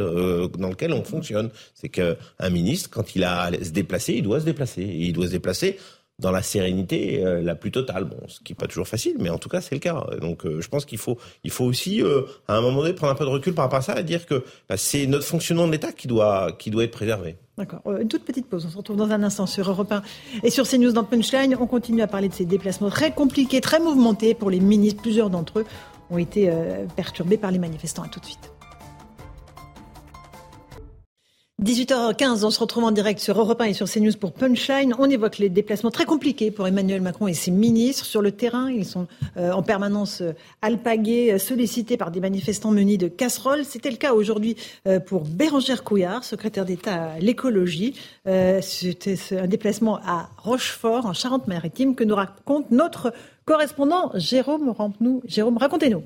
dans 0.57 0.70
lesquelles 0.70 0.95
on 0.95 1.05
fonctionne. 1.05 1.51
C'est 1.74 1.91
qu'un 1.91 2.16
ministre, 2.51 2.89
quand 2.91 3.14
il 3.14 3.22
a 3.22 3.43
à 3.43 3.53
se 3.53 3.68
déplacer, 3.72 4.14
il 4.14 4.22
doit 4.22 4.41
se 4.41 4.47
déplacer. 4.47 4.80
Et 4.80 5.05
il 5.05 5.12
doit 5.12 5.26
se 5.26 5.32
déplacer 5.32 5.76
dans 6.18 6.30
la 6.30 6.42
sérénité 6.42 7.24
euh, 7.24 7.42
la 7.42 7.54
plus 7.54 7.70
totale. 7.70 8.04
Bon, 8.04 8.16
ce 8.28 8.40
qui 8.40 8.52
n'est 8.52 8.56
pas 8.56 8.66
toujours 8.66 8.86
facile, 8.86 9.16
mais 9.18 9.30
en 9.30 9.38
tout 9.38 9.48
cas, 9.48 9.60
c'est 9.60 9.74
le 9.74 9.80
cas. 9.80 10.06
Donc, 10.20 10.46
euh, 10.46 10.60
je 10.60 10.68
pense 10.68 10.84
qu'il 10.84 10.98
faut, 10.98 11.18
il 11.42 11.50
faut 11.50 11.64
aussi, 11.64 12.02
euh, 12.02 12.22
à 12.46 12.56
un 12.56 12.60
moment 12.60 12.82
donné, 12.82 12.94
prendre 12.94 13.12
un 13.12 13.16
peu 13.16 13.24
de 13.24 13.30
recul 13.30 13.54
par 13.54 13.64
rapport 13.64 13.80
à 13.80 13.82
ça 13.82 13.98
et 13.98 14.04
dire 14.04 14.26
que 14.26 14.44
bah, 14.68 14.76
c'est 14.76 15.06
notre 15.06 15.24
fonctionnement 15.24 15.66
de 15.66 15.72
l'État 15.72 15.92
qui 15.92 16.06
doit, 16.06 16.52
qui 16.52 16.70
doit 16.70 16.84
être 16.84 16.92
préservé. 16.92 17.36
D'accord. 17.58 17.80
Une 18.00 18.08
toute 18.08 18.24
petite 18.24 18.46
pause. 18.46 18.64
On 18.66 18.70
se 18.70 18.76
retrouve 18.76 18.96
dans 18.96 19.10
un 19.10 19.22
instant 19.22 19.46
sur 19.46 19.68
Europe 19.68 19.90
1 19.90 20.02
et 20.42 20.50
sur 20.50 20.68
CNews 20.68 20.92
dans 20.92 21.04
Punchline. 21.04 21.56
On 21.60 21.66
continue 21.66 22.02
à 22.02 22.08
parler 22.08 22.28
de 22.28 22.34
ces 22.34 22.44
déplacements 22.44 22.90
très 22.90 23.12
compliqués, 23.12 23.60
très 23.60 23.78
mouvementés 23.78 24.34
pour 24.34 24.50
les 24.50 24.60
ministres. 24.60 25.02
Plusieurs 25.02 25.30
d'entre 25.30 25.60
eux 25.60 25.64
ont 26.10 26.18
été 26.18 26.50
perturbés 26.96 27.38
par 27.38 27.52
les 27.52 27.58
manifestants. 27.58 28.02
À 28.02 28.08
tout 28.08 28.20
de 28.20 28.26
suite. 28.26 28.53
18h15, 31.64 32.44
on 32.44 32.50
se 32.50 32.60
retrouve 32.60 32.84
en 32.84 32.90
direct 32.90 33.20
sur 33.20 33.40
Europe 33.40 33.58
1 33.58 33.64
et 33.64 33.72
sur 33.72 33.88
CNews 33.88 34.12
pour 34.20 34.32
Punchline. 34.32 34.94
On 34.98 35.08
évoque 35.08 35.38
les 35.38 35.48
déplacements 35.48 35.90
très 35.90 36.04
compliqués 36.04 36.50
pour 36.50 36.66
Emmanuel 36.66 37.00
Macron 37.00 37.26
et 37.26 37.32
ses 37.32 37.50
ministres 37.50 38.04
sur 38.04 38.20
le 38.20 38.32
terrain. 38.32 38.70
Ils 38.70 38.84
sont 38.84 39.06
euh, 39.38 39.50
en 39.50 39.62
permanence 39.62 40.20
euh, 40.20 40.32
alpagués, 40.60 41.32
euh, 41.32 41.38
sollicités 41.38 41.96
par 41.96 42.10
des 42.10 42.20
manifestants 42.20 42.70
munis 42.70 42.98
de 42.98 43.08
casseroles. 43.08 43.64
C'était 43.64 43.90
le 43.90 43.96
cas 43.96 44.12
aujourd'hui 44.12 44.56
pour 45.06 45.22
Bérangère 45.22 45.84
Couillard, 45.84 46.22
secrétaire 46.22 46.66
d'État 46.66 47.12
à 47.12 47.18
l'écologie. 47.18 47.94
C'était 48.60 49.16
un 49.32 49.46
déplacement 49.46 50.00
à 50.04 50.28
Rochefort, 50.36 51.06
en 51.06 51.14
Charente-Maritime, 51.14 51.94
que 51.94 52.04
nous 52.04 52.14
raconte 52.14 52.70
notre 52.72 53.14
correspondant 53.46 54.10
Jérôme 54.14 54.68
Rampenou. 54.68 55.22
Jérôme, 55.24 55.56
racontez-nous. 55.56 56.02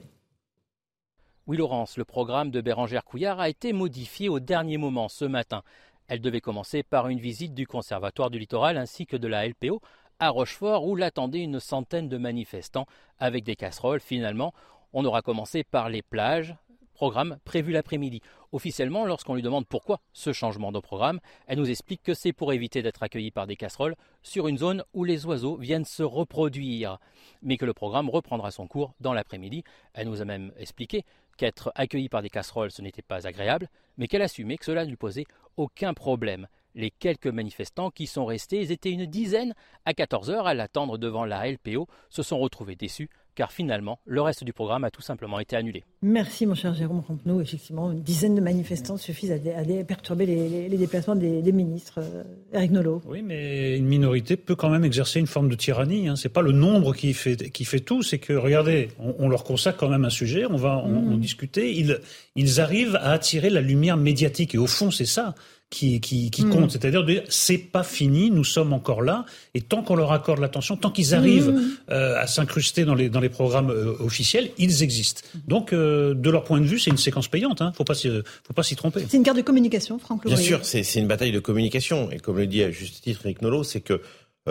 Oui, 1.49 1.57
Laurence, 1.57 1.97
le 1.97 2.05
programme 2.05 2.51
de 2.51 2.61
Bérangère 2.61 3.07
Couillard 3.07 3.41
a 3.41 3.49
été 3.49 3.73
modifié 3.73 4.29
au 4.29 4.39
dernier 4.39 4.77
moment 4.77 5.09
ce 5.09 5.25
matin. 5.25 5.63
Elle 6.07 6.21
devait 6.21 6.43
commencer 6.43 6.83
par 6.83 7.09
une 7.09 7.21
visite 7.21 7.55
du 7.55 7.67
Conservatoire 7.67 8.29
du 8.29 8.39
littoral 8.39 8.77
ainsi 8.77 9.07
que 9.07 9.17
de 9.17 9.27
la 9.29 9.49
LPO 9.49 9.81
à 10.19 10.29
Rochefort 10.29 10.87
où 10.87 10.95
l'attendaient 10.95 11.41
une 11.41 11.59
centaine 11.59 12.11
de 12.11 12.19
manifestants 12.19 12.85
avec 13.19 13.45
des 13.45 13.57
casseroles. 13.57 14.01
Finalement, 14.01 14.53
on 14.93 15.07
aura 15.07 15.23
commencé 15.23 15.65
par 15.65 15.89
les 15.89 16.03
plages, 16.03 16.55
programme 16.93 17.39
prévu 17.47 17.73
l'après-midi. 17.73 18.21
Officiellement, 18.53 19.07
lorsqu'on 19.07 19.35
lui 19.35 19.41
demande 19.41 19.67
pourquoi 19.67 20.01
ce 20.13 20.35
changement 20.35 20.71
de 20.71 20.81
programme, 20.81 21.19
elle 21.47 21.59
nous 21.59 21.71
explique 21.71 22.03
que 22.03 22.13
c'est 22.13 22.35
pour 22.35 22.53
éviter 22.53 22.83
d'être 22.83 23.03
accueillie 23.03 23.31
par 23.31 23.47
des 23.47 23.57
casseroles 23.57 23.97
sur 24.23 24.49
une 24.49 24.59
zone 24.59 24.85
où 24.93 25.03
les 25.05 25.25
oiseaux 25.25 25.57
viennent 25.57 25.87
se 25.87 26.03
reproduire, 26.03 26.99
mais 27.41 27.57
que 27.57 27.65
le 27.65 27.73
programme 27.73 28.11
reprendra 28.11 28.51
son 28.51 28.67
cours 28.67 28.93
dans 29.01 29.15
l'après-midi. 29.15 29.65
Elle 29.95 30.09
nous 30.09 30.21
a 30.21 30.27
même 30.27 30.53
expliqué 30.59 31.07
qu'être 31.39 31.73
accueillie 31.75 32.11
par 32.11 32.21
des 32.21 32.29
casseroles, 32.29 32.71
ce 32.71 32.83
n'était 32.83 33.01
pas 33.01 33.27
agréable, 33.27 33.71
mais 33.97 34.09
qu'elle 34.09 34.21
assumait 34.21 34.59
que 34.59 34.67
cela 34.67 34.85
ne 34.85 34.91
lui 34.91 34.97
posait 34.97 35.25
aucun 35.57 35.95
problème. 35.95 36.47
Les 36.75 36.91
quelques 36.91 37.29
manifestants 37.29 37.91
qui 37.91 38.07
sont 38.07 38.27
restés, 38.27 38.61
ils 38.61 38.73
étaient 38.73 38.91
une 38.91 39.07
dizaine, 39.07 39.55
à 39.87 39.95
14 39.95 40.29
heures 40.31 40.47
à 40.47 40.53
l'attendre 40.53 40.99
devant 40.99 41.25
la 41.25 41.51
LPO, 41.51 41.89
se 42.11 42.23
sont 42.23 42.39
retrouvés 42.39 42.77
déçus 42.77 43.09
car 43.39 43.53
finalement, 43.53 44.01
le 44.05 44.21
reste 44.21 44.43
du 44.43 44.53
programme 44.53 44.83
a 44.83 44.91
tout 44.91 45.01
simplement 45.01 45.39
été 45.39 45.55
annulé. 45.55 45.85
Merci, 46.03 46.45
mon 46.45 46.57
cher 46.57 46.75
Jérôme 46.75 47.05
Rampenou. 47.07 47.41
Effectivement, 47.41 47.93
une 47.93 48.03
dizaine 48.03 48.35
de 48.35 48.41
manifestants 48.41 48.97
suffisent 48.97 49.31
à, 49.31 49.85
perturber 49.85 50.27
les, 50.27 50.77
déplacements 50.77 51.15
des, 51.15 51.53
ministres. 51.53 52.01
Euh, 52.03 52.25
Eric 52.53 52.73
Nolot. 52.73 53.01
Oui, 53.07 53.23
mais 53.23 53.79
une 53.79 53.87
minorité 53.87 54.37
peut 54.37 54.57
quand 54.57 54.71
même 54.71 54.85
exercer 54.85 55.21
une 55.21 55.29
forme 55.29 55.49
de 55.49 55.55
tyrannie. 55.55 56.09
Hein. 56.09 56.17
Ce 56.17 56.27
n'est 56.27 56.33
pas 56.33 56.43
le 56.43 56.51
nombre 56.51 56.93
qui 56.97 57.15
fait, 57.15 57.37
qui 57.51 57.65
fait 57.65 57.79
tout, 57.79 58.03
c'est 58.03 58.19
que, 58.19 58.33
regardez, 58.33 58.89
on, 58.99 59.29
leur 59.29 59.45
consacre 59.45 59.79
quand 59.79 59.89
même 59.89 60.05
un 60.05 60.11
sujet, 60.11 60.45
on 60.45 60.57
va 60.57 60.77
en, 60.77 60.89
mmh. 60.89 61.21
discuter. 61.21 61.79
Ils, 61.79 62.01
ils 62.35 62.61
arrivent 62.61 62.97
à 62.97 63.13
attirer 63.13 63.51
la 63.51 63.61
lumière 63.61 63.97
médiatique. 63.97 64.57
Et 64.57 64.59
au 64.59 64.67
fond, 64.67 64.91
c'est 64.91 65.07
ça 65.07 65.37
qui, 65.71 66.01
qui, 66.01 66.31
qui 66.31 66.45
mm. 66.45 66.51
compte. 66.51 66.71
C'est-à-dire 66.71 67.05
de 67.05 67.13
dire, 67.13 67.23
c'est 67.29 67.59
pas 67.59 67.83
fini, 67.83 68.31
nous 68.31 68.45
sommes 68.45 68.73
encore 68.73 69.03
là. 69.03 69.25
Et 69.55 69.61
tant 69.61 69.83
qu'on 69.83 69.97
leur 69.97 70.13
accorde 70.13 70.39
l'attention, 70.41 70.77
tant 70.77 70.91
qu'ils 70.91 71.15
arrivent 71.15 71.51
mm. 71.51 71.71
euh, 71.91 72.21
à 72.21 72.27
s'incruster 72.27 72.85
dans 72.85 72.95
les, 72.95 73.09
dans 73.09 73.21
les 73.21 73.29
programmes 73.29 73.71
euh, 73.71 73.95
officiels, 74.01 74.51
ils 74.59 74.83
existent. 74.83 75.23
Donc, 75.47 75.73
euh, 75.73 76.15
de 76.15 76.31
leur 76.31 76.45
point 76.45 76.61
de 76.61 76.67
vue, 76.67 76.79
c'est 76.79 76.91
une 76.91 76.97
séquence 76.97 77.29
payante. 77.29 77.61
Hein. 77.61 77.73
Faut 77.77 77.85
pas 77.85 77.95
faut 77.95 78.55
pas 78.55 78.63
s'y 78.63 78.77
tromper. 78.77 79.05
C'est 79.09 79.17
une 79.17 79.23
carte 79.23 79.37
de 79.37 79.43
communication, 79.43 79.99
Franck 79.99 80.27
Bien 80.27 80.37
sûr, 80.37 80.61
c'est 80.65 80.83
une 80.95 81.07
bataille 81.07 81.33
de 81.33 81.41
communication. 81.41 82.11
Et 82.11 82.19
comme 82.19 82.39
le 82.39 82.47
dit 82.47 82.63
à 82.63 82.71
juste 82.71 83.03
titre 83.03 83.21
Eric 83.25 83.43
Nolot, 83.43 83.65
c'est 83.65 83.81
que 83.81 84.01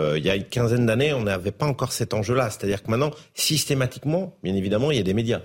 il 0.00 0.24
y 0.24 0.30
a 0.30 0.36
une 0.36 0.44
quinzaine 0.44 0.86
d'années, 0.86 1.12
on 1.12 1.24
n'avait 1.24 1.50
pas 1.50 1.66
encore 1.66 1.90
cet 1.90 2.14
enjeu-là. 2.14 2.50
C'est-à-dire 2.50 2.84
que 2.84 2.88
maintenant, 2.88 3.10
systématiquement, 3.34 4.36
bien 4.44 4.54
évidemment, 4.54 4.92
il 4.92 4.96
y 4.96 5.00
a 5.00 5.02
des 5.02 5.12
médias. 5.12 5.40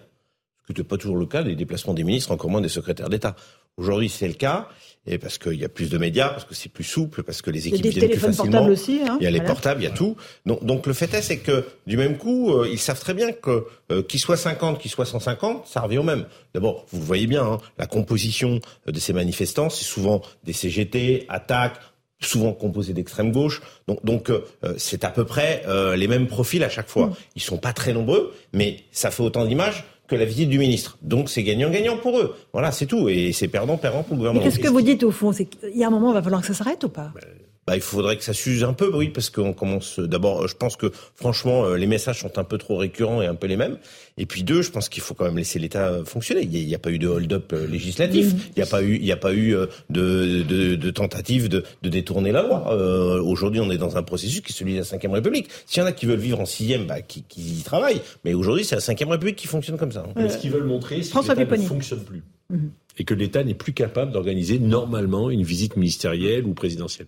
Ce 0.62 0.68
qui 0.68 0.74
n'était 0.74 0.88
pas 0.88 0.98
toujours 0.98 1.18
le 1.18 1.26
cas 1.26 1.42
des 1.42 1.56
déplacements 1.56 1.96
des 1.96 2.04
ministres, 2.04 2.30
encore 2.30 2.52
moins 2.52 2.62
des 2.62 2.70
secrétaires 2.70 3.10
d'État. 3.10 3.36
Aujourd'hui, 3.78 4.10
c'est 4.10 4.28
le 4.28 4.34
cas 4.34 4.70
et 5.06 5.18
parce 5.18 5.38
qu'il 5.38 5.60
y 5.60 5.66
a 5.66 5.70
plus 5.70 5.90
de 5.90 5.98
médias, 5.98 6.30
parce 6.30 6.46
que 6.46 6.56
c'est 6.56 6.70
plus 6.70 6.86
souple, 6.86 7.24
parce 7.24 7.42
que 7.42 7.52
les 7.52 7.68
équipes 7.68 7.86
viennent 7.88 8.10
plus 8.10 8.20
facilement. 8.20 8.66
Aussi, 8.66 9.02
hein, 9.06 9.18
il 9.20 9.24
y 9.26 9.28
a 9.28 9.32
les 9.32 9.42
portables, 9.42 9.82
il 9.82 9.84
y 9.84 9.88
a 9.88 9.92
tout. 9.92 10.16
Donc, 10.46 10.64
donc 10.64 10.88
le 10.88 10.94
fait 10.94 11.14
est, 11.14 11.22
c'est 11.22 11.40
que 11.40 11.66
du 11.86 11.98
même 11.98 12.18
coup, 12.18 12.54
euh, 12.54 12.70
ils 12.72 12.80
savent 12.80 13.00
très 13.00 13.14
bien 13.14 13.34
que 13.34 13.66
euh, 13.92 14.02
qu'il 14.02 14.20
soit 14.20 14.38
50, 14.38 14.80
qu'il 14.80 14.90
soit 14.90 15.06
150, 15.06 15.68
ça 15.68 15.82
revient 15.82 15.98
au 15.98 16.04
même. 16.04 16.26
D'abord, 16.54 16.86
vous 16.92 17.00
le 17.00 17.06
voyez 17.06 17.28
bien, 17.28 17.44
hein, 17.44 17.58
la 17.78 17.86
composition 17.86 18.62
euh, 18.88 18.92
de 18.92 19.00
ces 19.00 19.12
manifestants, 19.12 19.70
c'est 19.70 19.84
souvent 19.84 20.22
des 20.46 20.54
CGT, 20.54 21.26
attaques, 21.28 21.80
souvent 22.22 22.54
composés 22.54 22.94
d'extrême 22.94 23.34
gauche. 23.34 23.62
Donc, 23.90 24.06
donc 24.06 24.30
euh, 24.30 24.46
c'est 24.78 25.04
à 25.04 25.10
peu 25.10 25.26
près 25.26 25.64
les 25.98 26.08
mêmes 26.08 26.28
profils 26.28 26.64
à 26.64 26.70
chaque 26.70 26.88
fois. 26.88 27.08
Mmh. 27.08 27.16
Ils 27.36 27.42
sont 27.42 27.58
pas 27.58 27.74
très 27.74 27.92
nombreux, 27.92 28.34
mais 28.54 28.78
ça 28.92 29.12
fait 29.12 29.24
autant 29.24 29.46
d'images 29.46 29.84
que 30.14 30.20
la 30.20 30.26
visite 30.26 30.49
du 30.49 30.59
ministre. 30.59 30.97
Donc 31.01 31.30
c'est 31.30 31.43
gagnant-gagnant 31.43 31.97
pour 31.97 32.20
eux. 32.20 32.36
Voilà, 32.53 32.72
c'est 32.72 32.86
tout. 32.86 33.09
Et 33.09 33.32
c'est 33.32 33.47
perdant-perdant 33.47 34.03
pour 34.03 34.14
le 34.14 34.18
gouvernement. 34.18 34.43
Qu'est-ce 34.43 34.59
que 34.59 34.68
vous 34.68 34.82
dites 34.82 35.03
au 35.03 35.11
fond? 35.11 35.32
C'est 35.32 35.45
qu'il 35.45 35.78
y 35.78 35.84
a 35.84 35.88
un 35.88 35.89
moment, 35.89 36.11
il 36.11 36.14
va 36.14 36.22
falloir 36.22 36.41
que 36.41 36.47
ça 36.47 36.53
s'arrête 36.53 36.84
ou 36.84 36.89
pas? 36.89 37.11
Ben, 37.16 37.22
bah, 37.66 37.76
il 37.76 37.82
faudrait 37.82 38.18
que 38.18 38.24
ça 38.24 38.34
s'use 38.34 38.64
un 38.64 38.74
peu, 38.74 38.91
oui, 38.93 39.09
parce 39.09 39.30
qu'on 39.30 39.53
commence. 39.53 39.99
D'abord, 39.99 40.47
je 40.47 40.55
pense 40.55 40.76
que 40.76 40.91
franchement, 41.16 41.66
euh, 41.66 41.78
les 41.78 41.88
messages 41.88 42.20
sont 42.20 42.38
un 42.38 42.43
peu 42.43 42.57
trop 42.57 42.78
récurrents 42.78 43.22
et 43.22 43.26
un 43.28 43.36
peu 43.36 43.47
les 43.47 43.55
mêmes. 43.55 43.78
Et 44.18 44.26
puis 44.26 44.43
deux, 44.43 44.61
je 44.61 44.70
pense 44.70 44.89
qu'il 44.89 45.01
faut 45.01 45.14
quand 45.14 45.26
même 45.26 45.38
laisser 45.38 45.59
l'État 45.59 45.88
euh, 45.88 46.05
fonctionner. 46.05 46.41
Il 46.43 46.68
n'y 46.68 46.76
a, 46.76 46.80
pas 46.80 46.91
eu 46.91 46.99
de 46.99 47.07
hold-up 47.07 47.53
euh, 47.53 47.66
législatif. 47.68 48.34
Il 48.55 48.57
n'y 48.57 48.64
a 48.64 48.66
pas 48.66 48.84
eu, 48.84 48.95
il 48.95 49.03
n'y 49.03 49.11
a 49.11 49.18
pas 49.18 49.34
eu 49.34 49.55
de, 49.89 50.43
de, 50.43 50.76
de 50.76 50.91
tentative 50.91 51.49
de, 51.49 51.64
de, 51.82 51.89
détourner 51.89 52.32
la 52.32 52.43
loi. 52.43 52.74
Euh, 52.74 53.22
Aujourd'hui, 53.22 53.59
on 53.59 53.72
est 53.72 53.78
dans 53.78 53.97
un 53.97 54.03
processus 54.03 54.41
qui 54.41 54.51
est 54.51 54.55
celui 54.55 54.74
de 54.74 54.80
la 54.80 54.84
Ve 54.84 55.11
République. 55.14 55.49
S'il 55.66 55.82
y 55.82 55.84
en 55.84 55.88
a 55.88 55.91
qui 55.91 56.05
veulent 56.05 56.20
vivre 56.20 56.39
en 56.39 56.45
sixième, 56.45 56.86
bah, 56.86 57.01
qui, 57.01 57.24
qui 57.24 57.41
y 57.41 57.64
travaillent. 57.64 58.01
Mais 58.26 58.34
aujourd'hui, 58.34 58.66
c'est 58.66 58.76
la 58.76 58.82
Ve 58.82 59.09
République 59.09 59.36
qui 59.36 59.47
fonctionne 59.47 59.78
comme 59.78 59.91
ça. 59.91 60.05
ce 60.18 60.38
qu'ils 60.38 60.51
veulent 60.51 60.66
montrer, 60.66 61.01
c'est 61.01 61.14
que 61.14 61.39
l'État 61.39 61.57
ne 61.57 61.64
fonctionne 61.64 62.03
plus. 62.03 62.24
Mhm. 62.49 62.72
Et 62.99 63.05
que 63.05 63.14
l'État 63.14 63.43
n'est 63.43 63.55
plus 63.55 63.74
capable 63.74 64.11
d'organiser 64.11 64.59
normalement 64.59 65.32
une 65.32 65.43
visite 65.43 65.78
ministérielle 65.78 66.45
ou 66.45 66.53
présidentielle. 66.53 67.07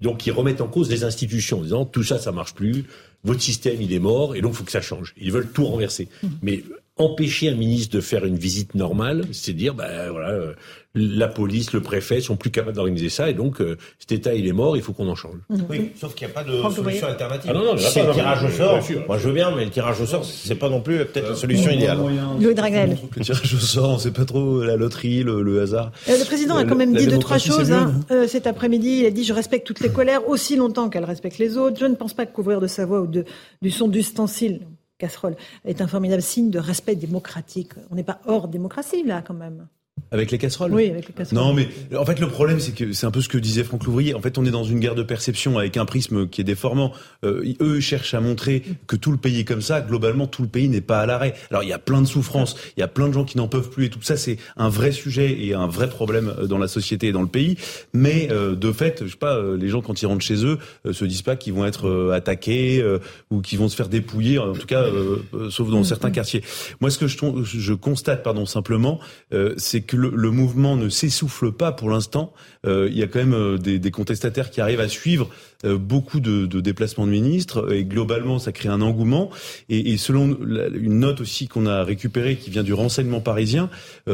Donc 0.00 0.26
ils 0.26 0.32
remettent 0.32 0.60
en 0.60 0.68
cause 0.68 0.90
les 0.90 1.04
institutions 1.04 1.60
en 1.60 1.62
disant 1.62 1.84
tout 1.84 2.02
ça, 2.02 2.18
ça 2.18 2.32
marche 2.32 2.54
plus, 2.54 2.84
votre 3.22 3.40
système 3.40 3.80
il 3.80 3.92
est 3.92 3.98
mort 3.98 4.34
et 4.34 4.40
donc 4.40 4.52
il 4.52 4.56
faut 4.56 4.64
que 4.64 4.72
ça 4.72 4.80
change. 4.80 5.14
Ils 5.16 5.32
veulent 5.32 5.50
tout 5.50 5.64
renverser. 5.64 6.08
Mmh. 6.22 6.28
Mais 6.42 6.64
empêcher 6.96 7.48
un 7.48 7.56
ministre 7.56 7.96
de 7.96 8.00
faire 8.00 8.24
une 8.24 8.36
visite 8.36 8.74
normale, 8.76 9.24
c'est 9.32 9.52
dire 9.52 9.74
ben 9.74 10.10
voilà, 10.10 10.28
euh, 10.28 10.52
la 10.94 11.26
police, 11.26 11.72
le 11.72 11.80
préfet 11.80 12.20
sont 12.20 12.36
plus 12.36 12.52
capables 12.52 12.76
d'organiser 12.76 13.08
ça 13.08 13.28
et 13.28 13.34
donc 13.34 13.60
euh, 13.60 13.76
cet 13.98 14.12
État 14.12 14.34
il 14.34 14.46
est 14.46 14.52
mort, 14.52 14.76
il 14.76 14.82
faut 14.82 14.92
qu'on 14.92 15.08
en 15.08 15.16
change. 15.16 15.38
Oui, 15.68 15.90
sauf 16.00 16.14
qu'il 16.14 16.28
n'y 16.28 16.32
a 16.32 16.34
pas 16.34 16.44
de 16.44 16.52
solution 16.72 17.08
alternative. 17.08 17.50
Ah 17.52 17.58
non, 17.58 17.64
non, 17.64 17.76
c'est 17.76 18.06
le 18.06 18.12
tirage 18.12 18.44
au 18.44 18.48
sort. 18.48 18.80
Moi 19.08 19.18
je 19.18 19.26
veux 19.26 19.34
bien, 19.34 19.52
mais 19.56 19.64
le 19.64 19.72
tirage 19.72 20.00
au 20.00 20.06
sort 20.06 20.24
c'est 20.24 20.54
pas 20.54 20.68
non 20.68 20.80
plus 20.80 20.98
peut-être 20.98 21.30
la 21.30 21.34
solution 21.34 21.72
idéale. 21.72 21.98
Louis 22.40 22.54
Dragnel. 22.54 22.96
Le 23.16 23.24
tirage 23.24 23.54
au 23.54 23.58
sort, 23.58 24.00
c'est 24.00 24.12
pas 24.12 24.24
trop 24.24 24.62
la 24.62 24.76
loterie, 24.76 25.24
le, 25.24 25.62
hasard. 25.62 25.90
Euh, 26.08 26.16
le 26.16 26.24
président 26.24 26.56
a 26.56 26.64
quand 26.64 26.76
même 26.76 26.94
dit 26.94 27.08
deux 27.08 27.18
trois 27.18 27.38
choses 27.38 27.72
hein. 27.72 27.92
cet 28.28 28.46
après-midi. 28.46 29.00
Il 29.00 29.06
a 29.06 29.10
dit 29.10 29.24
je 29.24 29.32
respecte 29.32 29.66
toutes 29.66 29.80
les 29.80 29.90
colères 29.90 30.28
aussi 30.28 30.54
longtemps 30.54 30.88
qu'elles 30.90 31.04
respectent 31.04 31.38
les 31.38 31.56
autres. 31.56 31.76
Je 31.80 31.86
ne 31.86 31.96
pense 31.96 32.14
pas 32.14 32.24
que 32.24 32.32
couvrir 32.32 32.60
de 32.60 32.68
sa 32.68 32.86
voix 32.86 33.00
ou 33.00 33.08
de, 33.08 33.24
du 33.62 33.72
son 33.72 33.88
d'ustensile 33.88 34.60
casserole 34.98 35.36
est 35.64 35.80
un 35.80 35.86
formidable 35.86 36.22
signe 36.22 36.50
de 36.50 36.58
respect 36.58 36.96
démocratique. 36.96 37.72
On 37.90 37.94
n'est 37.94 38.04
pas 38.04 38.20
hors 38.26 38.48
démocratie 38.48 39.02
là 39.02 39.22
quand 39.22 39.34
même. 39.34 39.68
Avec 40.10 40.30
les 40.30 40.38
casseroles? 40.38 40.72
Oui, 40.72 40.90
avec 40.90 41.08
les 41.08 41.12
casseroles. 41.12 41.42
Non, 41.42 41.52
mais 41.54 41.68
en 41.96 42.04
fait, 42.04 42.20
le 42.20 42.28
problème, 42.28 42.60
c'est 42.60 42.72
que 42.72 42.92
c'est 42.92 43.06
un 43.06 43.10
peu 43.10 43.20
ce 43.20 43.28
que 43.28 43.38
disait 43.38 43.64
Franck 43.64 43.84
Louvrier. 43.84 44.14
En 44.14 44.20
fait, 44.20 44.38
on 44.38 44.44
est 44.44 44.50
dans 44.50 44.62
une 44.62 44.78
guerre 44.78 44.94
de 44.94 45.02
perception 45.02 45.58
avec 45.58 45.76
un 45.76 45.86
prisme 45.86 46.28
qui 46.28 46.40
est 46.40 46.44
déformant. 46.44 46.92
Euh, 47.24 47.54
eux 47.60 47.80
cherchent 47.80 48.14
à 48.14 48.20
montrer 48.20 48.62
que 48.86 48.94
tout 48.94 49.10
le 49.10 49.16
pays 49.16 49.40
est 49.40 49.44
comme 49.44 49.60
ça. 49.60 49.80
Globalement, 49.80 50.28
tout 50.28 50.42
le 50.42 50.48
pays 50.48 50.68
n'est 50.68 50.80
pas 50.80 51.00
à 51.00 51.06
l'arrêt. 51.06 51.34
Alors, 51.50 51.64
il 51.64 51.68
y 51.68 51.72
a 51.72 51.80
plein 51.80 52.00
de 52.00 52.06
souffrances, 52.06 52.56
il 52.76 52.80
y 52.80 52.82
a 52.84 52.88
plein 52.88 53.08
de 53.08 53.12
gens 53.12 53.24
qui 53.24 53.36
n'en 53.38 53.48
peuvent 53.48 53.70
plus 53.70 53.86
et 53.86 53.90
tout 53.90 54.02
ça, 54.02 54.16
c'est 54.16 54.36
un 54.56 54.68
vrai 54.68 54.92
sujet 54.92 55.36
et 55.40 55.54
un 55.54 55.66
vrai 55.66 55.88
problème 55.88 56.32
euh, 56.38 56.46
dans 56.46 56.58
la 56.58 56.68
société 56.68 57.08
et 57.08 57.12
dans 57.12 57.22
le 57.22 57.28
pays. 57.28 57.56
Mais 57.92 58.28
euh, 58.30 58.54
de 58.54 58.70
fait, 58.70 59.02
je 59.04 59.10
sais 59.10 59.16
pas, 59.16 59.40
les 59.56 59.68
gens 59.68 59.80
quand 59.80 60.00
ils 60.00 60.06
rentrent 60.06 60.24
chez 60.24 60.44
eux 60.44 60.58
se 60.90 61.04
disent 61.04 61.22
pas 61.22 61.34
qu'ils 61.34 61.54
vont 61.54 61.64
être 61.64 62.12
attaqués 62.12 62.84
ou 63.30 63.40
qu'ils 63.40 63.58
vont 63.58 63.68
se 63.68 63.76
faire 63.76 63.88
dépouiller. 63.88 64.38
En 64.38 64.52
tout 64.52 64.66
cas, 64.66 64.84
sauf 65.50 65.70
dans 65.70 65.82
certains 65.84 66.10
quartiers. 66.10 66.42
Moi, 66.80 66.90
ce 66.90 66.98
que 66.98 67.06
je, 67.06 67.16
je 67.42 67.72
constate, 67.74 68.22
pardon, 68.22 68.46
simplement, 68.46 69.00
c'est 69.56 69.83
que 69.86 69.96
le, 69.96 70.30
mouvement 70.30 70.76
ne 70.76 70.88
s'essouffle 70.88 71.52
pas 71.52 71.72
pour 71.72 71.90
l'instant. 71.90 72.32
Euh, 72.66 72.88
il 72.90 72.98
y 72.98 73.02
a 73.02 73.06
quand 73.06 73.18
même 73.18 73.34
euh, 73.34 73.58
des, 73.58 73.90
contestataires 73.90 74.50
qui 74.50 74.60
arrivent 74.60 74.80
à 74.80 74.88
suivre 74.88 75.28
beaucoup 75.64 76.20
de, 76.20 76.46
déplacements 76.60 77.06
de 77.06 77.12
ministres 77.12 77.72
et 77.72 77.84
globalement 77.84 78.38
ça 78.38 78.52
crée 78.52 78.68
un 78.68 78.80
engouement. 78.80 79.30
Et, 79.68 79.96
selon 79.96 80.36
une 80.74 80.98
note 80.98 81.20
aussi 81.20 81.48
qu'on 81.48 81.66
a 81.66 81.82
récupérée 81.84 82.36
qui 82.36 82.50
vient 82.50 82.62
du 82.62 82.72
renseignement 82.72 83.20
parisien 83.20 83.70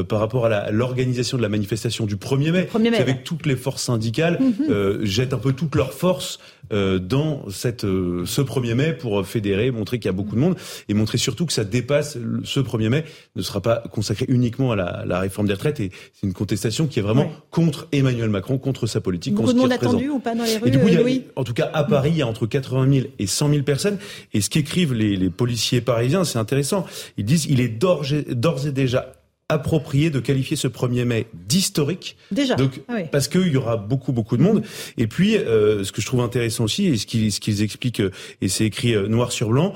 par 0.09 0.21
rapport 0.21 0.47
à 0.47 0.71
l'organisation 0.71 1.37
de 1.37 1.43
la 1.43 1.49
manifestation 1.49 2.07
du 2.07 2.17
1er 2.17 2.53
mai, 2.53 2.69
avec 2.99 3.25
toutes 3.25 3.47
les 3.47 3.57
forces 3.57 3.83
syndicales 3.85 4.39
mhm. 4.41 5.05
jettent 5.05 5.35
un 5.35 5.39
peu 5.39 5.53
toutes 5.53 5.75
leurs 5.75 5.93
forces 5.93 6.39
dans 6.71 7.49
cette, 7.51 7.83
ce 7.83 8.41
1er 8.41 8.75
mai 8.75 8.93
pour 8.93 9.27
fédérer, 9.27 9.71
montrer 9.71 9.99
qu'il 9.99 10.07
y 10.07 10.11
a 10.11 10.13
beaucoup 10.13 10.37
de 10.37 10.41
monde 10.41 10.57
et 10.89 10.95
montrer 10.95 11.19
surtout 11.19 11.47
que 11.47 11.53
ça 11.53 11.65
dépasse 11.65 12.19
ce 12.45 12.61
1er 12.61 12.89
mai 12.89 13.05
ne 13.37 13.43
sera 13.43 13.61
pas 13.61 13.83
consacré 13.91 14.27
uniquement 14.29 14.73
à 14.73 14.77
la, 14.77 15.05
la 15.07 15.21
réforme 15.21 15.47
des 15.47 15.55
retraites 15.55 15.81
et 15.81 15.91
c'est 16.13 16.27
une 16.27 16.33
contestation 16.33 16.87
qui 16.87 16.99
est 16.99 17.03
vraiment 17.03 17.31
contre 17.51 17.89
Emmanuel 17.93 18.31
Macron, 18.31 18.59
contre 18.59 18.87
sa 18.87 19.01
politique. 19.01 19.35
Beaucoup 19.35 19.53
de 19.53 19.59
monde 19.59 19.73
attendu 19.73 20.09
ou 20.09 20.19
pas 20.19 20.35
dans 20.35 20.45
les 20.45 20.59
rues, 20.59 20.71
euh, 20.75 21.40
En 21.41 21.45
tout 21.45 21.55
cas, 21.55 21.71
à 21.73 21.85
Paris, 21.85 22.11
il 22.11 22.19
y 22.19 22.23
a 22.23 22.27
entre 22.27 22.45
80 22.45 22.93
000 22.93 23.07
et 23.19 23.27
100 23.27 23.49
000 23.49 23.63
personnes. 23.63 23.97
Et 24.35 24.43
ce 24.43 24.51
qu'écrivent 24.51 24.93
les, 24.93 25.17
les 25.17 25.31
policiers 25.31 25.81
parisiens, 25.81 26.25
c'est 26.25 26.39
intéressant. 26.39 26.85
Ils 27.17 27.25
disent 27.25 27.47
il 27.47 27.63
est 27.63 27.69
d'ores 27.69 28.13
et 28.13 28.73
déjà 28.73 29.15
approprié 29.49 30.11
de 30.11 30.21
qualifier 30.21 30.55
ce 30.55 30.69
1er 30.69 31.05
mai 31.05 31.27
d'historique. 31.33 32.19
Déjà. 32.31 32.57
Donc, 32.57 32.83
ah 32.89 32.99
parce 33.11 33.27
qu'il 33.27 33.49
y 33.49 33.57
aura 33.57 33.79
beaucoup, 33.79 34.13
beaucoup 34.13 34.37
de 34.37 34.43
monde. 34.43 34.63
Et 34.99 35.07
puis, 35.07 35.39
euh, 35.39 35.83
ce 35.83 35.93
que 35.93 36.03
je 36.03 36.07
trouve 36.07 36.21
intéressant 36.21 36.65
aussi, 36.65 36.85
et 36.89 36.99
ce 36.99 37.07
qu'ils, 37.07 37.63
expliquent, 37.63 38.01
euh, 38.01 38.13
et 38.43 38.49
c'est 38.49 38.67
écrit 38.67 38.95
noir 39.09 39.33
sur 39.33 39.49
blanc, 39.49 39.73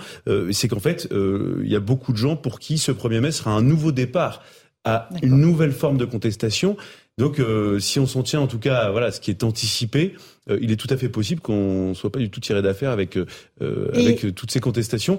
c'est 0.53 0.69
qu'en 0.69 0.81
fait, 0.81 1.09
il 1.11 1.67
y 1.67 1.77
a 1.77 1.81
beaucoup 1.81 2.13
de 2.13 2.19
gens 2.19 2.37
pour 2.37 2.61
qui 2.61 2.77
ce 2.77 2.93
1er 2.93 3.21
mai 3.21 3.33
sera 3.33 3.53
un 3.53 3.63
nouveau 3.63 3.91
départ 3.91 4.43
à 4.85 5.09
une 5.23 5.41
nouvelle 5.41 5.73
forme 5.73 5.97
de 5.97 6.05
contestation. 6.05 6.77
Donc, 7.17 7.39
euh, 7.39 7.79
si 7.79 8.01
on 8.01 8.07
s'en 8.07 8.23
tient 8.23 8.41
en 8.41 8.49
tout 8.49 8.59
cas, 8.59 8.91
voilà, 8.91 9.13
ce 9.13 9.21
qui 9.21 9.31
est 9.31 9.45
anticipé, 9.45 10.15
euh, 10.51 10.59
il 10.61 10.71
est 10.73 10.77
tout 10.77 10.89
à 10.91 10.97
fait 10.97 11.09
possible 11.09 11.41
qu'on 11.41 11.95
soit 11.95 12.11
pas 12.11 12.19
du 12.19 12.31
tout 12.31 12.41
tiré 12.41 12.63
d'affaire 12.63 12.91
avec 12.91 13.17
euh, 13.17 13.27
avec 13.93 14.35
toutes 14.35 14.51
ces 14.51 14.61
contestations. 14.61 15.19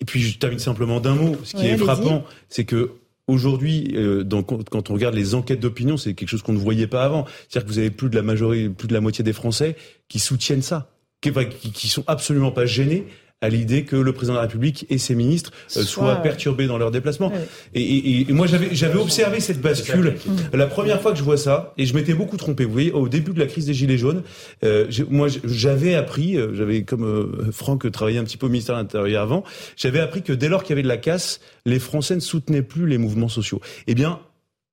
Et 0.00 0.04
puis, 0.04 0.20
je 0.20 0.38
termine 0.38 0.58
simplement 0.58 1.00
d'un 1.00 1.14
mot. 1.14 1.36
Ce 1.44 1.54
qui 1.54 1.66
est 1.66 1.76
frappant, 1.76 2.24
c'est 2.48 2.64
que 2.64 2.92
Aujourd'hui, 3.26 3.96
quand 4.28 4.90
on 4.90 4.92
regarde 4.92 5.14
les 5.14 5.34
enquêtes 5.34 5.60
d'opinion, 5.60 5.96
c'est 5.96 6.12
quelque 6.12 6.28
chose 6.28 6.42
qu'on 6.42 6.52
ne 6.52 6.58
voyait 6.58 6.86
pas 6.86 7.04
avant. 7.04 7.24
C'est-à-dire 7.48 7.66
que 7.66 7.72
vous 7.72 7.78
avez 7.78 7.90
plus 7.90 8.10
de 8.10 8.16
la 8.16 8.20
majorité, 8.20 8.68
plus 8.68 8.86
de 8.86 8.92
la 8.92 9.00
moitié 9.00 9.24
des 9.24 9.32
Français 9.32 9.76
qui 10.08 10.18
soutiennent 10.18 10.60
ça, 10.60 10.90
qui, 11.22 11.32
qui, 11.32 11.72
qui 11.72 11.88
sont 11.88 12.04
absolument 12.06 12.50
pas 12.50 12.66
gênés 12.66 13.06
à 13.40 13.48
l'idée 13.48 13.84
que 13.84 13.96
le 13.96 14.12
président 14.12 14.34
de 14.34 14.38
la 14.38 14.42
République 14.42 14.86
et 14.88 14.98
ses 14.98 15.14
ministres 15.14 15.52
euh, 15.76 15.82
soient 15.82 16.16
perturbés 16.16 16.66
dans 16.66 16.78
leurs 16.78 16.90
déplacements. 16.90 17.30
Et, 17.74 18.26
moi, 18.30 18.46
j'avais, 18.46 18.74
j'avais 18.74 18.98
observé 18.98 19.40
cette 19.40 19.60
bascule 19.60 20.14
la 20.52 20.66
première 20.66 21.02
fois 21.02 21.12
que 21.12 21.18
je 21.18 21.24
vois 21.24 21.36
ça, 21.36 21.74
et 21.76 21.84
je 21.84 21.94
m'étais 21.94 22.14
beaucoup 22.14 22.36
trompé. 22.36 22.64
Vous 22.64 22.72
voyez, 22.72 22.92
au 22.92 23.08
début 23.08 23.32
de 23.32 23.38
la 23.38 23.46
crise 23.46 23.66
des 23.66 23.74
Gilets 23.74 23.98
jaunes, 23.98 24.22
euh, 24.64 24.86
moi, 25.10 25.28
j'avais 25.44 25.94
appris, 25.94 26.36
euh, 26.36 26.54
j'avais 26.54 26.84
comme 26.84 27.50
Franck 27.52 27.90
travaillé 27.90 28.18
un 28.18 28.24
petit 28.24 28.36
peu 28.36 28.46
au 28.46 28.50
ministère 28.50 28.76
de 28.76 28.80
l'Intérieur 28.80 29.22
avant, 29.22 29.44
j'avais 29.76 30.00
appris 30.00 30.22
que 30.22 30.32
dès 30.32 30.48
lors 30.48 30.62
qu'il 30.62 30.70
y 30.70 30.74
avait 30.74 30.82
de 30.82 30.88
la 30.88 30.96
casse, 30.96 31.40
les 31.66 31.78
Français 31.78 32.14
ne 32.14 32.20
soutenaient 32.20 32.62
plus 32.62 32.86
les 32.86 32.98
mouvements 32.98 33.28
sociaux. 33.28 33.60
Eh 33.86 33.94
bien, 33.94 34.20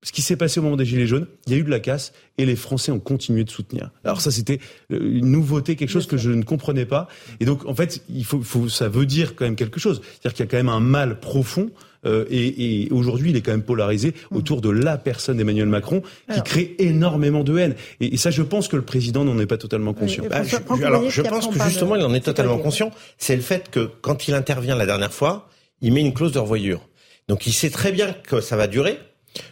ce 0.04 0.12
qui 0.12 0.22
s'est 0.22 0.36
passé 0.36 0.60
au 0.60 0.64
moment 0.64 0.78
des 0.78 0.86
Gilets 0.86 1.06
jaunes, 1.06 1.28
il 1.45 1.54
y 1.54 1.56
a 1.56 1.60
eu 1.60 1.64
de 1.64 1.70
la 1.70 1.80
casse 1.80 2.12
et 2.38 2.45
les 2.45 2.56
Français 2.56 2.91
ont 2.91 2.99
continué 2.99 3.43
de 3.43 3.52
soutenir. 3.52 3.91
Alors 4.04 4.20
ça, 4.20 4.32
c'était 4.32 4.60
euh, 4.91 4.99
une 4.99 5.28
nouveauté, 5.28 5.76
quelque 5.76 5.91
chose 5.91 6.08
que 6.08 6.18
je 6.18 6.32
ne 6.32 6.43
comprenais 6.43 6.86
pas. 6.86 7.08
Et 7.39 7.45
donc, 7.45 7.66
en 7.68 7.76
fait, 7.76 8.04
il 8.10 8.26
faut, 8.26 8.41
faut 8.41 8.68
ça 8.68 8.89
veut 8.89 9.06
dire 9.06 9.36
quand 9.36 9.45
même 9.45 9.56
quelque 9.56 9.80
chose. 9.80 10.02
C'est-à-dire 10.04 10.34
qu'il 10.34 10.45
y 10.45 10.47
a 10.47 10.52
quand 10.52 10.58
même 10.58 10.70
un 10.70 10.80
mal 10.80 11.20
profond. 11.20 11.70
Euh, 12.04 12.26
et, 12.32 12.86
et 12.86 12.91
aujourd'hui, 12.91 13.30
il 13.30 13.36
est 13.36 13.41
quand 13.41 13.52
même 13.52 13.62
polarisé 13.62 14.16
mmh. 14.32 14.36
autour 14.36 14.62
de 14.62 14.72
la 14.72 14.97
personne 14.97 15.38
d'Emmanuel 15.38 15.68
Macron, 15.68 16.02
qui 16.34 16.41
crée 16.41 16.76
énormément 16.80 17.43
de 17.43 17.56
haine. 17.60 17.76
Et, 17.99 18.18
ça, 18.18 18.32
je 18.32 18.41
pense 18.41 18.68
que 18.68 18.76
le 18.76 18.82
président 18.82 19.24
n'en 19.24 19.38
est 19.38 19.45
pas 19.45 19.60
totalement 19.60 19.93
conscient. 19.93 20.24
Bah, 20.28 20.41
je, 20.41 20.56
alors, 20.84 21.08
je 21.12 21.22
pense 21.22 21.47
que 21.47 21.64
justement, 21.64 21.95
il 21.95 22.04
en 22.04 22.16
est 22.16 22.26
totalement 22.26 22.58
conscient. 22.58 22.89
C'est 23.20 23.36
le 23.36 23.43
fait 23.43 23.70
que 23.70 23.88
quand 24.02 24.28
il 24.28 24.34
intervient 24.34 24.76
la 24.76 24.88
dernière 24.88 25.14
fois, 25.14 25.47
il 25.82 25.93
met 25.93 26.02
une 26.02 26.16
clause 26.16 26.32
de 26.32 26.39
revoyure. 26.39 26.82
Donc, 27.28 27.45
il 27.45 27.54
sait 27.54 27.70
très 27.70 27.91
bien 27.91 28.14
que 28.14 28.41
ça 28.41 28.56
va 28.56 28.66
durer 28.66 28.97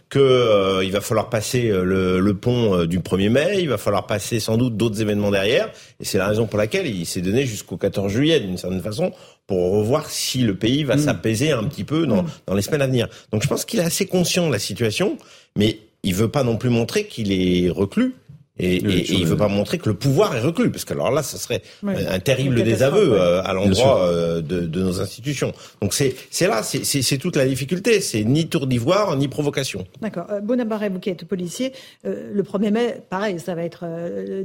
que 0.10 0.20
euh, 0.20 0.84
il 0.84 0.92
va 0.92 1.02
falloir 1.02 1.30
passer 1.30 1.70
euh, 1.70 2.20
le, 2.20 2.34
pont 2.34 2.76
euh, 2.76 2.88
du 2.88 3.00
1er 3.00 3.30
mai, 3.30 3.60
il 3.60 3.70
va 3.70 3.78
falloir 3.78 4.08
passer 4.08 4.40
sans 4.40 4.58
doute 4.58 4.76
d'autres 4.76 5.02
événements 5.02 5.32
derrière, 5.32 5.70
et 6.00 6.06
c'est 6.06 6.18
la 6.18 6.28
raison 6.28 6.48
pour 6.48 6.58
laquelle 6.58 6.88
il 6.88 7.06
s'est 7.06 7.22
donné 7.22 7.46
jusqu'au 7.46 7.78
14 7.78 8.12
juillet 8.12 8.40
d'une 8.40 8.58
certaine 8.58 8.82
façon 8.82 9.12
pour 9.48 9.72
revoir 9.72 10.10
si 10.10 10.40
le 10.40 10.56
pays 10.56 10.84
va 10.84 10.96
mm. 10.96 11.00
s'apaiser 11.00 11.52
un 11.52 11.64
petit 11.64 11.84
peu 11.84 12.08
dans, 12.08 12.24
mm. 12.24 12.30
dans 12.48 12.54
les 12.56 12.62
semaines 12.62 12.82
à 12.82 12.88
venir. 12.88 13.08
Donc 13.32 13.44
je 13.44 13.48
pense 13.48 13.66
qu'il 13.66 13.80
est 13.80 13.84
assez 13.84 14.06
conscient 14.06 14.48
de 14.48 14.52
la 14.52 14.60
situation, 14.60 15.18
mais 15.56 15.80
il 16.04 16.16
veut 16.16 16.30
pas 16.30 16.44
non 16.44 16.58
plus 16.58 16.70
montrer 16.70 17.06
qu'il 17.06 17.32
est 17.32 17.70
reclus. 17.70 18.16
Et, 18.60 18.76
et, 18.76 19.14
il 19.14 19.26
veut 19.26 19.38
pas 19.38 19.48
montrer 19.48 19.78
que 19.78 19.88
le 19.88 19.96
pouvoir 19.96 20.36
est 20.36 20.42
reclus, 20.42 20.70
parce 20.70 20.84
que 20.84 20.94
alors 20.94 21.12
là, 21.12 21.24
ça 21.24 21.38
serait 21.38 21.62
un 21.86 22.20
terrible 22.20 22.62
désaveu 22.64 23.14
euh, 23.14 23.42
à 23.44 23.54
l'endroit 23.54 24.04
euh, 24.04 24.42
de, 24.42 24.62
de, 24.62 24.84
nos 24.84 25.00
institutions. 25.00 25.54
Donc 25.82 25.94
c'est 25.94 26.16
c'est 26.30 26.48
là, 26.48 26.62
c'est 26.64 27.18
toute 27.18 27.38
la 27.38 27.46
difficulté. 27.46 28.02
C'est 28.02 28.24
ni 28.24 28.48
tour 28.50 28.68
d'ivoire 28.68 29.16
ni 29.16 29.28
provocation. 29.28 29.86
D'accord. 30.02 30.26
Euh, 30.30 30.42
Bonabaré, 30.42 30.90
vous 30.90 31.00
qui 31.00 31.10
êtes 31.10 31.26
policier, 31.26 31.74
euh, 32.06 32.32
le 32.34 32.44
1er 32.44 32.72
mai, 32.72 33.02
pareil, 33.10 33.40
ça 33.40 33.56
va 33.56 33.64
être 33.64 33.86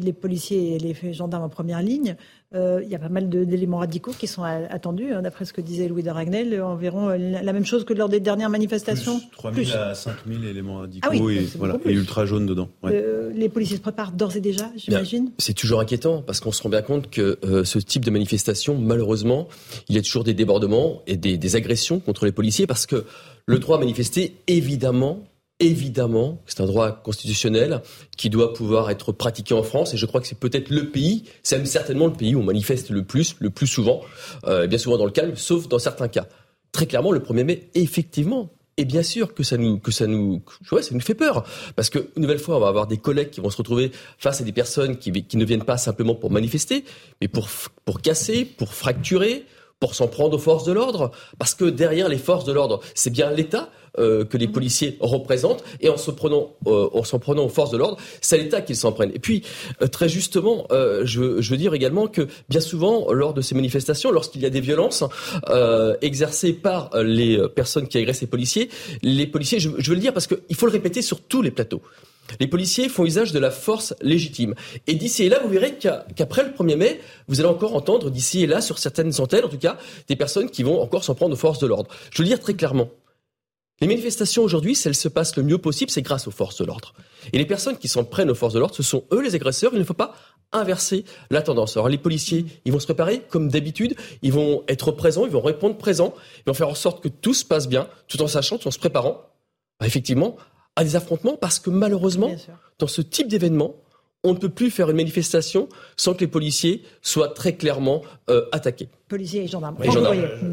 les 0.01 0.13
policiers 0.13 0.77
et 0.77 0.79
les 0.79 1.13
gendarmes 1.13 1.45
en 1.45 1.49
première 1.49 1.83
ligne. 1.83 2.17
Euh, 2.55 2.81
il 2.85 2.91
y 2.91 2.95
a 2.95 2.99
pas 2.99 3.09
mal 3.09 3.29
d'éléments 3.29 3.79
radicaux 3.79 4.13
qui 4.17 4.27
sont 4.27 4.45
attendus, 4.45 5.13
hein, 5.13 5.23
d'après 5.23 5.45
ce 5.45 5.53
que 5.53 5.61
disait 5.61 5.89
Louis 5.89 6.03
de 6.03 6.11
Ragnel, 6.11 6.61
environ 6.63 7.09
euh, 7.09 7.17
la 7.17 7.53
même 7.53 7.65
chose 7.65 7.85
que 7.85 7.93
lors 7.93 8.09
des 8.09 8.21
dernières 8.21 8.51
manifestations. 8.51 9.19
Plus 9.19 9.31
3 9.33 9.53
000 9.53 9.77
à 9.77 9.95
5 9.95 10.13
000 10.29 10.45
éléments 10.45 10.79
radicaux 10.79 11.09
ah 11.11 11.33
et, 11.33 11.47
voilà, 11.57 11.79
et 11.85 11.93
ultra 11.93 12.27
jaunes 12.27 12.47
dedans. 12.47 12.69
Euh, 12.85 13.33
les 13.35 13.49
policiers 13.49 13.77
se 13.77 13.83
préparent 13.83 14.13
d'ores 14.13 14.37
et 14.37 14.41
déjà, 14.41 14.71
j'imagine 14.77 15.31
C'est 15.39 15.55
toujours 15.55 15.81
inquiétant 15.81 16.23
parce 16.23 16.41
qu'on 16.41 16.53
se 16.53 16.63
rend 16.63 16.69
bien 16.69 16.83
compte 16.83 17.11
que 17.11 17.39
euh, 17.45 17.65
ce 17.65 17.79
type 17.79 18.05
de 18.05 18.11
manifestation, 18.11 18.79
malheureusement, 18.79 19.49
il 19.89 19.97
y 19.97 19.99
a 19.99 20.03
toujours 20.03 20.25
des 20.25 20.35
débordements 20.35 21.03
et 21.07 21.17
des, 21.17 21.37
des 21.39 21.57
agressions 21.57 21.99
contre 21.99 22.25
les 22.25 22.33
policiers 22.33 22.67
parce 22.67 22.87
que 22.87 23.05
le 23.47 23.59
droit 23.59 23.77
à 23.77 23.81
manifester, 23.81 24.37
évidemment, 24.47 25.25
évidemment, 25.67 26.43
c'est 26.47 26.61
un 26.61 26.67
droit 26.67 26.91
constitutionnel 26.91 27.83
qui 28.17 28.31
doit 28.31 28.53
pouvoir 28.53 28.91
être 28.91 29.13
pratiqué 29.13 29.55
en 29.55 29.63
France 29.63 29.95
et 29.95 29.97
je 29.97 30.07
crois 30.07 30.21
que 30.21 30.27
c'est 30.27 30.39
peut-être 30.39 30.71
le 30.71 30.91
pays, 30.91 31.25
c'est 31.43 31.65
certainement 31.67 32.07
le 32.07 32.13
pays 32.13 32.35
où 32.35 32.41
on 32.41 32.45
manifeste 32.45 32.91
le 32.91 33.05
plus, 33.05 33.37
le 33.41 33.51
plus 33.51 33.67
souvent, 33.67 34.01
euh, 34.47 34.67
bien 34.67 34.79
souvent 34.79 34.99
dans 34.99 35.07
le 35.07 35.11
calme, 35.11 35.37
sauf 35.37 35.69
dans 35.69 35.79
certains 35.79 36.09
cas. 36.09 36.27
Très 36.73 36.87
clairement, 36.87 37.13
le 37.13 37.21
1er 37.21 37.45
mai, 37.45 37.71
effectivement, 37.75 38.51
et 38.77 38.85
bien 38.85 39.03
sûr 39.03 39.35
que 39.35 39.43
ça 39.43 39.57
nous, 39.57 39.79
que 39.79 39.93
ça 39.93 40.07
nous, 40.07 40.43
ça 40.69 40.77
nous 40.91 41.01
fait 41.01 41.15
peur. 41.15 41.45
Parce 41.77 41.91
que, 41.91 42.11
une 42.17 42.23
nouvelle 42.23 42.39
fois, 42.39 42.57
on 42.57 42.61
va 42.61 42.69
avoir 42.69 42.87
des 42.87 42.97
collègues 42.97 43.31
qui 43.31 43.41
vont 43.41 43.51
se 43.51 43.57
retrouver 43.57 43.93
face 44.19 44.41
à 44.41 44.45
des 44.45 44.53
personnes 44.53 44.97
qui, 44.97 45.13
qui 45.13 45.37
ne 45.37 45.45
viennent 45.45 45.65
pas 45.65 45.79
simplement 45.79 46.15
pour 46.15 46.31
manifester, 46.31 46.85
mais 47.21 47.29
pour, 47.29 47.49
pour 47.85 48.01
casser, 48.01 48.45
pour 48.45 48.75
fracturer, 48.75 49.45
pour 49.81 49.95
s'en 49.95 50.09
prendre 50.09 50.37
aux 50.37 50.41
forces 50.41 50.65
de 50.65 50.73
l'ordre. 50.73 51.11
Parce 51.39 51.55
que 51.55 51.65
derrière 51.65 52.09
les 52.09 52.19
forces 52.19 52.45
de 52.45 52.53
l'ordre, 52.53 52.81
c'est 52.95 53.11
bien 53.11 53.31
l'État. 53.31 53.71
Euh, 54.01 54.25
que 54.25 54.37
les 54.37 54.49
policiers 54.49 54.97
représentent 54.99 55.63
et 55.81 55.89
en 55.89 55.97
se 55.97 56.11
prenant 56.11 56.57
euh, 56.67 56.89
en 56.93 57.05
s'en 57.05 57.21
prenant 57.21 57.45
aux 57.45 57.49
forces 57.49 57.71
de 57.71 57.77
l'ordre, 57.77 57.97
c'est 58.21 58.37
l'État 58.37 58.61
qu'ils 58.61 58.75
s'en 58.75 58.91
prennent. 58.91 59.13
Et 59.15 59.21
puis 59.21 59.45
euh, 59.83 59.87
très 59.87 60.09
justement, 60.09 60.67
je, 60.73 61.41
je, 61.41 61.51
veux 61.51 61.57
dire 61.57 61.75
également 61.75 62.09
que 62.09 62.27
bien 62.49 62.59
souvent 62.59 63.13
lors 63.13 63.35
de 63.35 63.41
ces 63.41 63.55
manifestations, 63.55 64.11
lorsqu'il 64.11 64.43
y 64.43 64.47
a 64.47 64.51
des 64.51 64.61
violences 64.61 65.05
exercées 66.01 66.55
par 66.55 66.91
les 67.05 67.41
personnes 67.55 67.87
qui 67.87 67.99
agressent 67.99 68.23
les 68.23 68.27
policiers, 68.27 68.69
les 69.03 69.29
policiers, 69.29 69.61
je, 69.61 69.71
je 69.79 69.91
veux 69.91 69.95
le 69.95 70.01
dire 70.01 70.13
parce 70.13 70.27
qu'il 70.27 70.57
faut 70.57 70.67
le 70.67 70.73
répéter 70.73 71.01
sur 71.01 71.21
tous 71.21 71.41
les 71.41 71.53
plateaux. 71.53 71.83
Les 72.41 72.47
policiers 72.47 72.89
font 72.89 73.05
usage 73.05 73.33
de 73.33 73.39
la 73.39 73.51
force 73.51 73.95
légitime. 74.01 74.55
Et 74.87 74.95
d'ici 74.95 75.25
et 75.25 75.29
là, 75.29 75.41
vous 75.43 75.49
verrez 75.49 75.77
qu'après 75.77 76.43
le 76.43 76.51
1er 76.51 76.77
mai, 76.77 77.01
vous 77.29 77.41
allez 77.41 77.49
encore 77.49 77.75
entendre 77.75 78.11
d'ici 78.11 78.43
et 78.43 78.47
là, 78.47 78.61
sur 78.61 78.79
certaines 78.79 79.21
antennes, 79.21 79.45
en 79.45 79.49
tout 79.49 79.59
cas, 79.59 79.79
des 80.09 80.17
personnes 80.17 80.51
qui 80.51 80.63
vont 80.63 80.81
encore 80.81 81.05
s'en 81.05 81.15
prendre 81.15 81.35
aux 81.35 81.39
forces 81.39 81.59
de 81.59 81.67
l'ordre. 81.67 81.91
Je 82.11 82.19
veux 82.19 82.25
le 82.25 82.29
dire 82.29 82.41
très 82.41 82.55
clairement. 82.55 82.89
Les 83.81 83.89
manifestations 83.89 84.45
aujourd'hui, 84.45 84.77
si 84.77 84.87
elles 84.87 84.95
se 84.95 85.09
passent 85.09 85.37
le 85.37 85.43
mieux 85.43 85.59
possible, 85.59 85.91
c'est 85.91 86.03
grâce 86.03 86.29
aux 86.29 86.31
forces 86.31 86.57
de 86.59 86.65
l'ordre. 86.65 86.95
Et 87.33 87.39
les 87.39 87.45
personnes 87.45 87.77
qui 87.77 87.89
s'en 87.89 88.05
prennent 88.05 88.31
aux 88.31 88.35
forces 88.35 88.55
de 88.55 88.61
l'ordre, 88.61 88.75
ce 88.75 88.85
sont 88.85 89.05
eux 89.13 89.21
les 89.21 89.35
agresseurs. 89.35 89.73
Il 89.75 89.81
ne 89.81 89.85
faut 89.85 89.95
pas 89.95 90.15
inverser 90.53 91.05
la 91.31 91.43
tendance. 91.43 91.77
Alors 91.77 91.89
les 91.89 91.99
policiers, 91.99 92.47
ils 92.65 92.73
vont 92.73 92.79
se 92.79 92.87
préparer 92.87 93.23
comme 93.29 93.49
d'habitude, 93.49 93.97
ils 94.23 94.33
vont 94.33 94.63
être 94.69 94.93
présents, 94.93 95.27
ils 95.27 95.33
vont 95.33 95.41
répondre 95.41 95.77
présents, 95.77 96.15
ils 96.39 96.51
vont 96.51 96.55
faire 96.55 96.69
en 96.69 96.77
sorte 96.77 97.03
que 97.03 97.09
tout 97.09 97.35
se 97.35 97.45
passe 97.45 97.69
bien, 97.69 97.89
tout 98.07 98.23
en 98.23 98.29
sachant, 98.29 98.59
tout 98.59 98.69
en 98.69 98.71
se 98.71 98.79
préparant, 98.79 99.23
bah, 99.81 99.87
effectivement, 99.87 100.37
à 100.77 100.85
des 100.85 100.97
affrontements, 100.97 101.37
parce 101.37 101.59
que 101.59 101.71
malheureusement, 101.71 102.35
dans 102.79 102.87
ce 102.87 103.01
type 103.03 103.29
d'événement, 103.29 103.77
on 104.25 104.33
ne 104.33 104.39
peut 104.39 104.49
plus 104.49 104.71
faire 104.71 104.91
une 104.91 104.97
manifestation 104.97 105.69
sans 105.97 106.15
que 106.15 106.21
les 106.21 106.27
policiers 106.27 106.83
soient 107.03 107.29
très 107.29 107.55
clairement 107.55 108.03
euh, 108.31 108.47
attaqués. 108.53 108.89
Policiers 109.09 109.45
et 109.45 109.49
gendarmes. 109.49 109.77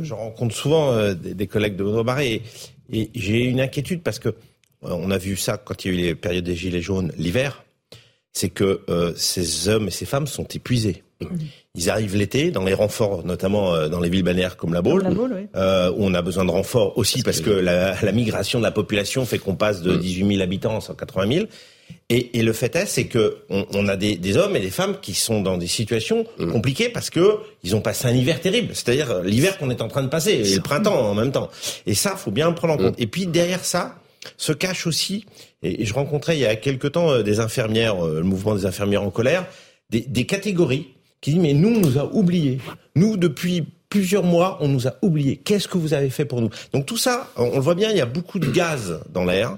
Je, 0.04 0.14
rencontre 0.14 0.54
souvent 0.54 0.92
euh, 0.92 1.14
des, 1.14 1.48
collègues 1.48 1.78
de 1.78 1.84
Benoît 1.84 2.04
Barré 2.04 2.44
et 2.92 3.10
j'ai 3.16 3.46
une 3.46 3.62
inquiétude 3.62 4.04
parce 4.04 4.20
que 4.20 4.30
euh, 4.30 4.34
on 4.82 5.10
a 5.12 5.18
vu 5.18 5.38
ça 5.38 5.58
quand 5.58 5.86
il 5.86 5.88
y 5.88 5.92
a 5.92 5.98
eu 5.98 6.02
les 6.06 6.16
périodes 6.16 6.44
des 6.44 6.56
gilets 6.56 6.82
jaunes 6.82 7.14
l'hiver, 7.18 7.64
c'est 8.34 8.50
que 8.50 8.82
euh, 8.90 9.14
ces 9.16 9.68
hommes 9.68 9.88
et 9.88 9.92
ces 9.92 10.06
femmes 10.06 10.28
sont 10.28 10.46
épuisés. 10.46 11.04
Ils 11.76 11.90
arrivent 11.90 12.18
l'été 12.18 12.52
dans 12.52 12.66
les 12.66 12.74
renforts, 12.74 13.26
notamment 13.26 13.74
euh, 13.74 13.88
dans 13.88 14.02
les 14.02 14.10
villes 14.10 14.24
balnéaires 14.24 14.58
comme 14.58 14.74
la 14.74 14.82
Baule, 14.82 15.08
où 15.08 16.04
on 16.04 16.14
a 16.14 16.22
besoin 16.22 16.44
de 16.46 16.52
renforts 16.52 16.98
aussi 16.98 17.24
parce, 17.24 17.40
que, 17.40 17.50
la, 17.50 17.96
la, 18.02 18.12
migration 18.12 18.60
de 18.60 18.64
la 18.64 18.72
population 18.72 19.26
fait 19.26 19.40
qu'on 19.40 19.56
passe 19.56 19.82
de 19.82 19.96
18 19.96 20.24
mm. 20.24 20.32
000 20.32 20.42
habitants 20.42 20.78
à 20.78 20.82
180 20.82 21.34
000. 21.34 21.46
Et, 22.10 22.40
et, 22.40 22.44
le 22.44 22.54
fait 22.54 22.76
est, 22.76 22.86
c'est 22.86 23.06
que 23.06 23.38
on, 23.50 23.66
on 23.74 23.88
a 23.88 23.96
des, 23.96 24.16
des, 24.16 24.38
hommes 24.38 24.56
et 24.56 24.60
des 24.60 24.70
femmes 24.70 24.98
qui 25.02 25.14
sont 25.14 25.42
dans 25.42 25.58
des 25.58 25.68
situations 25.68 26.26
mm. 26.38 26.52
compliquées 26.52 26.90
parce 26.90 27.10
que 27.10 27.38
ils 27.64 27.76
ont 27.76 27.82
passé 27.82 28.08
un 28.08 28.14
hiver 28.14 28.42
terrible, 28.42 28.74
c'est-à-dire 28.74 29.12
euh, 29.12 29.24
l'hiver 29.24 29.58
qu'on 29.58 29.70
est 29.70 29.82
en 29.82 29.88
train 29.88 30.04
de 30.04 30.10
passer 30.10 30.32
et 30.32 30.56
le 30.56 30.62
printemps 30.62 31.10
en 31.10 31.14
même 31.14 31.32
temps. 31.32 31.50
Et 31.86 31.94
ça, 31.94 32.16
faut 32.16 32.32
bien 32.32 32.50
le 32.50 32.56
prendre 32.56 32.74
en 32.74 32.78
compte. 32.78 33.00
Mm. 33.00 33.04
Et 33.04 33.08
puis 33.08 33.26
derrière 33.28 33.64
ça 33.64 33.96
se 34.38 34.54
cache 34.54 34.86
aussi, 34.86 35.26
et, 35.64 35.86
je 35.86 35.94
rencontrais 35.94 36.38
il 36.38 36.42
y 36.42 36.46
a 36.46 36.56
quelque 36.56 36.88
temps 36.88 37.12
euh, 37.12 37.24
des 37.24 37.40
infirmières, 37.40 38.06
euh, 38.06 38.20
le 38.20 38.24
mouvement 38.24 38.56
des 38.56 38.66
infirmières 38.66 39.04
en 39.04 39.10
colère, 39.10 39.46
des, 39.90 40.02
des 40.02 40.26
catégories 40.26 40.90
qui 41.22 41.32
disent 41.32 41.42
mais 41.42 41.54
nous 41.54 41.70
on 41.70 41.80
nous 41.80 41.98
a 41.98 42.14
oubliés, 42.14 42.60
nous 42.96 43.16
depuis 43.18 43.66
plusieurs 43.92 44.24
mois, 44.24 44.58
on 44.62 44.70
nous 44.70 44.88
a 44.88 44.94
oubliés. 45.02 45.36
Qu'est-ce 45.36 45.68
que 45.68 45.78
vous 45.78 45.94
avez 45.94 46.10
fait 46.10 46.24
pour 46.24 46.42
nous? 46.42 46.50
Donc 46.74 46.86
tout 46.86 46.98
ça, 46.98 47.28
on, 47.36 47.56
le 47.56 47.60
voit 47.60 47.76
bien, 47.76 47.92
il 47.92 47.98
y 47.98 48.02
a 48.02 48.06
beaucoup 48.06 48.40
de 48.40 48.50
gaz 48.50 49.02
dans 49.14 49.26
l'air. 49.26 49.58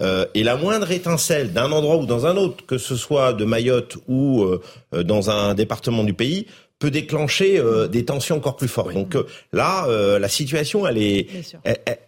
Euh, 0.00 0.24
et 0.34 0.44
la 0.44 0.56
moindre 0.56 0.90
étincelle 0.92 1.52
d'un 1.52 1.70
endroit 1.72 1.96
ou 1.96 2.06
dans 2.06 2.24
un 2.24 2.36
autre, 2.36 2.64
que 2.64 2.78
ce 2.78 2.94
soit 2.94 3.32
de 3.32 3.44
Mayotte 3.44 3.98
ou 4.06 4.44
euh, 4.44 4.62
dans 5.02 5.28
un 5.28 5.54
département 5.54 6.04
du 6.04 6.14
pays, 6.14 6.46
peut 6.78 6.90
déclencher 6.90 7.58
euh, 7.58 7.88
des 7.88 8.04
tensions 8.04 8.36
encore 8.36 8.56
plus 8.56 8.68
fortes. 8.68 8.92
Donc 8.94 9.14
euh, 9.14 9.24
là, 9.52 9.86
euh, 9.88 10.18
la 10.18 10.28
situation, 10.28 10.86
elle 10.86 10.98
est, 10.98 11.28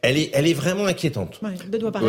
elle, 0.03 0.19
est, 0.19 0.31
elle 0.33 0.47
est 0.47 0.55
vraiment 0.55 0.87
inquiétante. 0.87 1.41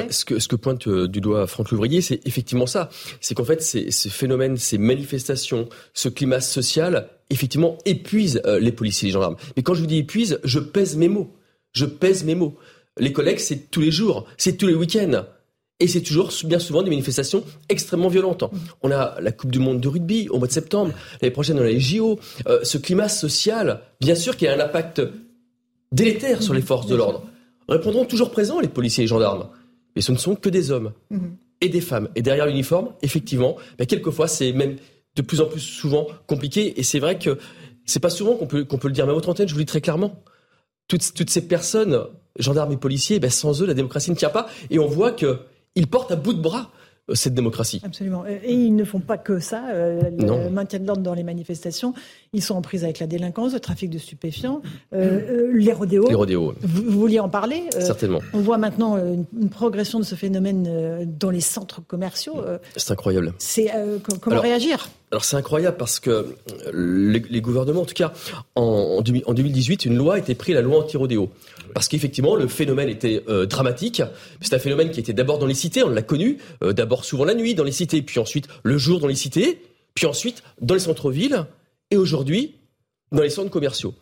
ce, 0.10 0.26
que, 0.26 0.40
ce 0.40 0.48
que 0.48 0.56
pointe 0.56 0.90
du 0.90 1.22
doigt 1.22 1.48
Franck 1.48 1.72
Louvrier, 1.72 2.02
c'est 2.02 2.26
effectivement 2.26 2.66
ça. 2.66 2.90
C'est 3.22 3.36
qu'en 3.36 3.46
fait, 3.46 3.62
ces, 3.62 3.92
ces 3.92 4.10
phénomènes, 4.10 4.58
ces 4.58 4.78
manifestations, 4.78 5.70
ce 5.94 6.10
climat 6.10 6.42
social, 6.42 7.10
effectivement, 7.30 7.78
épuisent 7.86 8.42
les 8.46 8.72
policiers 8.72 9.08
et 9.08 9.10
les 9.10 9.14
gendarmes. 9.14 9.38
Mais 9.56 9.64
quand 9.64 9.74
je 9.74 9.82
vous 9.82 9.88
dis 9.88 10.00
épuise, 10.00 10.40
je 10.44 10.60
pèse 10.60 10.96
mes 10.96 11.10
mots. 11.10 11.36
Je 11.74 11.86
pèse 11.86 12.24
mes 12.24 12.36
mots. 12.36 12.58
Les 13.00 13.14
collègues, 13.14 13.40
c'est 13.40 13.70
tous 13.70 13.82
les 13.82 13.92
jours, 13.92 14.26
c'est 14.38 14.58
tous 14.58 14.68
les 14.68 14.74
week-ends. 14.74 15.26
Et 15.80 15.88
c'est 15.88 16.02
toujours 16.02 16.32
bien 16.46 16.58
souvent 16.58 16.82
des 16.82 16.90
manifestations 16.90 17.44
extrêmement 17.70 18.08
violentes. 18.08 18.44
On 18.82 18.92
a 18.92 19.20
la 19.22 19.32
Coupe 19.32 19.52
du 19.52 19.60
Monde 19.60 19.80
de 19.80 19.88
rugby 19.88 20.28
au 20.30 20.40
mois 20.40 20.48
de 20.48 20.52
septembre. 20.52 20.92
L'année 21.22 21.32
prochaine, 21.32 21.60
on 21.60 21.62
a 21.62 21.68
les 21.68 21.80
JO. 21.80 22.20
Euh, 22.48 22.60
ce 22.64 22.80
climat 22.80 23.10
social, 23.10 23.82
bien 24.02 24.16
sûr 24.16 24.38
qu'il 24.38 24.48
y 24.48 24.50
a 24.50 24.56
un 24.56 24.60
impact 24.60 25.02
délétère 25.92 26.42
sur 26.42 26.56
les 26.56 26.62
forces 26.62 26.88
de 26.88 26.96
l'ordre. 26.96 27.24
Répondront 27.70 28.06
toujours 28.06 28.32
présents 28.32 28.60
les 28.60 28.68
policiers 28.68 29.04
et 29.04 29.06
les 29.06 29.10
gendarmes. 29.10 29.50
Mais 29.96 30.02
ce 30.02 30.12
ne 30.12 30.18
sont 30.18 30.36
que 30.36 30.50
des 30.50 30.72
hommes 30.72 30.94
mhm. 31.12 31.38
et 31.62 31.70
des 31.70 31.82
femmes. 31.82 32.10
Et 32.16 32.24
derrière 32.24 32.48
l'uniforme, 32.48 32.90
effectivement, 33.04 33.56
ben, 33.78 33.86
quelquefois, 33.86 34.28
c'est 34.28 34.54
même 34.54 34.78
de 35.16 35.22
plus 35.22 35.42
en 35.42 35.46
plus 35.46 35.60
souvent 35.60 36.08
compliqué. 36.26 36.80
Et 36.80 36.84
c'est 36.84 37.00
vrai 37.00 37.20
que 37.20 37.38
c'est 37.86 38.00
pas 38.00 38.10
souvent 38.10 38.36
qu'on 38.36 38.48
peut, 38.48 38.64
qu'on 38.64 38.78
peut 38.78 38.88
le 38.88 38.94
dire. 38.94 39.06
Mais 39.06 39.12
à 39.12 39.16
votre 39.16 39.30
antenne, 39.30 39.48
je 39.48 39.54
vous 39.54 39.60
le 39.60 39.66
dis 39.66 39.70
très 39.70 39.82
clairement. 39.82 40.24
Toutes, 40.88 41.14
toutes 41.14 41.30
ces 41.30 41.48
personnes, 41.48 42.00
gendarmes 42.40 42.72
et 42.72 42.78
policiers, 42.78 43.20
ben, 43.20 43.30
sans 43.30 43.62
eux, 43.62 43.66
la 43.68 43.76
démocratie 43.76 44.10
ne 44.10 44.16
tient 44.16 44.30
pas. 44.30 44.48
Et 44.72 44.80
on 44.80 44.88
voit 44.88 45.12
que 45.12 45.40
ils 45.78 45.88
portent 45.88 46.12
à 46.12 46.16
bout 46.16 46.34
de 46.34 46.42
bras 46.42 46.72
euh, 47.10 47.16
cette 47.16 47.34
démocratie. 47.34 47.82
Absolument. 47.86 48.26
Et 48.28 48.52
ils 48.52 48.76
ne 48.76 48.84
font 48.84 49.00
pas 49.00 49.18
que 49.18 49.40
ça. 49.40 49.70
Euh, 49.70 50.02
le 50.10 50.50
maintien 50.50 50.80
de 50.80 50.86
l'ordre 50.86 51.04
dans 51.04 51.14
les 51.14 51.24
manifestations, 51.24 51.94
ils 52.34 52.42
sont 52.42 52.56
en 52.56 52.62
prise 52.62 52.84
avec 52.84 53.00
la 53.00 53.08
délinquance, 53.08 53.54
le 53.54 53.60
trafic 53.60 53.90
de 53.90 53.98
stupéfiants, 53.98 54.62
euh, 54.94 55.52
les 55.54 55.72
rodéos. 55.72 56.08
Les 56.10 56.16
rodéos. 56.16 56.54
Vous, 56.62 57.00
vouliez 57.00 57.20
en 57.20 57.30
parler 57.30 57.64
Certainement. 57.72 58.20
On 58.34 58.40
voit 58.40 58.58
maintenant 58.58 58.98
une, 58.98 59.50
progression 59.50 60.00
de 60.00 60.04
ce 60.04 60.16
phénomène 60.16 61.08
dans 61.18 61.30
les 61.30 61.42
centres 61.42 61.82
commerciaux. 61.82 62.44
C'est 62.76 62.92
incroyable. 62.92 63.34
C'est 63.38 63.72
comment 64.22 64.42
réagir? 64.42 64.90
Alors 65.12 65.24
c'est 65.24 65.38
incroyable 65.38 65.78
parce 65.78 66.02
que 66.02 66.36
les, 66.74 67.42
gouvernements, 67.42 67.82
en 67.82 67.86
tout 67.86 67.94
cas 67.94 68.12
en, 68.56 69.02
en, 69.26 69.34
2018, 69.34 69.86
une 69.86 69.96
loi 69.96 70.16
a 70.16 70.18
été 70.18 70.36
prise, 70.36 70.56
la 70.56 70.62
loi 70.62 70.80
anti-rodéo. 70.80 71.30
Parce 71.74 71.88
qu'effectivement, 71.88 72.36
le 72.36 72.48
phénomène 72.48 72.90
était 72.90 73.24
euh, 73.30 73.46
dramatique. 73.46 74.02
C'est 74.42 74.54
un 74.54 74.60
phénomène 74.60 74.92
qui 74.92 75.00
était 75.00 75.14
d'abord 75.14 75.40
dans 75.40 75.46
les 75.46 75.54
cités, 75.54 75.82
on 75.84 75.90
l'a 75.90 76.02
connu, 76.02 76.40
euh, 76.62 76.74
d'abord 76.74 77.06
souvent 77.06 77.24
la 77.24 77.36
nuit 77.36 77.56
dans 77.56 77.64
les 77.64 77.72
cités, 77.72 78.02
puis 78.02 78.20
ensuite 78.20 78.48
le 78.64 78.78
jour 78.78 79.00
dans 79.00 79.08
les 79.08 79.16
cités, 79.16 79.62
puis 79.94 80.06
ensuite 80.08 80.44
dans 80.62 80.74
les 80.74 80.82
centres-villes, 80.82 81.46
et 81.90 81.98
aujourd'hui 81.98 82.56
dans 83.14 83.22
les 83.22 83.30
centres 83.30 83.50
commerciaux. 83.50 83.94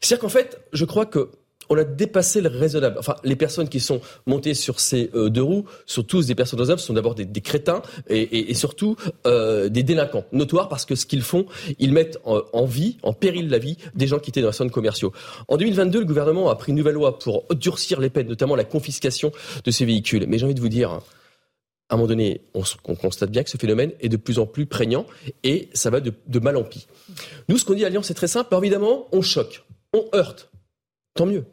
C'est-à-dire 0.00 0.20
qu'en 0.20 0.28
fait, 0.28 0.60
je 0.72 0.84
crois 0.84 1.06
que 1.06 1.30
on 1.68 1.76
a 1.76 1.84
dépassé 1.84 2.40
le 2.40 2.48
raisonnable. 2.48 2.96
Enfin, 2.98 3.16
les 3.24 3.36
personnes 3.36 3.68
qui 3.68 3.80
sont 3.80 4.00
montées 4.26 4.54
sur 4.54 4.80
ces 4.80 5.10
euh, 5.14 5.28
deux 5.28 5.42
roues 5.42 5.64
sont 5.86 6.02
tous 6.02 6.26
des 6.26 6.34
personnes 6.34 6.58
raisonnables, 6.58 6.80
sont 6.80 6.94
d'abord 6.94 7.14
des, 7.14 7.26
crétins 7.40 7.82
et, 8.08 8.54
surtout 8.54 8.96
euh, 9.26 9.68
des 9.68 9.82
délinquants 9.82 10.24
notoires 10.32 10.68
parce 10.68 10.84
que 10.84 10.94
ce 10.94 11.06
qu'ils 11.06 11.22
font, 11.22 11.46
ils 11.78 11.92
mettent 11.92 12.18
en, 12.24 12.64
vie, 12.64 12.98
en 13.02 13.12
péril 13.12 13.48
la 13.48 13.58
vie 13.58 13.76
des 13.94 14.06
gens 14.06 14.18
qui 14.18 14.30
étaient 14.30 14.40
dans 14.40 14.48
les 14.48 14.52
centres 14.52 14.72
commerciaux. 14.72 15.12
En 15.48 15.56
2022, 15.56 16.00
le 16.00 16.04
gouvernement 16.04 16.50
a 16.50 16.56
pris 16.56 16.72
une 16.72 16.78
nouvelle 16.78 16.94
loi 16.94 17.18
pour 17.18 17.44
durcir 17.54 18.00
les 18.00 18.10
peines, 18.10 18.28
notamment 18.28 18.56
la 18.56 18.64
confiscation 18.64 19.32
de 19.64 19.70
ces 19.70 19.84
véhicules. 19.84 20.26
Mais 20.28 20.38
j'ai 20.38 20.44
envie 20.44 20.54
de 20.54 20.60
vous 20.60 20.68
dire, 20.68 21.00
à 21.88 21.94
un 21.94 21.96
moment 21.96 22.08
donné, 22.08 22.40
on, 22.54 22.94
constate 22.94 23.30
bien 23.30 23.42
que 23.42 23.50
ce 23.50 23.58
phénomène 23.58 23.92
est 24.00 24.08
de 24.08 24.16
plus 24.16 24.38
en 24.38 24.46
plus 24.46 24.66
prégnant 24.66 25.06
et 25.42 25.68
ça 25.74 25.90
va 25.90 26.00
de, 26.00 26.38
mal 26.40 26.56
en 26.56 26.64
pis. 26.64 26.86
Nous, 27.48 27.58
ce 27.58 27.64
qu'on 27.64 27.74
dit 27.74 27.84
à 27.84 27.88
Alliance, 27.88 28.06
c'est 28.06 28.14
très 28.14 28.28
simple. 28.28 28.54
évidemment, 28.56 29.08
on 29.12 29.22
choque, 29.22 29.64
on 29.92 30.04
heurte. 30.14 30.50
Tant 31.14 31.26
mieux. 31.26 31.44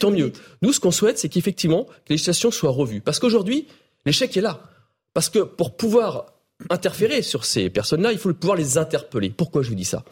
Tant 0.00 0.10
mieux. 0.10 0.32
Nous, 0.62 0.72
ce 0.72 0.80
qu'on 0.80 0.90
souhaite, 0.90 1.18
c'est 1.18 1.28
qu'effectivement, 1.28 1.84
que 1.84 2.10
les 2.10 2.14
législations 2.14 2.50
soient 2.50 2.70
revues. 2.70 3.00
Parce 3.00 3.18
qu'aujourd'hui, 3.18 3.66
l'échec 4.06 4.36
est 4.36 4.40
là. 4.40 4.62
Parce 5.14 5.30
que 5.30 5.40
pour 5.40 5.76
pouvoir 5.76 6.26
interférer 6.70 7.22
sur 7.22 7.44
ces 7.44 7.68
personnes-là, 7.68 8.12
il 8.12 8.18
faut 8.18 8.32
pouvoir 8.32 8.56
les 8.56 8.78
interpeller. 8.78 9.30
Pourquoi 9.30 9.62
je 9.62 9.68
vous 9.68 9.74
dis 9.74 9.84
ça? 9.84 10.04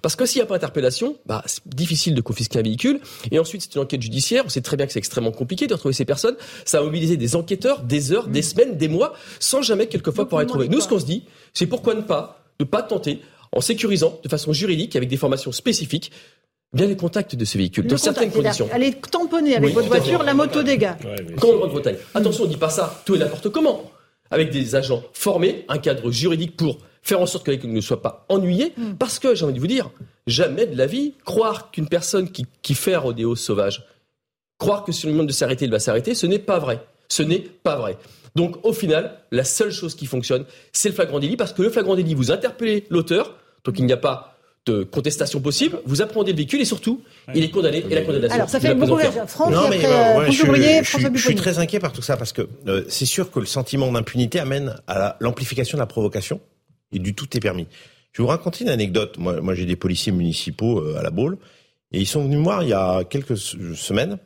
Parce 0.00 0.14
que 0.16 0.26
s'il 0.26 0.38
n'y 0.38 0.44
a 0.44 0.46
pas 0.46 0.54
interpellation, 0.56 1.16
bah, 1.26 1.42
c'est 1.46 1.66
difficile 1.66 2.14
de 2.14 2.20
confisquer 2.20 2.60
un 2.60 2.62
véhicule. 2.62 3.00
Et 3.30 3.38
ensuite, 3.38 3.62
c'est 3.62 3.74
une 3.74 3.80
enquête 3.80 4.00
judiciaire. 4.00 4.44
On 4.46 4.48
sait 4.48 4.60
très 4.60 4.76
bien 4.76 4.86
que 4.86 4.92
c'est 4.92 4.98
extrêmement 4.98 5.32
compliqué 5.32 5.66
de 5.66 5.74
retrouver 5.74 5.94
ces 5.94 6.04
personnes. 6.04 6.36
Ça 6.64 6.78
va 6.78 6.84
mobiliser 6.84 7.16
des 7.16 7.36
enquêteurs, 7.36 7.82
des 7.82 8.12
heures, 8.12 8.28
des 8.28 8.42
semaines, 8.42 8.76
des 8.76 8.88
mois, 8.88 9.14
sans 9.40 9.62
jamais 9.62 9.86
quelquefois 9.88 10.24
pouvoir 10.24 10.42
les 10.42 10.48
trouver. 10.48 10.68
Nous, 10.68 10.80
ce 10.80 10.88
qu'on 10.88 11.00
se 11.00 11.06
dit, 11.06 11.24
c'est 11.52 11.66
pourquoi 11.66 11.94
ne 11.94 12.02
pas, 12.02 12.44
ne 12.60 12.64
pas 12.64 12.82
tenter, 12.82 13.20
en 13.52 13.60
sécurisant 13.60 14.20
de 14.22 14.28
façon 14.28 14.52
juridique, 14.52 14.94
avec 14.96 15.08
des 15.08 15.16
formations 15.16 15.52
spécifiques, 15.52 16.12
bien 16.72 16.86
les 16.86 16.96
contacts 16.96 17.34
de 17.34 17.44
ces 17.44 17.58
véhicules, 17.58 17.86
dans 17.86 17.96
certaines 17.96 18.30
conditions. 18.30 18.68
Allez 18.72 18.94
tamponner 18.94 19.56
avec 19.56 19.74
votre 19.74 19.88
voiture 19.88 20.22
la 20.22 20.34
moto 20.34 20.62
dégâts. 20.62 20.92
Comme 21.40 21.50
en 21.50 21.58
Grande-Bretagne. 21.58 21.96
Attention, 22.14 22.44
on 22.44 22.46
ne 22.46 22.52
dit 22.52 22.58
pas 22.58 22.70
ça, 22.70 23.02
tout 23.04 23.14
et 23.14 23.18
n'importe 23.18 23.48
comment 23.50 23.90
avec 24.30 24.50
des 24.50 24.74
agents 24.74 25.02
formés, 25.12 25.64
un 25.68 25.78
cadre 25.78 26.10
juridique 26.10 26.56
pour 26.56 26.78
faire 27.02 27.20
en 27.20 27.26
sorte 27.26 27.46
que 27.46 27.50
l'école 27.50 27.70
ne 27.70 27.80
soit 27.80 28.02
pas 28.02 28.26
ennuyée, 28.28 28.72
hmm. 28.76 28.94
parce 28.98 29.18
que, 29.18 29.34
j'ai 29.34 29.44
envie 29.44 29.54
de 29.54 29.60
vous 29.60 29.66
dire, 29.66 29.90
jamais 30.26 30.66
de 30.66 30.76
la 30.76 30.86
vie, 30.86 31.14
croire 31.24 31.70
qu'une 31.70 31.88
personne 31.88 32.30
qui, 32.30 32.46
qui 32.62 32.74
fait 32.74 32.94
un 32.94 32.98
rodéo 32.98 33.36
sauvage, 33.36 33.86
croire 34.58 34.84
que 34.84 34.92
si 34.92 35.06
on 35.06 35.08
lui 35.08 35.14
demande 35.14 35.28
de 35.28 35.32
s'arrêter, 35.32 35.64
il 35.64 35.70
va 35.70 35.78
s'arrêter, 35.78 36.14
ce 36.14 36.26
n'est 36.26 36.38
pas 36.38 36.58
vrai. 36.58 36.80
Ce 37.08 37.22
n'est 37.22 37.38
pas 37.38 37.76
vrai. 37.76 37.96
Donc, 38.34 38.64
au 38.66 38.74
final, 38.74 39.18
la 39.30 39.44
seule 39.44 39.70
chose 39.70 39.94
qui 39.94 40.04
fonctionne, 40.04 40.44
c'est 40.72 40.90
le 40.90 40.94
flagrant 40.94 41.18
délit, 41.18 41.36
parce 41.36 41.54
que 41.54 41.62
le 41.62 41.70
flagrant 41.70 41.96
délit, 41.96 42.14
vous 42.14 42.30
interpellez 42.30 42.84
l'auteur, 42.90 43.36
donc 43.64 43.78
il 43.78 43.86
n'y 43.86 43.92
a 43.92 43.98
pas 43.98 44.37
de 44.70 44.84
contestation 44.84 45.40
possible, 45.40 45.80
vous 45.86 46.02
apprenez 46.02 46.30
le 46.30 46.36
véhicule 46.36 46.60
et 46.60 46.64
surtout, 46.64 47.02
il 47.34 47.44
est 47.44 47.50
condamné 47.50 47.84
et 47.88 47.94
la 47.94 48.02
condamnation. 48.02 48.34
Alors 48.34 48.48
ça 48.48 48.60
fait 48.60 48.74
beaucoup 48.74 48.94
rire. 48.94 49.12
France, 49.26 49.52
non, 49.52 49.68
mais 49.68 49.84
euh, 49.84 50.26
je, 50.30 50.44
je, 50.82 51.08
je, 51.14 51.18
suis 51.18 51.34
très 51.34 51.58
inquiet 51.58 51.80
par 51.80 51.92
tout 51.92 52.02
ça 52.02 52.16
parce 52.16 52.32
que 52.32 52.48
euh, 52.66 52.84
c'est 52.88 53.06
sûr 53.06 53.30
que 53.30 53.40
le 53.40 53.46
sentiment 53.46 53.90
d'impunité 53.90 54.38
amène 54.38 54.76
à 54.86 55.16
l'amplification 55.20 55.76
de 55.78 55.82
la 55.82 55.86
provocation 55.86 56.40
et 56.92 56.98
du 56.98 57.14
tout 57.14 57.26
est 57.36 57.40
permis. 57.40 57.66
Je 58.12 58.22
vais 58.22 58.24
vous 58.24 58.30
raconter 58.30 58.64
une 58.64 58.70
anecdote. 58.70 59.18
Moi, 59.18 59.40
moi 59.40 59.54
j'ai 59.54 59.64
des 59.64 59.76
policiers 59.76 60.12
municipaux 60.12 60.80
euh, 60.80 60.98
à 60.98 61.02
la 61.02 61.10
Baule 61.10 61.38
et 61.92 62.00
ils 62.00 62.06
sont 62.06 62.22
venus 62.22 62.38
me 62.38 62.44
voir 62.44 62.62
il 62.62 62.70
y 62.70 62.74
a 62.74 63.04
quelques 63.04 63.36
semaines 63.36 64.18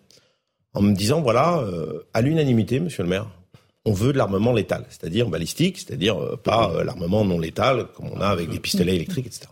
en 0.74 0.82
me 0.82 0.94
disant 0.94 1.20
voilà, 1.20 1.62
à 2.14 2.22
l'unanimité, 2.22 2.80
monsieur 2.80 3.02
le 3.02 3.08
maire, 3.10 3.28
on 3.84 3.92
veut 3.92 4.14
de 4.14 4.18
l'armement 4.18 4.54
létal, 4.54 4.86
c'est-à-dire 4.88 5.28
balistique, 5.28 5.78
c'est-à-dire 5.78 6.38
pas 6.42 6.82
l'armement 6.82 7.26
non 7.26 7.38
létal 7.38 7.88
comme 7.94 8.08
on 8.10 8.20
a 8.22 8.28
avec 8.28 8.48
des 8.48 8.58
pistolets 8.58 8.94
électriques, 8.94 9.26
etc. 9.26 9.51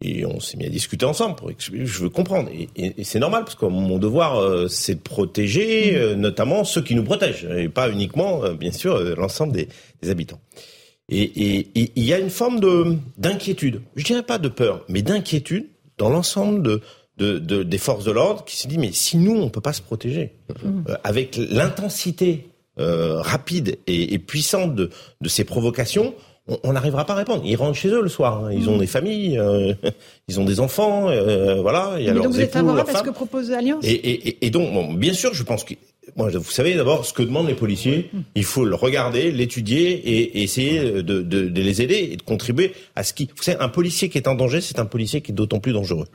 Et 0.00 0.24
on 0.24 0.38
s'est 0.38 0.56
mis 0.56 0.64
à 0.64 0.68
discuter 0.68 1.06
ensemble. 1.06 1.34
Pour, 1.34 1.50
je 1.58 2.02
veux 2.02 2.08
comprendre. 2.08 2.50
Et, 2.76 3.02
c'est 3.02 3.18
normal, 3.18 3.44
parce 3.44 3.56
que 3.56 3.66
mon 3.66 3.98
devoir, 3.98 4.40
euh, 4.40 4.68
c'est 4.68 4.94
de 4.94 5.00
protéger, 5.00 5.92
mmh. 5.92 5.96
euh, 5.96 6.14
notamment 6.14 6.62
ceux 6.64 6.82
qui 6.82 6.94
nous 6.94 7.02
protègent, 7.02 7.48
et 7.56 7.68
pas 7.68 7.90
uniquement, 7.90 8.44
euh, 8.44 8.54
bien 8.54 8.70
sûr, 8.70 8.98
l'ensemble 9.16 9.52
des, 9.52 9.68
des, 10.02 10.10
habitants. 10.10 10.40
Et 11.08 11.66
il 11.74 12.04
y 12.04 12.12
a 12.12 12.18
une 12.18 12.30
forme 12.30 12.60
de 12.60 12.96
d'inquiétude. 13.16 13.80
Je 13.96 14.04
dirais 14.04 14.22
pas 14.22 14.38
de 14.38 14.48
peur, 14.48 14.84
mais 14.88 15.00
d'inquiétude 15.00 15.66
dans 15.96 16.10
l'ensemble 16.10 16.62
de, 16.62 16.82
de, 17.16 17.38
de, 17.38 17.62
des 17.62 17.78
forces 17.78 18.04
de 18.04 18.12
l'ordre 18.12 18.44
qui 18.44 18.58
se 18.58 18.68
dit 18.68 18.76
mais 18.76 18.92
si 18.92 19.16
nous 19.16 19.34
on 19.34 19.48
peut 19.48 19.62
pas 19.62 19.72
se 19.72 19.80
protéger 19.80 20.34
mmh. 20.62 20.82
avec 21.04 21.36
l'intensité 21.36 22.48
rapide 22.76 23.78
et, 23.86 24.12
et, 24.12 24.18
puissante 24.18 24.74
de, 24.74 24.90
de 25.22 25.28
ces 25.30 25.44
provocations, 25.44 26.14
on 26.62 26.72
n'arrivera 26.72 27.04
pas 27.04 27.12
à 27.12 27.16
répondre. 27.16 27.42
Ils 27.44 27.56
rentrent 27.56 27.76
chez 27.76 27.88
eux 27.88 28.02
le 28.02 28.08
soir. 28.08 28.44
Hein. 28.44 28.52
Ils 28.52 28.68
ont 28.68 28.76
mm. 28.76 28.80
des 28.80 28.86
familles, 28.86 29.38
euh, 29.38 29.74
ils 30.28 30.40
ont 30.40 30.44
des 30.44 30.60
enfants, 30.60 31.08
euh, 31.08 31.60
voilà. 31.60 31.94
Il 31.98 32.06
y 32.06 32.08
a 32.08 32.14
Mais 32.14 32.20
donc 32.20 32.32
vous 32.32 32.40
êtes 32.40 32.52
favorable 32.52 32.90
à 32.90 32.94
ce 32.94 33.02
que 33.02 33.10
propose 33.10 33.50
l'Alliance 33.50 33.84
et, 33.84 33.92
et, 33.92 34.46
et, 34.46 34.50
donc, 34.50 34.72
bon, 34.72 34.92
bien 34.92 35.12
sûr, 35.12 35.34
je 35.34 35.42
pense 35.42 35.64
que 35.64 35.74
moi, 36.16 36.30
vous 36.30 36.50
savez 36.50 36.74
d'abord 36.74 37.04
ce 37.04 37.12
que 37.12 37.22
demandent 37.22 37.48
les 37.48 37.54
policiers. 37.54 38.10
Mm. 38.12 38.18
Il 38.34 38.44
faut 38.44 38.64
le 38.64 38.74
regarder, 38.74 39.30
l'étudier 39.30 39.90
et, 39.92 40.42
essayer 40.42 40.80
de, 40.80 41.00
de, 41.02 41.22
de, 41.22 41.62
les 41.62 41.82
aider 41.82 42.08
et 42.12 42.16
de 42.16 42.22
contribuer 42.22 42.72
à 42.96 43.02
ce 43.02 43.12
qui. 43.12 43.28
Vous 43.36 43.42
savez, 43.42 43.58
un 43.60 43.68
policier 43.68 44.08
qui 44.08 44.18
est 44.18 44.28
en 44.28 44.34
danger, 44.34 44.60
c'est 44.60 44.78
un 44.78 44.86
policier 44.86 45.20
qui 45.20 45.32
est 45.32 45.34
d'autant 45.34 45.60
plus 45.60 45.72
dangereux 45.72 46.06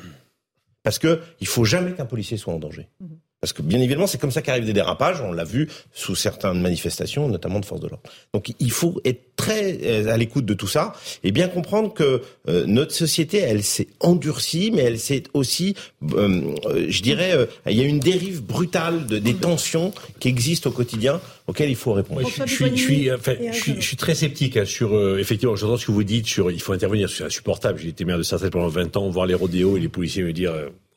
parce 0.84 1.00
que 1.00 1.22
il 1.40 1.48
faut 1.48 1.66
jamais 1.66 1.94
qu'un 1.94 2.06
policier 2.06 2.38
soit 2.38 2.54
en 2.54 2.60
danger. 2.60 2.88
Mm. 3.00 3.06
Parce 3.44 3.52
que 3.52 3.62
bien 3.62 3.82
évidemment, 3.82 4.08
c'est 4.08 4.22
comme 4.22 4.32
ça 4.32 4.42
qu'arrivent 4.42 4.64
des 4.64 4.72
dérapages. 4.72 5.20
On 5.20 5.34
l'a 5.34 5.44
vu 5.44 5.68
sous 5.92 6.16
certaines 6.16 6.62
manifestations, 6.62 7.28
notamment 7.28 7.60
de 7.60 7.66
force 7.66 7.82
de 7.82 7.90
l'ordre. 7.90 8.10
Donc 8.34 8.54
il 8.58 8.72
faut 8.72 9.02
être 9.04 9.36
très 9.36 9.80
euh, 9.84 10.14
à 10.14 10.16
l'écoute 10.16 10.46
de 10.46 10.54
tout 10.54 10.70
ça 10.70 10.94
et 11.26 11.34
bien 11.34 11.50
comprendre 11.50 11.94
que 11.94 12.22
euh, 12.48 12.64
notre 12.68 12.94
société, 12.94 13.40
elle 13.40 13.62
s'est 13.62 13.90
endurcie, 14.00 14.72
mais 14.74 14.84
elle 14.84 14.98
s'est 14.98 15.24
aussi, 15.34 15.76
euh, 16.16 16.56
je 16.88 17.02
dirais, 17.02 17.34
il 17.68 17.76
y 17.76 17.82
a 17.82 17.84
une 17.84 18.00
dérive 18.00 18.42
brutale 18.42 19.08
de, 19.08 19.20
des 19.20 19.34
tensions 19.34 19.92
qui 20.22 20.30
existent 20.30 20.70
au 20.70 20.74
quotidien 20.74 21.20
auxquelles 21.48 21.70
il 21.70 21.76
faut 21.76 21.92
répondre. 21.92 22.22
je, 22.22 22.46
suis, 22.46 22.78
je, 22.78 22.82
suis, 22.82 23.12
enfin, 23.12 23.34
je, 23.52 23.58
suis, 23.58 23.76
je 23.76 23.86
suis 23.86 23.98
très 23.98 24.16
sceptique 24.16 24.56
hein, 24.56 24.64
sur, 24.64 25.20
effectivement, 25.20 25.58
j'entends 25.58 25.76
ce 25.76 25.86
que 25.86 25.92
vous 25.92 26.06
dites 26.06 26.28
sur 26.28 26.50
il 26.50 26.62
faut 26.62 26.72
intervenir, 26.72 27.10
c'est 27.10 27.26
insupportable. 27.26 27.78
J'ai 27.78 27.90
été 27.90 28.06
maire 28.06 28.18
de 28.18 28.24
Sarcelles 28.24 28.52
pendant 28.52 28.70
20 28.70 28.96
ans, 28.96 29.10
voir 29.10 29.26
les 29.26 29.34
rodéos 29.34 29.76
et 29.76 29.82
les 29.82 29.90
policiers 29.90 30.24
me 30.24 30.32
dire 30.32 30.54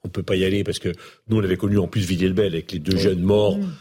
on 0.06 0.08
peut 0.08 0.22
pas 0.22 0.36
y 0.36 0.44
aller 0.44 0.64
parce 0.64 0.78
que 0.78 0.92
nous 1.28 1.38
on 1.38 1.44
avait 1.44 1.56
connu 1.56 1.78
en 1.78 1.88
plus 1.88 2.02
Villiers-le-Bel 2.02 2.54
avec 2.54 2.72
les 2.72 2.78
deux 2.78 2.96
jeunes 2.96 3.22
morts. 3.22 3.58
Mm. 3.58 3.72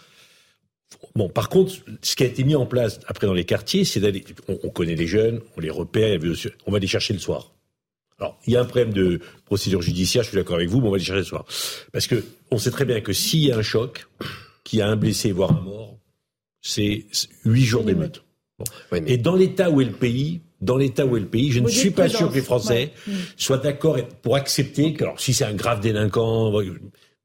Bon, 1.15 1.29
par 1.29 1.49
contre, 1.49 1.75
ce 2.01 2.15
qui 2.15 2.23
a 2.23 2.25
été 2.25 2.43
mis 2.43 2.55
en 2.55 2.65
place 2.65 2.99
après 3.07 3.27
dans 3.27 3.33
les 3.33 3.45
quartiers, 3.45 3.85
c'est 3.85 3.99
d'aller. 3.99 4.23
On, 4.47 4.69
connaît 4.69 4.95
les 4.95 5.07
jeunes, 5.07 5.41
on 5.55 5.61
les 5.61 5.69
repère, 5.69 6.19
on 6.65 6.71
va 6.71 6.79
les 6.79 6.87
chercher 6.87 7.13
le 7.13 7.19
soir. 7.19 7.53
Alors, 8.19 8.39
il 8.47 8.53
y 8.53 8.57
a 8.57 8.61
un 8.61 8.65
problème 8.65 8.93
de 8.93 9.19
procédure 9.45 9.81
judiciaire, 9.81 10.23
je 10.23 10.29
suis 10.29 10.37
d'accord 10.37 10.55
avec 10.55 10.69
vous, 10.69 10.79
mais 10.79 10.87
on 10.87 10.91
va 10.91 10.97
les 10.97 11.03
chercher 11.03 11.19
le 11.19 11.25
soir. 11.25 11.45
Parce 11.91 12.07
que 12.07 12.23
on 12.51 12.57
sait 12.57 12.71
très 12.71 12.85
bien 12.85 13.01
que 13.01 13.13
s'il 13.13 13.45
y 13.45 13.51
a 13.51 13.57
un 13.57 13.61
choc, 13.61 14.07
qu'il 14.63 14.79
y 14.79 14.81
a 14.81 14.87
un 14.87 14.95
blessé, 14.95 15.31
voire 15.31 15.51
un 15.51 15.61
mort, 15.61 15.97
c'est 16.61 17.05
huit 17.43 17.65
jours 17.65 17.83
d'émeute. 17.83 18.23
Et 19.05 19.17
dans 19.17 19.35
l'état 19.35 19.69
où 19.69 19.81
est 19.81 19.85
le 19.85 19.91
pays, 19.91 20.41
dans 20.61 20.77
l'état 20.77 21.05
où 21.05 21.17
est 21.17 21.19
le 21.19 21.25
pays, 21.25 21.51
je 21.51 21.59
ne 21.59 21.67
suis 21.67 21.91
pas 21.91 22.09
sûr 22.09 22.29
que 22.29 22.35
les 22.35 22.41
Français 22.41 22.91
soient 23.37 23.57
d'accord 23.57 23.97
pour 24.21 24.35
accepter 24.35 24.93
que, 24.93 25.03
alors 25.03 25.19
si 25.19 25.33
c'est 25.33 25.45
un 25.45 25.53
grave 25.53 25.79
délinquant, 25.79 26.53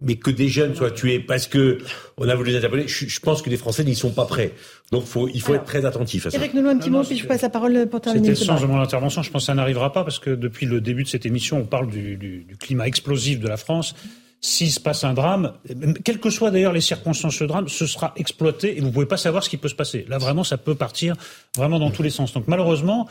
mais 0.01 0.16
que 0.16 0.31
des 0.31 0.48
jeunes 0.48 0.74
soient 0.74 0.90
tués 0.90 1.20
parce 1.20 1.47
que 1.47 1.78
on 2.16 2.28
a 2.28 2.35
voulu 2.35 2.51
les 2.51 2.57
interpeller, 2.57 2.89
je, 2.89 3.20
pense 3.20 3.43
que 3.43 3.51
les 3.51 3.57
Français 3.57 3.85
n'y 3.85 3.94
sont 3.94 4.12
pas 4.12 4.24
prêts. 4.24 4.52
Donc 4.93 5.05
faut, 5.05 5.28
il 5.28 5.40
faut 5.40 5.55
être 5.55 5.65
très 5.65 5.85
attentif 5.85 6.27
à 6.27 6.31
ça. 6.31 6.39
Eric 6.39 6.55
Nolot, 6.55 6.70
un 6.70 6.78
petit 6.78 6.90
mot, 6.90 7.02
puis 7.02 7.19
je 7.19 7.27
passe 7.27 7.43
la 7.43 7.51
parole 7.51 7.86
pour 7.89 8.01
terminer. 8.01 8.28
C'était 8.28 8.40
le 8.40 8.47
sens 8.47 8.62
de 8.62 8.66
mon 8.66 8.81
intervention. 8.81 9.23
Je 9.23 9.31
pense 9.31 9.43
que 9.43 9.47
ça 9.47 9.55
n'arrivera 9.55 9.93
pas 9.93 10.02
parce 10.02 10.19
que 10.19 10.31
depuis 10.31 10.66
le 10.66 10.81
début 10.81 11.05
de 11.05 11.09
cette 11.09 11.27
émission, 11.27 11.59
on 11.59 11.66
parle 11.66 11.89
du, 11.89 12.16
du, 12.16 12.44
du 12.44 12.57
climat 12.57 12.86
explosif 12.86 13.40
de 13.40 13.48
la 13.48 13.57
France 13.57 13.94
s'il 14.40 14.70
se 14.70 14.80
passe 14.80 15.04
un 15.04 15.12
drame, 15.12 15.52
quelles 16.02 16.18
que 16.18 16.30
soient 16.30 16.50
d'ailleurs 16.50 16.72
les 16.72 16.80
circonstances 16.80 17.34
de 17.34 17.38
ce 17.38 17.44
drame, 17.44 17.68
ce 17.68 17.86
sera 17.86 18.14
exploité 18.16 18.76
et 18.76 18.80
vous 18.80 18.86
ne 18.86 18.92
pouvez 18.92 19.06
pas 19.06 19.18
savoir 19.18 19.44
ce 19.44 19.50
qui 19.50 19.58
peut 19.58 19.68
se 19.68 19.74
passer. 19.74 20.06
Là, 20.08 20.16
vraiment, 20.16 20.44
ça 20.44 20.56
peut 20.56 20.74
partir 20.74 21.14
vraiment 21.56 21.78
dans 21.78 21.90
tous 21.90 22.02
les 22.02 22.10
sens. 22.10 22.32
Donc, 22.32 22.44
malheureusement, 22.48 23.06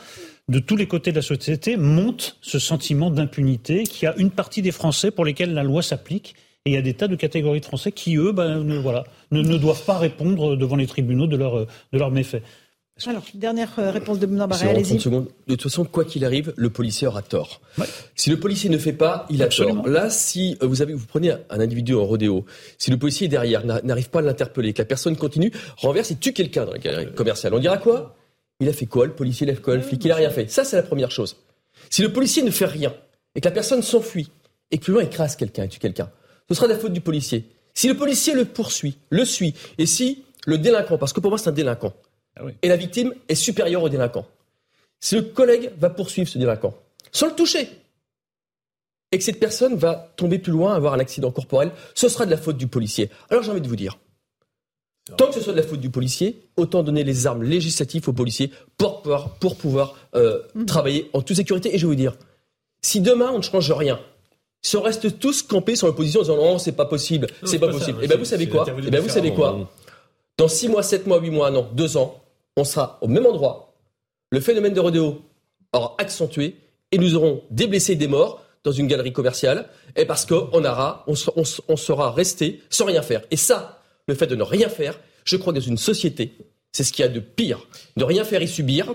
de 0.48 0.58
tous 0.58 0.76
les 0.76 0.86
côtés 0.86 1.12
de 1.12 1.16
la 1.16 1.22
société 1.22 1.76
monte 1.76 2.36
ce 2.40 2.58
sentiment 2.58 3.10
d'impunité 3.10 3.84
qui 3.84 4.06
a 4.06 4.14
une 4.16 4.30
partie 4.30 4.60
des 4.60 4.72
Français 4.72 5.12
pour 5.12 5.24
lesquels 5.24 5.54
la 5.54 5.62
loi 5.62 5.82
s'applique. 5.82 6.34
Et 6.66 6.70
il 6.70 6.74
y 6.74 6.76
a 6.76 6.82
des 6.82 6.94
tas 6.94 7.08
de 7.08 7.16
catégories 7.16 7.60
de 7.60 7.64
Français 7.64 7.92
qui, 7.92 8.16
eux, 8.16 8.32
ben, 8.32 8.64
ne, 8.64 8.76
voilà, 8.76 9.04
ne, 9.30 9.56
doivent 9.56 9.84
pas 9.84 9.98
répondre 9.98 10.56
devant 10.56 10.76
les 10.76 10.86
tribunaux 10.86 11.26
de, 11.26 11.36
leur, 11.36 11.60
de 11.64 11.98
leurs 11.98 12.10
méfaits. 12.10 12.42
Alors, 13.06 13.24
dernière 13.34 13.70
euh, 13.78 13.90
réponse 13.90 14.18
de 14.18 14.26
Benoît 14.26 14.46
Barré, 14.46 14.68
allez-y. 14.68 14.96
De 14.96 15.26
toute 15.48 15.62
façon, 15.62 15.84
quoi 15.84 16.04
qu'il 16.04 16.24
arrive, 16.24 16.52
le 16.56 16.70
policier 16.70 17.06
aura 17.06 17.22
tort. 17.22 17.60
Si 18.14 18.30
le 18.30 18.38
policier 18.38 18.68
ne 18.70 18.78
fait 18.78 18.92
pas, 18.92 19.26
il 19.30 19.42
a 19.42 19.48
tort. 19.48 19.86
Là, 19.86 20.10
si 20.10 20.56
euh, 20.62 20.66
vous, 20.66 20.82
avez, 20.82 20.92
vous 20.94 21.06
prenez 21.06 21.32
un 21.32 21.60
individu 21.60 21.94
en 21.94 22.04
rodéo, 22.04 22.44
si 22.78 22.90
le 22.90 22.98
policier 22.98 23.28
derrière 23.28 23.64
n'arrive 23.64 24.10
pas 24.10 24.18
à 24.18 24.22
l'interpeller, 24.22 24.72
que 24.72 24.82
la 24.82 24.86
personne 24.86 25.16
continue, 25.16 25.52
renverse 25.76 26.10
et 26.10 26.16
tue 26.16 26.32
quelqu'un 26.32 26.64
dans 26.64 26.72
la 26.72 26.78
galerie 26.78 27.12
commerciale, 27.14 27.54
on 27.54 27.58
dira 27.58 27.78
quoi? 27.78 28.16
Il 28.60 28.68
a 28.68 28.72
fait 28.72 28.86
quoi 28.86 29.06
Le 29.06 29.14
policier, 29.14 29.46
il 29.46 29.50
a 29.50 29.54
fait 29.54 29.62
quoi 29.62 29.74
Le 29.74 29.82
flic, 29.82 30.04
il 30.04 30.12
a 30.12 30.16
rien 30.16 30.30
fait. 30.30 30.50
Ça, 30.50 30.64
c'est 30.64 30.76
la 30.76 30.82
première 30.82 31.10
chose. 31.10 31.36
Si 31.88 32.02
le 32.02 32.12
policier 32.12 32.42
ne 32.42 32.50
fait 32.50 32.66
rien 32.66 32.94
et 33.34 33.40
que 33.40 33.48
la 33.48 33.52
personne 33.52 33.82
s'enfuit 33.82 34.30
et 34.70 34.78
que 34.78 34.84
plus 34.84 34.92
loin 34.92 35.02
écrase 35.02 35.36
quelqu'un 35.36 35.64
et 35.64 35.68
tue 35.68 35.78
quelqu'un, 35.78 36.10
ce 36.48 36.54
sera 36.54 36.66
la 36.66 36.76
faute 36.76 36.92
du 36.92 37.00
policier. 37.00 37.46
Si 37.74 37.88
le 37.88 37.96
policier 37.96 38.34
le 38.34 38.44
poursuit, 38.44 38.98
le 39.08 39.24
suit, 39.24 39.54
et 39.78 39.86
si 39.86 40.24
le 40.46 40.58
délinquant, 40.58 40.98
parce 40.98 41.12
que 41.12 41.20
pour 41.20 41.30
moi 41.30 41.38
c'est 41.38 41.48
un 41.48 41.52
délinquant, 41.52 41.94
ah 42.36 42.42
et 42.62 42.68
la 42.68 42.76
victime 42.76 43.14
est 43.28 43.34
supérieure 43.34 43.82
au 43.82 43.88
délinquant. 43.88 44.26
Si 45.00 45.14
le 45.14 45.22
collègue 45.22 45.72
va 45.78 45.90
poursuivre 45.90 46.28
ce 46.28 46.38
délinquant, 46.38 46.74
sans 47.12 47.26
le 47.26 47.34
toucher, 47.34 47.68
et 49.12 49.18
que 49.18 49.24
cette 49.24 49.40
personne 49.40 49.76
va 49.76 50.12
tomber 50.16 50.38
plus 50.38 50.52
loin, 50.52 50.74
avoir 50.74 50.94
un 50.94 51.00
accident 51.00 51.30
corporel, 51.30 51.72
ce 51.94 52.08
sera 52.08 52.26
de 52.26 52.30
la 52.30 52.36
faute 52.36 52.56
du 52.56 52.66
policier. 52.66 53.10
Alors 53.28 53.42
j'ai 53.42 53.50
envie 53.50 53.60
de 53.60 53.68
vous 53.68 53.76
dire, 53.76 53.98
tant 55.16 55.26
que 55.26 55.34
ce 55.34 55.40
soit 55.40 55.52
de 55.52 55.58
la 55.58 55.66
faute 55.66 55.80
du 55.80 55.90
policier, 55.90 56.48
autant 56.56 56.82
donner 56.82 57.02
les 57.02 57.26
armes 57.26 57.42
législatives 57.42 58.08
aux 58.08 58.12
policiers 58.12 58.52
pour 58.76 59.02
pouvoir, 59.02 59.34
pour 59.36 59.56
pouvoir 59.56 59.96
euh, 60.14 60.40
mhm. 60.54 60.66
travailler 60.66 61.10
en 61.12 61.22
toute 61.22 61.36
sécurité. 61.36 61.74
Et 61.74 61.78
je 61.78 61.86
vais 61.86 61.90
vous 61.90 61.96
dire, 61.96 62.16
si 62.82 63.00
demain 63.00 63.30
on 63.32 63.38
ne 63.38 63.42
change 63.42 63.72
rien, 63.72 63.98
si 64.62 64.76
on 64.76 64.82
reste 64.82 65.18
tous 65.18 65.42
campés 65.42 65.74
sur 65.74 65.86
la 65.86 65.92
position 65.92 66.20
en 66.20 66.22
disant 66.22 66.36
non, 66.36 66.58
c'est 66.58 66.72
pas 66.72 66.84
possible, 66.84 67.26
c'est 67.44 67.58
pas, 67.58 67.68
possible, 67.68 68.00
et 68.00 68.04
eh 68.04 68.08
bien 68.08 68.18
vous 68.18 68.24
savez 68.26 68.46
quoi 68.46 68.66
Et 68.68 68.72
eh 68.86 68.90
bien 68.90 69.00
vous 69.00 69.08
savez 69.08 69.32
quoi 69.32 69.70
Dans 70.40 70.48
6 70.48 70.70
mois, 70.70 70.82
7 70.82 71.06
mois, 71.06 71.20
8 71.20 71.30
mois, 71.32 71.50
non, 71.50 71.68
2 71.74 71.98
ans, 71.98 72.18
on 72.56 72.64
sera 72.64 72.96
au 73.02 73.08
même 73.08 73.26
endroit, 73.26 73.74
le 74.30 74.40
phénomène 74.40 74.72
de 74.72 74.80
rodéo 74.80 75.20
aura 75.74 75.94
accentué 75.98 76.56
et 76.90 76.96
nous 76.96 77.14
aurons 77.14 77.42
des 77.50 77.66
blessés 77.66 77.92
et 77.92 77.96
des 77.96 78.08
morts 78.08 78.42
dans 78.64 78.72
une 78.72 78.86
galerie 78.86 79.12
commerciale, 79.12 79.68
et 79.96 80.06
parce 80.06 80.24
qu'on 80.24 80.64
aura, 80.64 81.04
on, 81.06 81.14
sera 81.76 82.10
resté 82.10 82.62
sans 82.70 82.86
rien 82.86 83.02
faire. 83.02 83.20
Et 83.30 83.36
ça, 83.36 83.82
le 84.08 84.14
fait 84.14 84.26
de 84.26 84.34
ne 84.34 84.42
rien 84.42 84.70
faire, 84.70 84.98
je 85.24 85.36
crois 85.36 85.52
que 85.52 85.58
dans 85.58 85.64
une 85.64 85.76
société, 85.76 86.32
c'est 86.72 86.84
ce 86.84 86.92
qu'il 86.94 87.04
y 87.04 87.08
a 87.08 87.10
de 87.10 87.20
pire. 87.20 87.66
De 87.98 88.04
rien 88.04 88.24
faire 88.24 88.40
et 88.40 88.46
subir. 88.46 88.94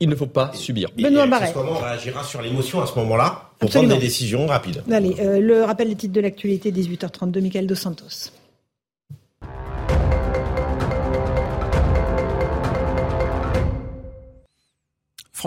il 0.00 0.08
ne 0.08 0.16
faut 0.16 0.26
pas 0.26 0.50
subir. 0.54 0.88
Benoît 0.96 1.26
Barret. 1.26 1.52
On 1.56 1.74
réagira 1.78 2.24
sur 2.24 2.40
l'émotion 2.40 2.80
à 2.80 2.86
ce 2.86 2.94
moment-là 3.00 3.50
pour 3.58 3.68
prendre 3.68 3.90
des 3.90 3.98
décisions 3.98 4.46
rapides. 4.46 4.82
Allez, 4.90 5.16
euh, 5.20 5.40
le 5.40 5.62
rappel 5.62 5.88
des 5.88 5.96
titres 5.96 6.14
de 6.14 6.22
l'actualité, 6.22 6.72
18h32, 6.72 7.42
Michael 7.42 7.66
Dos 7.66 7.74
Santos. 7.74 8.30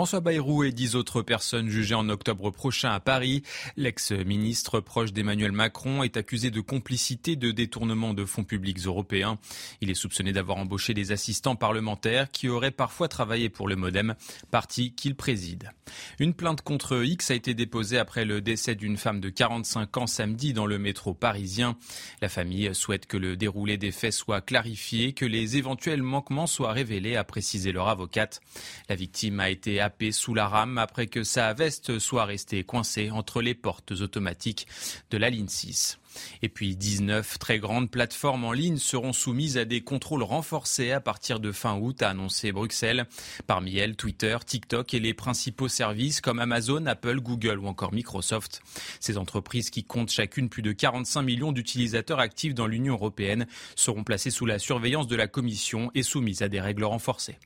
François 0.00 0.20
Bayrou 0.20 0.64
et 0.64 0.72
dix 0.72 0.96
autres 0.96 1.20
personnes 1.20 1.68
jugées 1.68 1.94
en 1.94 2.08
octobre 2.08 2.50
prochain 2.50 2.90
à 2.90 3.00
Paris. 3.00 3.42
L'ex-ministre 3.76 4.80
proche 4.80 5.12
d'Emmanuel 5.12 5.52
Macron 5.52 6.02
est 6.02 6.16
accusé 6.16 6.50
de 6.50 6.62
complicité 6.62 7.36
de 7.36 7.50
détournement 7.50 8.14
de 8.14 8.24
fonds 8.24 8.44
publics 8.44 8.78
européens. 8.86 9.38
Il 9.82 9.90
est 9.90 9.94
soupçonné 9.94 10.32
d'avoir 10.32 10.56
embauché 10.56 10.94
des 10.94 11.12
assistants 11.12 11.54
parlementaires 11.54 12.30
qui 12.30 12.48
auraient 12.48 12.70
parfois 12.70 13.08
travaillé 13.08 13.50
pour 13.50 13.68
le 13.68 13.76
Modem, 13.76 14.14
parti 14.50 14.94
qu'il 14.94 15.16
préside. 15.16 15.70
Une 16.18 16.32
plainte 16.32 16.62
contre 16.62 17.04
X 17.04 17.30
a 17.30 17.34
été 17.34 17.52
déposée 17.52 17.98
après 17.98 18.24
le 18.24 18.40
décès 18.40 18.76
d'une 18.76 18.96
femme 18.96 19.20
de 19.20 19.28
45 19.28 19.98
ans 19.98 20.06
samedi 20.06 20.54
dans 20.54 20.64
le 20.64 20.78
métro 20.78 21.12
parisien. 21.12 21.76
La 22.22 22.30
famille 22.30 22.74
souhaite 22.74 23.04
que 23.04 23.18
le 23.18 23.36
déroulé 23.36 23.76
des 23.76 23.92
faits 23.92 24.14
soit 24.14 24.40
clarifié, 24.40 25.12
que 25.12 25.26
les 25.26 25.58
éventuels 25.58 26.02
manquements 26.02 26.46
soient 26.46 26.72
révélés, 26.72 27.16
a 27.16 27.24
précisé 27.24 27.70
leur 27.70 27.88
avocate. 27.88 28.40
La 28.88 28.96
victime 28.96 29.40
a 29.40 29.50
été 29.50 29.78
sous 30.12 30.34
la 30.34 30.48
rame 30.48 30.78
après 30.78 31.06
que 31.06 31.22
sa 31.22 31.52
veste 31.52 31.98
soit 31.98 32.24
restée 32.24 32.64
coincée 32.64 33.10
entre 33.10 33.42
les 33.42 33.54
portes 33.54 33.92
automatiques 33.92 34.66
de 35.10 35.18
la 35.18 35.30
ligne 35.30 35.48
6. 35.48 35.98
Et 36.42 36.48
puis 36.48 36.76
19 36.76 37.38
très 37.38 37.58
grandes 37.58 37.90
plateformes 37.90 38.44
en 38.44 38.52
ligne 38.52 38.78
seront 38.78 39.12
soumises 39.12 39.56
à 39.58 39.64
des 39.64 39.80
contrôles 39.80 40.22
renforcés 40.22 40.92
à 40.92 41.00
partir 41.00 41.40
de 41.40 41.52
fin 41.52 41.76
août, 41.76 42.02
a 42.02 42.10
annoncé 42.10 42.52
Bruxelles. 42.52 43.06
Parmi 43.46 43.76
elles, 43.76 43.96
Twitter, 43.96 44.36
TikTok 44.44 44.94
et 44.94 45.00
les 45.00 45.14
principaux 45.14 45.68
services 45.68 46.20
comme 46.20 46.40
Amazon, 46.40 46.86
Apple, 46.86 47.20
Google 47.20 47.58
ou 47.58 47.66
encore 47.66 47.92
Microsoft. 47.92 48.62
Ces 48.98 49.18
entreprises 49.18 49.70
qui 49.70 49.84
comptent 49.84 50.10
chacune 50.10 50.48
plus 50.48 50.62
de 50.62 50.72
45 50.72 51.22
millions 51.22 51.52
d'utilisateurs 51.52 52.18
actifs 52.18 52.54
dans 52.54 52.66
l'Union 52.66 52.94
européenne 52.94 53.46
seront 53.76 54.04
placées 54.04 54.30
sous 54.30 54.46
la 54.46 54.58
surveillance 54.58 55.06
de 55.06 55.16
la 55.16 55.28
Commission 55.28 55.90
et 55.94 56.02
soumises 56.02 56.42
à 56.42 56.48
des 56.48 56.60
règles 56.60 56.84
renforcées. 56.84 57.38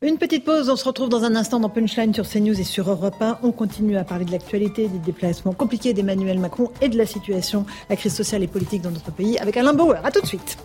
Une 0.00 0.16
petite 0.16 0.44
pause, 0.44 0.70
on 0.70 0.76
se 0.76 0.84
retrouve 0.84 1.08
dans 1.08 1.24
un 1.24 1.34
instant 1.34 1.58
dans 1.58 1.68
Punchline 1.68 2.14
sur 2.14 2.24
CNews 2.24 2.60
et 2.60 2.62
sur 2.62 2.88
Europe 2.88 3.20
1. 3.20 3.40
On 3.42 3.50
continue 3.50 3.96
à 3.96 4.04
parler 4.04 4.24
de 4.24 4.30
l'actualité, 4.30 4.86
des 4.86 5.00
déplacements 5.00 5.52
compliqués 5.52 5.92
d'Emmanuel 5.92 6.38
Macron 6.38 6.70
et 6.80 6.88
de 6.88 6.96
la 6.96 7.04
situation, 7.04 7.66
la 7.90 7.96
crise 7.96 8.14
sociale 8.14 8.44
et 8.44 8.46
politique 8.46 8.82
dans 8.82 8.92
notre 8.92 9.10
pays 9.10 9.38
avec 9.40 9.56
Alain 9.56 9.74
Bauer. 9.74 9.98
A 10.04 10.12
tout 10.12 10.20
de 10.20 10.26
suite. 10.26 10.56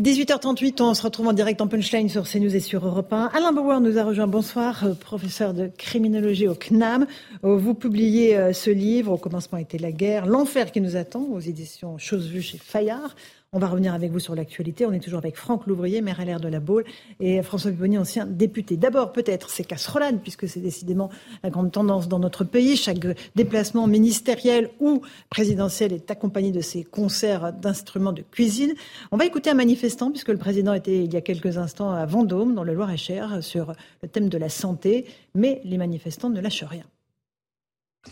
18h38, 0.00 0.80
on 0.80 0.94
se 0.94 1.02
retrouve 1.02 1.28
en 1.28 1.34
direct 1.34 1.60
en 1.60 1.68
punchline 1.68 2.08
sur 2.08 2.26
CNews 2.26 2.56
et 2.56 2.60
sur 2.60 2.86
Europe 2.86 3.12
1. 3.12 3.30
Alain 3.34 3.52
Bauer 3.52 3.78
nous 3.82 3.98
a 3.98 4.04
rejoint. 4.04 4.26
Bonsoir, 4.26 4.84
euh, 4.84 4.94
professeur 4.94 5.52
de 5.52 5.66
criminologie 5.66 6.48
au 6.48 6.54
CNAM. 6.54 7.06
Euh, 7.44 7.56
vous 7.58 7.74
publiez 7.74 8.34
euh, 8.38 8.54
ce 8.54 8.70
livre, 8.70 9.12
Au 9.12 9.18
commencement 9.18 9.58
était 9.58 9.76
la 9.76 9.92
guerre, 9.92 10.24
l'enfer 10.24 10.72
qui 10.72 10.80
nous 10.80 10.96
attend, 10.96 11.24
aux 11.30 11.40
éditions 11.40 11.98
Chose 11.98 12.28
Vue 12.28 12.40
chez 12.40 12.56
Fayard. 12.56 13.14
On 13.54 13.58
va 13.58 13.66
revenir 13.66 13.92
avec 13.92 14.10
vous 14.10 14.18
sur 14.18 14.34
l'actualité. 14.34 14.86
On 14.86 14.92
est 14.92 15.00
toujours 15.00 15.18
avec 15.18 15.36
Franck 15.36 15.66
Louvrier, 15.66 16.00
maire 16.00 16.24
LR 16.24 16.40
de 16.40 16.48
la 16.48 16.58
Baule, 16.58 16.84
et 17.20 17.42
François 17.42 17.70
Pupponi, 17.70 17.98
ancien 17.98 18.24
député. 18.24 18.78
D'abord, 18.78 19.12
peut-être 19.12 19.50
ces 19.50 19.62
casserolades, 19.62 20.22
puisque 20.22 20.48
c'est 20.48 20.60
décidément 20.60 21.10
la 21.42 21.50
grande 21.50 21.70
tendance 21.70 22.08
dans 22.08 22.18
notre 22.18 22.44
pays. 22.44 22.78
Chaque 22.78 23.00
déplacement 23.34 23.86
ministériel 23.86 24.70
ou 24.80 25.02
présidentiel 25.28 25.92
est 25.92 26.10
accompagné 26.10 26.50
de 26.50 26.62
ces 26.62 26.82
concerts 26.82 27.52
d'instruments 27.52 28.14
de 28.14 28.22
cuisine. 28.22 28.72
On 29.10 29.18
va 29.18 29.26
écouter 29.26 29.50
un 29.50 29.54
manifestant, 29.54 30.10
puisque 30.10 30.30
le 30.30 30.38
président 30.38 30.72
était 30.72 31.04
il 31.04 31.12
y 31.12 31.16
a 31.18 31.20
quelques 31.20 31.58
instants 31.58 31.90
à 31.90 32.06
Vendôme, 32.06 32.54
dans 32.54 32.64
le 32.64 32.72
Loir-et-Cher, 32.72 33.44
sur 33.44 33.74
le 34.02 34.08
thème 34.08 34.30
de 34.30 34.38
la 34.38 34.48
santé. 34.48 35.04
Mais 35.34 35.60
les 35.64 35.76
manifestants 35.76 36.30
ne 36.30 36.40
lâchent 36.40 36.64
rien. 36.64 36.84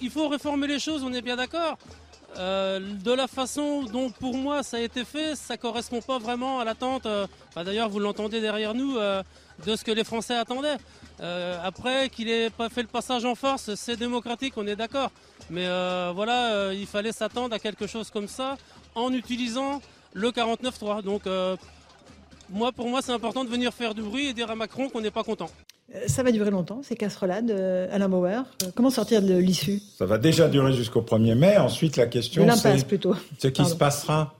Il 0.02 0.10
faut 0.10 0.28
réformer 0.28 0.66
les 0.66 0.78
choses, 0.78 1.02
on 1.02 1.14
est 1.14 1.22
bien 1.22 1.36
d'accord. 1.36 1.78
Euh, 2.38 2.78
de 2.78 3.12
la 3.12 3.26
façon 3.26 3.82
dont 3.82 4.10
pour 4.10 4.36
moi 4.36 4.62
ça 4.62 4.76
a 4.76 4.80
été 4.80 5.04
fait, 5.04 5.34
ça 5.34 5.56
correspond 5.56 6.00
pas 6.00 6.18
vraiment 6.18 6.60
à 6.60 6.64
l'attente. 6.64 7.06
Euh, 7.06 7.26
d'ailleurs, 7.56 7.88
vous 7.88 7.98
l'entendez 7.98 8.40
derrière 8.40 8.72
nous 8.74 8.96
euh, 8.96 9.22
de 9.66 9.74
ce 9.74 9.84
que 9.84 9.90
les 9.90 10.04
Français 10.04 10.36
attendaient. 10.36 10.76
après 11.62 12.08
qu'il 12.08 12.28
ait 12.30 12.50
pas 12.50 12.68
fait 12.68 12.82
le 12.82 12.88
passage 12.88 13.24
en 13.24 13.34
force, 13.34 13.74
c'est 13.74 13.96
démocratique, 13.96 14.54
on 14.56 14.66
est 14.66 14.76
d'accord. 14.76 15.10
Mais 15.50 15.66
voilà, 16.14 16.72
il 16.72 16.86
fallait 16.86 17.12
s'attendre 17.12 17.54
à 17.54 17.58
quelque 17.58 17.86
chose 17.86 18.10
comme 18.10 18.28
ça 18.28 18.56
en 18.94 19.12
utilisant 19.12 19.82
le 20.14 20.30
49.3. 20.30 21.02
Donc 21.02 21.22
moi, 22.48 22.72
pour 22.72 22.88
moi, 22.88 23.02
c'est 23.02 23.12
important 23.12 23.44
de 23.44 23.50
venir 23.50 23.74
faire 23.74 23.94
du 23.94 24.02
bruit 24.02 24.28
et 24.28 24.32
dire 24.32 24.50
à 24.50 24.54
Macron 24.54 24.88
qu'on 24.88 25.02
n'est 25.02 25.10
pas 25.10 25.24
content. 25.24 25.50
Euh, 25.94 26.06
ça 26.06 26.22
va 26.22 26.30
durer 26.32 26.50
longtemps, 26.50 26.80
ces 26.82 26.96
casserolades, 26.96 27.50
euh, 27.50 27.88
Alain 27.90 28.08
Bauer. 28.08 28.44
Euh, 28.62 28.66
comment 28.74 28.90
sortir 28.90 29.22
de 29.22 29.36
l'issue? 29.36 29.80
Ça 29.98 30.06
va 30.06 30.18
déjà 30.18 30.48
durer 30.48 30.72
jusqu'au 30.72 31.02
1er 31.02 31.34
mai. 31.34 31.56
Ensuite, 31.56 31.96
la 31.96 32.06
question, 32.06 32.46
c'est 32.56 32.86
plutôt. 32.86 33.14
ce 33.38 33.48
qui 33.48 33.64
se 33.64 33.74
passera 33.74 34.34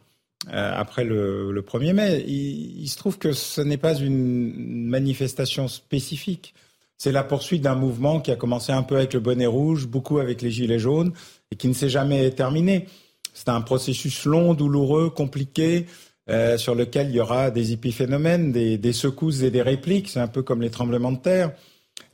après 0.49 1.05
le, 1.05 1.65
1er 1.67 1.93
mai. 1.93 2.25
Il, 2.27 2.89
se 2.89 2.97
trouve 2.97 3.19
que 3.19 3.33
ce 3.33 3.61
n'est 3.61 3.77
pas 3.77 3.95
une 3.95 4.87
manifestation 4.87 5.69
spécifique. 5.69 6.55
C'est 6.97 7.13
la 7.13 7.25
poursuite 7.25 7.63
d'un 7.63 7.75
mouvement 7.75 8.21
qui 8.21 8.31
a 8.31 8.37
commencé 8.37 8.73
un 8.73 8.83
peu 8.83 8.97
avec 8.97 9.15
le 9.15 9.21
bonnet 9.21 9.47
rouge, 9.47 9.87
beaucoup 9.87 10.19
avec 10.19 10.43
les 10.43 10.51
gilets 10.51 10.79
jaunes, 10.79 11.13
et 11.51 11.57
qui 11.57 11.67
ne 11.67 11.73
s'est 11.73 11.89
jamais 11.89 12.31
terminé. 12.31 12.87
C'est 13.33 13.49
un 13.49 13.61
processus 13.61 14.25
long, 14.25 14.55
douloureux, 14.55 15.09
compliqué, 15.09 15.87
euh, 16.31 16.57
sur 16.57 16.77
lequel 16.77 17.09
il 17.09 17.17
y 17.17 17.21
aura 17.21 17.51
des 17.51 17.73
épiphénomènes, 17.73 18.53
des, 18.53 18.79
des 18.79 18.93
secousses 18.93 19.43
et 19.43 19.51
des 19.51 19.63
répliques. 19.63 20.09
C'est 20.09 20.21
un 20.21 20.29
peu 20.29 20.43
comme 20.43 20.63
les 20.63 20.71
tremblements 20.71 21.11
de 21.11 21.19
terre. 21.19 21.53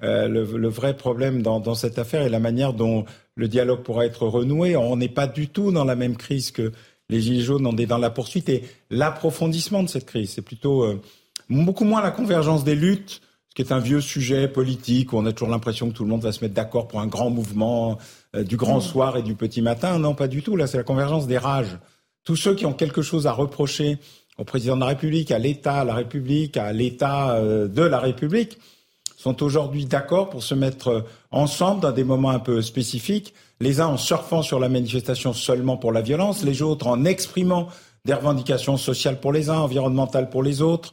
Euh, 0.03 0.27
le, 0.29 0.69
vrai 0.69 0.97
problème 0.97 1.43
dans, 1.43 1.75
cette 1.75 1.99
affaire 1.99 2.23
est 2.23 2.31
la 2.31 2.41
manière 2.41 2.73
dont 2.73 3.05
le 3.35 3.49
dialogue 3.49 3.83
pourra 3.83 4.07
être 4.07 4.27
renoué. 4.27 4.77
On 4.77 4.97
n'est 4.97 5.09
pas 5.09 5.27
du 5.27 5.49
tout 5.49 5.71
dans 5.71 5.85
la 5.85 5.97
même 5.97 6.17
crise 6.17 6.51
que 6.51 6.73
les 7.09 7.21
Gilets 7.21 7.43
jaunes, 7.43 7.67
on 7.67 7.77
est 7.77 7.87
dans 7.87 7.99
la 7.99 8.11
poursuite 8.11 8.49
et 8.49 8.65
l'approfondissement 8.91 9.83
de 9.83 9.89
cette 9.89 10.07
crise. 10.07 10.31
C'est 10.31 10.43
plutôt 10.43 10.85
euh, 10.85 11.01
beaucoup 11.51 11.85
moins 11.85 12.03
la 12.03 12.11
convergence 12.11 12.65
des 12.65 12.75
luttes, 12.75 13.21
ce 13.51 13.55
qui 13.55 13.63
est 13.63 13.73
un 13.73 13.79
vieux 13.79 14.01
sujet 14.01 14.49
politique 14.49 15.13
où 15.13 15.19
on 15.19 15.27
a 15.27 15.33
toujours 15.33 15.51
l'impression 15.51 15.89
que 15.91 15.95
tout 15.95 16.05
le 16.05 16.11
monde 16.11 16.23
va 16.23 16.33
se 16.33 16.43
mettre 16.43 16.55
d'accord 16.55 16.89
pour 16.89 17.01
un 17.01 17.07
grand 17.07 17.31
mouvement 17.31 17.99
du 18.35 18.57
grand 18.57 18.79
mmh. 18.79 18.83
soir 18.83 19.17
et 19.19 19.23
du 19.23 19.35
petit 19.35 19.63
matin. 19.63 19.99
Non, 19.99 20.15
pas 20.15 20.29
du 20.29 20.43
tout. 20.43 20.57
Là, 20.57 20.67
c'est 20.67 20.79
la 20.79 20.85
convergence 20.85 21.27
des 21.27 21.39
rages 21.39 21.79
tous 22.27 22.37
ceux 22.37 22.55
qui 22.55 22.67
ont 22.67 22.75
quelque 22.75 23.01
chose 23.01 23.27
à 23.27 23.33
reprocher 23.33 23.99
au 24.37 24.45
président 24.45 24.75
de 24.75 24.81
la 24.81 24.89
République, 24.89 25.31
à 25.31 25.39
l'État, 25.39 25.77
à 25.77 25.85
la 25.85 25.95
République, 25.95 26.59
à 26.59 26.73
l'État 26.75 27.37
euh, 27.37 27.69
de 27.69 27.83
la 27.83 28.01
République, 28.01 28.59
sont 29.17 29.43
aujourd'hui 29.43 29.87
d'accord 29.87 30.29
pour 30.29 30.43
se 30.43 30.55
mettre 30.55 31.07
ensemble 31.31 31.81
dans 31.81 31.93
des 31.93 32.05
moments 32.05 32.31
un 32.31 32.39
peu 32.39 32.61
spécifiques, 32.61 33.33
les 33.61 33.81
uns 33.81 33.87
en 33.87 33.97
surfant 33.97 34.43
sur 34.43 34.61
la 34.61 34.69
manifestation 34.69 35.33
seulement 35.33 35.79
pour 35.79 35.93
la 35.93 36.03
violence, 36.03 36.45
les 36.45 36.61
autres 36.61 36.87
en 36.87 37.05
exprimant 37.07 37.69
des 38.05 38.13
revendications 38.13 38.77
sociales 38.77 39.21
pour 39.21 39.33
les 39.33 39.49
uns, 39.49 39.59
environnementales 39.59 40.29
pour 40.29 40.43
les 40.43 40.61
autres. 40.61 40.93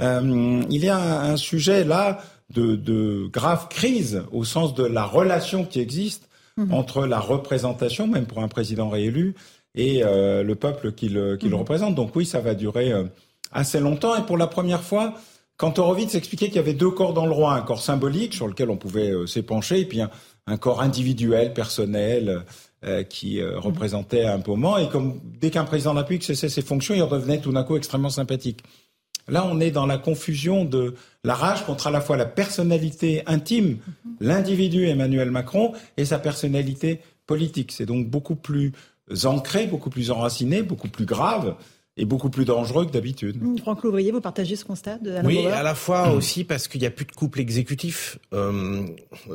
Euh, 0.00 0.62
il 0.68 0.84
y 0.84 0.88
a 0.88 1.22
un, 1.22 1.36
sujet 1.36 1.84
là 1.84 2.20
de, 2.50 2.76
de, 2.76 3.28
grave 3.32 3.68
crise 3.68 4.22
au 4.32 4.44
sens 4.44 4.74
de 4.74 4.84
la 4.84 5.04
relation 5.04 5.64
qui 5.64 5.80
existe 5.80 6.28
mmh. 6.56 6.74
entre 6.74 7.06
la 7.06 7.20
représentation, 7.20 8.06
même 8.06 8.26
pour 8.26 8.42
un 8.42 8.48
président 8.48 8.90
réélu, 8.90 9.34
et 9.74 10.02
euh, 10.04 10.42
le 10.42 10.54
peuple 10.54 10.92
qui 10.92 11.08
le, 11.08 11.36
qui 11.36 11.46
le 11.46 11.54
mhm. 11.54 11.60
représente. 11.60 11.94
Donc 11.94 12.14
oui, 12.16 12.26
ça 12.26 12.40
va 12.40 12.54
durer 12.54 12.92
euh, 12.92 13.04
assez 13.50 13.80
longtemps. 13.80 14.16
Et 14.16 14.22
pour 14.22 14.36
la 14.36 14.46
première 14.46 14.82
fois, 14.82 15.14
quand 15.56 15.78
Horowitz 15.78 16.14
expliquait 16.14 16.46
qu'il 16.46 16.56
y 16.56 16.60
avait 16.60 16.74
deux 16.74 16.90
corps 16.90 17.14
dans 17.14 17.26
le 17.26 17.32
roi, 17.32 17.54
un 17.54 17.62
corps 17.62 17.82
symbolique 17.82 18.34
sur 18.34 18.48
lequel 18.48 18.70
on 18.70 18.76
pouvait 18.76 19.10
euh, 19.10 19.26
s'épancher, 19.26 19.80
et 19.80 19.84
puis 19.84 20.00
un, 20.00 20.56
corps 20.56 20.82
individuel, 20.82 21.54
personnel, 21.54 22.44
qui 23.08 23.40
mhm. 23.40 23.58
représentait 23.58 24.24
un 24.24 24.42
moment. 24.44 24.76
Et 24.76 24.88
comme 24.88 25.20
dès 25.22 25.50
qu'un 25.50 25.62
président 25.62 25.90
de 25.90 25.96
la 25.96 26.00
République 26.00 26.24
cessait 26.24 26.48
ses 26.48 26.62
fonctions, 26.62 26.96
il 26.96 27.02
redevenait 27.02 27.40
tout 27.40 27.52
d'un 27.52 27.62
coup 27.62 27.76
extrêmement 27.76 28.10
sympathique. 28.10 28.64
Là, 29.28 29.46
on 29.46 29.60
est 29.60 29.70
dans 29.70 29.86
la 29.86 29.98
confusion 29.98 30.64
de 30.64 30.96
la 31.22 31.34
rage 31.34 31.64
contre 31.64 31.86
à 31.86 31.92
la 31.92 32.00
fois 32.00 32.16
la 32.16 32.26
personnalité 32.26 33.22
intime, 33.26 33.78
mhm. 33.78 34.16
l'individu 34.18 34.88
Emmanuel 34.88 35.30
Macron, 35.30 35.74
et 35.96 36.04
sa 36.04 36.18
personnalité 36.18 37.00
politique. 37.26 37.70
C'est 37.70 37.86
donc 37.86 38.08
beaucoup 38.08 38.34
plus 38.34 38.72
ancré, 39.24 39.66
beaucoup 39.66 39.90
plus 39.90 40.10
enraciné, 40.10 40.62
beaucoup 40.62 40.88
plus 40.88 41.04
grave 41.04 41.56
et 41.96 42.04
beaucoup 42.04 42.30
plus 42.30 42.44
dangereux 42.44 42.86
que 42.86 42.90
d'habitude. 42.90 43.42
Mmh, 43.42 43.58
Franck 43.58 43.82
Louvrier, 43.82 44.12
vous 44.12 44.20
partagez 44.20 44.56
ce 44.56 44.64
constat 44.64 44.98
de 44.98 45.20
Oui, 45.24 45.46
à 45.46 45.62
la 45.62 45.74
fois 45.74 46.10
aussi 46.12 46.44
parce 46.44 46.68
qu'il 46.68 46.80
n'y 46.80 46.86
a 46.86 46.90
plus 46.90 47.04
de 47.04 47.12
couple 47.12 47.40
exécutif. 47.40 48.18
Euh, 48.32 48.86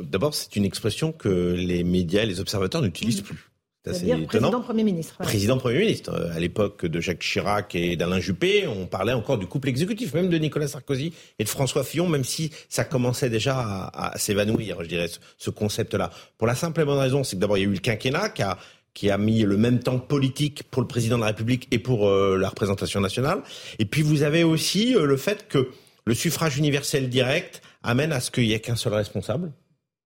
d'abord, 0.02 0.34
c'est 0.34 0.56
une 0.56 0.64
expression 0.64 1.12
que 1.12 1.54
les 1.56 1.84
médias 1.84 2.24
et 2.24 2.26
les 2.26 2.40
observateurs 2.40 2.82
n'utilisent 2.82 3.20
plus. 3.20 3.48
C'est 3.92 4.26
président 4.26 4.60
Premier 4.60 4.84
ministre. 4.84 5.16
Président 5.18 5.56
Premier 5.56 5.78
ministre. 5.78 6.12
Euh, 6.12 6.34
à 6.34 6.40
l'époque 6.40 6.84
de 6.84 7.00
Jacques 7.00 7.20
Chirac 7.20 7.74
et 7.74 7.96
d'Alain 7.96 8.20
Juppé, 8.20 8.66
on 8.66 8.86
parlait 8.86 9.12
encore 9.12 9.38
du 9.38 9.46
couple 9.46 9.68
exécutif, 9.68 10.14
même 10.14 10.28
de 10.28 10.36
Nicolas 10.36 10.68
Sarkozy 10.68 11.12
et 11.38 11.44
de 11.44 11.48
François 11.48 11.84
Fillon, 11.84 12.08
même 12.08 12.24
si 12.24 12.50
ça 12.68 12.84
commençait 12.84 13.30
déjà 13.30 13.90
à, 13.94 14.18
s'évanouir, 14.18 14.82
je 14.82 14.88
dirais, 14.88 15.08
ce, 15.38 15.50
concept-là. 15.50 16.10
Pour 16.36 16.46
la 16.46 16.54
simple 16.54 16.80
et 16.80 16.84
bonne 16.84 16.98
raison, 16.98 17.24
c'est 17.24 17.36
que 17.36 17.40
d'abord 17.40 17.56
il 17.56 17.62
y 17.62 17.64
a 17.64 17.68
eu 17.68 17.72
le 17.72 17.78
quinquennat 17.78 18.28
qui 18.30 18.42
a 18.42 18.58
qui 18.94 19.10
a 19.10 19.18
mis 19.18 19.42
le 19.42 19.56
même 19.56 19.80
temps 19.80 19.98
politique 19.98 20.64
pour 20.70 20.82
le 20.82 20.88
président 20.88 21.16
de 21.16 21.22
la 21.22 21.28
République 21.28 21.68
et 21.70 21.78
pour 21.78 22.08
euh, 22.08 22.36
la 22.36 22.48
représentation 22.48 23.00
nationale. 23.00 23.42
Et 23.78 23.84
puis 23.84 24.02
vous 24.02 24.22
avez 24.22 24.44
aussi 24.44 24.96
euh, 24.96 25.06
le 25.06 25.16
fait 25.16 25.48
que 25.48 25.68
Le 26.08 26.14
suffrage 26.14 26.56
universel 26.56 27.10
direct 27.10 27.60
amène 27.82 28.12
à 28.12 28.20
ce 28.20 28.30
qu'il 28.30 28.44
n'y 28.44 28.54
ait 28.54 28.60
qu'un 28.60 28.76
seul 28.76 28.94
responsable, 28.94 29.52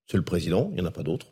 c'est 0.05 0.17
le 0.17 0.23
président, 0.23 0.67
il 0.71 0.75
n'y 0.75 0.81
en 0.81 0.85
a 0.85 0.91
pas 0.91 1.01
d'autre. 1.01 1.27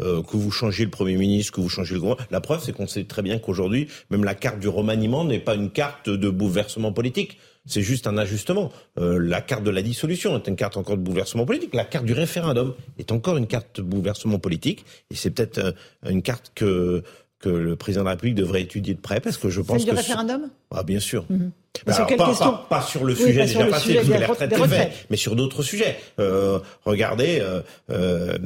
Euh, 0.00 0.22
que 0.22 0.36
vous 0.36 0.52
changiez 0.52 0.84
le 0.84 0.92
Premier 0.92 1.16
ministre, 1.16 1.52
que 1.52 1.60
vous 1.60 1.68
changez 1.68 1.94
le 1.94 2.00
gouvernement. 2.00 2.24
La 2.30 2.40
preuve, 2.40 2.62
c'est 2.62 2.72
qu'on 2.72 2.86
sait 2.86 3.02
très 3.02 3.22
bien 3.22 3.40
qu'aujourd'hui, 3.40 3.88
même 4.10 4.22
la 4.22 4.36
carte 4.36 4.60
du 4.60 4.68
remaniement 4.68 5.24
n'est 5.24 5.40
pas 5.40 5.56
une 5.56 5.70
carte 5.70 6.08
de 6.08 6.30
bouleversement 6.30 6.92
politique. 6.92 7.36
C'est 7.64 7.82
juste 7.82 8.08
un 8.08 8.18
ajustement. 8.18 8.72
Euh, 8.98 9.18
la 9.18 9.40
carte 9.40 9.62
de 9.62 9.70
la 9.70 9.82
dissolution 9.82 10.36
est 10.36 10.48
une 10.48 10.56
carte 10.56 10.76
encore 10.76 10.96
de 10.96 11.02
bouleversement 11.02 11.46
politique. 11.46 11.74
La 11.74 11.84
carte 11.84 12.04
du 12.04 12.12
référendum 12.12 12.74
est 12.98 13.12
encore 13.12 13.36
une 13.36 13.46
carte 13.46 13.76
de 13.76 13.82
bouleversement 13.82 14.40
politique. 14.40 14.84
Et 15.10 15.14
c'est 15.14 15.30
peut-être 15.30 15.58
euh, 15.58 15.72
une 16.08 16.22
carte 16.22 16.50
que 16.56 17.04
que 17.42 17.48
le 17.48 17.76
président 17.76 18.02
de 18.02 18.06
la 18.06 18.12
République 18.12 18.36
devrait 18.36 18.62
étudier 18.62 18.94
de 18.94 19.00
près 19.00 19.20
parce 19.20 19.36
que 19.36 19.50
je 19.50 19.60
pense 19.60 19.78
Celle 19.78 19.90
que 19.90 19.90
du 19.90 19.96
référendum? 19.96 20.48
Ah 20.74 20.82
bien 20.82 21.00
sûr. 21.00 21.26
Mhm. 21.28 21.50
Alors, 21.86 22.06
pas, 22.16 22.66
pas, 22.68 22.82
sur 22.82 23.02
le 23.04 23.14
sujet 23.14 23.46
déjà 23.46 23.64
passé, 23.64 23.94
parce 23.94 24.06
que 24.06 24.12
les 24.12 24.24
retraites 24.24 24.54
fait, 24.66 24.92
mais 25.10 25.16
sur 25.16 25.34
d'autres 25.34 25.62
sujets. 25.62 25.96
Euh, 26.20 26.60
regardez, 26.84 27.38
euh, 27.40 27.60
euh, 27.90 28.38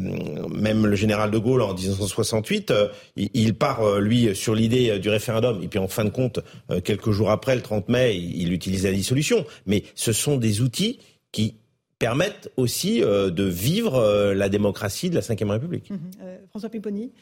même 0.49 0.87
le 0.87 0.97
général 0.97 1.31
de 1.31 1.39
Gaulle 1.39 1.63
en 1.63 1.75
1968, 1.75 2.71
euh, 2.71 2.89
il, 3.17 3.29
il, 3.35 3.55
part 3.55 3.83
euh, 3.83 4.01
lui 4.01 4.35
sur 4.35 4.55
l'idée 4.55 4.99
du 5.01 5.11
référendum, 5.11 5.61
et 5.63 5.69
puis 5.69 5.79
en 5.79 5.89
fin 5.89 6.05
de 6.05 6.11
compte, 6.11 6.41
quelques 6.85 7.11
jours 7.11 7.31
après, 7.31 7.57
le 7.57 7.63
30 7.63 7.89
mai, 7.89 8.17
il, 8.17 8.43
il 8.43 8.53
utilise 8.53 8.85
la 8.85 8.93
dissolution. 8.93 9.45
Mais 9.67 9.83
ce 9.95 10.13
sont 10.13 10.37
des 10.37 10.61
outils 10.63 11.01
qui 11.33 11.57
permettent 11.99 12.51
aussi 12.57 13.03
euh, 13.03 13.31
de 13.31 13.45
vivre 13.45 13.97
euh, 13.97 14.35
la 14.35 14.49
démocratie 14.49 15.09
de 15.09 15.15
la 15.15 15.21
Ve 15.21 15.51
République. 15.51 15.91
Mhm. 15.91 15.99
Euh, 16.23 16.37
François 16.51 16.69
Pipponi, 16.69 17.13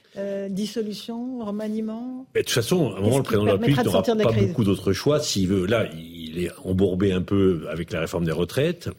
dissolution, 0.50 1.44
remaniement 1.44 2.26
De 2.34 2.40
toute 2.40 2.50
façon, 2.50 2.92
à 2.92 2.98
un 2.98 3.00
moment, 3.00 3.18
le 3.18 3.22
président 3.22 3.44
de 3.44 3.48
la 3.48 3.52
République 3.54 3.84
n'aura 3.84 4.02
pas 4.02 4.32
beaucoup 4.32 4.64
d'autres 4.64 4.92
choix. 4.92 5.20
S'il 5.20 5.48
veut, 5.48 5.66
là, 5.66 5.88
il 5.92 6.42
est 6.42 6.50
embourbé 6.64 7.12
un 7.12 7.22
peu 7.22 7.66
avec 7.70 7.92
la 7.92 8.00
réforme 8.00 8.24
des 8.24 8.32
retraites. 8.32 8.90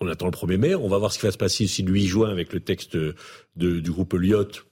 on 0.00 0.08
attend 0.08 0.26
le 0.26 0.32
1er 0.32 0.56
mai. 0.56 0.74
On 0.74 0.88
va 0.88 0.98
voir 0.98 1.12
ce 1.12 1.18
qui 1.18 1.26
va 1.26 1.32
se 1.32 1.38
passer 1.38 1.64
aussi 1.64 1.82
le 1.82 1.92
8 1.92 2.06
juin 2.06 2.30
avec 2.30 2.52
le 2.52 2.60
texte 2.60 2.96
de, 2.96 3.14
du 3.56 3.90
groupe 3.90 4.14
Lyotte 4.14 4.64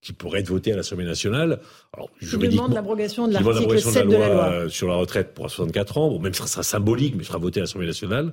qui 0.00 0.12
pourrait 0.12 0.40
être 0.40 0.48
voté 0.48 0.72
à 0.72 0.76
l'Assemblée 0.76 1.04
nationale. 1.04 1.58
Alors, 1.92 2.08
je 2.20 2.36
demande 2.36 2.72
l'abrogation 2.72 3.26
de 3.26 3.32
l'article 3.32 3.80
7 3.80 4.06
de 4.06 4.16
la 4.16 4.28
loi, 4.28 4.70
sur 4.70 4.86
la 4.88 4.94
retraite 4.94 5.34
pour 5.34 5.50
64 5.50 5.98
ans. 5.98 6.08
Bon, 6.10 6.20
même 6.20 6.34
ça 6.34 6.46
sera 6.46 6.62
symbolique, 6.62 7.16
mais 7.16 7.24
sera 7.24 7.38
voté 7.38 7.58
à 7.58 7.64
l'Assemblée 7.64 7.88
nationale. 7.88 8.30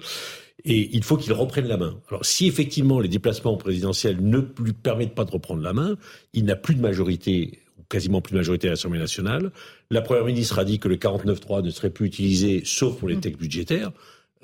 Et 0.63 0.89
il 0.93 1.03
faut 1.03 1.17
qu'il 1.17 1.33
reprenne 1.33 1.67
la 1.67 1.77
main. 1.77 1.99
Alors, 2.09 2.25
si 2.25 2.47
effectivement 2.47 2.99
les 2.99 3.09
déplacements 3.09 3.57
présidentiels 3.57 4.17
ne 4.21 4.39
lui 4.59 4.73
permettent 4.73 5.13
pas 5.13 5.25
de 5.25 5.31
reprendre 5.31 5.61
la 5.61 5.73
main, 5.73 5.95
il 6.33 6.45
n'a 6.45 6.55
plus 6.55 6.75
de 6.75 6.81
majorité 6.81 7.59
ou 7.77 7.83
quasiment 7.89 8.21
plus 8.21 8.31
de 8.31 8.37
majorité 8.37 8.67
à 8.67 8.71
l'Assemblée 8.71 8.99
nationale. 8.99 9.51
La 9.91 10.01
première 10.01 10.25
ministre 10.25 10.57
a 10.57 10.65
dit 10.65 10.79
que 10.79 10.87
le 10.87 10.95
49.3 10.95 11.63
ne 11.63 11.69
serait 11.69 11.89
plus 11.89 12.07
utilisé 12.07 12.61
sauf 12.65 12.97
pour 12.97 13.09
les 13.09 13.17
mmh. 13.17 13.21
textes 13.21 13.39
budgétaires. 13.39 13.91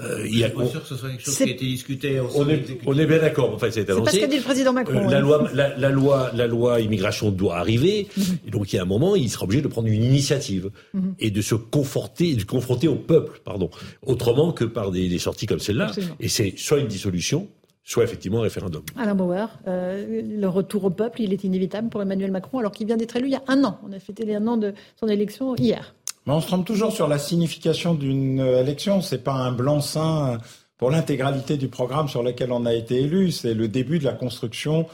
Euh, 0.01 0.25
il 0.27 0.39
y 0.39 0.43
a, 0.43 0.47
suis 0.47 0.57
pas 0.57 0.65
sûr 0.65 0.81
que 0.81 0.87
ce 0.87 0.95
soit 0.95 1.09
quelque 1.09 1.23
chose 1.23 1.37
qui 1.37 1.43
a 1.43 1.47
été 1.47 1.65
discuté. 1.65 2.19
Au 2.19 2.27
on, 2.35 2.49
est, 2.49 2.79
on 2.85 2.97
est 2.97 3.05
bien 3.05 3.19
d'accord. 3.19 3.53
En 3.53 3.57
fait, 3.57 3.71
c'est 3.71 3.85
pas 3.85 3.93
ce 3.93 4.19
qu'a 4.19 4.27
dit 4.27 4.37
le 4.37 4.43
président 4.43 4.73
Macron. 4.73 5.07
Euh, 5.07 5.09
la, 5.09 5.19
loi, 5.19 5.49
la, 5.53 5.77
la, 5.77 5.89
loi, 5.89 6.31
la 6.33 6.47
loi 6.47 6.79
immigration 6.79 7.31
doit 7.31 7.57
arriver. 7.57 8.07
Mhm. 8.17 8.23
Et 8.47 8.51
donc, 8.51 8.73
il 8.73 8.75
y 8.75 8.79
a 8.79 8.81
un 8.81 8.85
moment, 8.85 9.15
il 9.15 9.29
sera 9.29 9.45
obligé 9.45 9.61
de 9.61 9.67
prendre 9.67 9.87
une 9.87 10.03
initiative 10.03 10.71
mhm. 10.93 11.15
et 11.19 11.31
de 11.31 11.41
se 11.41 11.55
conforter, 11.55 12.35
de 12.35 12.43
confronter 12.43 12.87
au 12.87 12.95
peuple, 12.95 13.41
pardon, 13.43 13.69
autrement 14.05 14.51
que 14.51 14.65
par 14.65 14.91
des, 14.91 15.07
des 15.07 15.19
sorties 15.19 15.45
comme 15.45 15.59
celle-là. 15.59 15.91
Et 16.19 16.29
c'est 16.29 16.53
soit 16.57 16.79
une 16.79 16.87
dissolution, 16.87 17.47
soit 17.83 18.03
effectivement 18.03 18.39
un 18.39 18.43
référendum. 18.43 18.83
Alain 18.97 19.15
Bauer, 19.15 19.47
euh, 19.67 20.21
le 20.23 20.47
retour 20.47 20.85
au 20.85 20.89
peuple, 20.89 21.21
il 21.21 21.33
est 21.33 21.43
inévitable 21.43 21.89
pour 21.89 22.01
Emmanuel 22.01 22.31
Macron, 22.31 22.59
alors 22.59 22.71
qu'il 22.71 22.87
vient 22.87 22.97
d'être 22.97 23.15
élu 23.15 23.27
il 23.27 23.31
y 23.31 23.35
a 23.35 23.43
un 23.47 23.63
an. 23.63 23.79
On 23.87 23.91
a 23.91 23.99
fêté 23.99 24.25
les 24.25 24.35
un 24.35 24.47
an 24.47 24.57
de 24.57 24.73
son 24.99 25.07
élection 25.07 25.55
hier. 25.55 25.95
Mais 26.25 26.33
on 26.33 26.41
se 26.41 26.47
trompe 26.47 26.65
toujours 26.65 26.91
sur 26.91 27.07
la 27.07 27.17
signification 27.17 27.93
d'une 27.93 28.39
élection. 28.39 29.01
C'est 29.01 29.23
pas 29.23 29.33
un 29.33 29.51
blanc-seing 29.51 30.37
pour 30.77 30.89
l'intégralité 30.89 31.57
du 31.57 31.67
programme 31.67 32.09
sur 32.09 32.23
lequel 32.23 32.51
on 32.51 32.65
a 32.65 32.73
été 32.73 33.01
élu. 33.01 33.31
C'est 33.31 33.53
le 33.53 33.67
début 33.67 33.99
de 33.99 34.03
la 34.03 34.13
construction 34.13 34.87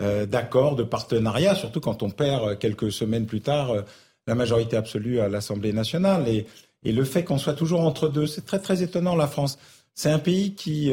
euh, 0.00 0.26
d'accords, 0.26 0.74
de 0.74 0.82
partenariats, 0.82 1.54
surtout 1.54 1.80
quand 1.80 2.02
on 2.02 2.10
perd 2.10 2.42
euh, 2.42 2.56
quelques 2.56 2.90
semaines 2.90 3.26
plus 3.26 3.42
tard 3.42 3.70
euh, 3.70 3.82
la 4.26 4.34
majorité 4.34 4.76
absolue 4.76 5.20
à 5.20 5.28
l'Assemblée 5.28 5.72
nationale. 5.72 6.26
Et, 6.28 6.46
et 6.82 6.90
le 6.90 7.04
fait 7.04 7.22
qu'on 7.22 7.38
soit 7.38 7.54
toujours 7.54 7.82
entre 7.82 8.08
deux, 8.08 8.26
c'est 8.26 8.44
très 8.44 8.58
très 8.58 8.82
étonnant 8.82 9.14
la 9.14 9.28
France. 9.28 9.58
C'est 9.94 10.10
un 10.10 10.18
pays 10.18 10.54
qui 10.54 10.90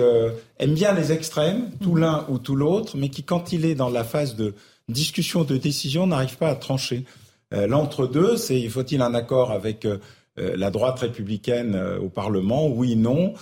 aime 0.59 0.73
bien 0.76 0.93
les 0.93 1.11
extrêmes, 1.11 1.72
tout 1.81 1.95
l'un 1.95 2.26
ou 2.30 2.38
tout 2.38 2.55
l'autre, 2.55 2.97
mais 2.97 3.09
qui, 3.09 3.23
quand 3.23 3.51
il 3.51 3.65
est 3.65 3.73
dans 3.73 3.89
la 3.89 4.03
phase 4.03 4.35
de 4.35 4.53
discussion, 4.89 5.43
de 5.43 5.57
décision, 5.57 6.05
n'arrive 6.05 6.38
pas 6.38 6.49
à 6.49 6.55
trancher. 6.55 7.05
Euh, 7.53 7.68
l'entre-deux, 7.68 8.38
c'est 8.38 8.68
faut-il 8.69 9.02
un 9.02 9.14
accord 9.14 9.52
avec 9.52 9.86
euh, 9.86 9.98
euh, 10.40 10.56
la 10.56 10.72
droite 10.72 10.99
républicaine 10.99 11.76
au 12.02 12.10
Parlement? 12.10 12.68
Oui, 12.68 12.95
non. 12.95 13.34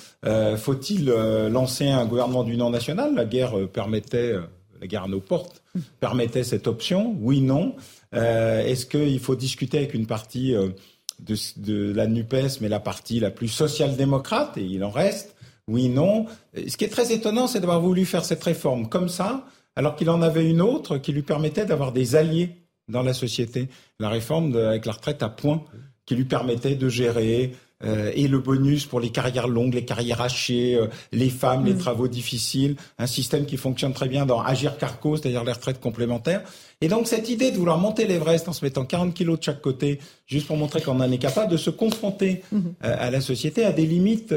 Faut-il 0.58 1.06
lancer 1.06 1.88
un 1.88 2.06
gouvernement 2.06 2.44
d'union 2.44 2.70
nationale? 2.70 3.14
La 3.16 3.26
guerre 3.26 3.68
permettait, 3.72 4.34
la 4.82 4.88
guerre 4.88 5.04
à 5.04 5.08
nos 5.08 5.20
portes 5.20 5.62
permettait 6.00 6.44
cette 6.44 6.68
option? 6.68 7.16
Oui, 7.22 7.42
non. 7.42 7.76
Est-ce 8.12 8.86
qu'il 8.86 9.20
faut 9.20 9.36
discuter 9.36 9.78
avec 9.78 9.94
une 9.94 10.08
partie 10.08 10.54
de, 10.54 11.36
de, 11.58 11.94
la 11.94 12.08
NUPES, 12.08 12.60
mais 12.62 12.70
la 12.70 12.80
partie 12.80 13.20
la 13.20 13.30
plus 13.30 13.50
social-démocrate, 13.50 14.58
et 14.58 14.64
il 14.64 14.84
en 14.84 14.90
reste? 14.90 15.36
Oui, 15.68 15.90
non. 15.90 16.26
Ce 16.56 16.76
qui 16.76 16.86
est 16.86 16.90
très 16.90 17.14
étonnant, 17.14 17.46
c'est 17.46 17.60
d'avoir 17.60 17.82
voulu 17.82 18.06
faire 18.06 18.26
cette 18.26 18.44
réforme 18.44 18.90
comme 18.90 19.10
ça, 19.10 19.46
alors 19.76 19.96
qu'il 19.96 20.10
en 20.10 20.24
avait 20.24 20.50
une 20.50 20.62
autre 20.62 20.98
qui 20.98 21.12
lui 21.12 21.22
permettait 21.22 21.68
d'avoir 21.68 21.92
des 21.92 22.16
alliés 22.16 22.56
dans 22.90 23.04
la 23.04 23.14
société. 23.14 23.70
La 24.00 24.10
réforme 24.10 24.56
avec 24.56 24.86
la 24.86 24.92
retraite 24.92 25.24
à 25.24 25.30
point 25.30 25.64
qui 26.06 26.16
lui 26.16 26.26
permettait 26.26 26.76
de 26.76 26.90
gérer 26.90 27.54
euh, 27.86 28.12
et 28.14 28.28
le 28.28 28.40
bonus 28.40 28.86
pour 28.86 29.00
les 29.00 29.10
carrières 29.10 29.48
longues, 29.48 29.74
les 29.74 29.86
carrières 29.86 30.20
hachées, 30.20 30.76
euh, 30.76 30.88
les 31.14 31.30
femmes, 31.30 31.66
les 31.66 31.76
mm. 31.76 31.78
travaux 31.78 32.08
difficiles, 32.10 32.76
un 32.98 33.08
système 33.08 33.46
qui 33.46 33.56
fonctionne 33.56 33.94
très 33.94 34.10
bien 34.10 34.26
dans 34.26 34.42
Agir 34.42 34.78
Carco, 34.78 35.16
c'est-à-dire 35.16 35.46
les 35.46 35.54
retraites 35.54 35.80
complémentaires. 35.80 36.42
Et 36.82 36.90
donc 36.90 37.08
cette 37.08 37.30
idée 37.30 37.52
de 37.52 37.58
vouloir 37.58 37.78
monter 37.78 38.06
l'Everest 38.06 38.50
en 38.50 38.54
se 38.54 38.66
mettant 38.66 38.84
40 38.84 39.14
kilos 39.14 39.40
de 39.40 39.44
chaque 39.44 39.62
côté, 39.62 40.00
juste 40.28 40.48
pour 40.48 40.58
montrer 40.58 40.82
qu'on 40.82 41.00
en 41.00 41.10
est 41.10 41.18
capable 41.20 41.52
de 41.52 41.58
se 41.58 41.70
confronter 41.70 42.42
mm-hmm. 42.54 42.60
euh, 42.84 42.96
à 43.00 43.12
la 43.12 43.22
société, 43.22 43.64
à 43.64 43.72
des 43.72 43.86
limites 43.86 44.34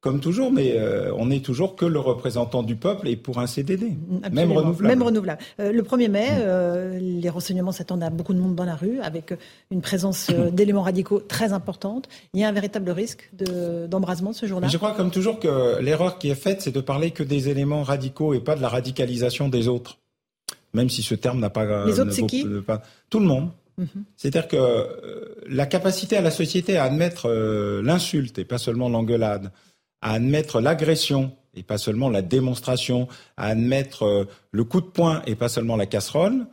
comme 0.00 0.20
toujours, 0.20 0.50
mais 0.50 0.76
euh, 0.76 1.12
on 1.16 1.26
n'est 1.26 1.40
toujours 1.40 1.76
que 1.76 1.84
le 1.84 1.98
représentant 1.98 2.62
du 2.62 2.74
peuple 2.74 3.06
et 3.08 3.16
pour 3.16 3.38
un 3.38 3.46
CDD, 3.46 3.92
même 4.32 4.50
renouvelable. 4.50 4.86
Même 4.86 5.02
renouvelable. 5.02 5.42
Euh, 5.60 5.72
le 5.72 5.82
1er 5.82 6.08
mai, 6.08 6.28
euh, 6.38 6.98
les 6.98 7.28
renseignements 7.28 7.72
s'attendent 7.72 8.02
à 8.02 8.08
beaucoup 8.08 8.32
de 8.32 8.38
monde 8.38 8.54
dans 8.54 8.64
la 8.64 8.76
rue, 8.76 9.00
avec 9.00 9.34
une 9.70 9.82
présence 9.82 10.30
d'éléments 10.52 10.82
radicaux 10.82 11.20
très 11.20 11.52
importante. 11.52 12.08
Il 12.32 12.40
y 12.40 12.44
a 12.44 12.48
un 12.48 12.52
véritable 12.52 12.90
risque 12.90 13.30
d'embrasement 13.88 14.32
ce 14.32 14.46
jour-là? 14.46 14.68
Je 14.68 14.78
crois, 14.78 14.92
comme 14.92 15.10
toujours, 15.10 15.38
que 15.38 15.78
l'erreur 15.80 16.18
qui 16.18 16.30
est 16.30 16.34
faite, 16.34 16.62
c'est 16.62 16.74
de 16.74 16.80
parler 16.80 17.10
que 17.10 17.22
des 17.22 17.50
éléments 17.50 17.82
radicaux 17.82 18.32
et 18.32 18.40
pas 18.40 18.56
de 18.56 18.62
la 18.62 18.68
radicalisation 18.68 19.48
des 19.48 19.68
autres. 19.68 19.98
Même 20.72 20.88
si 20.88 21.02
ce 21.02 21.14
terme 21.14 21.40
n'a 21.40 21.50
pas. 21.50 21.84
Les 21.84 22.00
autres, 22.00 22.12
c'est 22.12 22.26
qui? 22.26 22.46
pas, 22.66 22.80
Tout 23.10 23.20
le 23.20 23.26
monde. 23.26 23.50
Mhm. 23.76 24.04
C'est-à-dire 24.16 24.48
que 24.48 25.36
la 25.46 25.66
capacité 25.66 26.16
à 26.16 26.20
la 26.22 26.30
société 26.30 26.78
à 26.78 26.84
admettre 26.84 27.28
l'insulte 27.82 28.38
et 28.38 28.44
pas 28.44 28.58
seulement 28.58 28.88
l'engueulade, 28.88 29.50
à 30.02 30.14
admettre 30.14 30.60
l'agression 30.60 31.32
et 31.54 31.62
pas 31.62 31.78
seulement 31.78 32.08
la 32.08 32.22
démonstration, 32.22 33.08
à 33.36 33.46
admettre 33.46 34.04
euh, 34.04 34.24
le 34.52 34.64
coup 34.64 34.80
de 34.80 34.86
poing 34.86 35.22
et 35.26 35.34
pas 35.34 35.48
seulement 35.48 35.76
la 35.76 35.86
casserole, 35.86 36.46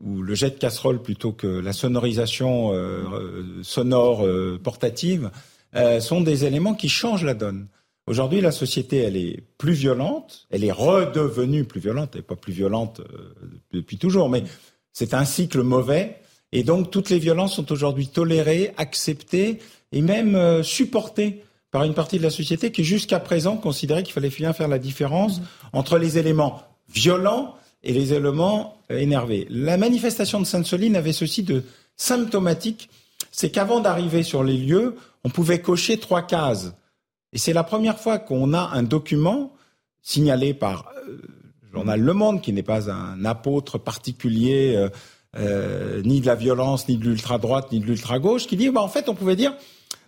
ou 0.00 0.22
le 0.22 0.34
jet 0.34 0.50
de 0.50 0.58
casserole 0.58 1.02
plutôt 1.02 1.32
que 1.32 1.46
la 1.46 1.72
sonorisation 1.72 2.72
euh, 2.72 3.04
euh, 3.12 3.62
sonore 3.62 4.26
portative, 4.62 5.30
sont 5.98 6.20
des 6.20 6.44
éléments 6.44 6.74
qui 6.74 6.88
changent 6.88 7.24
la 7.24 7.34
donne. 7.34 7.66
Aujourd'hui, 8.06 8.40
la 8.40 8.52
société, 8.52 8.98
elle 8.98 9.16
est 9.16 9.42
plus 9.58 9.72
violente, 9.72 10.46
elle 10.50 10.62
est 10.62 10.70
redevenue 10.70 11.64
plus 11.64 11.80
violente, 11.80 12.10
elle 12.12 12.20
n'est 12.20 12.26
pas 12.26 12.36
plus 12.36 12.52
violente 12.52 13.00
depuis 13.72 13.98
toujours, 13.98 14.28
mais 14.28 14.44
c'est 14.92 15.14
un 15.14 15.24
cycle 15.24 15.62
mauvais, 15.62 16.20
et 16.52 16.62
donc 16.62 16.92
toutes 16.92 17.10
les 17.10 17.18
violences 17.18 17.56
sont 17.56 17.72
aujourd'hui 17.72 18.06
tolérées, 18.06 18.72
acceptées 18.76 19.58
et 19.90 20.00
même 20.00 20.62
supportées 20.62 21.42
par 21.74 21.82
une 21.82 21.92
partie 21.92 22.18
de 22.18 22.22
la 22.22 22.30
société 22.30 22.70
qui 22.70 22.84
jusqu'à 22.84 23.18
présent 23.18 23.56
considérait 23.56 24.04
qu'il 24.04 24.12
fallait 24.12 24.28
bien 24.28 24.52
faire 24.52 24.68
la 24.68 24.78
différence 24.78 25.40
entre 25.72 25.98
les 25.98 26.18
éléments 26.18 26.62
violents 26.88 27.56
et 27.82 27.92
les 27.92 28.12
éléments 28.12 28.78
euh, 28.92 28.98
énervés. 28.98 29.48
La 29.50 29.76
manifestation 29.76 30.38
de 30.38 30.44
Sainte-Soline 30.44 30.94
avait 30.94 31.12
ceci 31.12 31.42
de 31.42 31.64
symptomatique, 31.96 32.90
c'est 33.32 33.50
qu'avant 33.50 33.80
d'arriver 33.80 34.22
sur 34.22 34.44
les 34.44 34.56
lieux, 34.56 34.94
on 35.24 35.30
pouvait 35.30 35.60
cocher 35.60 35.98
trois 35.98 36.22
cases. 36.22 36.74
Et 37.32 37.38
c'est 37.38 37.52
la 37.52 37.64
première 37.64 37.98
fois 37.98 38.20
qu'on 38.20 38.54
a 38.54 38.70
un 38.72 38.84
document 38.84 39.52
signalé 40.00 40.54
par 40.54 40.92
euh, 41.08 41.22
le 41.60 41.72
journal 41.72 42.00
Le 42.00 42.12
Monde, 42.12 42.40
qui 42.40 42.52
n'est 42.52 42.62
pas 42.62 42.88
un 42.88 43.24
apôtre 43.24 43.78
particulier 43.78 44.76
euh, 44.76 44.90
euh, 45.36 46.02
ni 46.04 46.20
de 46.20 46.26
la 46.26 46.36
violence, 46.36 46.86
ni 46.88 46.98
de 46.98 47.04
l'ultra-droite, 47.08 47.72
ni 47.72 47.80
de 47.80 47.86
l'ultra-gauche, 47.86 48.46
qui 48.46 48.56
dit, 48.56 48.70
bah, 48.70 48.80
en 48.80 48.88
fait, 48.88 49.08
on 49.08 49.16
pouvait 49.16 49.34
dire, 49.34 49.54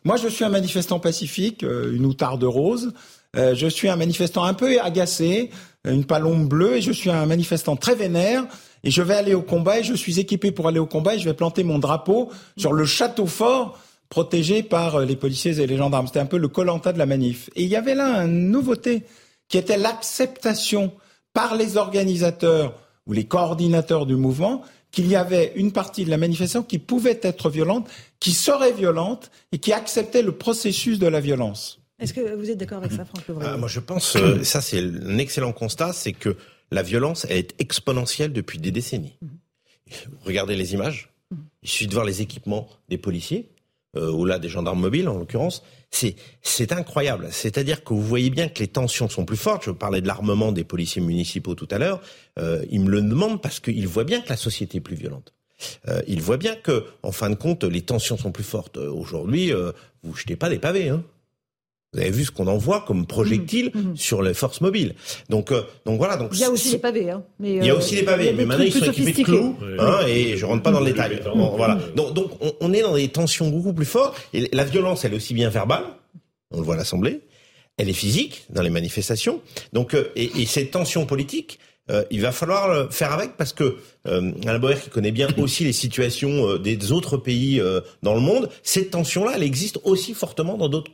moi, 0.07 0.17
je 0.17 0.29
suis 0.29 0.45
un 0.45 0.51
manifestant 0.51 1.01
pacifique, 1.01 1.65
euh, 1.65 1.93
une 1.93 2.07
outarde 2.07 2.45
rose. 2.45 2.93
Euh, 3.35 3.57
je 3.57 3.67
suis 3.67 3.89
un 3.89 3.97
manifestant 3.97 4.45
un 4.45 4.55
peu 4.55 4.81
agacé, 4.81 5.51
une 5.85 6.05
palombe 6.05 6.49
bleue, 6.49 6.77
et 6.77 6.81
je 6.81 6.93
suis 6.93 7.11
un 7.11 7.27
manifestant 7.27 7.75
très 7.75 7.97
vénère. 7.97 8.45
Et 8.85 8.93
je 8.93 9.03
vais 9.03 9.17
aller 9.17 9.35
au 9.35 9.43
combat, 9.43 9.81
et 9.81 9.83
je 9.83 9.95
suis 9.95 10.21
équipé 10.21 10.53
pour 10.53 10.69
aller 10.69 10.79
au 10.79 10.87
combat, 10.87 11.17
et 11.17 11.19
je 11.19 11.25
vais 11.25 11.35
planter 11.35 11.65
mon 11.65 11.81
drapeau 11.81 12.31
sur 12.57 12.73
le 12.73 12.85
château 12.85 13.27
fort 13.27 13.81
protégés 14.09 14.63
par 14.63 15.01
les 15.01 15.17
policiers 15.17 15.59
et 15.59 15.67
les 15.67 15.77
gendarmes. 15.77 16.07
C'était 16.07 16.21
un 16.21 16.27
peu 16.27 16.39
le 16.39 16.47
colanta 16.47 16.93
de 16.93 16.99
la 16.99 17.07
manif. 17.07 17.51
Et 17.57 17.65
il 17.65 17.69
y 17.69 17.75
avait 17.75 17.97
là 17.97 18.27
une 18.27 18.53
nouveauté 18.53 19.03
qui 19.49 19.59
était 19.59 19.77
l'acceptation 19.77 20.93
par 21.33 21.57
les 21.57 21.79
organisateurs 21.79 22.75
ou 23.09 23.13
les 23.13 23.25
coordinateurs 23.25 24.07
du 24.07 24.15
mouvement 24.15 24.63
qu'il 24.97 25.09
y 25.09 25.15
avait 25.15 25.53
une 25.57 25.73
partie 25.73 26.07
de 26.07 26.11
la 26.11 26.17
manifestation 26.17 26.63
qui 26.63 26.79
pouvait 26.79 27.21
être 27.23 27.51
violente, 27.51 27.87
qui 28.19 28.33
serait 28.33 28.73
violente 28.73 29.31
et 29.53 29.59
qui 29.59 29.75
acceptait 29.75 30.23
le 30.23 30.33
processus 30.33 30.99
de 30.99 31.07
la 31.07 31.21
violence. 31.21 31.83
Est-ce 31.99 32.15
que 32.15 32.35
vous 32.35 32.51
êtes 32.51 32.57
d'accord 32.57 32.79
avec 32.79 32.93
ça, 32.93 33.05
Franck 33.05 33.25
ah, 33.43 33.59
Moi, 33.59 33.69
je 33.69 33.81
pense, 33.81 34.17
euh, 34.17 34.43
ça 34.43 34.63
c'est 34.63 34.79
un 34.79 35.19
excellent 35.19 35.53
constat, 35.53 35.93
c'est 35.93 36.15
que 36.15 36.39
la 36.71 36.83
violence 36.83 37.27
est 37.29 37.55
exponentielle 37.61 38.33
depuis 38.33 38.59
des 38.59 38.71
décennies. 38.71 39.19
Mhm. 39.21 39.39
Regardez 40.25 40.57
les 40.57 40.73
images. 40.73 41.11
Mhm. 41.31 41.45
Il 41.63 41.69
suffit 41.69 41.89
de 41.89 41.93
voir 41.93 42.07
les 42.07 42.23
équipements 42.23 42.67
des 42.89 42.97
policiers, 42.97 43.51
ou 43.97 44.25
là 44.25 44.39
des 44.39 44.49
gendarmes 44.49 44.81
mobiles 44.81 45.09
en 45.09 45.19
l'occurrence. 45.19 45.63
C'est 45.91 46.17
c'est 46.43 46.73
incroyable. 46.73 47.29
C'est-à-dire 47.31 47.85
que 47.85 47.95
vous 47.95 48.03
voyez 48.03 48.31
bien 48.31 48.49
que 48.49 48.59
les 48.59 48.69
tensions 48.69 49.09
sont 49.09 49.25
plus 49.25 49.37
fortes. 49.37 49.65
Je 49.65 49.71
parlais 49.71 50.01
de 50.01 50.07
l'armement 50.07 50.53
des 50.53 50.65
policiers 50.65 51.03
municipaux 51.03 51.55
tout 51.55 51.69
à 51.71 51.79
l'heure. 51.79 52.01
Euh, 52.39 52.65
ils 52.71 52.81
me 52.81 52.91
le 52.91 53.03
demandent 53.03 53.41
parce 53.41 53.61
qu'ils 53.61 53.89
voient 53.89 54.05
bien 54.05 54.21
que 54.21 54.29
la 54.29 54.37
société 54.37 54.79
est 54.79 54.81
plus 54.81 54.97
violente. 54.97 55.33
Euh, 55.89 56.03
ils 56.07 56.21
voient 56.21 56.37
bien 56.37 56.55
que, 56.55 56.85
en 57.03 57.13
fin 57.13 57.31
de 57.31 57.35
compte, 57.35 57.65
les 57.65 57.83
tensions 57.83 58.17
sont 58.17 58.33
plus 58.33 58.45
fortes. 58.45 58.77
Aujourd'hui, 58.77 59.53
euh, 59.53 59.73
vous 60.03 60.15
jetez 60.15 60.37
pas 60.37 60.49
des 60.49 60.59
pavés. 60.59 60.89
Hein. 60.89 61.03
Vous 61.93 62.01
avez 62.01 62.11
vu 62.11 62.25
ce 62.25 62.31
qu'on 62.31 62.47
envoie 62.47 62.85
comme 62.87 63.07
projectiles 63.07 63.71
mmh, 63.73 63.79
mmh. 63.79 63.97
sur 63.97 64.21
les 64.21 64.35
forces 64.35 64.61
mobiles. 64.61 64.95
Donc, 65.31 65.51
euh, 65.51 65.63
donc 65.87 65.99
voilà. 65.99 66.17
Donc 66.17 66.31
il 66.33 66.41
y 66.41 66.45
a 66.45 66.51
aussi 66.51 66.73
les 66.73 66.79
pavés. 66.79 67.11
Hein. 67.11 67.25
Mais, 67.39 67.57
il 67.57 67.65
y 67.65 67.71
a 67.71 67.77
aussi 67.77 67.97
les 67.97 68.03
pavés, 68.03 68.33
mais 68.33 68.45
maintenant 68.45 68.65
ils 68.65 68.73
sont 68.73 68.85
équipés 68.85 69.13
de 69.13 69.23
clous, 69.23 69.57
hein, 69.79 70.01
et 70.07 70.37
je 70.37 70.45
rentre 70.45 70.63
pas 70.63 70.73
dans 70.73 70.81
le 70.81 70.87
détail. 70.87 71.21
voilà. 71.57 71.79
Donc, 71.95 72.13
donc 72.13 72.33
on, 72.41 72.53
on, 72.61 72.73
est 72.73 72.83
dans 72.83 72.95
des 72.95 73.09
tensions 73.09 73.49
beaucoup 73.49 73.73
plus 73.73 73.87
fortes. 73.87 74.17
Et 74.35 74.49
la 74.53 74.65
violence, 74.65 75.05
elle 75.05 75.15
est 75.15 75.17
aussi 75.17 75.33
bien 75.33 75.49
verbale. 75.49 75.85
On 76.51 76.59
le 76.59 76.65
voit 76.65 76.75
à 76.75 76.79
l'Assemblée. 76.79 77.21
Elle 77.79 77.89
est 77.89 77.95
physique 77.95 78.45
dans 78.51 78.63
les 78.63 78.71
manifestations. 78.71 79.41
Donc, 79.73 79.95
euh, 79.95 80.11
et, 80.17 80.43
et 80.43 80.47
ces 80.47 80.67
tensions 80.67 81.07
politiques, 81.07 81.59
euh, 81.91 82.05
il 82.11 82.21
va 82.21 82.33
falloir 82.33 82.69
le 82.69 82.89
faire 82.91 83.13
avec 83.13 83.37
parce 83.37 83.53
que 83.53 83.77
euh, 84.07 84.33
Alain 84.47 84.75
qui 84.75 84.91
connaît 84.91 85.13
bien 85.13 85.29
aussi 85.39 85.65
les 85.65 85.73
situations 85.73 86.49
euh, 86.49 86.59
des 86.59 86.93
autres 86.93 87.17
pays 87.17 87.61
euh, 87.61 87.81
dans 88.03 88.15
le 88.15 88.21
monde, 88.21 88.49
cette 88.63 88.91
tension-là, 88.91 89.33
elle 89.37 89.43
existe 89.43 89.79
aussi 89.85 90.15
fortement 90.15 90.57
dans 90.57 90.69
d'autres, 90.69 90.91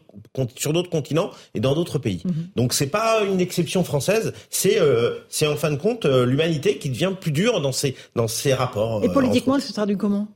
sur 0.56 0.72
d'autres 0.72 0.90
continents 0.90 1.30
et 1.54 1.60
dans 1.60 1.74
d'autres 1.74 1.98
pays. 1.98 2.22
Mm-hmm. 2.24 2.56
Donc 2.56 2.72
c'est 2.74 2.88
pas 2.88 3.22
une 3.24 3.40
exception 3.40 3.84
française, 3.84 4.32
c'est 4.50 4.78
c'est 5.28 5.46
en 5.46 5.56
fin 5.56 5.70
de 5.70 5.76
compte 5.76 6.04
l'humanité 6.04 6.78
qui 6.78 6.90
devient 6.90 7.12
plus 7.18 7.32
dure 7.32 7.60
dans 7.60 7.72
ses 7.72 7.94
dans 8.16 8.28
ses 8.28 8.54
rapports. 8.54 9.04
Et 9.04 9.08
politiquement, 9.08 9.56
elle 9.56 9.62
se 9.62 9.72
traduit 9.72 9.96
comment? 9.96 10.28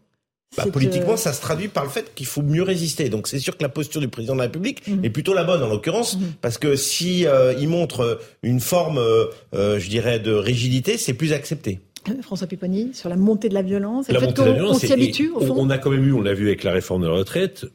Bah, 0.57 0.67
politiquement, 0.73 1.17
ça 1.17 1.33
se 1.33 1.41
traduit 1.41 1.69
par 1.69 1.85
le 1.85 1.91
fait 1.91 2.15
qu'il 2.15 2.27
faut 2.27 2.43
mieux 2.43 2.63
résister. 2.63 3.09
Donc 3.09 3.29
c'est 3.29 3.39
sûr 3.39 3.57
que 3.57 3.63
la 3.63 3.69
posture 3.69 4.01
du 4.01 4.09
président 4.09 4.35
de 4.35 4.39
la 4.39 4.45
République 4.45 4.87
mhm. 4.87 5.05
est 5.05 5.11
plutôt 5.11 5.35
la 5.35 5.45
bonne 5.45 5.63
en 5.63 5.69
l'occurrence, 5.69 6.17
mhm. 6.17 6.35
parce 6.41 6.59
que 6.59 6.77
si 6.77 7.27
euh, 7.27 7.55
il 7.59 7.69
montre 7.69 8.21
une 8.43 8.61
forme, 8.61 8.99
euh, 8.99 9.27
euh, 9.55 9.79
je 9.79 9.89
dirais, 9.89 10.19
de 10.19 10.33
rigidité, 10.33 10.97
c'est 10.99 11.15
plus 11.15 11.33
accepté. 11.33 11.81
François 12.23 12.47
Pipponi, 12.47 12.95
sur 12.95 13.09
la 13.09 13.17
montée 13.17 13.49
de 13.49 13.55
la 13.55 13.63
violence, 13.63 14.09
la 14.09 14.21
montée 14.21 14.43
de 14.43 14.47
la 14.47 14.53
violence, 14.53 14.77
on 14.77 14.79
s'y 14.79 14.93
habitue 14.93 15.31
au 15.31 15.41
fond. 15.41 15.55
On 15.59 15.71
a 15.71 15.79
quand 15.79 15.91
même 15.91 16.05
eu, 16.05 16.13
on 16.13 16.23
l'a 16.23 16.35
vu 16.35 16.47
avec 16.47 16.63
la 16.63 16.73
réforme 16.73 17.03
de 17.03 17.09
la 17.09 17.15
retraite, 17.15 17.67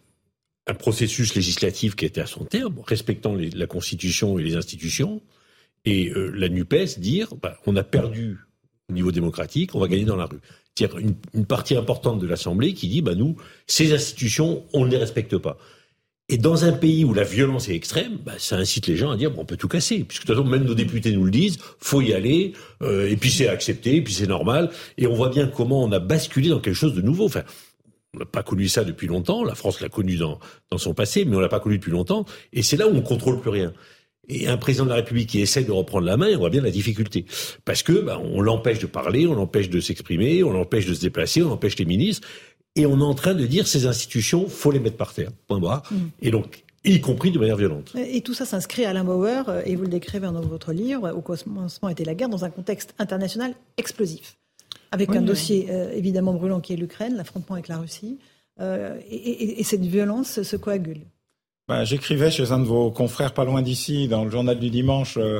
un 0.67 0.73
processus 0.73 1.35
législatif 1.35 1.95
qui 1.95 2.05
était 2.05 2.21
à 2.21 2.25
son 2.25 2.45
terme, 2.45 2.75
respectant 2.87 3.35
la 3.35 3.67
Constitution 3.67 4.39
et 4.39 4.43
les 4.43 4.55
institutions, 4.55 5.21
et 5.83 6.13
la 6.15 6.47
Nupes 6.47 6.97
dire, 6.97 7.33
bah, 7.41 7.57
on 7.65 7.75
a 7.75 7.83
perdu 7.83 8.37
au 8.89 8.93
niveau 8.93 9.11
démocratique, 9.11 9.75
on 9.75 9.79
va 9.79 9.89
gagner 9.89 10.05
dans 10.05 10.15
la 10.15 10.25
rue 10.25 10.39
une, 10.99 11.45
partie 11.45 11.75
importante 11.75 12.19
de 12.19 12.27
l'Assemblée 12.27 12.73
qui 12.73 12.87
dit, 12.87 13.01
bah 13.01 13.15
nous, 13.15 13.35
ces 13.67 13.93
institutions, 13.93 14.63
on 14.73 14.85
ne 14.85 14.91
les 14.91 14.97
respecte 14.97 15.37
pas. 15.37 15.57
Et 16.29 16.37
dans 16.37 16.63
un 16.63 16.71
pays 16.71 17.03
où 17.03 17.13
la 17.13 17.23
violence 17.23 17.67
est 17.67 17.75
extrême, 17.75 18.17
bah, 18.25 18.33
ça 18.37 18.55
incite 18.55 18.87
les 18.87 18.95
gens 18.95 19.11
à 19.11 19.17
dire 19.17 19.31
bon, 19.31 19.41
on 19.41 19.45
peut 19.45 19.57
tout 19.57 19.67
casser, 19.67 20.05
puisque 20.05 20.23
de 20.23 20.27
toute 20.27 20.37
façon 20.37 20.47
même 20.47 20.63
nos 20.63 20.75
députés 20.75 21.11
nous 21.11 21.25
le 21.25 21.31
disent, 21.31 21.57
faut 21.79 21.99
y 21.99 22.13
aller, 22.13 22.53
euh, 22.81 23.09
et 23.09 23.17
puis 23.17 23.29
c'est 23.29 23.49
accepté, 23.49 23.97
et 23.97 24.01
puis 24.01 24.13
c'est 24.13 24.27
normal. 24.27 24.71
Et 24.97 25.07
on 25.07 25.13
voit 25.13 25.29
bien 25.29 25.47
comment 25.47 25.83
on 25.83 25.91
a 25.91 25.99
basculé 25.99 26.47
dans 26.47 26.61
quelque 26.61 26.75
chose 26.75 26.93
de 26.93 27.01
nouveau. 27.01 27.25
Enfin, 27.25 27.43
on 28.13 28.19
n'a 28.19 28.25
pas 28.25 28.43
connu 28.43 28.69
ça 28.69 28.85
depuis 28.85 29.07
longtemps. 29.07 29.43
La 29.43 29.55
France 29.55 29.81
l'a 29.81 29.89
connu 29.89 30.15
dans, 30.15 30.39
dans 30.69 30.77
son 30.77 30.93
passé, 30.93 31.25
mais 31.25 31.35
on 31.35 31.39
l'a 31.39 31.49
pas 31.49 31.59
connu 31.59 31.77
depuis 31.77 31.91
longtemps. 31.91 32.25
Et 32.53 32.61
c'est 32.61 32.77
là 32.77 32.87
où 32.87 32.95
on 32.95 33.01
contrôle 33.01 33.41
plus 33.41 33.49
rien. 33.49 33.73
Et 34.29 34.47
un 34.47 34.57
président 34.57 34.85
de 34.85 34.89
la 34.89 34.95
République 34.95 35.29
qui 35.29 35.41
essaie 35.41 35.63
de 35.63 35.71
reprendre 35.71 36.05
la 36.05 36.15
main, 36.15 36.27
on 36.35 36.37
voit 36.37 36.49
bien 36.49 36.61
la 36.61 36.71
difficulté. 36.71 37.25
Parce 37.65 37.83
que 37.83 37.93
bah, 37.93 38.19
on 38.23 38.41
l'empêche 38.41 38.79
de 38.79 38.85
parler, 38.85 39.27
on 39.27 39.33
l'empêche 39.33 39.69
de 39.69 39.79
s'exprimer, 39.79 40.43
on 40.43 40.51
l'empêche 40.51 40.85
de 40.85 40.93
se 40.93 41.01
déplacer, 41.01 41.41
on 41.41 41.51
empêche 41.51 41.77
les 41.77 41.85
ministres. 41.85 42.27
Et 42.75 42.85
on 42.85 42.99
est 42.99 43.03
en 43.03 43.15
train 43.15 43.33
de 43.33 43.45
dire 43.45 43.67
ces 43.67 43.85
institutions, 43.85 44.47
faut 44.47 44.71
les 44.71 44.79
mettre 44.79 44.95
par 44.95 45.13
terre. 45.13 45.31
Point 45.47 45.59
barre. 45.59 45.83
Mm. 45.91 45.95
Et 46.21 46.31
donc, 46.31 46.63
y 46.85 47.01
compris 47.01 47.31
de 47.31 47.39
manière 47.39 47.57
violente. 47.57 47.93
Et 47.95 48.21
tout 48.21 48.33
ça 48.33 48.45
s'inscrit, 48.45 48.85
Alain 48.85 49.03
Bauer, 49.03 49.49
euh, 49.49 49.61
et 49.65 49.75
vous 49.75 49.83
le 49.83 49.89
décrivez 49.89 50.27
dans 50.27 50.41
votre 50.41 50.71
livre, 50.71 51.11
au 51.11 51.21
commencement 51.21 51.89
était 51.89 52.05
la 52.05 52.15
guerre, 52.15 52.29
dans 52.29 52.45
un 52.45 52.49
contexte 52.49 52.93
international 52.97 53.53
explosif. 53.77 54.37
Avec 54.91 55.09
un 55.11 55.21
dossier 55.21 55.67
euh, 55.69 55.91
évidemment 55.93 56.33
brûlant 56.33 56.59
qui 56.59 56.73
est 56.73 56.75
l'Ukraine, 56.75 57.15
l'affrontement 57.15 57.55
avec 57.55 57.69
la 57.69 57.77
Russie. 57.77 58.19
Euh, 58.59 58.99
et, 59.09 59.59
et, 59.59 59.63
cette 59.63 59.85
violence 59.85 60.43
se 60.43 60.55
coagule. 60.57 60.99
Ben, 61.71 61.85
j'écrivais 61.85 62.29
chez 62.31 62.51
un 62.51 62.59
de 62.59 62.65
vos 62.65 62.91
confrères 62.91 63.33
pas 63.33 63.45
loin 63.45 63.61
d'ici, 63.61 64.09
dans 64.09 64.25
le 64.25 64.29
journal 64.29 64.59
du 64.59 64.69
dimanche, 64.69 65.15
euh, 65.15 65.39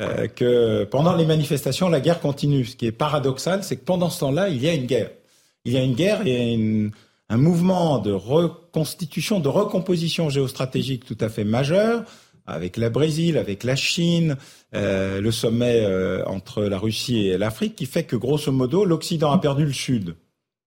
euh, 0.00 0.28
que 0.28 0.84
pendant 0.84 1.16
les 1.16 1.24
manifestations, 1.24 1.88
la 1.88 2.00
guerre 2.00 2.20
continue. 2.20 2.66
Ce 2.66 2.76
qui 2.76 2.84
est 2.84 2.92
paradoxal, 2.92 3.64
c'est 3.64 3.76
que 3.76 3.84
pendant 3.86 4.10
ce 4.10 4.20
temps-là, 4.20 4.50
il 4.50 4.62
y 4.62 4.68
a 4.68 4.74
une 4.74 4.84
guerre. 4.84 5.08
Il 5.64 5.72
y 5.72 5.78
a 5.78 5.82
une 5.82 5.94
guerre 5.94 6.26
et 6.26 6.90
un 7.30 7.36
mouvement 7.38 8.00
de 8.00 8.12
reconstitution, 8.12 9.40
de 9.40 9.48
recomposition 9.48 10.28
géostratégique 10.28 11.06
tout 11.06 11.16
à 11.22 11.30
fait 11.30 11.44
majeur, 11.44 12.04
avec 12.46 12.76
la 12.76 12.90
Brésil, 12.90 13.38
avec 13.38 13.64
la 13.64 13.74
Chine, 13.74 14.36
euh, 14.74 15.22
le 15.22 15.30
sommet 15.30 15.86
entre 16.26 16.64
la 16.64 16.78
Russie 16.78 17.28
et 17.28 17.38
l'Afrique, 17.38 17.76
qui 17.76 17.86
fait 17.86 18.04
que 18.04 18.16
grosso 18.16 18.52
modo, 18.52 18.84
l'Occident 18.84 19.32
a 19.32 19.38
perdu 19.38 19.64
le 19.64 19.72
Sud 19.72 20.16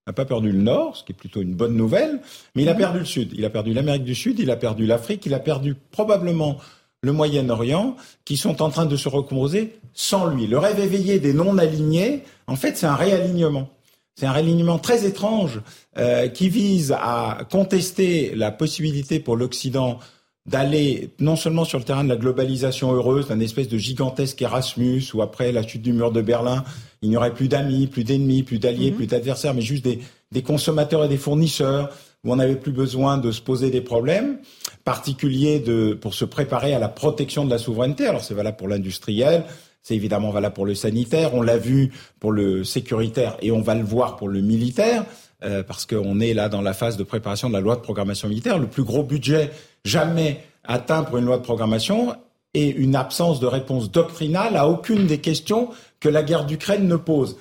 n'a 0.07 0.13
pas 0.13 0.25
perdu 0.25 0.51
le 0.51 0.61
Nord, 0.61 0.97
ce 0.97 1.03
qui 1.03 1.13
est 1.13 1.15
plutôt 1.15 1.41
une 1.41 1.55
bonne 1.55 1.75
nouvelle, 1.75 2.19
mais 2.53 2.63
il 2.63 2.69
a 2.69 2.75
perdu 2.75 2.99
le 2.99 3.05
Sud. 3.05 3.31
Il 3.33 3.43
a 3.43 3.49
perdu 3.49 3.73
l'Amérique 3.73 4.03
du 4.03 4.15
Sud, 4.15 4.39
il 4.39 4.51
a 4.51 4.55
perdu 4.55 4.85
l'Afrique, 4.85 5.25
il 5.25 5.33
a 5.33 5.39
perdu 5.39 5.75
probablement 5.91 6.57
le 7.01 7.11
Moyen-Orient, 7.11 7.95
qui 8.23 8.37
sont 8.37 8.61
en 8.61 8.69
train 8.69 8.85
de 8.85 8.95
se 8.95 9.09
recomposer 9.09 9.77
sans 9.93 10.25
lui. 10.27 10.47
Le 10.47 10.57
rêve 10.57 10.79
éveillé 10.79 11.19
des 11.19 11.33
non-alignés, 11.33 12.23
en 12.47 12.55
fait, 12.55 12.77
c'est 12.77 12.87
un 12.87 12.95
réalignement. 12.95 13.69
C'est 14.15 14.25
un 14.27 14.31
réalignement 14.31 14.79
très 14.79 15.05
étrange 15.05 15.61
euh, 15.97 16.29
qui 16.29 16.49
vise 16.49 16.95
à 16.97 17.39
contester 17.51 18.33
la 18.33 18.51
possibilité 18.51 19.19
pour 19.19 19.35
l'Occident 19.35 19.99
d'aller 20.45 21.09
non 21.19 21.35
seulement 21.35 21.65
sur 21.65 21.79
le 21.79 21.83
terrain 21.83 22.03
de 22.03 22.09
la 22.09 22.17
globalisation 22.17 22.91
heureuse, 22.91 23.27
d'un 23.27 23.39
espèce 23.39 23.67
de 23.67 23.77
gigantesque 23.77 24.41
Erasmus, 24.41 25.03
où 25.13 25.21
après 25.21 25.51
la 25.51 25.65
chute 25.65 25.81
du 25.81 25.91
mur 25.91 26.11
de 26.11 26.21
Berlin, 26.21 26.63
il 27.01 27.09
n'y 27.09 27.17
aurait 27.17 27.33
plus 27.33 27.47
d'amis, 27.47 27.87
plus 27.87 28.03
d'ennemis, 28.03 28.43
plus 28.43 28.59
d'alliés, 28.59 28.91
mhm. 28.91 28.97
plus 28.97 29.07
d'adversaires, 29.07 29.55
mais 29.55 29.61
juste 29.61 29.83
des, 29.83 29.99
des, 30.31 30.43
consommateurs 30.43 31.03
et 31.03 31.07
des 31.07 31.17
fournisseurs, 31.17 31.89
où 32.23 32.31
on 32.31 32.35
n'avait 32.35 32.55
plus 32.55 32.71
besoin 32.71 33.17
de 33.17 33.31
se 33.31 33.41
poser 33.41 33.71
des 33.71 33.81
problèmes 33.81 34.37
particuliers 34.83 35.59
de, 35.59 35.93
pour 35.93 36.13
se 36.13 36.25
préparer 36.25 36.73
à 36.73 36.79
la 36.79 36.89
protection 36.89 37.45
de 37.45 37.49
la 37.49 37.57
souveraineté. 37.57 38.07
Alors 38.07 38.23
c'est 38.23 38.33
valable 38.35 38.57
pour 38.57 38.67
l'industriel, 38.67 39.45
c'est 39.81 39.95
évidemment 39.95 40.31
valable 40.31 40.53
pour 40.53 40.65
le 40.65 40.75
sanitaire, 40.75 41.33
on 41.33 41.41
l'a 41.41 41.57
vu 41.57 41.91
pour 42.19 42.31
le 42.31 42.63
sécuritaire 42.63 43.37
et 43.41 43.51
on 43.51 43.61
va 43.61 43.75
le 43.75 43.83
voir 43.83 44.15
pour 44.15 44.27
le 44.27 44.41
militaire. 44.41 45.05
Euh, 45.43 45.63
parce 45.63 45.85
qu'on 45.85 46.21
est 46.21 46.33
là 46.33 46.47
dans 46.47 46.61
la 46.61 46.73
phase 46.73 46.95
de 46.95 47.03
préparation 47.03 47.49
de 47.49 47.53
la 47.53 47.59
loi 47.59 47.75
de 47.75 47.81
programmation 47.81 48.29
militaire, 48.29 48.57
le 48.57 48.67
plus 48.67 48.83
gros 48.83 49.03
budget 49.03 49.51
jamais 49.83 50.41
atteint 50.63 51.03
pour 51.03 51.17
une 51.17 51.25
loi 51.25 51.37
de 51.37 51.43
programmation 51.43 52.15
et 52.53 52.69
une 52.69 52.95
absence 52.95 53.41
de 53.41 53.45
réponse 53.45 53.91
doctrinale 53.91 54.55
à 54.55 54.69
aucune 54.69 55.07
des 55.07 55.17
questions 55.17 55.69
que 55.99 56.07
la 56.07 56.23
guerre 56.23 56.45
d'Ukraine 56.45 56.87
ne 56.87 56.95
pose. 56.95 57.35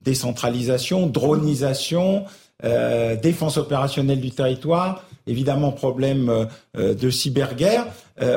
Décentralisation, 0.00 1.06
dronisation, 1.06 2.24
euh, 2.64 3.14
défense 3.14 3.58
opérationnelle 3.58 4.22
du 4.22 4.30
territoire, 4.30 5.04
évidemment 5.26 5.70
problème 5.70 6.48
euh, 6.76 6.94
de 6.94 7.10
cyberguerre. 7.10 7.86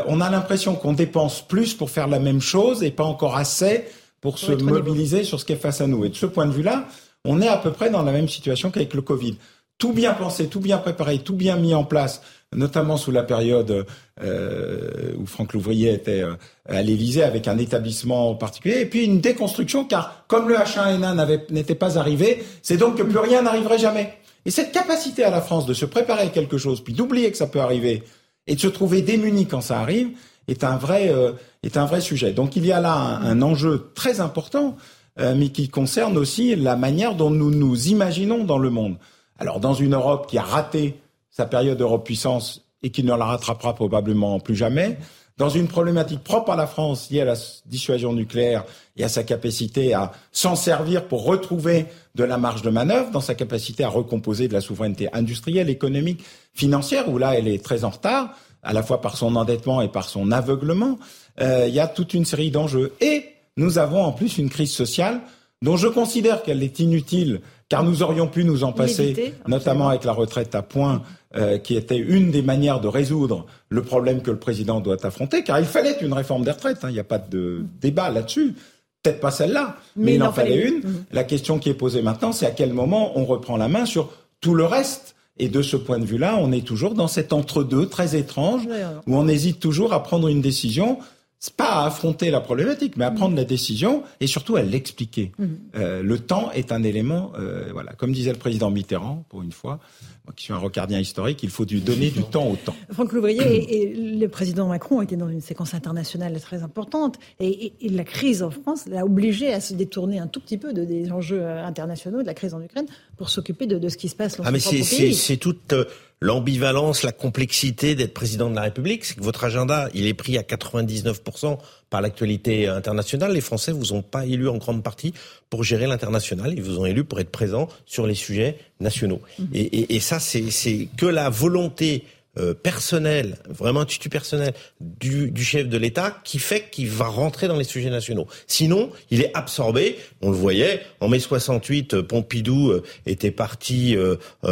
on 0.08 0.20
a 0.20 0.30
l'impression 0.30 0.76
qu'on 0.76 0.94
dépense 0.94 1.48
plus 1.48 1.74
pour 1.74 1.90
faire 1.90 2.08
la 2.08 2.20
même 2.20 2.42
chose 2.42 2.84
et 2.84 2.92
pas 2.92 3.06
encore 3.06 3.38
assez 3.38 3.86
pour 4.20 4.38
se 4.38 4.52
mobiliser 4.52 5.24
sur 5.24 5.40
ce 5.40 5.46
qui 5.46 5.54
est 5.54 5.58
face 5.58 5.80
à 5.80 5.88
nous. 5.88 6.04
Et 6.04 6.10
de 6.10 6.16
ce 6.16 6.26
point 6.26 6.46
de 6.46 6.52
vue-là, 6.52 6.88
on 7.28 7.42
est 7.42 7.48
à 7.48 7.58
peu 7.58 7.72
près 7.72 7.90
dans 7.90 8.02
la 8.02 8.12
même 8.12 8.28
situation 8.28 8.72
qu'avec 8.72 8.94
le 8.94 9.02
Covid. 9.02 9.38
Tout 9.78 9.94
bien 9.94 10.14
pensé, 10.14 10.48
tout 10.48 10.60
bien 10.60 10.80
préparé, 10.80 11.20
tout 11.20 11.36
bien 11.36 11.56
mis 11.56 11.76
en 11.76 11.84
place, 11.84 12.22
notamment 12.56 12.98
sous 12.98 13.12
la 13.12 13.22
période 13.22 13.86
euh, 14.24 15.14
où 15.20 15.28
Franck 15.28 15.54
Louvrier 15.54 15.94
était 15.94 16.24
euh, 16.24 16.34
à 16.68 16.82
l'Élysée 16.82 17.22
avec 17.22 17.48
un 17.48 17.60
établissement 17.60 18.34
particulier, 18.34 18.80
et 18.80 18.86
puis 18.88 19.06
une 19.06 19.22
déconstruction, 19.22 19.86
car 19.86 20.24
comme 20.28 20.50
le 20.50 20.56
H1N1 20.56 21.52
n'était 21.52 21.76
pas 21.76 22.00
arrivé, 22.00 22.44
c'est 22.64 22.78
donc 22.78 22.98
que 22.98 23.04
plus 23.04 23.20
rien 23.20 23.44
n'arriverait 23.44 23.78
jamais. 23.78 24.18
Et 24.46 24.52
cette 24.52 24.72
capacité 24.72 25.24
à 25.24 25.30
la 25.30 25.42
France 25.42 25.66
de 25.68 25.74
se 25.74 25.86
préparer 25.86 26.24
à 26.24 26.30
quelque 26.30 26.58
chose, 26.58 26.84
puis 26.84 26.94
d'oublier 26.94 27.30
que 27.30 27.38
ça 27.38 27.48
peut 27.48 27.60
arriver, 27.60 28.04
et 28.48 28.56
de 28.56 28.60
se 28.60 28.68
trouver 28.68 29.02
démuni 29.02 29.46
quand 29.46 29.62
ça 29.62 29.80
arrive, 29.80 30.12
est 30.48 30.64
un 30.64 30.78
vrai, 30.78 31.10
euh, 31.10 31.34
est 31.64 31.78
un 31.78 31.86
vrai 31.86 32.02
sujet. 32.02 32.32
Donc 32.32 32.56
il 32.56 32.66
y 32.66 32.72
a 32.72 32.80
là 32.80 32.94
un 32.94 33.42
enjeu 33.42 33.92
très 33.94 34.22
important 34.22 34.78
mais 35.18 35.50
qui 35.50 35.70
concerne 35.70 36.18
aussi 36.18 36.56
la 36.56 36.76
manière 36.76 37.16
dont 37.16 37.32
nous 37.32 37.52
nous 37.52 37.88
imaginons 37.88 38.44
dans 38.44 38.60
le 38.60 38.70
monde. 38.70 38.98
Alors 39.40 39.60
dans 39.60 39.74
une 39.74 39.94
Europe 39.94 40.28
qui 40.28 40.38
a 40.38 40.44
raté 40.44 41.00
sa 41.30 41.46
période 41.46 41.78
d'Europe-puissance 41.78 42.68
et 42.84 42.90
qu'il 42.90 43.06
ne 43.06 43.16
la 43.16 43.26
rattrapera 43.26 43.76
probablement 43.76 44.40
plus 44.40 44.56
jamais. 44.56 44.98
Dans 45.38 45.50
une 45.50 45.68
problématique 45.68 46.24
propre 46.24 46.52
à 46.52 46.56
la 46.56 46.66
France 46.66 47.12
liée 47.12 47.22
à 47.22 47.26
la 47.26 47.36
dissuasion 47.68 48.12
nucléaire 48.12 48.66
et 48.96 49.04
à 49.04 49.10
sa 49.10 49.24
capacité 49.24 49.94
à 49.94 50.12
s'en 50.32 50.56
servir 50.56 51.08
pour 51.08 51.26
retrouver 51.26 51.86
de 52.16 52.24
la 52.24 52.40
marge 52.40 52.64
de 52.64 52.72
manœuvre, 52.72 53.12
dans 53.12 53.22
sa 53.22 53.36
capacité 53.36 53.84
à 53.84 53.90
recomposer 53.90 54.48
de 54.48 54.54
la 54.54 54.62
souveraineté 54.62 55.10
industrielle, 55.14 55.70
économique, 55.70 56.24
financière, 56.56 57.08
où 57.08 57.20
là 57.20 57.36
elle 57.36 57.48
est 57.48 57.64
très 57.64 57.84
en 57.84 57.92
retard, 57.92 58.36
à 58.64 58.74
la 58.74 58.82
fois 58.82 59.00
par 59.00 59.16
son 59.16 59.36
endettement 59.36 59.82
et 59.82 59.90
par 59.90 60.10
son 60.10 60.32
aveuglement. 60.32 60.98
Euh, 61.40 61.66
il 61.68 61.74
y 61.76 61.80
a 61.80 61.88
toute 61.88 62.16
une 62.16 62.26
série 62.26 62.50
d'enjeux. 62.50 62.94
Et 63.00 63.26
nous 63.58 63.78
avons 63.80 64.04
en 64.04 64.12
plus 64.12 64.38
une 64.38 64.50
crise 64.50 64.72
sociale 64.72 65.22
dont 65.62 65.76
je 65.76 65.88
considère 65.88 66.44
qu'elle 66.44 66.62
est 66.64 66.80
inutile, 66.80 67.42
car 67.68 67.84
nous 67.84 68.04
aurions 68.04 68.28
pu 68.28 68.44
nous 68.44 68.64
en 68.64 68.72
passer, 68.72 69.34
notamment 69.48 69.90
avec 69.90 70.04
la 70.04 70.14
retraite 70.14 70.54
à 70.56 70.62
points, 70.62 71.02
euh, 71.36 71.58
qui 71.58 71.76
était 71.76 71.98
une 71.98 72.32
des 72.32 72.42
manières 72.42 72.80
de 72.80 72.88
résoudre 72.88 73.46
le 73.70 73.82
problème 73.82 74.22
que 74.22 74.32
le 74.32 74.38
président 74.38 74.80
doit 74.80 75.06
affronter, 75.06 75.44
car 75.44 75.60
il 75.60 75.66
fallait 75.66 75.98
une 76.02 76.14
réforme 76.14 76.46
des 76.46 76.52
retraites, 76.52 76.84
hein. 76.84 76.90
il 76.90 76.94
n'y 76.94 77.00
a 77.00 77.04
pas 77.04 77.18
de 77.18 77.66
débat 77.82 78.10
là-dessus. 78.10 78.56
Peut-être 79.04 79.20
pas 79.20 79.32
celle-là, 79.32 79.78
mais, 79.96 80.16
il 80.16 80.24
en 80.24 80.32
fallait 80.32 80.68
une. 80.68 80.78
Mhm. 80.78 81.04
La 81.12 81.24
question 81.24 81.60
qui 81.60 81.70
est 81.70 81.74
posée 81.74 82.02
maintenant, 82.02 82.32
c'est 82.32 82.46
à 82.46 82.52
quel 82.52 82.74
moment 82.74 83.18
on 83.18 83.26
reprend 83.26 83.58
la 83.58 83.68
main 83.68 83.86
sur 83.86 84.12
tout 84.42 84.56
le 84.56 84.66
reste. 84.66 85.16
Et 85.40 85.50
de 85.50 85.62
ce 85.62 85.78
point 85.78 86.00
de 86.00 86.06
vue-là, 86.06 86.38
on 86.40 86.52
est 86.52 86.66
toujours 86.66 86.96
dans 86.96 87.08
cet 87.08 87.32
entre-deux 87.32 87.88
très 87.88 88.16
étrange, 88.16 88.64
où 89.06 89.16
on 89.16 89.28
hésite 89.28 89.60
toujours 89.60 89.94
à 89.94 90.02
prendre 90.02 90.28
une 90.30 90.42
décision 90.42 90.98
c'est 91.40 91.54
pas 91.54 91.84
à 91.84 91.86
affronter 91.86 92.32
la 92.32 92.42
problématique, 92.42 92.98
mais 92.98 93.06
à 93.06 93.12
prendre 93.12 93.36
la 93.36 93.44
décision 93.44 94.04
et 94.20 94.28
surtout 94.28 94.56
à 94.56 94.64
l'expliquer. 94.64 95.32
Mmh. 95.38 95.46
Euh, 95.76 96.02
le 96.02 96.20
temps 96.20 96.52
est 96.52 96.72
un 96.72 96.82
élément, 96.82 97.32
euh, 97.38 97.70
voilà, 97.72 97.94
comme 97.94 98.12
disait 98.12 98.32
le 98.32 98.40
président 98.40 98.72
Mitterrand, 98.72 99.24
pour 99.30 99.44
une 99.44 99.52
fois, 99.52 99.80
moi 100.26 100.34
qui 100.36 100.46
suis 100.46 100.54
un 100.54 100.58
rocardien 100.58 101.00
historique, 101.00 101.44
il 101.44 101.52
faut 101.52 101.66
du 101.66 101.80
donner 101.80 102.10
du 102.10 102.24
temps 102.24 102.48
au 102.48 102.56
temps. 102.56 102.76
Franck 102.92 103.14
Louvrier 103.14 103.82
et, 103.82 103.94
le 103.94 104.28
président 104.28 104.68
Macron 104.68 105.02
étaient 105.04 105.16
dans 105.16 105.30
une 105.30 105.42
séquence 105.42 105.76
internationale 105.76 106.40
très 106.42 106.64
importante 106.64 107.20
et, 107.40 107.74
la 107.88 108.04
crise 108.04 108.42
en 108.42 108.50
France 108.50 108.86
l'a 108.88 109.06
obligé 109.06 109.54
à 109.54 109.62
se 109.62 109.74
détourner 109.74 110.20
un 110.20 110.28
tout 110.28 110.40
petit 110.40 110.58
peu 110.58 110.74
de, 110.74 110.84
des 110.86 111.12
enjeux 111.12 111.42
euh, 111.42 111.64
internationaux, 111.64 112.22
de 112.22 112.28
la 112.28 112.34
crise 112.34 112.56
en 112.56 112.62
Ukraine, 112.62 112.88
pour 113.16 113.30
s'occuper 113.30 113.68
de, 113.68 113.78
de, 113.78 113.90
ce 113.90 113.98
qui 113.98 114.10
se 114.10 114.16
passe 114.16 114.38
dans 114.38 114.44
ah, 114.44 114.52
mais 114.52 114.60
c'est 114.60 115.38
toute 115.38 115.74
l'ambivalence, 116.20 117.04
la 117.04 117.12
complexité 117.12 117.96
d'être 117.96 118.14
président 118.14 118.50
de 118.50 118.56
la 118.56 118.64
République, 118.64 119.06
c'est 119.06 119.16
que 119.16 119.24
votre 119.24 119.44
agenda, 119.44 119.90
il 119.94 120.08
est 120.08 120.14
pris 120.14 120.38
à 120.38 120.42
99% 120.42 121.58
par 121.90 122.02
l'actualité 122.02 122.68
internationale. 122.68 123.34
Les 123.34 123.42
Français 123.42 123.72
vous 123.72 123.94
ont 123.94 124.02
pas 124.02 124.26
élu 124.26 124.50
en 124.50 124.58
grande 124.58 124.84
partie 124.84 125.14
pour 125.50 125.64
gérer 125.64 125.88
l'international, 125.88 126.54
ils 126.54 126.64
vous 126.64 126.80
ont 126.80 126.86
élu 126.86 127.04
pour 127.04 127.20
être 127.20 127.30
présent 127.30 127.68
sur 127.86 128.08
les 128.08 128.16
sujets 128.16 128.58
nationaux. 128.80 129.22
Mmh. 129.40 129.44
Et, 129.54 129.62
et, 129.62 129.96
et 129.96 130.00
ça, 130.00 130.20
c'est 130.20 130.88
que 130.98 131.06
la 131.06 131.30
volonté 131.30 132.04
euh, 132.40 132.54
personnel, 132.54 133.38
vraiment 133.50 133.82
un 133.82 133.86
tutu 133.86 134.10
personnel 134.10 134.54
du, 134.80 135.32
du 135.32 135.44
chef 135.44 135.68
de 135.68 135.78
l'État 135.78 136.18
qui 136.24 136.38
fait 136.38 136.70
qu'il 136.70 136.90
va 136.90 137.08
rentrer 137.08 137.48
dans 137.48 137.56
les 137.56 137.64
sujets 137.64 137.90
nationaux. 137.90 138.28
Sinon, 138.46 138.92
il 139.10 139.22
est 139.22 139.32
absorbé. 139.36 139.98
On 140.22 140.30
le 140.30 140.36
voyait 140.36 140.82
en 141.00 141.08
mai 141.08 141.20
68, 141.20 141.94
euh, 141.96 142.04
Pompidou 142.04 142.70
euh, 142.70 142.84
était 143.06 143.32
parti, 143.32 143.96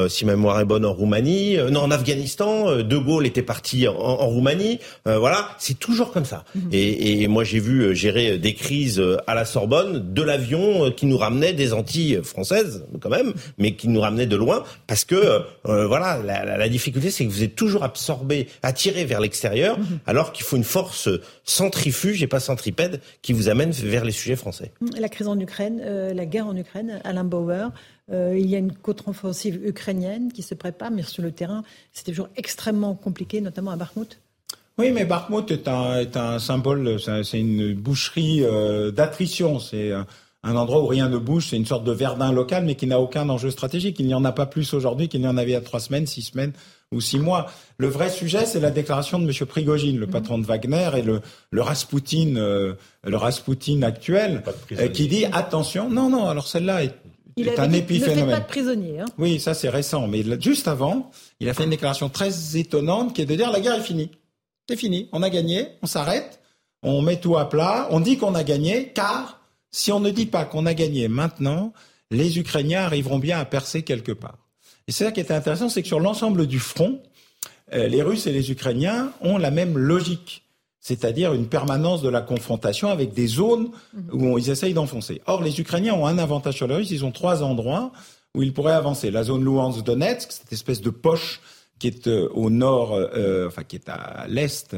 si 0.10 0.26
ma 0.26 0.36
mémoire 0.36 0.60
est 0.60 0.66
bonne, 0.66 0.86
en 0.86 0.94
Roumanie, 0.94 1.58
non 1.72 1.82
en 1.82 1.92
Afghanistan. 1.92 2.78
De 2.78 2.98
Gaulle 2.98 3.26
était 3.26 3.42
parti 3.42 3.88
en, 3.88 3.94
en 3.94 4.28
Roumanie. 4.28 4.80
voilà, 5.06 5.50
c'est 5.60 5.78
toujours 5.78 6.12
comme 6.12 6.26
ça. 6.26 6.44
Mhm. 6.56 6.70
Et, 6.72 7.24
et, 7.24 7.28
moi, 7.28 7.44
j'ai 7.44 7.60
vu 7.60 7.96
gérer 7.96 8.38
des 8.38 8.54
crises 8.54 9.02
à 9.28 9.36
la 9.36 9.46
Sorbonne 9.46 10.14
de 10.14 10.22
l'avion 10.22 10.92
qui 10.92 11.06
nous 11.06 11.18
ramenait 11.18 11.54
des 11.54 11.74
Antilles 11.74 12.22
françaises, 12.24 12.86
quand 13.00 13.10
même, 13.10 13.34
mais 13.58 13.76
qui 13.76 13.88
nous 13.88 14.00
ramenait 14.00 14.28
de 14.28 14.36
loin, 14.36 14.64
parce 14.88 15.06
que 15.06 15.42
voilà, 15.64 16.20
la, 16.24 16.58
la 16.58 16.70
difficulté, 16.70 17.12
c'est 17.12 17.26
que 17.26 17.32
vous 17.32 17.44
êtes 17.44 17.56
toujours 17.56 17.75
absorbé, 17.84 18.48
attiré 18.64 19.06
vers 19.06 19.20
l'extérieur, 19.20 19.80
mhm. 19.80 20.00
alors 20.06 20.34
qu'il 20.34 20.46
faut 20.46 20.58
une 20.58 20.64
force 20.64 21.10
centrifuge 21.44 22.24
et 22.24 22.28
pas 22.28 22.40
centripède 22.40 23.02
qui 23.22 23.34
vous 23.34 23.50
amène 23.50 23.72
vers 23.72 24.06
les 24.06 24.12
sujets 24.12 24.36
français. 24.36 24.72
La 24.98 25.10
crise 25.10 25.28
en 25.28 25.40
Ukraine, 25.40 25.82
euh, 25.84 26.14
la 26.14 26.26
guerre 26.26 26.48
en 26.48 26.56
Ukraine, 26.56 27.02
Alain 27.04 27.24
Bauer, 27.24 27.72
euh, 28.12 28.36
il 28.38 28.48
y 28.48 28.56
a 28.56 28.60
une 28.60 28.74
contre-offensive 28.74 29.60
ukrainienne 29.66 30.32
qui 30.32 30.44
se 30.44 30.54
prépare, 30.54 30.92
mais 30.92 31.04
sur 31.04 31.24
le 31.24 31.32
terrain, 31.32 31.64
c'est 31.92 32.06
toujours 32.06 32.30
extrêmement 32.36 32.94
compliqué, 32.94 33.42
notamment 33.42 33.72
à 33.72 33.76
Bakhmut. 33.76 34.20
Oui, 34.78 34.92
mais 34.92 35.06
Bakhmut 35.06 35.50
est 35.52 35.68
un, 35.68 36.00
est 36.00 36.18
un 36.18 36.38
symbole, 36.38 37.00
c'est 37.00 37.40
une 37.40 37.74
boucherie 37.74 38.44
euh, 38.44 38.92
d'attrition. 38.92 39.60
C'est 39.60 39.94
un 40.46 40.56
endroit 40.56 40.82
où 40.82 40.86
rien 40.86 41.10
ne 41.10 41.18
bouge, 41.18 41.48
c'est 41.50 41.56
une 41.56 41.66
sorte 41.66 41.84
de 41.84 41.92
Verdun 41.92 42.32
local, 42.32 42.66
mais 42.66 42.76
qui 42.76 42.86
n'a 42.86 43.00
aucun 43.00 43.28
enjeu 43.30 43.50
stratégique. 43.50 43.98
Il 44.00 44.06
n'y 44.06 44.14
en 44.14 44.24
a 44.26 44.32
pas 44.32 44.46
plus 44.46 44.74
aujourd'hui 44.74 45.08
qu'il 45.08 45.22
n'y 45.22 45.28
en 45.28 45.38
avait 45.38 45.52
il 45.52 45.54
y 45.54 45.58
a 45.58 45.62
trois 45.62 45.80
semaines, 45.80 46.06
six 46.06 46.22
semaines 46.22 46.54
ou 46.96 47.02
six 47.02 47.20
mois. 47.20 47.48
Le 47.78 47.88
vrai 47.88 48.10
sujet, 48.10 48.46
c'est 48.46 48.60
la 48.60 48.72
déclaration 48.72 49.20
de 49.20 49.26
M. 49.26 49.46
Prigogine, 49.46 50.00
le 50.00 50.08
patron 50.08 50.40
de 50.40 50.46
Wagner, 50.46 50.90
et 50.98 51.02
le, 51.02 51.22
le 51.52 51.62
Rasputin, 51.62 52.36
euh, 52.38 52.74
le 53.04 53.18
Rasputin 53.18 53.82
actuel, 53.84 54.44
euh, 54.72 54.88
qui 54.88 55.08
dit 55.08 55.26
attention. 55.26 55.90
Non, 55.90 56.10
non. 56.10 56.28
Alors 56.28 56.48
celle-là 56.48 56.86
est, 56.86 56.96
il 57.38 57.50
un 57.58 57.72
épiphénomène. 57.74 58.26
Ne 58.26 58.30
fait 58.32 58.38
pas 58.38 58.40
de 58.40 58.48
prisonnier. 58.48 59.00
Hein. 59.02 59.06
Oui, 59.18 59.40
ça 59.40 59.54
c'est 59.54 59.70
récent. 59.70 60.08
Mais 60.08 60.24
juste 60.40 60.68
avant, 60.70 61.12
il 61.42 61.50
a 61.50 61.54
fait 61.54 61.66
une 61.66 61.70
déclaration 61.70 62.08
très 62.10 62.58
étonnante, 62.58 63.14
qui 63.14 63.22
est 63.22 63.26
de 63.26 63.36
dire 63.36 63.52
la 63.52 63.60
guerre 63.60 63.76
est 63.76 63.84
finie. 63.84 64.10
C'est 64.70 64.78
fini. 64.78 65.10
On 65.12 65.22
a 65.22 65.30
gagné. 65.30 65.68
On 65.82 65.88
s'arrête. 65.88 66.40
On 66.82 67.02
met 67.02 67.18
tout 67.18 67.38
à 67.38 67.50
plat. 67.50 67.88
On 67.92 68.00
dit 68.00 68.18
qu'on 68.18 68.36
a 68.36 68.44
gagné, 68.44 68.94
car 68.94 69.42
si 69.72 69.92
on 69.92 70.00
ne 70.00 70.12
dit 70.12 70.28
pas 70.28 70.46
qu'on 70.46 70.66
a 70.66 70.74
gagné 70.74 71.10
maintenant, 71.10 71.74
les 72.10 72.40
Ukrainiens 72.40 72.84
arriveront 72.84 73.20
bien 73.20 73.38
à 73.38 73.46
percer 73.46 73.84
quelque 73.84 74.14
part. 74.14 74.45
Et 74.88 74.92
c'est 74.92 75.06
ça 75.06 75.12
qui 75.12 75.20
est 75.20 75.32
intéressant, 75.32 75.70
c'est 75.70 75.82
que 75.82 75.88
sur 75.88 76.00
l'ensemble 76.00 76.46
du 76.46 76.60
front, 76.60 77.00
euh, 77.74 77.88
les 77.88 78.04
Russes 78.04 78.28
et 78.28 78.32
les 78.32 78.52
Ukrainiens 78.52 79.12
ont 79.22 79.38
la 79.38 79.50
même 79.50 79.78
logique, 79.78 80.44
c'est-à-dire 80.80 81.34
une 81.34 81.48
permanence 81.48 82.04
de 82.04 82.10
la 82.10 82.22
confrontation 82.22 82.90
avec 82.90 83.14
des 83.14 83.26
zones 83.26 83.72
où 84.12 84.38
ils 84.38 84.52
essayent 84.52 84.76
d'enfoncer. 84.76 85.22
Or, 85.26 85.42
les 85.42 85.60
Ukrainiens 85.60 85.96
ont 85.96 86.06
un 86.06 86.20
avantage 86.20 86.56
sur 86.56 86.68
les 86.68 86.76
Russes, 86.76 86.92
ils 86.92 87.04
ont 87.04 87.12
trois 87.12 87.42
endroits 87.42 87.92
où 88.36 88.44
ils 88.44 88.54
pourraient 88.54 88.74
avancer. 88.74 89.10
La 89.10 89.24
zone 89.24 89.44
Luhansk-Donetsk, 89.44 90.32
cette 90.32 90.54
espèce 90.54 90.82
de 90.82 90.92
poche 90.92 91.42
qui 91.80 91.88
est 91.88 92.08
euh, 92.08 92.30
au 92.34 92.52
nord, 92.52 92.94
euh, 92.94 93.48
enfin 93.48 93.64
qui 93.64 93.78
est 93.78 93.90
à 93.90 94.26
l'est 94.28 94.76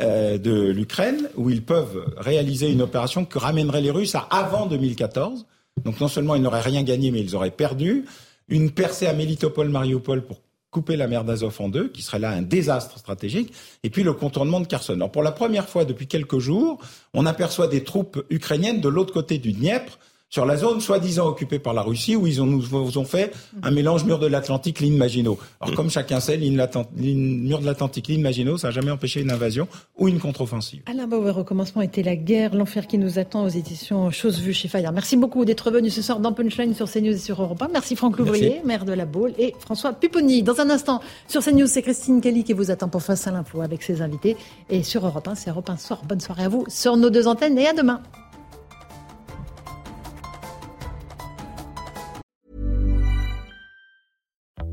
de 0.00 0.70
l'Ukraine, 0.70 1.28
où 1.36 1.50
ils 1.50 1.62
peuvent 1.62 2.12
réaliser 2.16 2.68
une 2.68 2.82
opération 2.82 3.24
que 3.24 3.38
ramènerait 3.38 3.80
les 3.80 3.92
Russes 3.92 4.16
à 4.16 4.26
avant 4.28 4.66
2014. 4.66 5.46
Donc 5.84 6.00
non 6.00 6.08
seulement 6.08 6.34
ils 6.34 6.42
n'auraient 6.42 6.60
rien 6.60 6.82
gagné, 6.82 7.12
mais 7.12 7.20
ils 7.20 7.36
auraient 7.36 7.52
perdu 7.52 8.04
une 8.48 8.70
percée 8.70 9.06
à 9.06 9.14
Melitopol-Mariupol 9.14 10.26
pour 10.26 10.40
couper 10.70 10.96
la 10.96 11.06
mer 11.06 11.24
d'Azov 11.24 11.56
en 11.60 11.68
deux, 11.68 11.88
qui 11.88 12.02
serait 12.02 12.18
là 12.18 12.30
un 12.30 12.42
désastre 12.42 12.98
stratégique, 12.98 13.52
et 13.84 13.90
puis 13.90 14.02
le 14.02 14.12
contournement 14.12 14.60
de 14.60 14.66
Kherson. 14.66 14.94
Alors 14.94 15.12
pour 15.12 15.22
la 15.22 15.30
première 15.30 15.68
fois 15.68 15.84
depuis 15.84 16.08
quelques 16.08 16.40
jours, 16.40 16.80
on 17.14 17.26
aperçoit 17.26 17.68
des 17.68 17.84
troupes 17.84 18.24
ukrainiennes 18.28 18.80
de 18.80 18.88
l'autre 18.88 19.12
côté 19.12 19.38
du 19.38 19.52
Dniepr, 19.52 19.98
sur 20.34 20.44
la 20.44 20.56
zone 20.56 20.80
soi-disant 20.80 21.28
occupée 21.28 21.60
par 21.60 21.74
la 21.74 21.82
Russie, 21.82 22.16
où 22.16 22.26
ils 22.26 22.42
ont, 22.42 22.46
nous 22.46 22.98
ont 22.98 23.04
fait 23.04 23.32
un 23.62 23.70
mélange 23.70 24.04
mur 24.04 24.18
de 24.18 24.26
l'Atlantique, 24.26 24.80
ligne 24.80 24.96
Maginot. 24.96 25.38
Alors 25.60 25.76
comme 25.76 25.90
chacun 25.90 26.18
sait, 26.18 26.36
ligne, 26.36 26.56
mur 26.56 27.60
de 27.60 27.64
l'Atlantique, 27.64 28.08
ligne 28.08 28.20
Maginot, 28.20 28.58
ça 28.58 28.66
n'a 28.66 28.70
jamais 28.72 28.90
empêché 28.90 29.20
une 29.20 29.30
invasion 29.30 29.68
ou 29.96 30.08
une 30.08 30.18
contre-offensive. 30.18 30.82
Alain 30.86 31.06
Bauer, 31.06 31.38
au 31.38 31.44
commencement 31.44 31.82
était 31.82 32.02
la 32.02 32.16
guerre, 32.16 32.56
l'enfer 32.56 32.88
qui 32.88 32.98
nous 32.98 33.20
attend 33.20 33.44
aux 33.44 33.48
éditions 33.48 34.10
Chose 34.10 34.40
Vue 34.40 34.52
chez 34.52 34.66
Fayard. 34.66 34.92
Merci 34.92 35.16
beaucoup 35.16 35.44
d'être 35.44 35.70
venu 35.70 35.88
ce 35.88 36.02
soir 36.02 36.18
dans 36.18 36.32
Punchline 36.32 36.74
sur 36.74 36.90
CNews 36.90 37.14
et 37.14 37.18
sur 37.18 37.40
Europe 37.40 37.62
1. 37.62 37.68
Merci 37.72 37.94
Franck 37.94 38.18
Louvrier, 38.18 38.60
maire 38.64 38.84
de 38.84 38.92
la 38.92 39.06
Baule, 39.06 39.34
et 39.38 39.54
François 39.60 39.92
Pupponi. 39.92 40.42
Dans 40.42 40.58
un 40.58 40.68
instant, 40.68 41.00
sur 41.28 41.44
CNews, 41.44 41.68
c'est 41.68 41.82
Christine 41.82 42.20
Kelly 42.20 42.42
qui 42.42 42.54
vous 42.54 42.72
attend 42.72 42.88
pour 42.88 43.04
Face 43.04 43.28
à 43.28 43.30
l'info 43.30 43.60
avec 43.60 43.84
ses 43.84 44.02
invités. 44.02 44.36
Et 44.68 44.82
sur 44.82 45.06
Europe 45.06 45.28
1, 45.28 45.36
c'est 45.36 45.50
Europe 45.50 45.70
1 45.70 45.76
soir. 45.76 46.02
Bonne 46.08 46.18
soirée 46.18 46.42
à 46.42 46.48
vous 46.48 46.64
sur 46.66 46.96
nos 46.96 47.10
deux 47.10 47.28
antennes 47.28 47.56
et 47.56 47.68
à 47.68 47.72
demain. 47.72 48.02